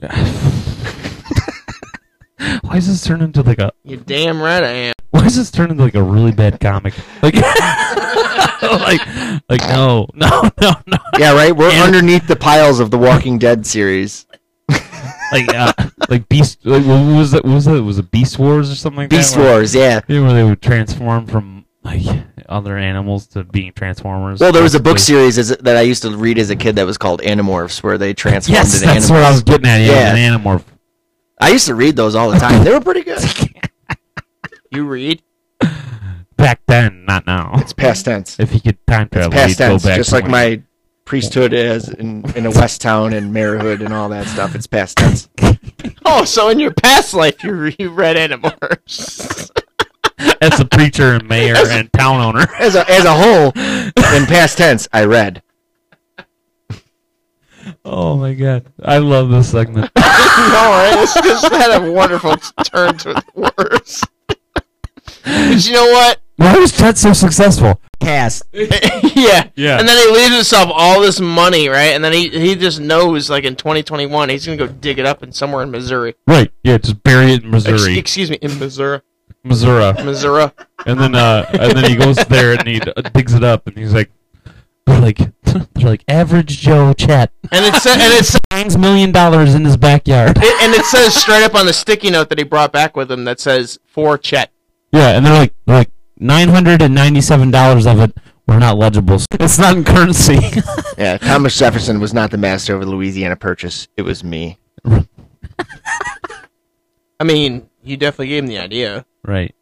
Why 2.62 2.76
does 2.76 2.86
this 2.86 3.04
turn 3.04 3.20
into 3.20 3.42
like 3.42 3.58
a. 3.58 3.72
You 3.82 3.98
damn 3.98 4.40
right 4.40 4.62
I 4.62 4.68
am. 4.68 4.93
Why 5.14 5.20
why 5.20 5.24
does 5.24 5.36
this 5.36 5.50
turn 5.50 5.70
into 5.70 5.82
like 5.84 5.94
a 5.94 6.02
really 6.02 6.32
bad 6.32 6.58
comic? 6.60 6.92
Like, 7.22 7.34
like, 8.62 9.00
like 9.48 9.60
no, 9.68 10.08
no, 10.14 10.50
no, 10.60 10.72
no. 10.86 10.96
Yeah, 11.18 11.34
right. 11.34 11.54
We're 11.54 11.70
And- 11.70 11.82
underneath 11.82 12.26
the 12.26 12.36
piles 12.36 12.80
of 12.80 12.90
the 12.90 12.98
Walking 12.98 13.38
Dead 13.38 13.64
series. 13.66 14.26
Like, 15.32 15.48
uh, 15.54 15.72
like 16.10 16.28
Beast. 16.28 16.64
Like, 16.64 16.84
what 16.84 17.00
was 17.16 17.32
it? 17.34 17.44
What 17.44 17.54
was 17.54 17.66
it? 17.66 17.80
Was 17.80 17.98
it 17.98 18.10
Beast 18.10 18.38
Wars 18.38 18.70
or 18.70 18.74
something 18.74 18.98
like 18.98 19.10
Beast 19.10 19.34
that? 19.34 19.40
Where- 19.40 19.52
Wars. 19.54 19.74
Yeah. 19.74 20.00
Yeah, 20.08 20.20
where 20.20 20.32
they 20.32 20.44
would 20.44 20.60
transform 20.62 21.26
from 21.26 21.64
like 21.82 22.02
other 22.48 22.76
animals 22.76 23.26
to 23.28 23.44
being 23.44 23.72
transformers. 23.72 24.40
Well, 24.40 24.52
there 24.52 24.62
was 24.62 24.74
a 24.74 24.80
book 24.80 24.98
series 24.98 25.38
as, 25.38 25.48
that 25.58 25.76
I 25.76 25.82
used 25.82 26.02
to 26.02 26.16
read 26.16 26.38
as 26.38 26.50
a 26.50 26.56
kid 26.56 26.76
that 26.76 26.86
was 26.86 26.98
called 26.98 27.20
Animorphs, 27.22 27.82
where 27.82 27.98
they 27.98 28.14
transformed 28.14 28.56
Yes, 28.56 28.74
into 28.74 28.86
that's 28.86 29.04
animals. 29.06 29.10
what 29.10 29.22
I 29.22 29.30
was 29.30 29.42
getting 29.42 29.66
at. 29.66 29.78
Yeah, 29.80 30.14
Yeah. 30.14 30.14
an 30.34 30.40
animorph. 30.42 30.64
I 31.40 31.50
used 31.50 31.66
to 31.66 31.74
read 31.74 31.96
those 31.96 32.14
all 32.14 32.30
the 32.30 32.38
time. 32.38 32.62
They 32.64 32.70
were 32.72 32.80
pretty 32.80 33.02
good. 33.02 33.18
You 34.74 34.84
read? 34.84 35.22
Back 36.36 36.60
then, 36.66 37.04
not 37.06 37.26
now. 37.26 37.52
It's 37.56 37.72
past 37.72 38.04
tense. 38.06 38.38
If 38.40 38.52
you 38.52 38.60
could 38.60 38.84
time 38.86 39.08
travel, 39.08 39.30
Past 39.30 39.50
you'd 39.50 39.58
go 39.58 39.68
tense. 39.70 39.84
back 39.84 39.96
Just 39.96 40.12
like 40.12 40.26
my 40.26 40.62
priesthood 41.04 41.52
is 41.52 41.88
in, 41.88 42.24
in 42.36 42.44
a 42.46 42.50
West 42.50 42.80
Town 42.80 43.12
and 43.12 43.32
mayorhood 43.34 43.84
and 43.84 43.94
all 43.94 44.08
that 44.08 44.26
stuff. 44.26 44.54
It's 44.54 44.66
past 44.66 44.96
tense. 44.98 45.28
Oh, 46.06 46.24
so 46.24 46.50
in 46.50 46.60
your 46.60 46.72
past 46.72 47.14
life 47.14 47.42
you, 47.42 47.52
re- 47.52 47.76
you 47.78 47.88
read 47.90 48.16
Animorphs. 48.16 49.50
as 50.42 50.60
a 50.60 50.64
preacher 50.66 51.14
and 51.14 51.26
mayor 51.28 51.54
and 51.56 51.90
town 51.94 52.20
owner. 52.20 52.46
As 52.58 52.74
a, 52.76 52.88
as 52.90 53.04
a 53.04 53.14
whole, 53.14 53.46
in 54.14 54.26
past 54.26 54.58
tense, 54.58 54.86
I 54.92 55.04
read. 55.04 55.42
Oh 57.84 58.16
my 58.16 58.34
god, 58.34 58.66
I 58.82 58.98
love 58.98 59.30
this 59.30 59.50
segment. 59.50 59.90
no, 59.96 60.02
right? 60.04 60.94
This 60.96 61.14
just 61.14 61.50
had 61.52 61.82
a 61.82 61.90
wonderful 61.90 62.36
turn 62.64 62.98
to 62.98 63.14
the 63.14 63.24
worse. 63.58 64.02
But 65.24 65.66
you 65.66 65.72
know 65.72 65.86
what? 65.90 66.20
Why 66.36 66.58
was 66.58 66.72
Chet 66.76 66.98
so 66.98 67.12
successful? 67.12 67.80
Cast. 68.00 68.42
yeah. 68.52 69.48
Yeah. 69.54 69.78
And 69.78 69.88
then 69.88 69.96
he 70.08 70.12
leaves 70.14 70.34
himself 70.34 70.68
all 70.72 71.00
this 71.00 71.20
money, 71.20 71.68
right? 71.68 71.92
And 71.94 72.04
then 72.04 72.12
he 72.12 72.28
he 72.28 72.54
just 72.56 72.80
knows, 72.80 73.30
like 73.30 73.44
in 73.44 73.54
2021, 73.56 74.28
he's 74.28 74.44
gonna 74.44 74.58
go 74.58 74.66
dig 74.66 74.98
it 74.98 75.06
up 75.06 75.22
in 75.22 75.32
somewhere 75.32 75.62
in 75.62 75.70
Missouri. 75.70 76.14
Right, 76.26 76.50
yeah, 76.64 76.78
just 76.78 77.02
bury 77.04 77.32
it 77.34 77.44
in 77.44 77.54
Ex- 77.54 77.66
Missouri, 77.66 77.98
excuse 77.98 78.30
me, 78.30 78.38
in 78.42 78.58
Missouri, 78.58 79.00
Missouri, 79.44 79.92
Missouri. 80.04 80.50
and 80.86 80.98
then 80.98 81.14
uh, 81.14 81.48
and 81.52 81.72
then 81.78 81.88
he 81.88 81.96
goes 81.96 82.16
there 82.28 82.52
and 82.58 82.66
he 82.66 82.80
d- 82.80 82.92
digs 83.14 83.32
it 83.32 83.44
up 83.44 83.66
and 83.68 83.78
he's 83.78 83.94
like, 83.94 84.10
they're 84.86 85.00
like, 85.00 85.18
they're 85.44 85.62
like 85.76 86.04
average 86.08 86.58
Joe 86.58 86.92
Chet 86.94 87.32
And 87.52 87.64
it 87.64 87.74
says, 87.80 87.94
and 87.94 88.12
it's 88.12 88.36
finds 88.50 88.76
million 88.76 89.12
dollars 89.12 89.54
in 89.54 89.64
his 89.64 89.76
backyard. 89.76 90.36
it, 90.36 90.62
and 90.62 90.74
it 90.74 90.84
says 90.84 91.14
straight 91.14 91.44
up 91.44 91.54
on 91.54 91.66
the 91.66 91.72
sticky 91.72 92.10
note 92.10 92.28
that 92.30 92.38
he 92.38 92.44
brought 92.44 92.72
back 92.72 92.96
with 92.96 93.10
him 93.10 93.24
that 93.24 93.38
says 93.38 93.78
for 93.86 94.18
Chet. 94.18 94.50
Yeah, 94.94 95.16
and 95.16 95.26
they're 95.26 95.32
like, 95.34 95.52
they're 95.66 95.76
like 95.76 95.90
nine 96.18 96.48
hundred 96.48 96.80
and 96.82 96.94
ninety-seven 96.94 97.50
dollars 97.50 97.86
of 97.86 97.98
it 98.00 98.16
were 98.46 98.58
not 98.60 98.78
legible. 98.78 99.18
It's 99.40 99.58
not 99.58 99.76
in 99.76 99.84
currency. 99.84 100.38
Yeah, 100.96 101.18
Thomas 101.18 101.58
Jefferson 101.58 101.98
was 101.98 102.14
not 102.14 102.30
the 102.30 102.38
master 102.38 102.72
of 102.76 102.80
the 102.82 102.86
Louisiana 102.86 103.34
Purchase. 103.34 103.88
It 103.96 104.02
was 104.02 104.22
me. 104.22 104.58
I 107.20 107.24
mean, 107.24 107.68
you 107.82 107.96
definitely 107.96 108.28
gave 108.28 108.44
him 108.44 108.48
the 108.48 108.58
idea. 108.58 109.04
right. 109.24 109.54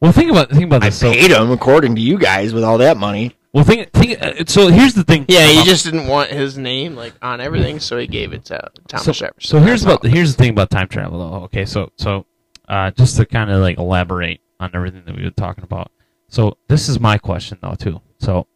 Well, 0.00 0.12
think 0.12 0.30
about 0.30 0.50
think 0.50 0.64
about 0.64 0.82
I 0.84 0.88
this. 0.90 0.98
So, 1.00 1.12
paid 1.12 1.32
him 1.32 1.50
according 1.50 1.96
to 1.96 2.00
you 2.00 2.18
guys 2.18 2.54
with 2.54 2.62
all 2.64 2.78
that 2.78 2.96
money. 2.96 3.36
well, 3.52 3.64
think 3.64 3.90
think. 3.92 4.22
Uh, 4.22 4.44
so 4.46 4.68
here's 4.68 4.94
the 4.94 5.02
thing. 5.02 5.24
Yeah, 5.28 5.46
he 5.46 5.54
about- 5.56 5.66
just 5.66 5.84
didn't 5.84 6.06
want 6.06 6.30
his 6.30 6.56
name 6.56 6.94
like 6.94 7.14
on 7.20 7.40
everything, 7.40 7.80
so 7.80 7.98
he 7.98 8.06
gave 8.06 8.32
it 8.32 8.44
to 8.46 8.70
Thomas 8.86 9.04
so, 9.06 9.12
Jefferson. 9.12 9.48
so 9.50 9.58
here's 9.58 9.82
about 9.82 10.04
all. 10.04 10.10
here's 10.10 10.36
the 10.36 10.42
thing 10.42 10.50
about 10.50 10.70
time 10.70 10.86
travel 10.88 11.18
though. 11.18 11.44
Okay, 11.46 11.64
so 11.66 11.90
so 11.98 12.26
uh, 12.68 12.92
just 12.92 13.16
to 13.16 13.26
kind 13.26 13.50
of 13.50 13.60
like 13.60 13.76
elaborate 13.78 14.40
on 14.60 14.70
everything 14.74 15.02
that 15.06 15.16
we 15.16 15.24
were 15.24 15.30
talking 15.30 15.64
about. 15.64 15.90
So 16.28 16.56
this 16.68 16.88
is 16.88 17.00
my 17.00 17.18
question 17.18 17.58
though 17.62 17.74
too. 17.74 18.00
So 18.18 18.46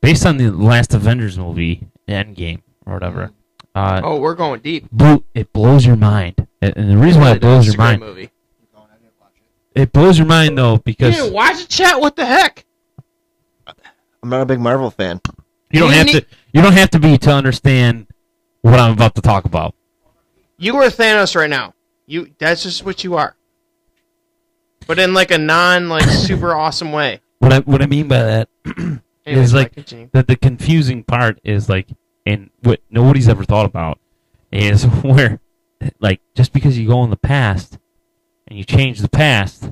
based 0.00 0.24
on 0.26 0.36
the 0.36 0.50
last 0.50 0.94
Avengers 0.94 1.38
movie, 1.38 1.88
Endgame 2.08 2.62
or 2.86 2.94
whatever, 2.94 3.30
uh, 3.74 4.00
Oh, 4.02 4.18
we're 4.20 4.34
going 4.34 4.60
deep. 4.60 4.90
blew, 4.90 5.24
it 5.34 5.52
blows 5.52 5.86
your 5.86 5.96
mind, 5.96 6.46
and, 6.62 6.76
and 6.76 6.90
the 6.90 6.96
reason 6.96 7.20
why 7.20 7.32
it 7.32 7.40
blows 7.40 7.66
your 7.66 7.76
mind, 7.76 8.00
Movie. 8.00 8.30
it 9.74 9.92
blows 9.92 10.18
your 10.18 10.26
mind 10.26 10.58
though 10.58 10.74
You 10.74 10.82
because 10.84 11.14
didn't 11.16 11.32
watch 11.32 11.60
it, 11.62 11.68
Chet. 11.68 12.00
What 12.00 12.16
the 12.16 12.26
heck? 12.26 12.64
I'm 14.22 14.30
not 14.30 14.40
a 14.42 14.46
big 14.46 14.58
Marvel 14.60 14.90
fan. 14.90 15.20
you 15.70 15.80
don't 15.80 15.90
You 15.90 15.96
have 15.96 16.06
need- 16.06 16.12
to 16.14 16.26
you 16.52 16.62
don't 16.62 16.72
have 16.72 16.90
to 16.90 16.98
be 16.98 17.18
to 17.18 17.30
understand 17.32 18.06
what 18.62 18.80
I'm 18.80 18.92
about 18.92 19.14
to 19.14 19.20
talk 19.22 19.44
about. 19.44 19.74
You 20.56 20.76
are 20.78 20.86
Thanos 20.86 21.36
right 21.36 21.48
now. 21.50 21.74
You 22.06 22.30
that's 22.38 22.64
just 22.64 22.84
what 22.84 23.04
you 23.04 23.14
are. 23.14 23.36
But 24.88 24.98
in 24.98 25.14
like 25.14 25.30
a 25.30 25.38
non 25.38 25.88
like 25.88 26.02
super 26.08 26.54
awesome 26.54 26.90
way. 26.90 27.20
What 27.38 27.52
I 27.52 27.60
what 27.60 27.80
I 27.80 27.86
mean 27.86 28.08
by 28.08 28.22
that 28.22 28.48
is 29.24 29.54
like- 29.54 29.74
that 30.12 30.26
the 30.26 30.36
confusing 30.36 31.04
part 31.04 31.38
is 31.44 31.68
like, 31.68 31.88
and 32.26 32.50
what 32.62 32.80
nobody's 32.90 33.28
ever 33.28 33.44
thought 33.44 33.66
about 33.66 34.00
is 34.50 34.84
where, 35.02 35.40
like, 36.00 36.20
just 36.34 36.52
because 36.52 36.78
you 36.78 36.88
go 36.88 37.04
in 37.04 37.10
the 37.10 37.16
past 37.16 37.78
and 38.46 38.58
you 38.58 38.64
change 38.64 39.00
the 39.00 39.08
past, 39.10 39.70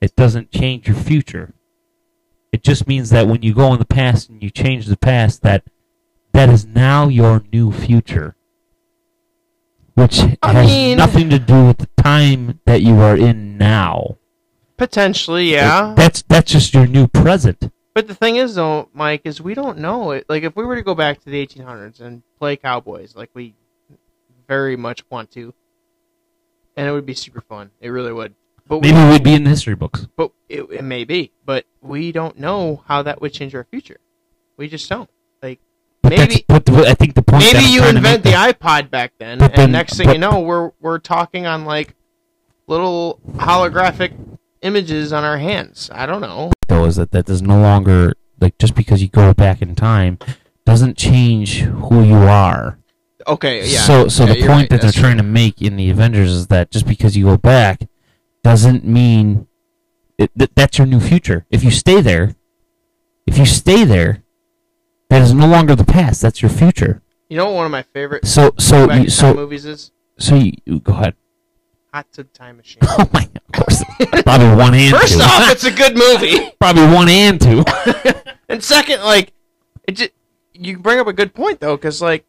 it 0.00 0.14
doesn't 0.14 0.50
change 0.52 0.86
your 0.86 0.96
future. 0.96 1.54
It 2.52 2.62
just 2.62 2.86
means 2.86 3.08
that 3.10 3.26
when 3.26 3.40
you 3.42 3.54
go 3.54 3.72
in 3.72 3.78
the 3.78 3.86
past 3.86 4.28
and 4.28 4.42
you 4.42 4.50
change 4.50 4.86
the 4.86 4.96
past, 4.98 5.40
that 5.42 5.64
that 6.32 6.50
is 6.50 6.66
now 6.66 7.08
your 7.08 7.42
new 7.50 7.72
future, 7.72 8.36
which 9.94 10.20
I 10.42 10.52
has 10.52 10.66
mean- 10.66 10.96
nothing 10.98 11.30
to 11.30 11.38
do 11.38 11.66
with 11.66 11.78
the 11.78 11.88
time 12.02 12.60
that 12.64 12.82
you 12.82 13.00
are 13.00 13.16
in 13.16 13.58
now. 13.58 14.16
Potentially, 14.76 15.52
yeah. 15.52 15.94
That's 15.96 16.22
that's 16.22 16.50
just 16.50 16.74
your 16.74 16.86
new 16.86 17.06
present. 17.06 17.70
But 17.94 18.08
the 18.08 18.14
thing 18.14 18.36
is, 18.36 18.54
though, 18.54 18.88
Mike, 18.94 19.20
is 19.24 19.40
we 19.40 19.54
don't 19.54 19.78
know 19.78 20.12
it. 20.12 20.24
Like, 20.28 20.42
if 20.44 20.56
we 20.56 20.64
were 20.64 20.76
to 20.76 20.82
go 20.82 20.94
back 20.94 21.20
to 21.20 21.30
the 21.30 21.46
1800s 21.46 22.00
and 22.00 22.22
play 22.38 22.56
cowboys, 22.56 23.14
like 23.14 23.30
we 23.34 23.54
very 24.48 24.76
much 24.76 25.04
want 25.10 25.30
to, 25.32 25.52
and 26.76 26.88
it 26.88 26.92
would 26.92 27.04
be 27.06 27.14
super 27.14 27.42
fun. 27.42 27.70
It 27.80 27.90
really 27.90 28.12
would. 28.12 28.34
But 28.66 28.78
we, 28.78 28.92
Maybe 28.92 29.10
we'd 29.10 29.22
be 29.24 29.34
in 29.34 29.44
the 29.44 29.50
history 29.50 29.74
books. 29.74 30.06
but 30.16 30.32
it, 30.48 30.62
it 30.70 30.82
may 30.84 31.04
be. 31.04 31.32
But 31.44 31.66
we 31.82 32.12
don't 32.12 32.38
know 32.38 32.82
how 32.86 33.02
that 33.02 33.20
would 33.20 33.32
change 33.34 33.54
our 33.54 33.64
future. 33.64 33.98
We 34.56 34.68
just 34.68 34.88
don't. 34.88 35.10
But 36.02 36.10
maybe 36.16 36.44
but 36.48 36.68
I 36.68 36.94
think 36.94 37.14
the 37.14 37.22
point. 37.22 37.44
maybe 37.52 37.64
you 37.66 37.84
invent 37.84 38.24
the 38.24 38.30
is- 38.30 38.34
iPod 38.36 38.90
back 38.90 39.12
then, 39.18 39.40
and 39.40 39.52
then- 39.54 39.72
next 39.72 39.96
thing 39.96 40.06
but- 40.06 40.14
you 40.14 40.20
know, 40.20 40.40
we're 40.40 40.72
we're 40.80 40.98
talking 40.98 41.46
on 41.46 41.64
like 41.64 41.94
little 42.66 43.20
holographic 43.34 44.12
images 44.62 45.12
on 45.12 45.24
our 45.24 45.38
hands. 45.38 45.90
I 45.92 46.06
don't 46.06 46.20
know. 46.20 46.52
though 46.68 46.84
is 46.86 46.96
that 46.96 47.10
that 47.12 47.26
does 47.26 47.42
no 47.42 47.60
longer 47.60 48.14
like 48.40 48.56
just 48.58 48.74
because 48.74 49.02
you 49.02 49.08
go 49.08 49.34
back 49.34 49.60
in 49.62 49.74
time 49.74 50.18
doesn't 50.64 50.96
change 50.96 51.60
who 51.60 52.02
you 52.02 52.16
are. 52.16 52.78
Okay, 53.26 53.66
yeah. 53.68 53.80
So 53.80 54.08
so 54.08 54.24
Yeah, 54.24 54.32
the 54.34 54.40
point 54.40 54.48
right, 54.48 54.70
that 54.70 54.80
they're 54.80 54.88
that's 54.90 54.98
trying 54.98 55.18
to 55.18 55.22
make 55.22 55.60
in 55.62 55.76
the 55.76 55.90
Avengers 55.90 56.30
is 56.30 56.46
that 56.48 56.70
just 56.70 56.86
because 56.86 57.16
you 57.16 57.24
go 57.26 57.36
back 57.36 57.82
doesn't 58.42 58.84
mean 58.84 59.46
it, 60.18 60.30
that 60.34 60.54
that's 60.56 60.78
your 60.78 60.86
new 60.86 61.00
future. 61.00 61.46
If 61.50 61.62
you 61.62 61.70
stay 61.70 62.00
there, 62.00 62.34
if 63.26 63.38
you 63.38 63.46
stay 63.46 63.84
there, 63.84 64.22
that 65.12 65.20
is 65.20 65.34
no 65.34 65.46
longer 65.46 65.74
the 65.76 65.84
past. 65.84 66.22
That's 66.22 66.40
your 66.40 66.50
future. 66.50 67.02
You 67.28 67.36
know 67.36 67.44
what 67.46 67.54
one 67.54 67.66
of 67.66 67.70
my 67.72 67.82
favorite 67.82 68.26
So 68.26 68.52
so 68.58 68.90
you, 68.90 69.10
so 69.10 69.34
movies 69.34 69.66
is 69.66 69.92
so 70.18 70.34
you, 70.36 70.52
you- 70.64 70.80
go 70.80 70.92
ahead. 70.94 71.14
Hot 71.92 72.06
Tub 72.10 72.32
Time 72.32 72.56
Machine. 72.56 72.80
Oh 72.88 73.06
my, 73.12 73.28
of 73.36 73.52
course, 73.52 73.84
probably 74.24 74.54
one 74.56 74.72
and 74.74 74.90
First 74.96 75.14
two. 75.14 75.20
off, 75.20 75.50
it's 75.52 75.64
a 75.64 75.70
good 75.70 75.94
movie, 75.94 76.50
probably 76.60 76.86
one 76.86 77.10
and 77.10 77.38
two. 77.38 77.62
and 78.48 78.64
second, 78.64 79.02
like 79.02 79.34
it 79.86 79.92
just 79.92 80.10
you 80.54 80.78
bring 80.78 80.98
up 80.98 81.06
a 81.06 81.12
good 81.12 81.34
point 81.34 81.60
though, 81.60 81.76
because 81.76 82.00
like 82.00 82.24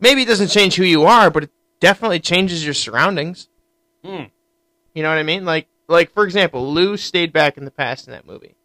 maybe 0.00 0.22
it 0.22 0.26
doesn't 0.26 0.48
change 0.48 0.74
who 0.74 0.82
you 0.84 1.04
are, 1.04 1.30
but 1.30 1.44
it 1.44 1.50
definitely 1.78 2.18
changes 2.18 2.64
your 2.64 2.74
surroundings. 2.74 3.48
Hmm. 4.04 4.24
You 4.94 5.04
know 5.04 5.08
what 5.10 5.18
I 5.18 5.22
mean? 5.22 5.44
Like 5.44 5.68
like 5.88 6.10
for 6.12 6.24
example, 6.24 6.72
Lou 6.72 6.96
stayed 6.96 7.32
back 7.32 7.56
in 7.56 7.64
the 7.64 7.70
past 7.70 8.08
in 8.08 8.12
that 8.12 8.26
movie. 8.26 8.56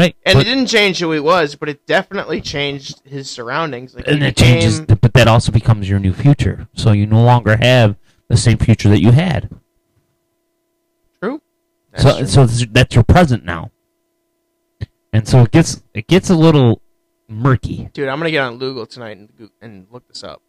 Right, 0.00 0.16
And 0.24 0.34
but- 0.36 0.46
it 0.46 0.48
didn't 0.48 0.66
change 0.68 0.98
who 1.00 1.12
he 1.12 1.20
was, 1.20 1.54
but 1.56 1.68
it 1.68 1.84
definitely 1.86 2.40
changed 2.40 3.02
his 3.06 3.28
surroundings. 3.28 3.94
Like 3.94 4.06
and 4.08 4.22
it 4.22 4.34
became- 4.36 4.60
changes 4.60 4.80
but 4.80 5.12
that 5.14 5.28
also 5.28 5.52
becomes 5.52 5.88
your 5.88 5.98
new 5.98 6.12
future 6.12 6.68
so 6.74 6.92
you 6.92 7.06
no 7.06 7.22
longer 7.22 7.56
have 7.60 7.96
the 8.28 8.36
same 8.36 8.56
future 8.58 8.88
that 8.88 9.00
you 9.00 9.10
had 9.12 9.50
True. 11.22 11.40
That's 11.92 12.02
so 12.02 12.18
true. 12.18 12.26
so 12.48 12.66
that's 12.70 12.94
your 12.94 13.04
present 13.04 13.44
now 13.44 13.70
and 15.12 15.26
so 15.28 15.42
it 15.42 15.50
gets 15.50 15.82
it 15.94 16.06
gets 16.06 16.30
a 16.30 16.34
little 16.36 16.80
murky 17.28 17.90
dude, 17.92 18.08
I'm 18.08 18.18
gonna 18.18 18.30
get 18.30 18.42
on 18.42 18.58
Google 18.58 18.86
tonight 18.86 19.16
and 19.18 19.50
and 19.60 19.86
look 19.90 20.06
this 20.08 20.22
up. 20.24 20.40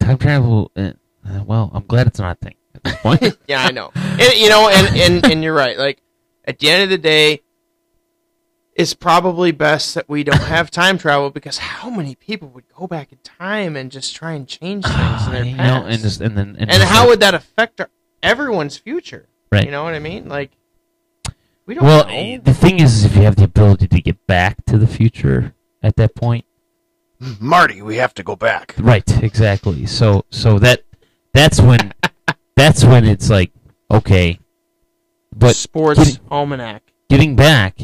time 0.00 0.18
travel 0.18 0.70
uh, 0.76 0.92
uh, 1.28 1.42
well 1.44 1.70
i'm 1.74 1.84
glad 1.86 2.06
it's 2.06 2.18
not 2.18 2.36
a 2.40 2.44
thing 2.44 2.54
Yeah, 3.48 3.64
I 3.64 3.70
know. 3.72 3.90
And 3.94 4.34
you 4.34 4.48
know, 4.48 4.68
and, 4.68 4.96
and 4.96 5.32
and 5.32 5.42
you're 5.42 5.54
right. 5.54 5.76
Like 5.76 6.00
at 6.44 6.58
the 6.60 6.70
end 6.70 6.84
of 6.84 6.90
the 6.90 6.98
day, 6.98 7.40
it's 8.78 8.94
probably 8.94 9.50
best 9.52 9.94
that 9.96 10.08
we 10.08 10.22
don't 10.24 10.40
have 10.44 10.70
time 10.70 10.96
travel 10.96 11.28
because 11.30 11.58
how 11.58 11.90
many 11.90 12.14
people 12.14 12.48
would 12.48 12.64
go 12.74 12.86
back 12.86 13.12
in 13.12 13.18
time 13.24 13.76
and 13.76 13.90
just 13.90 14.14
try 14.16 14.32
and 14.32 14.46
change 14.48 14.86
things 14.86 15.26
in 15.26 15.32
their 15.32 15.44
past? 15.56 15.56
know 15.58 15.86
and 15.88 16.00
just 16.00 16.20
and 16.22 16.38
then 16.38 16.56
and, 16.58 16.70
and 16.70 16.82
how 16.84 17.00
like- 17.00 17.08
would 17.10 17.20
that 17.20 17.34
affect 17.34 17.80
our, 17.80 17.90
everyone's 18.22 18.76
future? 18.78 19.26
Right. 19.52 19.64
You 19.64 19.70
know 19.70 19.82
what 19.84 19.94
I 19.94 19.98
mean? 19.98 20.28
Like, 20.28 20.52
We 21.66 21.74
don't 21.74 21.84
Well, 21.84 22.06
know. 22.06 22.38
the 22.38 22.54
thing 22.54 22.80
is, 22.80 23.04
if 23.04 23.16
you 23.16 23.22
have 23.22 23.36
the 23.36 23.44
ability 23.44 23.88
to 23.88 24.00
get 24.00 24.24
back 24.26 24.64
to 24.66 24.78
the 24.78 24.86
future 24.86 25.54
at 25.82 25.96
that 25.96 26.14
point, 26.14 26.44
Marty, 27.40 27.82
we 27.82 27.96
have 27.96 28.14
to 28.14 28.22
go 28.22 28.36
back. 28.36 28.74
right? 28.78 29.22
Exactly. 29.24 29.86
So, 29.86 30.24
so 30.30 30.58
that 30.60 30.82
that's 31.34 31.60
when 31.60 31.92
that's 32.56 32.84
when 32.84 33.04
it's 33.04 33.28
like, 33.28 33.50
okay, 33.90 34.38
but 35.34 35.56
Sports 35.56 35.98
getting- 35.98 36.20
Almanac. 36.30 36.82
getting 37.08 37.34
back, 37.34 37.78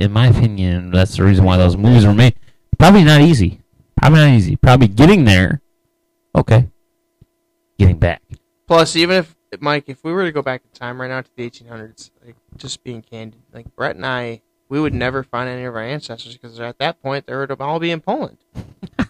in 0.00 0.10
my 0.10 0.26
opinion, 0.28 0.90
that's 0.90 1.16
the 1.16 1.22
reason 1.22 1.44
why 1.44 1.58
those 1.58 1.76
movies 1.76 2.06
were 2.06 2.14
made. 2.14 2.34
Probably 2.78 3.04
not 3.04 3.20
easy. 3.20 3.60
Probably 3.96 4.18
not 4.18 4.30
easy. 4.30 4.56
Probably 4.56 4.88
getting 4.88 5.24
there. 5.24 5.60
Okay. 6.34 6.68
Getting 7.78 7.98
back. 7.98 8.22
Plus, 8.66 8.96
even 8.96 9.16
if 9.16 9.36
Mike, 9.60 9.84
if 9.88 10.02
we 10.02 10.12
were 10.12 10.24
to 10.24 10.32
go 10.32 10.42
back 10.42 10.62
in 10.64 10.70
time 10.78 11.00
right 11.00 11.08
now 11.08 11.20
to 11.20 11.30
the 11.36 11.48
1800s, 11.48 12.10
like 12.24 12.36
just 12.56 12.82
being 12.82 13.02
candid, 13.02 13.40
like 13.52 13.74
Brett 13.76 13.96
and 13.96 14.06
I, 14.06 14.40
we 14.70 14.80
would 14.80 14.94
never 14.94 15.22
find 15.22 15.48
any 15.48 15.64
of 15.64 15.74
our 15.74 15.82
ancestors 15.82 16.32
because 16.32 16.58
at 16.60 16.78
that 16.78 17.02
point 17.02 17.26
they 17.26 17.36
would 17.36 17.50
all 17.60 17.78
be 17.78 17.90
in 17.90 18.00
Poland. 18.00 18.38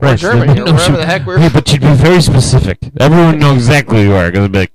Right, 0.00 0.18
Germany, 0.18 0.60
or 0.60 0.64
wherever 0.64 0.96
the 0.96 1.04
heck 1.04 1.26
we're 1.26 1.38
Hey, 1.38 1.50
but 1.52 1.70
you'd 1.70 1.82
be 1.82 1.92
very 1.94 2.22
specific. 2.22 2.78
Everyone 2.98 3.32
would 3.32 3.40
know 3.40 3.54
exactly 3.54 3.98
who 3.98 4.10
you 4.10 4.14
are. 4.14 4.30
Because 4.30 4.44
they'd 4.44 4.52
be 4.52 4.58
like, 4.60 4.72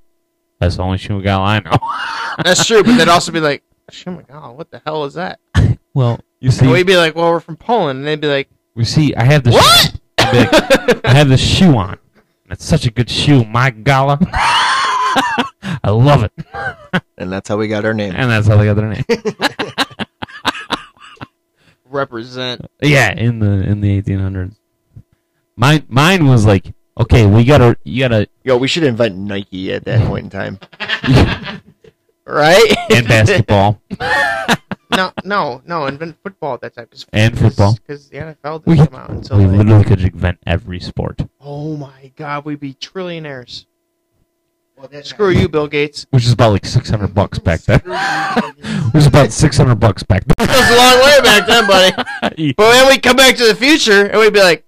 that's 0.59 0.75
the 0.75 0.83
only 0.83 0.97
Shumagal 0.97 1.39
I 1.39 1.59
know. 1.59 2.43
That's 2.43 2.65
true, 2.65 2.83
but 2.83 2.97
they'd 2.97 3.07
also 3.07 3.31
be 3.31 3.39
like, 3.39 3.63
"Oh 4.07 4.11
my 4.11 4.21
god, 4.23 4.57
what 4.57 4.71
the 4.71 4.81
hell 4.85 5.05
is 5.05 5.13
that?" 5.15 5.39
well, 5.93 6.19
you 6.39 6.47
And 6.49 6.53
see, 6.53 6.67
we'd 6.67 6.85
be 6.87 6.97
like, 6.97 7.15
"Well, 7.15 7.31
we're 7.31 7.39
from 7.39 7.57
Poland," 7.57 7.99
and 7.99 8.07
they'd 8.07 8.21
be 8.21 8.27
like, 8.27 8.49
we 8.75 8.83
see, 8.85 9.13
I 9.15 9.23
have 9.23 9.43
the 9.43 9.51
"What?" 9.51 9.99
I'd 10.19 10.35
like, 10.51 11.05
I 11.05 11.13
have 11.13 11.29
the 11.29 11.37
shoe 11.37 11.75
on. 11.75 11.97
And 12.43 12.51
It's 12.53 12.65
such 12.65 12.85
a 12.85 12.91
good 12.91 13.09
shoe, 13.09 13.43
my 13.45 13.69
gala. 13.71 14.19
I 15.83 15.89
love 15.91 16.23
it, 16.23 16.31
And 17.17 17.31
that's 17.31 17.47
how 17.49 17.57
we 17.57 17.67
got 17.67 17.83
our 17.85 17.93
name. 17.93 18.13
and 18.15 18.29
that's 18.29 18.47
how 18.47 18.57
they 18.57 18.65
got 18.65 18.75
their 18.75 18.89
name. 18.89 19.03
Represent. 21.85 22.61
Yeah, 22.81 23.11
in 23.13 23.39
the 23.39 23.51
in 23.67 23.81
the 23.81 24.01
1800s. 24.01 24.55
Mine 25.55 25.85
mine 25.89 26.27
was 26.27 26.45
like, 26.45 26.71
okay, 26.99 27.25
we 27.25 27.43
gotta 27.43 27.75
you 27.83 27.99
gotta 28.03 28.27
Yo, 28.43 28.57
we 28.57 28.67
should 28.67 28.83
invent 28.83 29.17
Nike 29.17 29.73
at 29.73 29.85
that 29.85 30.05
point 30.07 30.25
in 30.25 30.29
time. 30.29 30.59
Right? 32.29 32.75
and 32.91 33.07
basketball 33.07 33.81
no, 34.91 35.11
no, 35.23 35.61
no. 35.65 35.85
Invent 35.85 36.17
football 36.23 36.55
at 36.55 36.61
that 36.61 36.75
time. 36.75 36.87
Cause, 36.87 37.05
and 37.13 37.37
football. 37.37 37.73
Because 37.75 38.09
the 38.09 38.17
NFL 38.17 38.65
We- 38.65 38.75
didn't 38.75 38.91
come 38.91 38.99
out 38.99 39.09
until 39.11 39.37
We 39.37 39.45
like, 39.45 39.57
literally 39.57 39.83
could 39.85 40.01
invent 40.01 40.39
every 40.45 40.79
sport, 40.79 41.21
Oh 41.41 41.75
my 41.77 42.11
god, 42.15 42.45
we'd 42.45 42.59
be 42.59 42.73
trillionaires. 42.73 43.65
Screw 45.03 45.29
you, 45.31 45.49
Bill 45.49 45.67
Gates. 45.67 46.07
which 46.11 46.25
is 46.25 46.31
about 46.31 46.53
like 46.53 46.65
600 46.65 47.13
bucks 47.13 47.37
back 47.37 47.59
then. 47.63 47.81
it 47.85 48.93
was 48.93 49.07
about 49.07 49.31
600 49.33 49.75
bucks 49.75 50.03
back 50.03 50.23
then. 50.25 50.47
That 50.47 50.57
was 50.57 50.69
a 50.69 50.77
long 50.77 51.03
way 51.03 51.21
back 51.21 51.47
then, 51.47 51.67
buddy. 51.67 51.95
then. 52.37 52.53
But 52.57 52.71
then 52.71 52.87
we 52.87 52.97
come 52.97 53.17
back 53.17 53.35
to 53.35 53.45
the 53.45 53.55
future 53.55 54.05
and 54.05 54.17
we'd 54.21 54.31
be 54.31 54.39
like, 54.41 54.65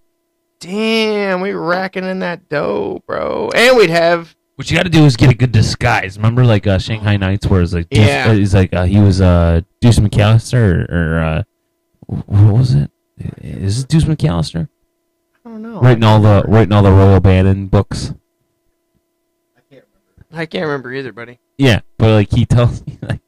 damn, 0.60 1.40
we 1.40 1.54
racking 1.54 2.04
in 2.04 2.20
that 2.20 2.50
dough, 2.50 3.02
bro. 3.08 3.50
And 3.56 3.78
we'd 3.78 3.90
have 3.90 4.36
What 4.62 4.70
you 4.70 4.78
got 4.78 4.84
to 4.84 4.90
do 4.92 5.06
is 5.06 5.18
get 5.18 5.32
a 5.32 5.34
good 5.34 5.52
disguise. 5.52 6.18
Remember, 6.18 6.46
like 6.46 6.68
uh, 6.68 6.78
Shanghai 6.78 7.18
Knights, 7.18 7.48
where 7.48 7.64
it's 7.64 7.74
like, 7.74 7.90
Deuce, 7.90 8.08
Yeah. 8.08 8.26
uh, 8.30 8.34
he's 8.34 8.54
like 8.54 8.72
uh, 8.72 8.84
he 8.84 9.00
was 9.00 9.20
uh, 9.20 9.62
Deuce 9.80 9.98
McAllister, 9.98 10.88
or, 10.88 11.16
or 11.18 11.20
uh, 11.20 11.44
what 12.06 12.54
was 12.54 12.76
it? 12.76 12.92
Is 13.42 13.80
it 13.80 13.88
Deuce 13.88 14.04
McAllister? 14.04 14.70
I 15.44 15.50
don't 15.50 15.64
know. 15.64 15.80
Writing 15.82 16.04
all 16.04 16.22
the 16.22 16.44
writing 16.48 16.74
all 16.74 16.84
the 16.84 16.92
Roy 16.92 17.16
O'Bannon 17.16 17.70
books. 17.70 18.14
I 19.58 19.62
can't 19.68 19.84
remember 19.84 20.42
I 20.44 20.46
can't 20.46 20.66
remember 20.66 20.94
either, 20.94 21.12
buddy. 21.12 21.40
Yeah, 21.58 21.80
but 21.98 22.12
like 22.12 22.30
he 22.32 22.46
tells 22.46 22.86
me, 22.86 23.00
like, 23.02 23.22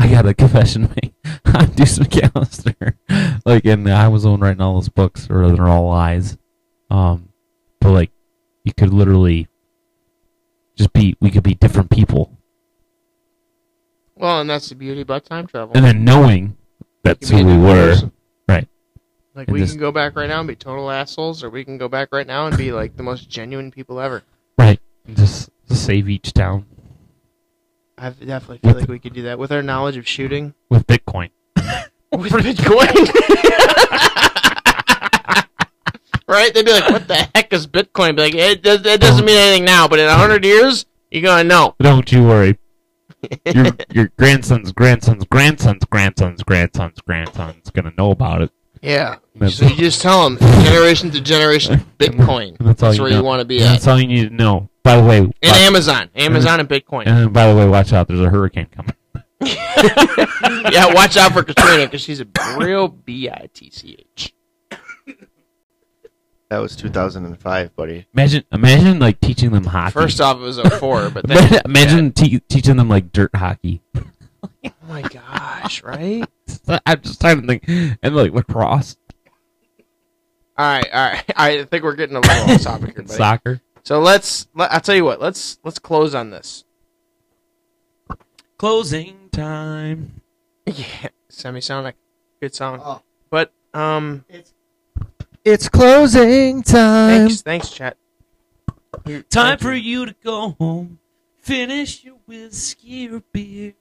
I 0.00 0.08
got 0.08 0.26
a 0.26 0.34
confession 0.34 0.88
to 0.88 0.94
make. 1.00 1.14
I'm 1.44 1.70
Deuce 1.70 2.00
McAllister. 2.00 2.94
like, 3.46 3.64
and 3.66 3.88
I 3.88 4.08
was 4.08 4.24
the 4.24 4.32
one 4.32 4.40
writing 4.40 4.60
all 4.60 4.74
those 4.74 4.88
books, 4.88 5.28
or 5.30 5.48
they're 5.52 5.68
all 5.68 5.86
lies. 5.90 6.36
Um, 6.90 7.28
but 7.80 7.92
like, 7.92 8.10
you 8.64 8.72
could 8.76 8.92
literally 8.92 9.46
just 10.76 10.92
be. 10.92 11.16
We 11.20 11.30
could 11.30 11.42
be 11.42 11.54
different 11.54 11.90
people, 11.90 12.36
Well, 14.16 14.40
and 14.40 14.48
that's 14.50 14.68
the 14.68 14.74
beauty 14.74 15.00
about 15.00 15.24
time 15.24 15.46
travel. 15.46 15.72
and 15.76 15.84
then 15.84 16.04
knowing 16.04 16.56
that's 17.02 17.28
who 17.28 17.44
we 17.44 17.56
were. 17.56 17.92
person. 17.92 18.12
Right. 18.48 18.68
Like 19.34 19.48
And 19.48 19.54
we 19.58 19.66
can 19.66 19.78
go 19.78 19.90
back 19.92 20.14
right 20.16 20.28
now 20.28 20.40
and 20.40 20.48
be 20.48 20.56
total 20.56 20.90
assholes, 20.90 21.42
or 21.42 21.50
we 21.50 21.64
can 21.64 21.78
go 21.78 21.88
back 21.88 22.08
right 22.12 22.26
now 22.26 22.46
and 22.46 22.56
be 22.56 22.70
like 22.72 22.96
the 22.96 23.02
most 23.02 23.28
genuine 23.28 23.70
people 23.70 23.98
ever. 24.00 24.22
Right. 24.58 24.78
Just, 25.14 25.50
just 25.68 25.84
save 25.84 26.08
each 26.08 26.32
town 26.32 26.66
I 27.98 28.10
definitely 28.10 28.58
feel 28.58 28.78
like 28.78 28.88
we 28.88 28.98
could 28.98 29.12
do 29.14 29.22
that 29.22 29.38
with 29.38 29.52
our 29.52 29.62
knowledge 29.62 29.96
of 29.96 30.06
shooting. 30.08 30.54
with 30.68 30.86
Bitcoin. 30.86 31.30
With 32.12 32.30
Bitcoin. 32.32 33.08
right? 36.32 36.52
They'd 36.52 36.64
be 36.64 36.72
like, 36.72 36.88
"What 36.90 37.06
the 37.08 37.28
heck 37.34 37.52
is 37.52 37.66
Bitcoin?" 37.66 38.16
Be 38.16 38.22
like, 38.22 38.34
"It, 38.34 38.62
does, 38.62 38.84
it 38.84 39.00
doesn't 39.00 39.24
mean 39.24 39.36
anything 39.36 39.64
now, 39.64 39.86
but 39.88 39.98
in 39.98 40.06
a 40.06 40.14
hundred 40.16 40.44
years, 40.44 40.86
you're 41.10 41.22
gonna 41.22 41.44
know." 41.44 41.74
Don't 41.80 42.10
you 42.10 42.24
worry. 42.24 42.58
your 43.46 43.66
your 43.92 44.10
grandson's 44.18 44.72
grandson's 44.72 45.24
grandson's 45.26 45.84
grandson's 45.84 46.42
grandson's 46.42 47.00
grandson's 47.02 47.70
gonna 47.70 47.92
know 47.96 48.10
about 48.10 48.42
it. 48.42 48.50
Yeah. 48.82 49.16
That's- 49.34 49.58
So 49.58 49.66
you 49.66 49.76
just 49.76 50.02
tell 50.02 50.24
them 50.28 50.38
generation 50.64 51.10
to 51.12 51.20
generation 51.20 51.84
Bitcoin. 51.98 52.56
That's 52.58 52.82
all 52.82 52.88
That's 52.88 52.96
you 52.98 53.02
where 53.04 53.12
know. 53.12 53.18
you 53.18 53.22
want 53.24 53.38
to 53.40 53.44
be 53.44 53.58
And 53.58 53.66
at. 53.66 53.72
That's 53.74 53.86
all 53.86 54.00
you 54.00 54.08
need 54.08 54.28
to 54.30 54.34
know. 54.34 54.68
By 54.82 54.96
the 54.96 55.04
way, 55.04 55.18
And 55.18 55.32
watch- 55.44 55.56
Amazon, 55.58 56.10
Amazon 56.16 56.58
and 56.58 56.68
Bitcoin. 56.68 57.06
and 57.06 57.32
by 57.32 57.46
the 57.48 57.56
way, 57.56 57.68
watch 57.68 57.92
out. 57.92 58.08
There's 58.08 58.18
a 58.20 58.28
hurricane 58.28 58.66
coming. 58.74 58.94
yeah, 60.72 60.92
watch 60.94 61.16
out 61.16 61.32
for 61.32 61.42
Katrina 61.42 61.84
because 61.84 62.00
she's 62.00 62.20
a 62.20 62.26
real 62.56 62.88
b 62.88 63.28
i 63.30 63.48
t 63.52 63.70
c 63.70 63.96
h. 64.16 64.34
That 66.52 66.60
was 66.60 66.76
2005, 66.76 67.74
buddy. 67.76 68.06
Imagine, 68.12 68.44
imagine 68.52 68.98
like 68.98 69.18
teaching 69.20 69.52
them 69.52 69.64
hockey. 69.64 69.92
First 69.92 70.20
off, 70.20 70.36
it 70.36 70.40
was 70.40 70.58
a 70.58 70.68
four, 70.68 71.08
but 71.14 71.26
then 71.26 71.38
imagine, 71.38 71.60
imagine 71.64 72.12
te- 72.12 72.40
teaching 72.40 72.76
them 72.76 72.90
like 72.90 73.10
dirt 73.10 73.34
hockey. 73.34 73.80
oh 73.96 74.70
my 74.86 75.00
gosh, 75.00 75.82
right? 75.82 76.22
I'm 76.84 77.00
just 77.00 77.22
trying 77.22 77.40
to 77.40 77.46
think, 77.46 77.64
and 78.02 78.14
like 78.14 78.34
lacrosse, 78.34 78.98
All 80.58 80.66
right, 80.66 80.86
all 80.92 81.10
right. 81.10 81.24
I 81.36 81.64
think 81.64 81.84
we're 81.84 81.94
getting 81.94 82.16
a 82.16 82.20
little 82.20 82.50
off 82.50 82.60
topic 82.60 82.96
here, 82.96 83.02
buddy. 83.04 83.16
soccer. 83.16 83.60
So 83.82 84.00
let's. 84.00 84.46
Let, 84.54 84.72
I'll 84.72 84.80
tell 84.80 84.94
you 84.94 85.06
what. 85.06 85.22
Let's 85.22 85.58
let's 85.64 85.78
close 85.78 86.14
on 86.14 86.28
this. 86.28 86.64
Closing 88.58 89.30
time. 89.32 90.20
Yeah, 90.66 91.08
Semisonic, 91.30 91.94
good 92.42 92.54
song. 92.54 92.82
Oh. 92.84 93.00
But 93.30 93.54
um, 93.72 94.26
It's 94.28 94.52
closing 95.72 96.62
time. 96.62 97.26
thanks, 97.28 97.42
thanks, 97.42 97.70
chat. 97.70 97.96
You- 99.06 99.22
Time 99.22 99.58
for 99.58 99.72
you. 99.72 100.00
you 100.00 100.06
to 100.06 100.14
go 100.22 100.50
home. 100.58 100.98
Finish 101.40 102.04
your 102.04 102.16
whiskey 102.26 103.08
or 103.08 103.22
beer. 103.32 103.74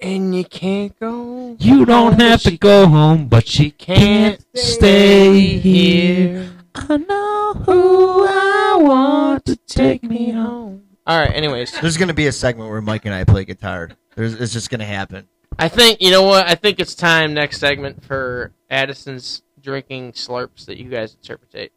And 0.00 0.34
you 0.34 0.44
can't 0.44 0.98
go. 0.98 1.56
You 1.60 1.84
don't 1.84 2.20
have 2.20 2.42
to 2.42 2.58
go 2.58 2.86
home, 2.88 3.28
but 3.28 3.46
She 3.46 3.66
you 3.66 3.70
can't 3.72 4.44
stay 4.56 5.38
here. 5.58 6.50
I 6.74 6.96
know 6.96 7.54
who 7.64 8.26
I 8.26 8.76
want 8.80 9.44
to 9.44 9.56
take 9.68 10.02
me 10.02 10.32
home. 10.32 10.82
All 11.06 11.16
right. 11.16 11.30
Anyways, 11.32 11.80
There's 11.80 11.96
gonna 11.96 12.12
be 12.12 12.26
a 12.26 12.32
segment 12.32 12.70
where 12.70 12.80
Mike 12.80 13.04
and 13.04 13.14
I 13.14 13.22
play 13.22 13.44
guitar. 13.44 13.90
There's, 14.16 14.34
it's 14.34 14.52
just 14.52 14.68
gonna 14.68 14.84
happen. 14.84 15.28
I 15.60 15.68
think 15.68 16.00
you 16.00 16.10
know 16.10 16.22
what. 16.24 16.48
I 16.48 16.56
think 16.56 16.80
it's 16.80 16.96
time 16.96 17.32
next 17.32 17.60
segment 17.60 18.02
for 18.02 18.50
Addison's 18.68 19.42
drinking 19.64 20.12
slurps 20.12 20.66
that 20.66 20.76
you 20.78 20.88
guys 20.90 21.16
interpretate. 21.20 21.72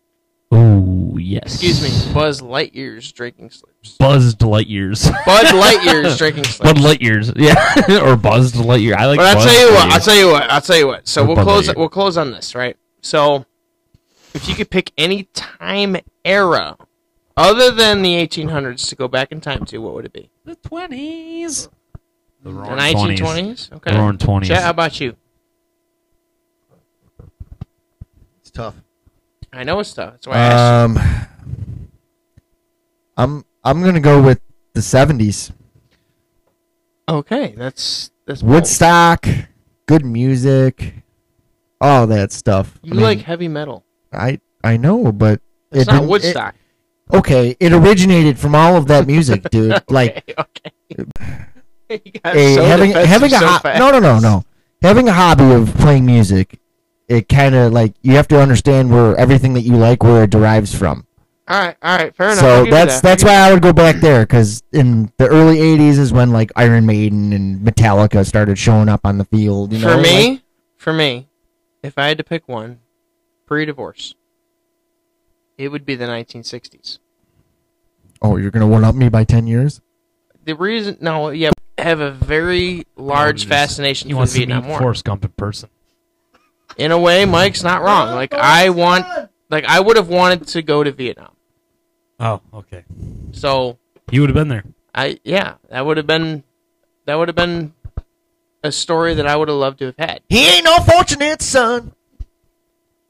Oh 0.51 1.17
yes. 1.17 1.55
Excuse 1.63 1.81
me, 1.81 2.13
Buzz 2.13 2.41
Lightyear's 2.41 3.11
drinking 3.11 3.49
slurps. 3.49 3.97
Buzzed 3.97 4.41
light 4.43 4.67
years. 4.67 5.09
Bud 5.25 5.45
Lightyear's 5.47 6.17
drinking 6.19 6.43
slurps. 6.43 6.63
Bud 6.63 6.79
light 6.81 7.01
years. 7.01 7.31
Yeah. 7.35 7.55
or 8.03 8.15
buzzed 8.15 8.55
light 8.57 8.81
year. 8.81 8.95
I 8.97 9.05
like. 9.07 9.17
But 9.17 9.35
I'll 9.37 9.43
tell 9.43 9.59
you 9.67 9.73
what. 9.73 9.89
I'll 9.91 9.99
tell 9.99 10.15
you 10.15 10.27
what. 10.27 10.43
I'll 10.51 10.61
tell 10.61 10.77
you 10.77 10.87
what. 10.87 11.07
So 11.07 11.23
Or 11.23 11.27
we'll 11.27 11.35
Bud 11.37 11.43
close. 11.43 11.67
Lightyear. 11.69 11.75
We'll 11.77 11.89
close 11.89 12.17
on 12.17 12.31
this, 12.31 12.53
right? 12.55 12.77
So, 13.01 13.45
if 14.33 14.47
you 14.47 14.55
could 14.55 14.69
pick 14.69 14.91
any 14.97 15.23
time 15.33 15.97
era 16.23 16.77
other 17.35 17.71
than 17.71 18.01
the 18.01 18.15
1800s 18.27 18.87
to 18.89 18.95
go 18.95 19.07
back 19.07 19.31
in 19.31 19.39
time 19.41 19.65
to, 19.65 19.77
what 19.79 19.93
would 19.95 20.05
it 20.05 20.13
be? 20.13 20.29
the 20.45 20.55
twenties. 20.55 21.67
The 22.43 22.51
The 22.51 22.57
1920s. 22.59 23.71
Okay. 23.73 23.91
The 23.91 23.97
roaring 23.97 24.17
twenties. 24.17 24.47
Chet, 24.49 24.63
how 24.63 24.69
about 24.69 24.99
you? 25.01 25.15
It's 28.41 28.46
tough. 28.57 28.75
I 29.53 29.63
know 29.63 29.79
it's 29.79 29.93
tough. 29.93 30.11
That's 30.13 30.27
why 30.27 30.33
I 30.35 30.37
asked. 30.39 30.97
Um, 30.97 31.27
I'm 33.15 33.45
I'm 33.63 33.83
gonna 33.83 33.99
go 33.99 34.21
with 34.21 34.39
the 34.73 34.81
'70s. 34.81 35.51
okay, 37.09 37.53
that's 37.57 38.11
that's 38.25 38.41
bold. 38.41 38.53
Woodstock, 38.53 39.25
good 39.87 40.05
music, 40.05 40.93
all 41.81 42.07
that 42.07 42.31
stuff. 42.31 42.77
You 42.83 42.91
I 42.91 42.95
mean, 42.95 43.03
like 43.03 43.19
heavy 43.21 43.47
metal? 43.47 43.85
I 44.13 44.39
I 44.63 44.77
know, 44.77 45.11
but 45.11 45.41
It's 45.71 45.83
it 45.83 45.87
not 45.87 45.93
didn't- 45.93 46.03
it- 46.03 46.09
Woodstock. 46.09 46.55
okay, 47.13 47.55
it 47.59 47.73
originated 47.73 48.37
from 48.37 48.53
all 48.55 48.75
of 48.75 48.87
that 48.87 49.07
music, 49.07 49.49
dude. 49.49 49.81
Like 49.89 50.23
okay, 50.37 50.73
okay. 50.99 51.45
You 52.03 52.11
got 52.21 52.35
a 52.35 52.55
so 52.55 52.65
having 52.65 52.91
having 52.91 53.33
a 53.33 53.39
so 53.39 53.47
ho- 53.47 53.59
fast. 53.59 53.79
no 53.79 53.91
no 53.91 53.99
no 53.99 54.19
no 54.19 54.43
having 54.81 55.07
a 55.07 55.13
hobby 55.13 55.51
of 55.53 55.73
playing 55.75 56.05
music. 56.05 56.59
It 57.07 57.29
kind 57.29 57.55
of 57.55 57.71
like 57.71 57.93
you 58.01 58.13
have 58.13 58.27
to 58.29 58.39
understand 58.41 58.91
where 58.91 59.15
everything 59.15 59.53
that 59.53 59.61
you 59.61 59.75
like 59.77 60.03
where 60.03 60.23
it 60.23 60.29
derives 60.29 60.75
from. 60.75 61.05
All 61.47 61.57
right, 61.57 61.77
all 61.81 61.97
right, 61.97 62.13
fair 62.13 62.27
enough. 62.27 62.39
So 62.39 62.65
that's 62.65 62.95
that. 62.95 63.03
that's 63.03 63.23
why 63.23 63.35
I 63.35 63.53
would 63.53 63.61
go 63.61 63.71
back 63.71 63.97
there 64.01 64.23
because 64.25 64.61
in 64.73 65.09
the 65.17 65.27
early 65.27 65.57
'80s 65.59 65.97
is 65.97 66.11
when 66.11 66.31
like 66.31 66.51
Iron 66.57 66.85
Maiden 66.85 67.31
and 67.31 67.59
Metallica 67.65 68.25
started 68.25 68.57
showing 68.57 68.89
up 68.89 69.01
on 69.05 69.17
the 69.17 69.23
field. 69.23 69.71
You 69.71 69.79
give 69.79 69.87
know, 69.87 69.95
for 69.95 70.01
me, 70.01 70.29
like- 70.31 70.41
for 70.75 70.91
me, 70.93 71.27
if 71.81 71.97
I 71.97 72.07
had 72.07 72.17
to 72.17 72.25
pick 72.25 72.49
one, 72.49 72.79
pre-divorce, 73.45 74.13
it 75.57 75.69
would 75.69 75.85
be 75.85 75.95
the 75.95 76.05
1960s. 76.07 76.99
oh, 78.21 78.35
you're 78.35 78.51
gonna 78.51 78.67
one 78.67 78.83
up 78.83 78.95
me 78.95 79.07
by 79.07 79.23
ten 79.23 79.47
years? 79.47 79.79
The 80.43 80.55
reason, 80.55 80.97
no, 80.99 81.29
yeah, 81.29 81.51
I 81.77 81.81
have 81.83 82.01
a 82.01 82.11
very 82.11 82.83
large 82.97 83.37
just- 83.37 83.47
fascination 83.49 84.09
He 84.09 84.13
for 84.13 84.25
the 84.25 84.31
to 84.33 84.39
meet 84.39 84.47
Vietnam 84.47 84.69
War. 84.69 84.79
Forrest 84.79 85.05
Gump 85.05 85.23
in 85.23 85.31
person. 85.31 85.69
In 86.77 86.91
a 86.91 86.99
way, 86.99 87.25
Mike's 87.25 87.63
not 87.63 87.81
wrong. 87.81 88.13
Like 88.13 88.33
I 88.33 88.69
want, 88.69 89.05
like 89.49 89.65
I 89.65 89.79
would 89.79 89.97
have 89.97 90.09
wanted 90.09 90.47
to 90.49 90.61
go 90.61 90.83
to 90.83 90.91
Vietnam. 90.91 91.31
Oh, 92.19 92.41
okay. 92.53 92.83
So 93.31 93.77
you 94.11 94.21
would 94.21 94.29
have 94.29 94.35
been 94.35 94.47
there. 94.47 94.63
I, 94.93 95.19
yeah, 95.23 95.55
that 95.69 95.85
would 95.85 95.97
have 95.97 96.07
been, 96.07 96.43
that 97.05 97.15
would 97.15 97.27
have 97.27 97.35
been 97.35 97.73
a 98.63 98.71
story 98.71 99.13
that 99.15 99.27
I 99.27 99.35
would 99.35 99.47
have 99.47 99.57
loved 99.57 99.79
to 99.79 99.85
have 99.87 99.97
had. 99.97 100.21
He 100.29 100.47
ain't 100.47 100.65
no 100.65 100.77
fortunate 100.79 101.41
son. 101.41 101.93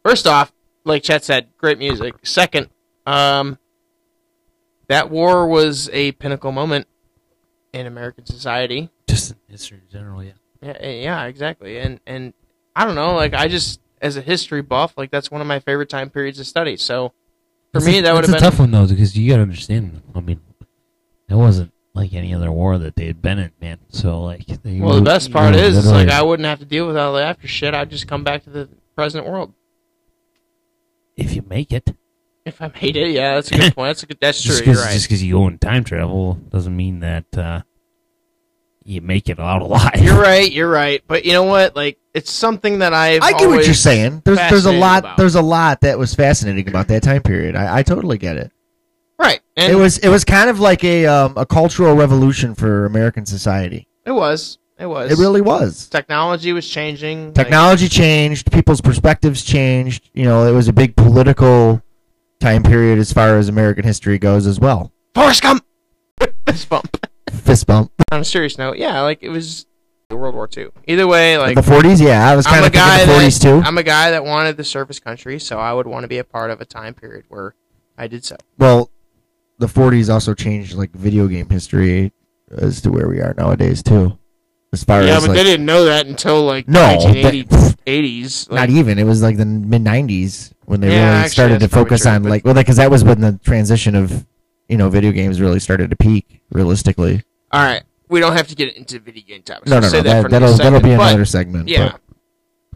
First 0.03 0.27
off, 0.27 0.51
like 0.83 1.03
Chet 1.03 1.23
said, 1.23 1.49
great 1.57 1.77
music. 1.77 2.15
Second, 2.23 2.69
um, 3.05 3.57
that 4.87 5.09
war 5.09 5.47
was 5.47 5.89
a 5.91 6.13
pinnacle 6.13 6.51
moment 6.51 6.87
in 7.73 7.85
American 7.85 8.25
society. 8.25 8.89
Just 9.07 9.31
in 9.31 9.37
history 9.47 9.79
in 9.83 9.89
general, 9.89 10.23
yeah. 10.23 10.31
Yeah, 10.61 10.87
yeah, 10.87 11.23
exactly. 11.25 11.77
And 11.77 11.99
and 12.07 12.33
I 12.77 12.85
don't 12.85 12.93
know, 12.93 13.15
like 13.15 13.33
I 13.33 13.47
just 13.47 13.79
as 14.01 14.17
a 14.17 14.21
history 14.21 14.61
buff, 14.61 14.93
like 14.97 15.09
that's 15.09 15.31
one 15.31 15.41
of 15.41 15.47
my 15.47 15.59
favorite 15.59 15.89
time 15.89 16.11
periods 16.11 16.37
to 16.37 16.45
study. 16.45 16.77
So 16.77 17.11
for 17.73 17.81
me, 17.81 18.01
that 18.01 18.13
would 18.13 18.23
have 18.23 18.31
been 18.31 18.37
a 18.37 18.39
tough 18.39 18.59
one 18.59 18.69
though, 18.69 18.85
because 18.85 19.17
you 19.17 19.27
got 19.29 19.37
to 19.37 19.41
understand. 19.41 20.01
I 20.13 20.19
mean, 20.19 20.39
it 21.27 21.33
wasn't 21.33 21.71
like 21.95 22.13
any 22.13 22.35
other 22.35 22.51
war 22.51 22.77
that 22.77 22.95
they 22.95 23.07
had 23.07 23.19
been 23.19 23.39
in, 23.39 23.51
man. 23.59 23.79
So 23.89 24.21
like, 24.21 24.45
they 24.45 24.79
well. 24.79 24.95
The 24.95 25.01
best 25.01 25.29
you 25.29 25.33
part 25.33 25.55
were 25.55 25.59
is, 25.59 25.75
it's 25.75 25.87
like 25.87 26.09
I 26.09 26.21
wouldn't 26.21 26.45
have 26.45 26.59
to 26.59 26.65
deal 26.65 26.85
with 26.85 26.97
all 26.97 27.13
the 27.13 27.23
after 27.23 27.47
shit. 27.47 27.73
I'd 27.73 27.89
just 27.89 28.07
come 28.07 28.23
back 28.23 28.43
to 28.43 28.51
the 28.51 28.69
present 28.95 29.25
world 29.25 29.53
if 31.15 31.35
you 31.35 31.43
make 31.49 31.73
it, 31.73 31.95
if 32.45 32.61
I 32.61 32.71
made 32.79 32.95
it. 32.95 33.09
Yeah, 33.09 33.35
that's 33.35 33.51
a 33.51 33.57
good 33.57 33.75
point. 33.75 33.89
That's 33.89 34.03
a 34.03 34.05
good. 34.05 34.17
That's 34.21 34.41
true. 34.41 34.51
just 34.51 34.65
You're 34.65 34.75
because 34.75 34.85
right. 34.85 34.93
just 34.93 35.05
because 35.07 35.23
you 35.23 35.33
go 35.33 35.47
in 35.47 35.57
time 35.57 35.83
travel 35.83 36.35
doesn't 36.35 36.75
mean 36.75 36.99
that 36.99 37.25
uh, 37.35 37.63
you 38.87 39.01
make 39.01 39.27
it 39.29 39.39
out 39.39 39.61
alive. 39.61 39.91
You're 40.01 40.19
right. 40.19 40.51
You're 40.51 40.69
right. 40.69 41.03
But 41.07 41.25
you 41.25 41.33
know 41.33 41.43
what? 41.43 41.75
Like 41.75 41.99
it's 42.13 42.31
something 42.31 42.79
that 42.79 42.93
I've. 42.93 43.21
I 43.21 43.33
get 43.33 43.49
what 43.49 43.65
you're 43.65 43.73
saying. 43.73 44.21
There's 44.25 44.37
there's 44.37 44.65
a 44.65 44.71
lot 44.71 44.99
about. 44.99 45.17
there's 45.17 45.35
a 45.35 45.41
lot 45.41 45.81
that 45.81 45.99
was 45.99 46.15
fascinating 46.15 46.67
about 46.69 46.87
that 46.87 47.03
time 47.03 47.21
period. 47.21 47.55
I, 47.55 47.79
I 47.79 47.83
totally 47.83 48.17
get 48.17 48.37
it. 48.37 48.51
Right. 49.19 49.41
And 49.55 49.71
it 49.73 49.75
was 49.75 49.97
it 49.97 50.09
was 50.09 50.23
kind 50.23 50.49
of 50.49 50.59
like 50.59 50.83
a 50.83 51.05
um, 51.05 51.33
a 51.37 51.45
cultural 51.45 51.95
revolution 51.95 52.55
for 52.55 52.85
American 52.85 53.25
society. 53.25 53.87
It 54.05 54.11
was. 54.11 54.57
It 54.79 54.85
was. 54.85 55.11
It 55.11 55.17
really 55.17 55.41
was. 55.41 55.87
Technology 55.89 56.53
was 56.53 56.67
changing. 56.69 57.25
like- 57.27 57.33
Technology 57.35 57.89
changed, 57.89 58.51
people's 58.51 58.79
perspectives 58.79 59.43
changed. 59.43 60.09
You 60.13 60.23
know, 60.25 60.45
it 60.47 60.51
was 60.51 60.67
a 60.67 60.73
big 60.73 60.95
political 60.95 61.81
time 62.39 62.61
period 62.61 62.99
as 62.99 63.11
far 63.11 63.37
as 63.37 63.49
American 63.49 63.83
history 63.83 64.19
goes 64.19 64.45
as 64.45 64.59
well. 64.59 64.93
Forrest 65.15 65.41
Gump. 65.41 65.65
Fist 66.47 66.69
bump. 66.69 67.05
Fist 67.31 67.67
bump. 67.67 67.91
On 68.11 68.21
a 68.21 68.25
serious 68.25 68.57
note, 68.57 68.77
yeah, 68.77 69.01
like 69.01 69.19
it 69.21 69.29
was 69.29 69.65
World 70.09 70.35
War 70.35 70.49
II. 70.55 70.67
Either 70.87 71.07
way, 71.07 71.37
like 71.37 71.55
the 71.55 71.61
40s, 71.61 72.01
yeah, 72.01 72.29
I 72.29 72.35
was 72.35 72.45
kind 72.45 72.57
I'm 72.59 72.63
a 72.63 72.67
of 72.67 72.73
guy 72.73 72.97
thinking 72.97 73.13
the 73.15 73.19
that 73.19 73.27
40s 73.31 73.41
too. 73.41 73.67
I'm 73.67 73.77
a 73.77 73.83
guy 73.83 74.11
that 74.11 74.23
wanted 74.23 74.57
to 74.57 74.63
serve 74.63 74.87
his 74.87 74.99
country, 74.99 75.39
so 75.39 75.59
I 75.59 75.73
would 75.73 75.87
want 75.87 76.03
to 76.03 76.07
be 76.07 76.17
a 76.17 76.23
part 76.23 76.49
of 76.51 76.61
a 76.61 76.65
time 76.65 76.93
period 76.93 77.25
where 77.29 77.55
I 77.97 78.07
did 78.07 78.23
so. 78.23 78.37
Well, 78.57 78.89
the 79.59 79.67
40s 79.67 80.11
also 80.13 80.33
changed 80.33 80.73
like 80.75 80.91
video 80.91 81.27
game 81.27 81.49
history 81.49 82.13
as 82.57 82.79
to 82.81 82.91
where 82.91 83.07
we 83.09 83.19
are 83.19 83.33
nowadays 83.37 83.83
too. 83.83 84.17
As 84.71 84.83
far 84.83 85.01
Yeah, 85.03 85.17
as 85.17 85.23
but 85.23 85.29
like, 85.29 85.37
they 85.37 85.43
didn't 85.43 85.65
know 85.65 85.85
that 85.85 86.07
until 86.07 86.43
like 86.45 86.67
No, 86.67 86.79
1980s. 86.97 87.75
80s. 87.85 88.51
not 88.51 88.69
even. 88.69 88.99
It 88.99 89.05
was 89.05 89.21
like 89.21 89.37
the 89.37 89.45
mid 89.45 89.81
'90s 89.83 90.51
when 90.65 90.81
they 90.81 90.89
Yeah, 90.89 90.95
really 91.05 91.15
actually, 91.19 91.29
started 91.31 91.59
to 91.61 91.67
focus 91.69 92.05
on 92.05 92.23
but- 92.23 92.29
like 92.29 92.45
well, 92.45 92.53
because 92.53 92.77
that 92.77 92.91
was 92.91 93.03
when 93.03 93.21
the 93.21 93.39
transition 93.43 93.95
of 93.95 94.25
you 94.69 94.77
know 94.77 94.89
video 94.89 95.11
games 95.11 95.39
really 95.41 95.59
started 95.59 95.89
to 95.89 95.95
peak 95.95 96.41
realistically. 96.51 97.23
All 97.51 97.63
right, 97.63 97.83
we 98.09 98.19
don't 98.19 98.33
have 98.33 98.47
to 98.47 98.55
get 98.55 98.75
into 98.75 98.99
video 98.99 99.23
game 99.25 99.41
topics. 99.43 99.69
No, 99.69 99.79
We'll 99.79 99.91
no, 99.91 99.97
no. 99.97 100.03
That, 100.03 100.21
that 100.23 100.29
that'll 100.31 100.47
another 100.49 100.63
that'll 100.63 100.79
be 100.79 100.83
segment, 100.89 100.97
but- 100.99 101.07
another 101.09 101.25
segment. 101.25 101.67
Yeah, 101.69 101.91
but- 101.91 102.01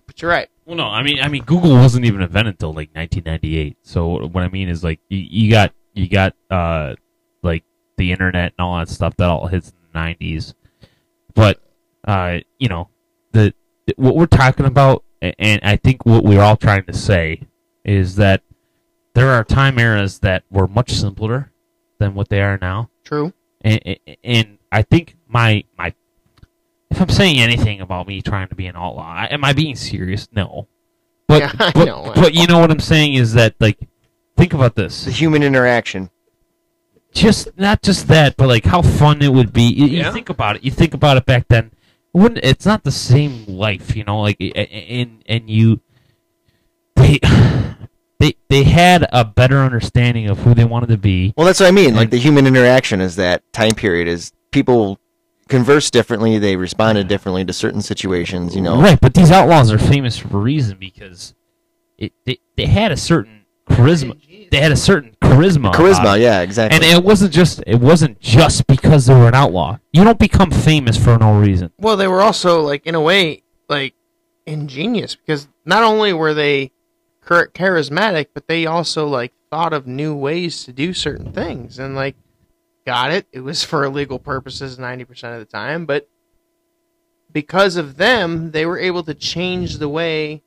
but 0.08 0.22
you're 0.22 0.32
right. 0.32 0.50
Well, 0.66 0.76
no, 0.78 0.86
I 0.86 1.04
mean, 1.04 1.20
I 1.22 1.28
mean, 1.28 1.44
Google 1.44 1.72
wasn't 1.72 2.06
even 2.06 2.22
invented 2.22 2.54
until 2.56 2.70
like 2.70 2.90
1998. 2.94 3.78
So 3.82 4.28
what 4.28 4.44
I 4.44 4.50
mean 4.50 4.70
is 4.70 4.84
like 4.84 5.00
you, 5.10 5.18
you 5.18 5.52
got 5.52 5.74
you 5.94 6.08
got 6.08 6.36
uh 6.50 6.96
like 7.44 7.64
the 7.98 8.12
internet 8.12 8.54
and 8.58 8.66
all 8.66 8.78
that 8.80 8.90
stuff 8.90 9.16
that 9.18 9.30
all 9.30 9.48
hits 9.48 9.70
in 9.70 9.76
the 9.92 10.00
90s. 10.00 10.54
But 11.34 11.62
uh, 12.08 12.40
you 12.60 12.68
know, 12.70 12.90
the 13.32 13.54
what 13.96 14.16
we're 14.16 14.26
talking 14.28 14.66
about, 14.66 15.04
and 15.22 15.60
I 15.64 15.76
think 15.76 16.06
what 16.06 16.24
we're 16.24 16.42
all 16.42 16.58
trying 16.58 16.86
to 16.86 16.94
say 16.94 17.42
is 17.84 18.16
that 18.16 18.42
there 19.14 19.30
are 19.30 19.44
time 19.44 19.78
eras 19.80 20.20
that 20.20 20.44
were 20.50 20.68
much 20.68 20.92
simpler 20.92 21.51
than 22.02 22.14
what 22.16 22.28
they 22.30 22.42
are 22.42 22.58
now. 22.62 22.90
True. 23.06 23.32
and, 23.62 23.80
and- 23.86 24.18
and 24.24 24.58
I 24.72 24.82
think 24.82 25.16
my 25.28 25.64
my 25.78 25.94
if 26.90 27.00
I'm 27.02 27.10
saying 27.10 27.40
anything 27.40 27.80
about 27.82 28.08
me 28.08 28.22
trying 28.22 28.50
to 28.50 28.56
be 28.56 28.68
an 28.68 28.76
outlaw, 28.76 29.04
I- 29.24 29.28
am 29.32 29.44
I 29.46 29.54
being 29.54 29.76
serious? 29.76 30.28
No, 30.34 30.68
but 31.28 31.40
Yeah, 31.42 31.52
I 31.60 31.72
but, 31.74 31.86
know. 31.86 32.12
but 32.16 32.34
you 32.34 32.48
know 32.48 32.60
what 32.60 32.72
I'm 32.72 32.80
saying 32.80 33.14
is 33.16 33.34
that 33.34 33.56
like 33.60 33.78
think 34.36 34.54
about 34.54 34.76
this, 34.76 35.06
The 35.06 35.12
human 35.12 35.44
interaction. 35.44 36.10
just 37.14 37.50
not 37.58 37.82
just 37.82 38.08
that, 38.08 38.36
but 38.38 38.48
like 38.48 38.66
how 38.66 38.82
fun 38.82 39.22
it 39.22 39.32
would 39.34 39.52
be. 39.54 39.64
You, 39.64 39.86
you 39.88 40.12
think 40.12 40.30
about 40.30 40.56
it. 40.58 40.64
You 40.64 40.72
think 40.72 40.94
about 40.94 41.18
it 41.18 41.26
back 41.26 41.48
then. 41.50 41.72
It 42.14 42.18
wouldn't 42.18 42.44
it's 42.44 42.66
not 42.66 42.84
the 42.84 42.92
same 42.92 43.46
life, 43.48 43.96
you 43.96 44.04
know? 44.04 44.20
Like 44.22 44.38
a- 44.42 44.52
a- 44.60 45.02
and 45.02 45.24
and 45.28 45.50
you 45.50 45.80
they 46.96 47.20
they 48.22 48.36
they 48.50 48.64
had 48.64 49.08
a 49.12 49.26
better 49.26 49.58
understanding 49.58 50.30
of 50.30 50.40
who 50.40 50.54
they 50.54 50.66
wanted 50.66 50.90
to 50.90 50.98
be. 50.98 51.34
Well, 51.36 51.46
that's 51.46 51.60
what 51.60 51.68
I 51.68 51.72
mean. 51.72 51.96
Like 51.96 52.12
the 52.12 52.18
human 52.18 52.46
interaction 52.46 53.02
is 53.02 53.16
that 53.16 53.44
time 53.52 53.72
period 53.72 54.08
is 54.08 54.32
people 54.52 55.00
converse 55.50 55.90
differently. 55.90 56.38
They 56.38 56.56
responded 56.56 57.08
differently 57.08 57.44
to 57.46 57.54
certain 57.54 57.82
situations. 57.82 58.56
You 58.56 58.62
know, 58.62 58.80
Right, 58.80 59.00
but 59.02 59.14
these 59.14 59.32
outlaws 59.32 59.72
are 59.72 59.80
famous 59.80 60.18
for 60.18 60.38
a 60.38 60.42
reason 60.42 60.78
because 60.80 61.34
it 61.98 62.14
they, 62.26 62.40
they 62.56 62.68
had 62.68 62.92
a 62.92 62.98
certain 62.98 63.46
charisma. 63.70 64.18
They 64.52 64.58
had 64.58 64.72
a 64.72 64.78
certain 64.78 65.16
charisma. 65.22 65.74
charisma. 65.74 66.20
Yeah, 66.20 66.42
exactly. 66.42 66.76
And 66.76 66.86
it 66.86 67.04
wasn't 67.04 67.34
just 67.34 67.64
it 67.66 67.80
wasn't 67.80 68.20
just 68.20 68.68
because 68.68 69.08
they 69.08 69.14
were 69.14 69.30
an 69.30 69.36
outlaw. 69.36 69.80
You 69.94 70.04
don't 70.04 70.20
become 70.20 70.52
famous 70.52 70.98
for 70.98 71.18
no 71.18 71.40
reason. 71.40 71.72
Well, 71.80 71.98
they 71.98 72.08
were 72.08 72.22
also 72.22 72.62
like 72.62 72.86
in 72.86 72.94
a 72.94 73.02
way 73.02 73.44
like 73.68 73.96
ingenious 74.46 75.16
because 75.16 75.48
not 75.66 75.84
only 75.84 76.14
were 76.14 76.34
they 76.34 76.68
char- 76.68 76.72
charismatic, 77.54 78.28
but 78.34 78.48
they 78.48 78.66
also 78.66 79.08
like 79.08 79.34
thought 79.50 79.74
of 79.74 79.88
new 79.88 80.16
ways 80.16 80.64
to 80.66 80.74
do 80.74 80.94
certain 80.94 81.32
things 81.32 81.80
and 81.80 81.96
like 81.96 82.16
got 82.86 83.12
it. 83.12 83.28
It 83.32 83.42
was 83.42 83.64
for 83.70 83.84
illegal 83.84 84.20
purposes 84.20 84.78
ninety 84.80 85.06
percent 85.06 85.34
of 85.34 85.40
the 85.40 85.46
time, 85.46 85.86
but 85.86 86.08
because 87.32 87.78
of 87.78 87.98
them, 87.98 88.52
they 88.52 88.66
were 88.66 88.78
able 88.78 89.04
to 89.04 89.14
change 89.14 89.78
the 89.78 89.88
way 89.88 90.44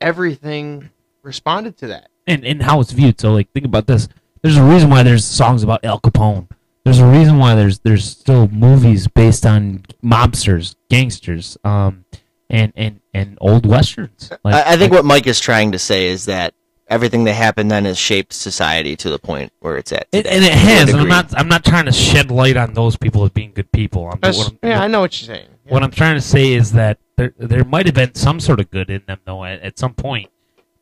everything 0.00 0.90
responded 1.22 1.76
to 1.78 1.88
that. 1.88 2.08
And 2.26 2.44
and 2.44 2.62
how 2.62 2.80
it's 2.80 2.92
viewed. 2.92 3.20
So 3.20 3.32
like 3.32 3.50
think 3.52 3.66
about 3.66 3.86
this. 3.86 4.08
There's 4.42 4.56
a 4.56 4.62
reason 4.62 4.90
why 4.90 5.02
there's 5.02 5.24
songs 5.24 5.62
about 5.62 5.84
Al 5.84 6.00
Capone. 6.00 6.48
There's 6.84 7.00
a 7.00 7.06
reason 7.06 7.38
why 7.38 7.54
there's 7.54 7.80
there's 7.80 8.04
still 8.04 8.48
movies 8.48 9.08
based 9.08 9.44
on 9.44 9.84
mobsters, 10.02 10.74
gangsters, 10.88 11.58
um, 11.64 12.04
and 12.50 12.72
and 12.76 13.00
and 13.14 13.36
old 13.40 13.66
westerns. 13.66 14.30
Like, 14.44 14.54
I, 14.54 14.72
I 14.74 14.76
think 14.76 14.92
like- 14.92 14.98
what 14.98 15.04
Mike 15.04 15.26
is 15.26 15.40
trying 15.40 15.72
to 15.72 15.78
say 15.78 16.06
is 16.08 16.26
that 16.26 16.54
everything 16.88 17.24
that 17.24 17.34
happened 17.34 17.70
then 17.70 17.84
has 17.84 17.98
shaped 17.98 18.32
society 18.32 18.96
to 18.96 19.10
the 19.10 19.18
point 19.18 19.52
where 19.60 19.76
it's 19.76 19.92
at. 19.92 20.08
It, 20.12 20.26
and 20.26 20.42
it 20.44 20.52
has. 20.52 20.88
And 20.90 21.00
I'm 21.00 21.08
not. 21.08 21.34
I'm 21.38 21.48
not 21.48 21.64
trying 21.64 21.84
to 21.86 21.92
shed 21.92 22.30
light 22.30 22.56
on 22.56 22.74
those 22.74 22.96
people 22.96 23.24
as 23.24 23.30
being 23.30 23.52
good 23.52 23.70
people. 23.72 24.04
I'm, 24.10 24.18
what, 24.34 24.48
I'm, 24.62 24.68
yeah, 24.68 24.80
I 24.82 24.86
know 24.86 25.00
what 25.00 25.20
you're 25.20 25.34
saying. 25.36 25.48
what 25.68 25.82
I'm 25.82 25.90
trying 25.90 26.14
to 26.14 26.20
say 26.22 26.52
is 26.54 26.72
that 26.72 26.98
there 27.16 27.34
there 27.38 27.64
might 27.64 27.86
have 27.86 27.94
been 27.94 28.14
some 28.14 28.40
sort 28.40 28.60
of 28.60 28.70
good 28.70 28.88
in 28.90 29.02
them 29.06 29.18
though 29.24 29.44
at, 29.44 29.60
at 29.60 29.78
some 29.78 29.92
point, 29.94 30.30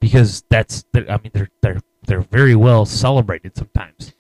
because 0.01 0.45
that's. 0.49 0.85
I 0.95 1.01
mean, 1.23 1.31
they're 1.33 1.51
they're 1.63 1.81
they're 2.07 2.21
very 2.21 2.55
well 2.55 2.87
celebrated 2.87 3.57
sometimes, 3.57 4.15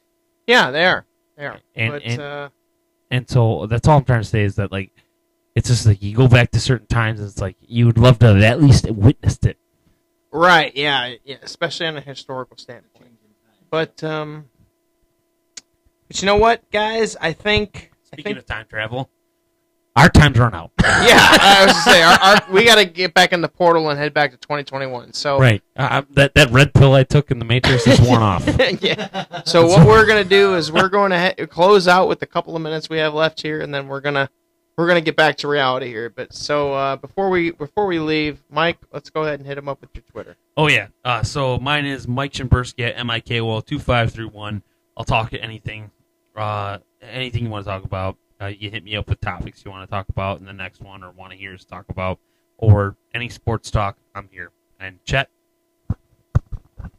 Yeah, 0.49 0.73
they 0.73 0.85
are. 0.87 1.07
They 1.37 1.47
are. 1.47 1.61
And- 1.77 1.93
but 1.93 2.03
and- 2.05 2.21
uh, 2.21 2.49
and 3.13 3.31
so 3.31 3.67
that's 3.67 3.87
all 3.87 3.99
I'm 3.99 4.05
trying 4.05 4.23
to 4.23 4.29
say 4.29 4.43
is 4.43 4.57
that 4.57 4.73
like, 4.73 4.91
it's 5.57 5.69
just 5.69 5.87
like 5.87 6.03
you 6.03 6.15
go 6.15 6.29
back 6.29 6.51
to 6.53 6.61
certain 6.61 6.87
times. 6.87 7.19
And 7.19 7.29
it's 7.29 7.41
like 7.41 7.57
you 7.61 7.87
would 7.87 7.99
love 7.99 8.19
to 8.21 8.27
have 8.27 8.43
at 8.43 8.63
least 8.63 8.89
witnessed 8.91 9.47
it. 9.47 9.59
Right, 10.31 10.77
yeah, 10.77 11.15
yeah, 11.25 11.37
especially 11.43 11.87
on 11.87 11.97
a 11.97 12.01
historical 12.03 12.59
standpoint. 12.59 13.13
But 13.71 14.05
um 14.05 14.45
but 16.07 16.23
you 16.23 16.27
know 16.27 16.37
what, 16.37 16.71
guys? 16.71 17.17
I 17.21 17.33
think 17.33 17.91
I 17.93 18.07
Speaking 18.07 18.25
think 18.25 18.39
of 18.39 18.47
time 18.47 18.67
travel, 18.69 19.11
our 19.97 20.11
time's 20.11 20.39
run 20.39 20.55
out. 20.55 20.71
yeah, 20.83 21.17
I 21.41 21.65
was 21.67 21.75
to 21.75 21.81
say 21.91 22.03
our, 22.03 22.19
our, 22.21 22.53
we 22.53 22.65
got 22.65 22.77
to 22.77 22.85
get 22.85 23.15
back 23.15 23.33
in 23.33 23.41
the 23.41 23.49
portal 23.49 23.89
and 23.89 23.99
head 23.99 24.13
back 24.13 24.31
to 24.33 24.37
2021. 24.37 25.15
So 25.15 25.39
right. 25.39 25.63
Uh, 25.75 26.03
that 26.11 26.35
that 26.35 26.51
red 26.51 26.75
pill 26.75 26.93
I 26.93 27.03
took 27.03 27.31
in 27.31 27.39
the 27.39 27.47
Matrix 27.47 27.87
is 27.87 27.99
worn 28.01 28.23
off. 28.23 28.47
yeah. 28.81 29.43
So 29.47 29.67
what 29.67 29.87
we're 29.87 30.07
gonna 30.07 30.23
do 30.23 30.55
is 30.55 30.71
we're 30.71 30.91
going 30.91 31.13
to 31.13 31.35
he- 31.37 31.47
close 31.47 31.89
out 31.89 32.09
with 32.09 32.21
the 32.21 32.27
couple 32.27 32.55
of 32.55 32.61
minutes 32.61 32.91
we 32.91 32.99
have 32.99 33.15
left 33.15 33.41
here, 33.41 33.63
and 33.63 33.75
then 33.75 33.89
we're 33.89 34.03
gonna 34.03 34.29
we're 34.77 34.87
gonna 34.87 35.01
get 35.01 35.17
back 35.17 35.37
to 35.39 35.49
reality 35.49 35.87
here. 35.87 36.11
But 36.11 36.33
so 36.33 36.73
uh, 36.75 36.97
before 36.97 37.31
we 37.31 37.51
before 37.51 37.87
we 37.87 37.99
leave, 37.99 38.43
Mike, 38.51 38.79
let's 38.93 39.11
go 39.11 39.23
ahead 39.23 39.39
and 39.41 39.47
hit 39.47 39.57
him 39.59 39.69
up 39.69 39.81
with 39.81 39.91
your 39.95 40.05
Twitter. 40.11 40.37
Oh 40.57 40.69
yeah. 40.69 40.89
Uh, 41.05 41.23
so 41.23 41.59
mine 41.59 41.87
is 41.87 42.07
Mike 42.07 42.33
Chimbersky 42.33 42.87
at 42.89 42.99
M 42.99 43.11
I 43.11 43.21
K 43.21 43.41
O 43.41 43.55
L 43.55 43.63
two 43.63 43.79
five 43.79 44.13
three 44.13 44.27
one. 44.27 44.63
I'll 44.97 45.05
talk 45.05 45.31
to 45.31 45.41
anything, 45.41 45.91
uh, 46.37 46.79
anything 47.03 47.45
you 47.45 47.51
want 47.51 47.65
to 47.65 47.71
talk 47.71 47.85
about. 47.85 48.17
Uh, 48.41 48.47
you 48.47 48.71
hit 48.71 48.85
me 48.85 48.97
up 48.97 49.09
with 49.09 49.21
topics 49.21 49.65
you 49.65 49.71
want 49.71 49.89
to 49.89 49.91
talk 49.91 50.09
about 50.09 50.41
in 50.41 50.47
the 50.47 50.53
next 50.53 50.81
one, 50.81 51.03
or 51.03 51.11
want 51.11 51.33
to 51.33 51.39
hear 51.39 51.55
us 51.55 51.65
talk 51.65 51.87
about, 51.89 52.19
or 52.59 52.97
any 53.15 53.29
sports 53.29 53.71
talk. 53.71 53.97
I'm 54.15 54.29
here. 54.31 54.51
And 54.79 54.99
Chet, 55.05 55.31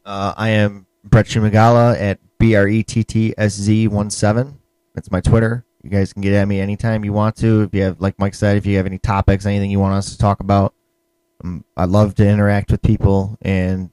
Uh, 0.04 0.34
I 0.36 0.48
am 0.50 0.86
Brett 1.04 1.26
Shumagala 1.26 2.00
at 2.00 2.18
B 2.38 2.56
R 2.56 2.66
E 2.66 2.82
T 2.82 3.04
T 3.04 3.34
S 3.38 3.54
Z 3.54 3.88
one 3.88 4.10
seven. 4.10 4.58
That's 4.94 5.10
my 5.10 5.20
Twitter. 5.20 5.64
You 5.88 5.96
guys 5.96 6.12
can 6.12 6.20
get 6.20 6.34
at 6.34 6.46
me 6.46 6.60
anytime 6.60 7.02
you 7.02 7.14
want 7.14 7.34
to. 7.36 7.62
If 7.62 7.74
you 7.74 7.80
have, 7.84 7.98
like 7.98 8.18
Mike 8.18 8.34
said, 8.34 8.58
if 8.58 8.66
you 8.66 8.76
have 8.76 8.84
any 8.84 8.98
topics, 8.98 9.46
anything 9.46 9.70
you 9.70 9.80
want 9.80 9.94
us 9.94 10.10
to 10.10 10.18
talk 10.18 10.40
about, 10.40 10.74
um, 11.42 11.64
I 11.78 11.86
love 11.86 12.14
to 12.16 12.28
interact 12.28 12.70
with 12.70 12.82
people, 12.82 13.38
and 13.40 13.88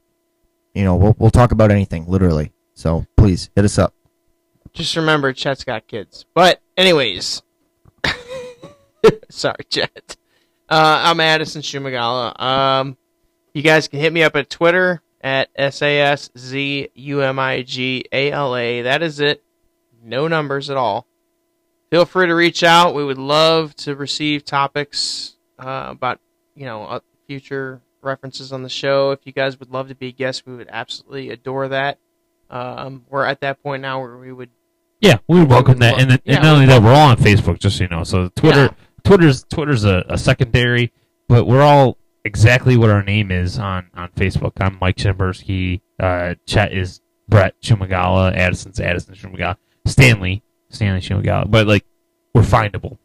you 0.74 0.84
know 0.84 0.98
we'll 0.98 1.16
we'll 1.18 1.32
talk 1.32 1.54
about 1.54 1.72
anything, 1.72 2.06
literally. 2.06 2.52
So 2.74 3.06
please 3.16 3.50
hit 3.56 3.64
us 3.64 3.80
up. 3.80 3.94
Just 4.74 4.98
remember, 4.98 5.32
Chet's 5.32 5.64
got 5.64 5.88
kids. 5.88 6.26
But 6.34 6.60
anyways, 6.76 7.44
sorry, 9.30 9.64
Chet. 9.70 10.18
Uh, 10.68 11.02
I'm 11.06 11.22
Addison 11.22 11.62
Szumigala. 11.62 12.38
Um, 12.42 12.98
you 13.54 13.62
guys 13.62 13.88
can 13.88 14.02
hit 14.02 14.12
me 14.12 14.22
up 14.22 14.36
at 14.36 14.50
Twitter 14.50 15.02
at 15.22 15.48
S 15.56 15.82
A 15.82 15.98
S 16.02 16.30
Z 16.38 16.90
U 16.94 17.22
M 17.22 17.40
I 17.40 17.62
G 17.62 18.04
A 18.12 18.34
L 18.34 18.54
A. 18.54 18.82
That 18.82 19.02
is 19.02 19.22
it. 19.22 19.46
No 20.04 20.28
numbers 20.28 20.70
at 20.70 20.76
all. 20.76 21.08
Feel 21.91 22.06
free 22.06 22.28
to 22.28 22.36
reach 22.36 22.64
out. 22.64 22.95
We 22.95 23.06
would 23.06 23.18
love 23.18 23.76
to 23.78 23.95
receive 23.95 24.44
topics 24.44 25.36
uh, 25.60 25.88
about 25.90 26.20
you 26.56 26.66
know 26.66 26.84
uh, 26.86 26.99
future 27.28 27.82
references 28.02 28.52
on 28.52 28.64
the 28.64 28.70
show. 28.70 29.12
If 29.12 29.20
you 29.26 29.32
guys 29.32 29.60
would 29.60 29.72
love 29.72 29.88
to 29.90 29.95
be 29.95 30.12
guests, 30.12 30.45
we 30.45 30.56
would 30.56 30.70
absolutely 30.72 31.30
adore 31.30 31.68
that. 31.70 31.99
Um, 32.49 33.06
we're 33.10 33.26
at 33.26 33.41
that 33.41 33.62
point 33.64 33.82
now 33.82 33.99
where 34.02 34.18
we 34.18 34.32
would 34.32 34.49
yeah, 35.02 35.18
we 35.28 35.40
would 35.40 35.49
welcome 35.49 35.80
that. 35.80 35.99
And, 35.99 36.12
then, 36.12 36.20
Yeah, 36.24 36.36
and 36.36 36.44
not 36.44 36.53
only 36.53 36.66
that, 36.68 36.82
we're 36.82 36.94
all 36.94 37.10
on 37.10 37.18
Facebook, 37.18 37.60
just 37.60 37.78
so 37.78 37.84
you 37.84 37.90
know. 37.90 38.03
So 38.03 38.30
Twitter, 38.36 38.64
Yeah. 38.64 38.74
Twitter's 39.03 39.44
Twitter's 39.44 39.84
a, 39.84 40.03
a 40.10 40.18
secondary, 40.18 40.91
but 41.28 41.45
we're 41.45 41.62
all 41.62 41.98
exactly 42.24 42.76
what 42.78 42.90
our 42.90 43.03
name 43.03 43.32
is 43.32 43.60
on 43.60 43.88
on 43.94 44.10
Facebook. 44.12 44.53
I'm 44.60 44.78
Mike 44.82 44.95
Chimbersky. 44.95 45.82
Uh, 45.99 46.36
Chet 46.48 46.74
is 46.74 47.02
Brett 47.28 47.56
Szumigala. 47.62 48.34
Addison's 48.36 48.80
Addison 48.80 49.16
Szumigala. 49.16 49.57
Stanley 49.86 50.41
Stanley 50.70 51.02
Szumigala. 51.02 51.50
But 51.50 51.68
like, 51.68 51.86
we're 52.34 52.42
findable. 52.42 52.98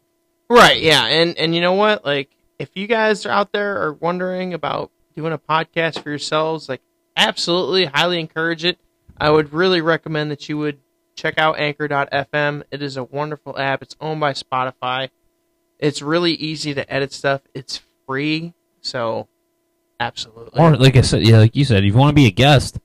Right, 0.49 0.81
yeah. 0.81 1.05
And 1.05 1.37
and 1.37 1.55
you 1.55 1.61
know 1.61 1.73
what? 1.73 2.03
Like 2.03 2.29
if 2.59 2.69
you 2.75 2.85
guys 2.85 3.25
are 3.25 3.31
out 3.31 3.51
there 3.53 3.81
are 3.81 3.93
wondering 3.93 4.53
about 4.53 4.91
doing 5.15 5.33
a 5.33 5.37
podcast 5.37 6.03
for 6.03 6.09
yourselves, 6.09 6.67
like 6.67 6.81
absolutely 7.15 7.85
highly 7.85 8.19
encourage 8.19 8.65
it. 8.65 8.77
I 9.17 9.29
would 9.29 9.53
really 9.53 9.81
recommend 9.81 10.29
that 10.31 10.49
you 10.49 10.57
would 10.57 10.79
check 11.15 11.37
out 11.37 11.57
anchor.fm. 11.57 12.63
It 12.69 12.81
is 12.81 12.97
a 12.97 13.03
wonderful 13.03 13.57
app. 13.57 13.81
It's 13.81 13.95
owned 14.01 14.19
by 14.19 14.33
Spotify. 14.33 15.09
It's 15.79 16.01
really 16.01 16.33
easy 16.33 16.73
to 16.73 16.93
edit 16.93 17.13
stuff. 17.13 17.41
It's 17.53 17.81
free. 18.05 18.53
So 18.81 19.27
absolutely. 19.99 20.59
Or 20.59 20.75
like 20.75 20.97
I 20.97 21.01
said, 21.01 21.25
yeah, 21.25 21.37
like 21.37 21.55
you 21.55 21.65
said, 21.65 21.79
if 21.79 21.85
you 21.85 21.93
want 21.93 22.09
to 22.09 22.15
be 22.15 22.27
a 22.27 22.31
guest, 22.31 22.77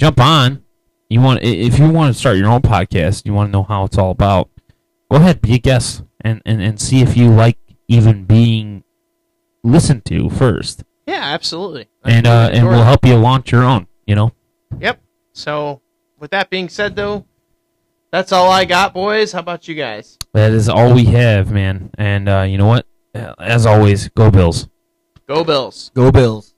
jump 0.00 0.20
on. 0.20 0.64
You 1.08 1.20
want 1.20 1.40
i- 1.40 1.46
if 1.46 1.78
you 1.78 1.88
want 1.88 2.12
to 2.12 2.18
start 2.18 2.36
your 2.36 2.48
own 2.48 2.60
podcast, 2.62 3.24
you 3.26 3.32
want 3.34 3.48
to 3.48 3.52
know 3.52 3.62
how 3.62 3.84
it's 3.84 3.96
all 3.98 4.10
about. 4.10 4.48
Go 5.10 5.16
ahead, 5.16 5.40
be 5.40 5.54
a 5.54 5.58
guest, 5.58 6.02
and 6.20 6.42
and 6.44 6.60
and 6.60 6.80
see 6.80 7.00
if 7.00 7.16
you 7.16 7.30
like 7.30 7.58
even 7.88 8.24
being 8.24 8.84
listened 9.64 10.04
to 10.06 10.28
first, 10.30 10.84
yeah, 11.06 11.22
absolutely. 11.22 11.88
I 12.04 12.10
and 12.12 12.26
uh, 12.26 12.46
really 12.48 12.58
and 12.58 12.68
we'll 12.68 12.82
help 12.84 13.04
you 13.06 13.16
launch 13.16 13.50
your 13.52 13.64
own. 13.64 13.86
You 14.06 14.14
know, 14.14 14.32
Yep. 14.80 15.00
So 15.32 15.80
with 16.18 16.30
that 16.32 16.50
being 16.50 16.68
said 16.68 16.94
though, 16.96 17.24
that's 18.10 18.32
all 18.32 18.50
I 18.50 18.64
got, 18.66 18.92
boys. 18.94 19.32
How 19.32 19.40
about 19.40 19.66
you 19.68 19.74
guys? 19.74 20.18
that 20.34 20.52
is 20.52 20.68
all 20.68 20.92
we 20.94 21.06
have, 21.06 21.50
man. 21.50 21.90
And 21.96 22.28
uh, 22.28 22.42
you 22.42 22.58
know 22.58 22.66
what? 22.66 22.86
Uh, 23.14 23.34
As 23.38 23.64
always, 23.66 24.08
go 24.10 24.30
Bills. 24.30 24.68
Go 25.26 25.42
Bills. 25.42 25.90
Go 25.94 26.12
Bills. 26.12 26.54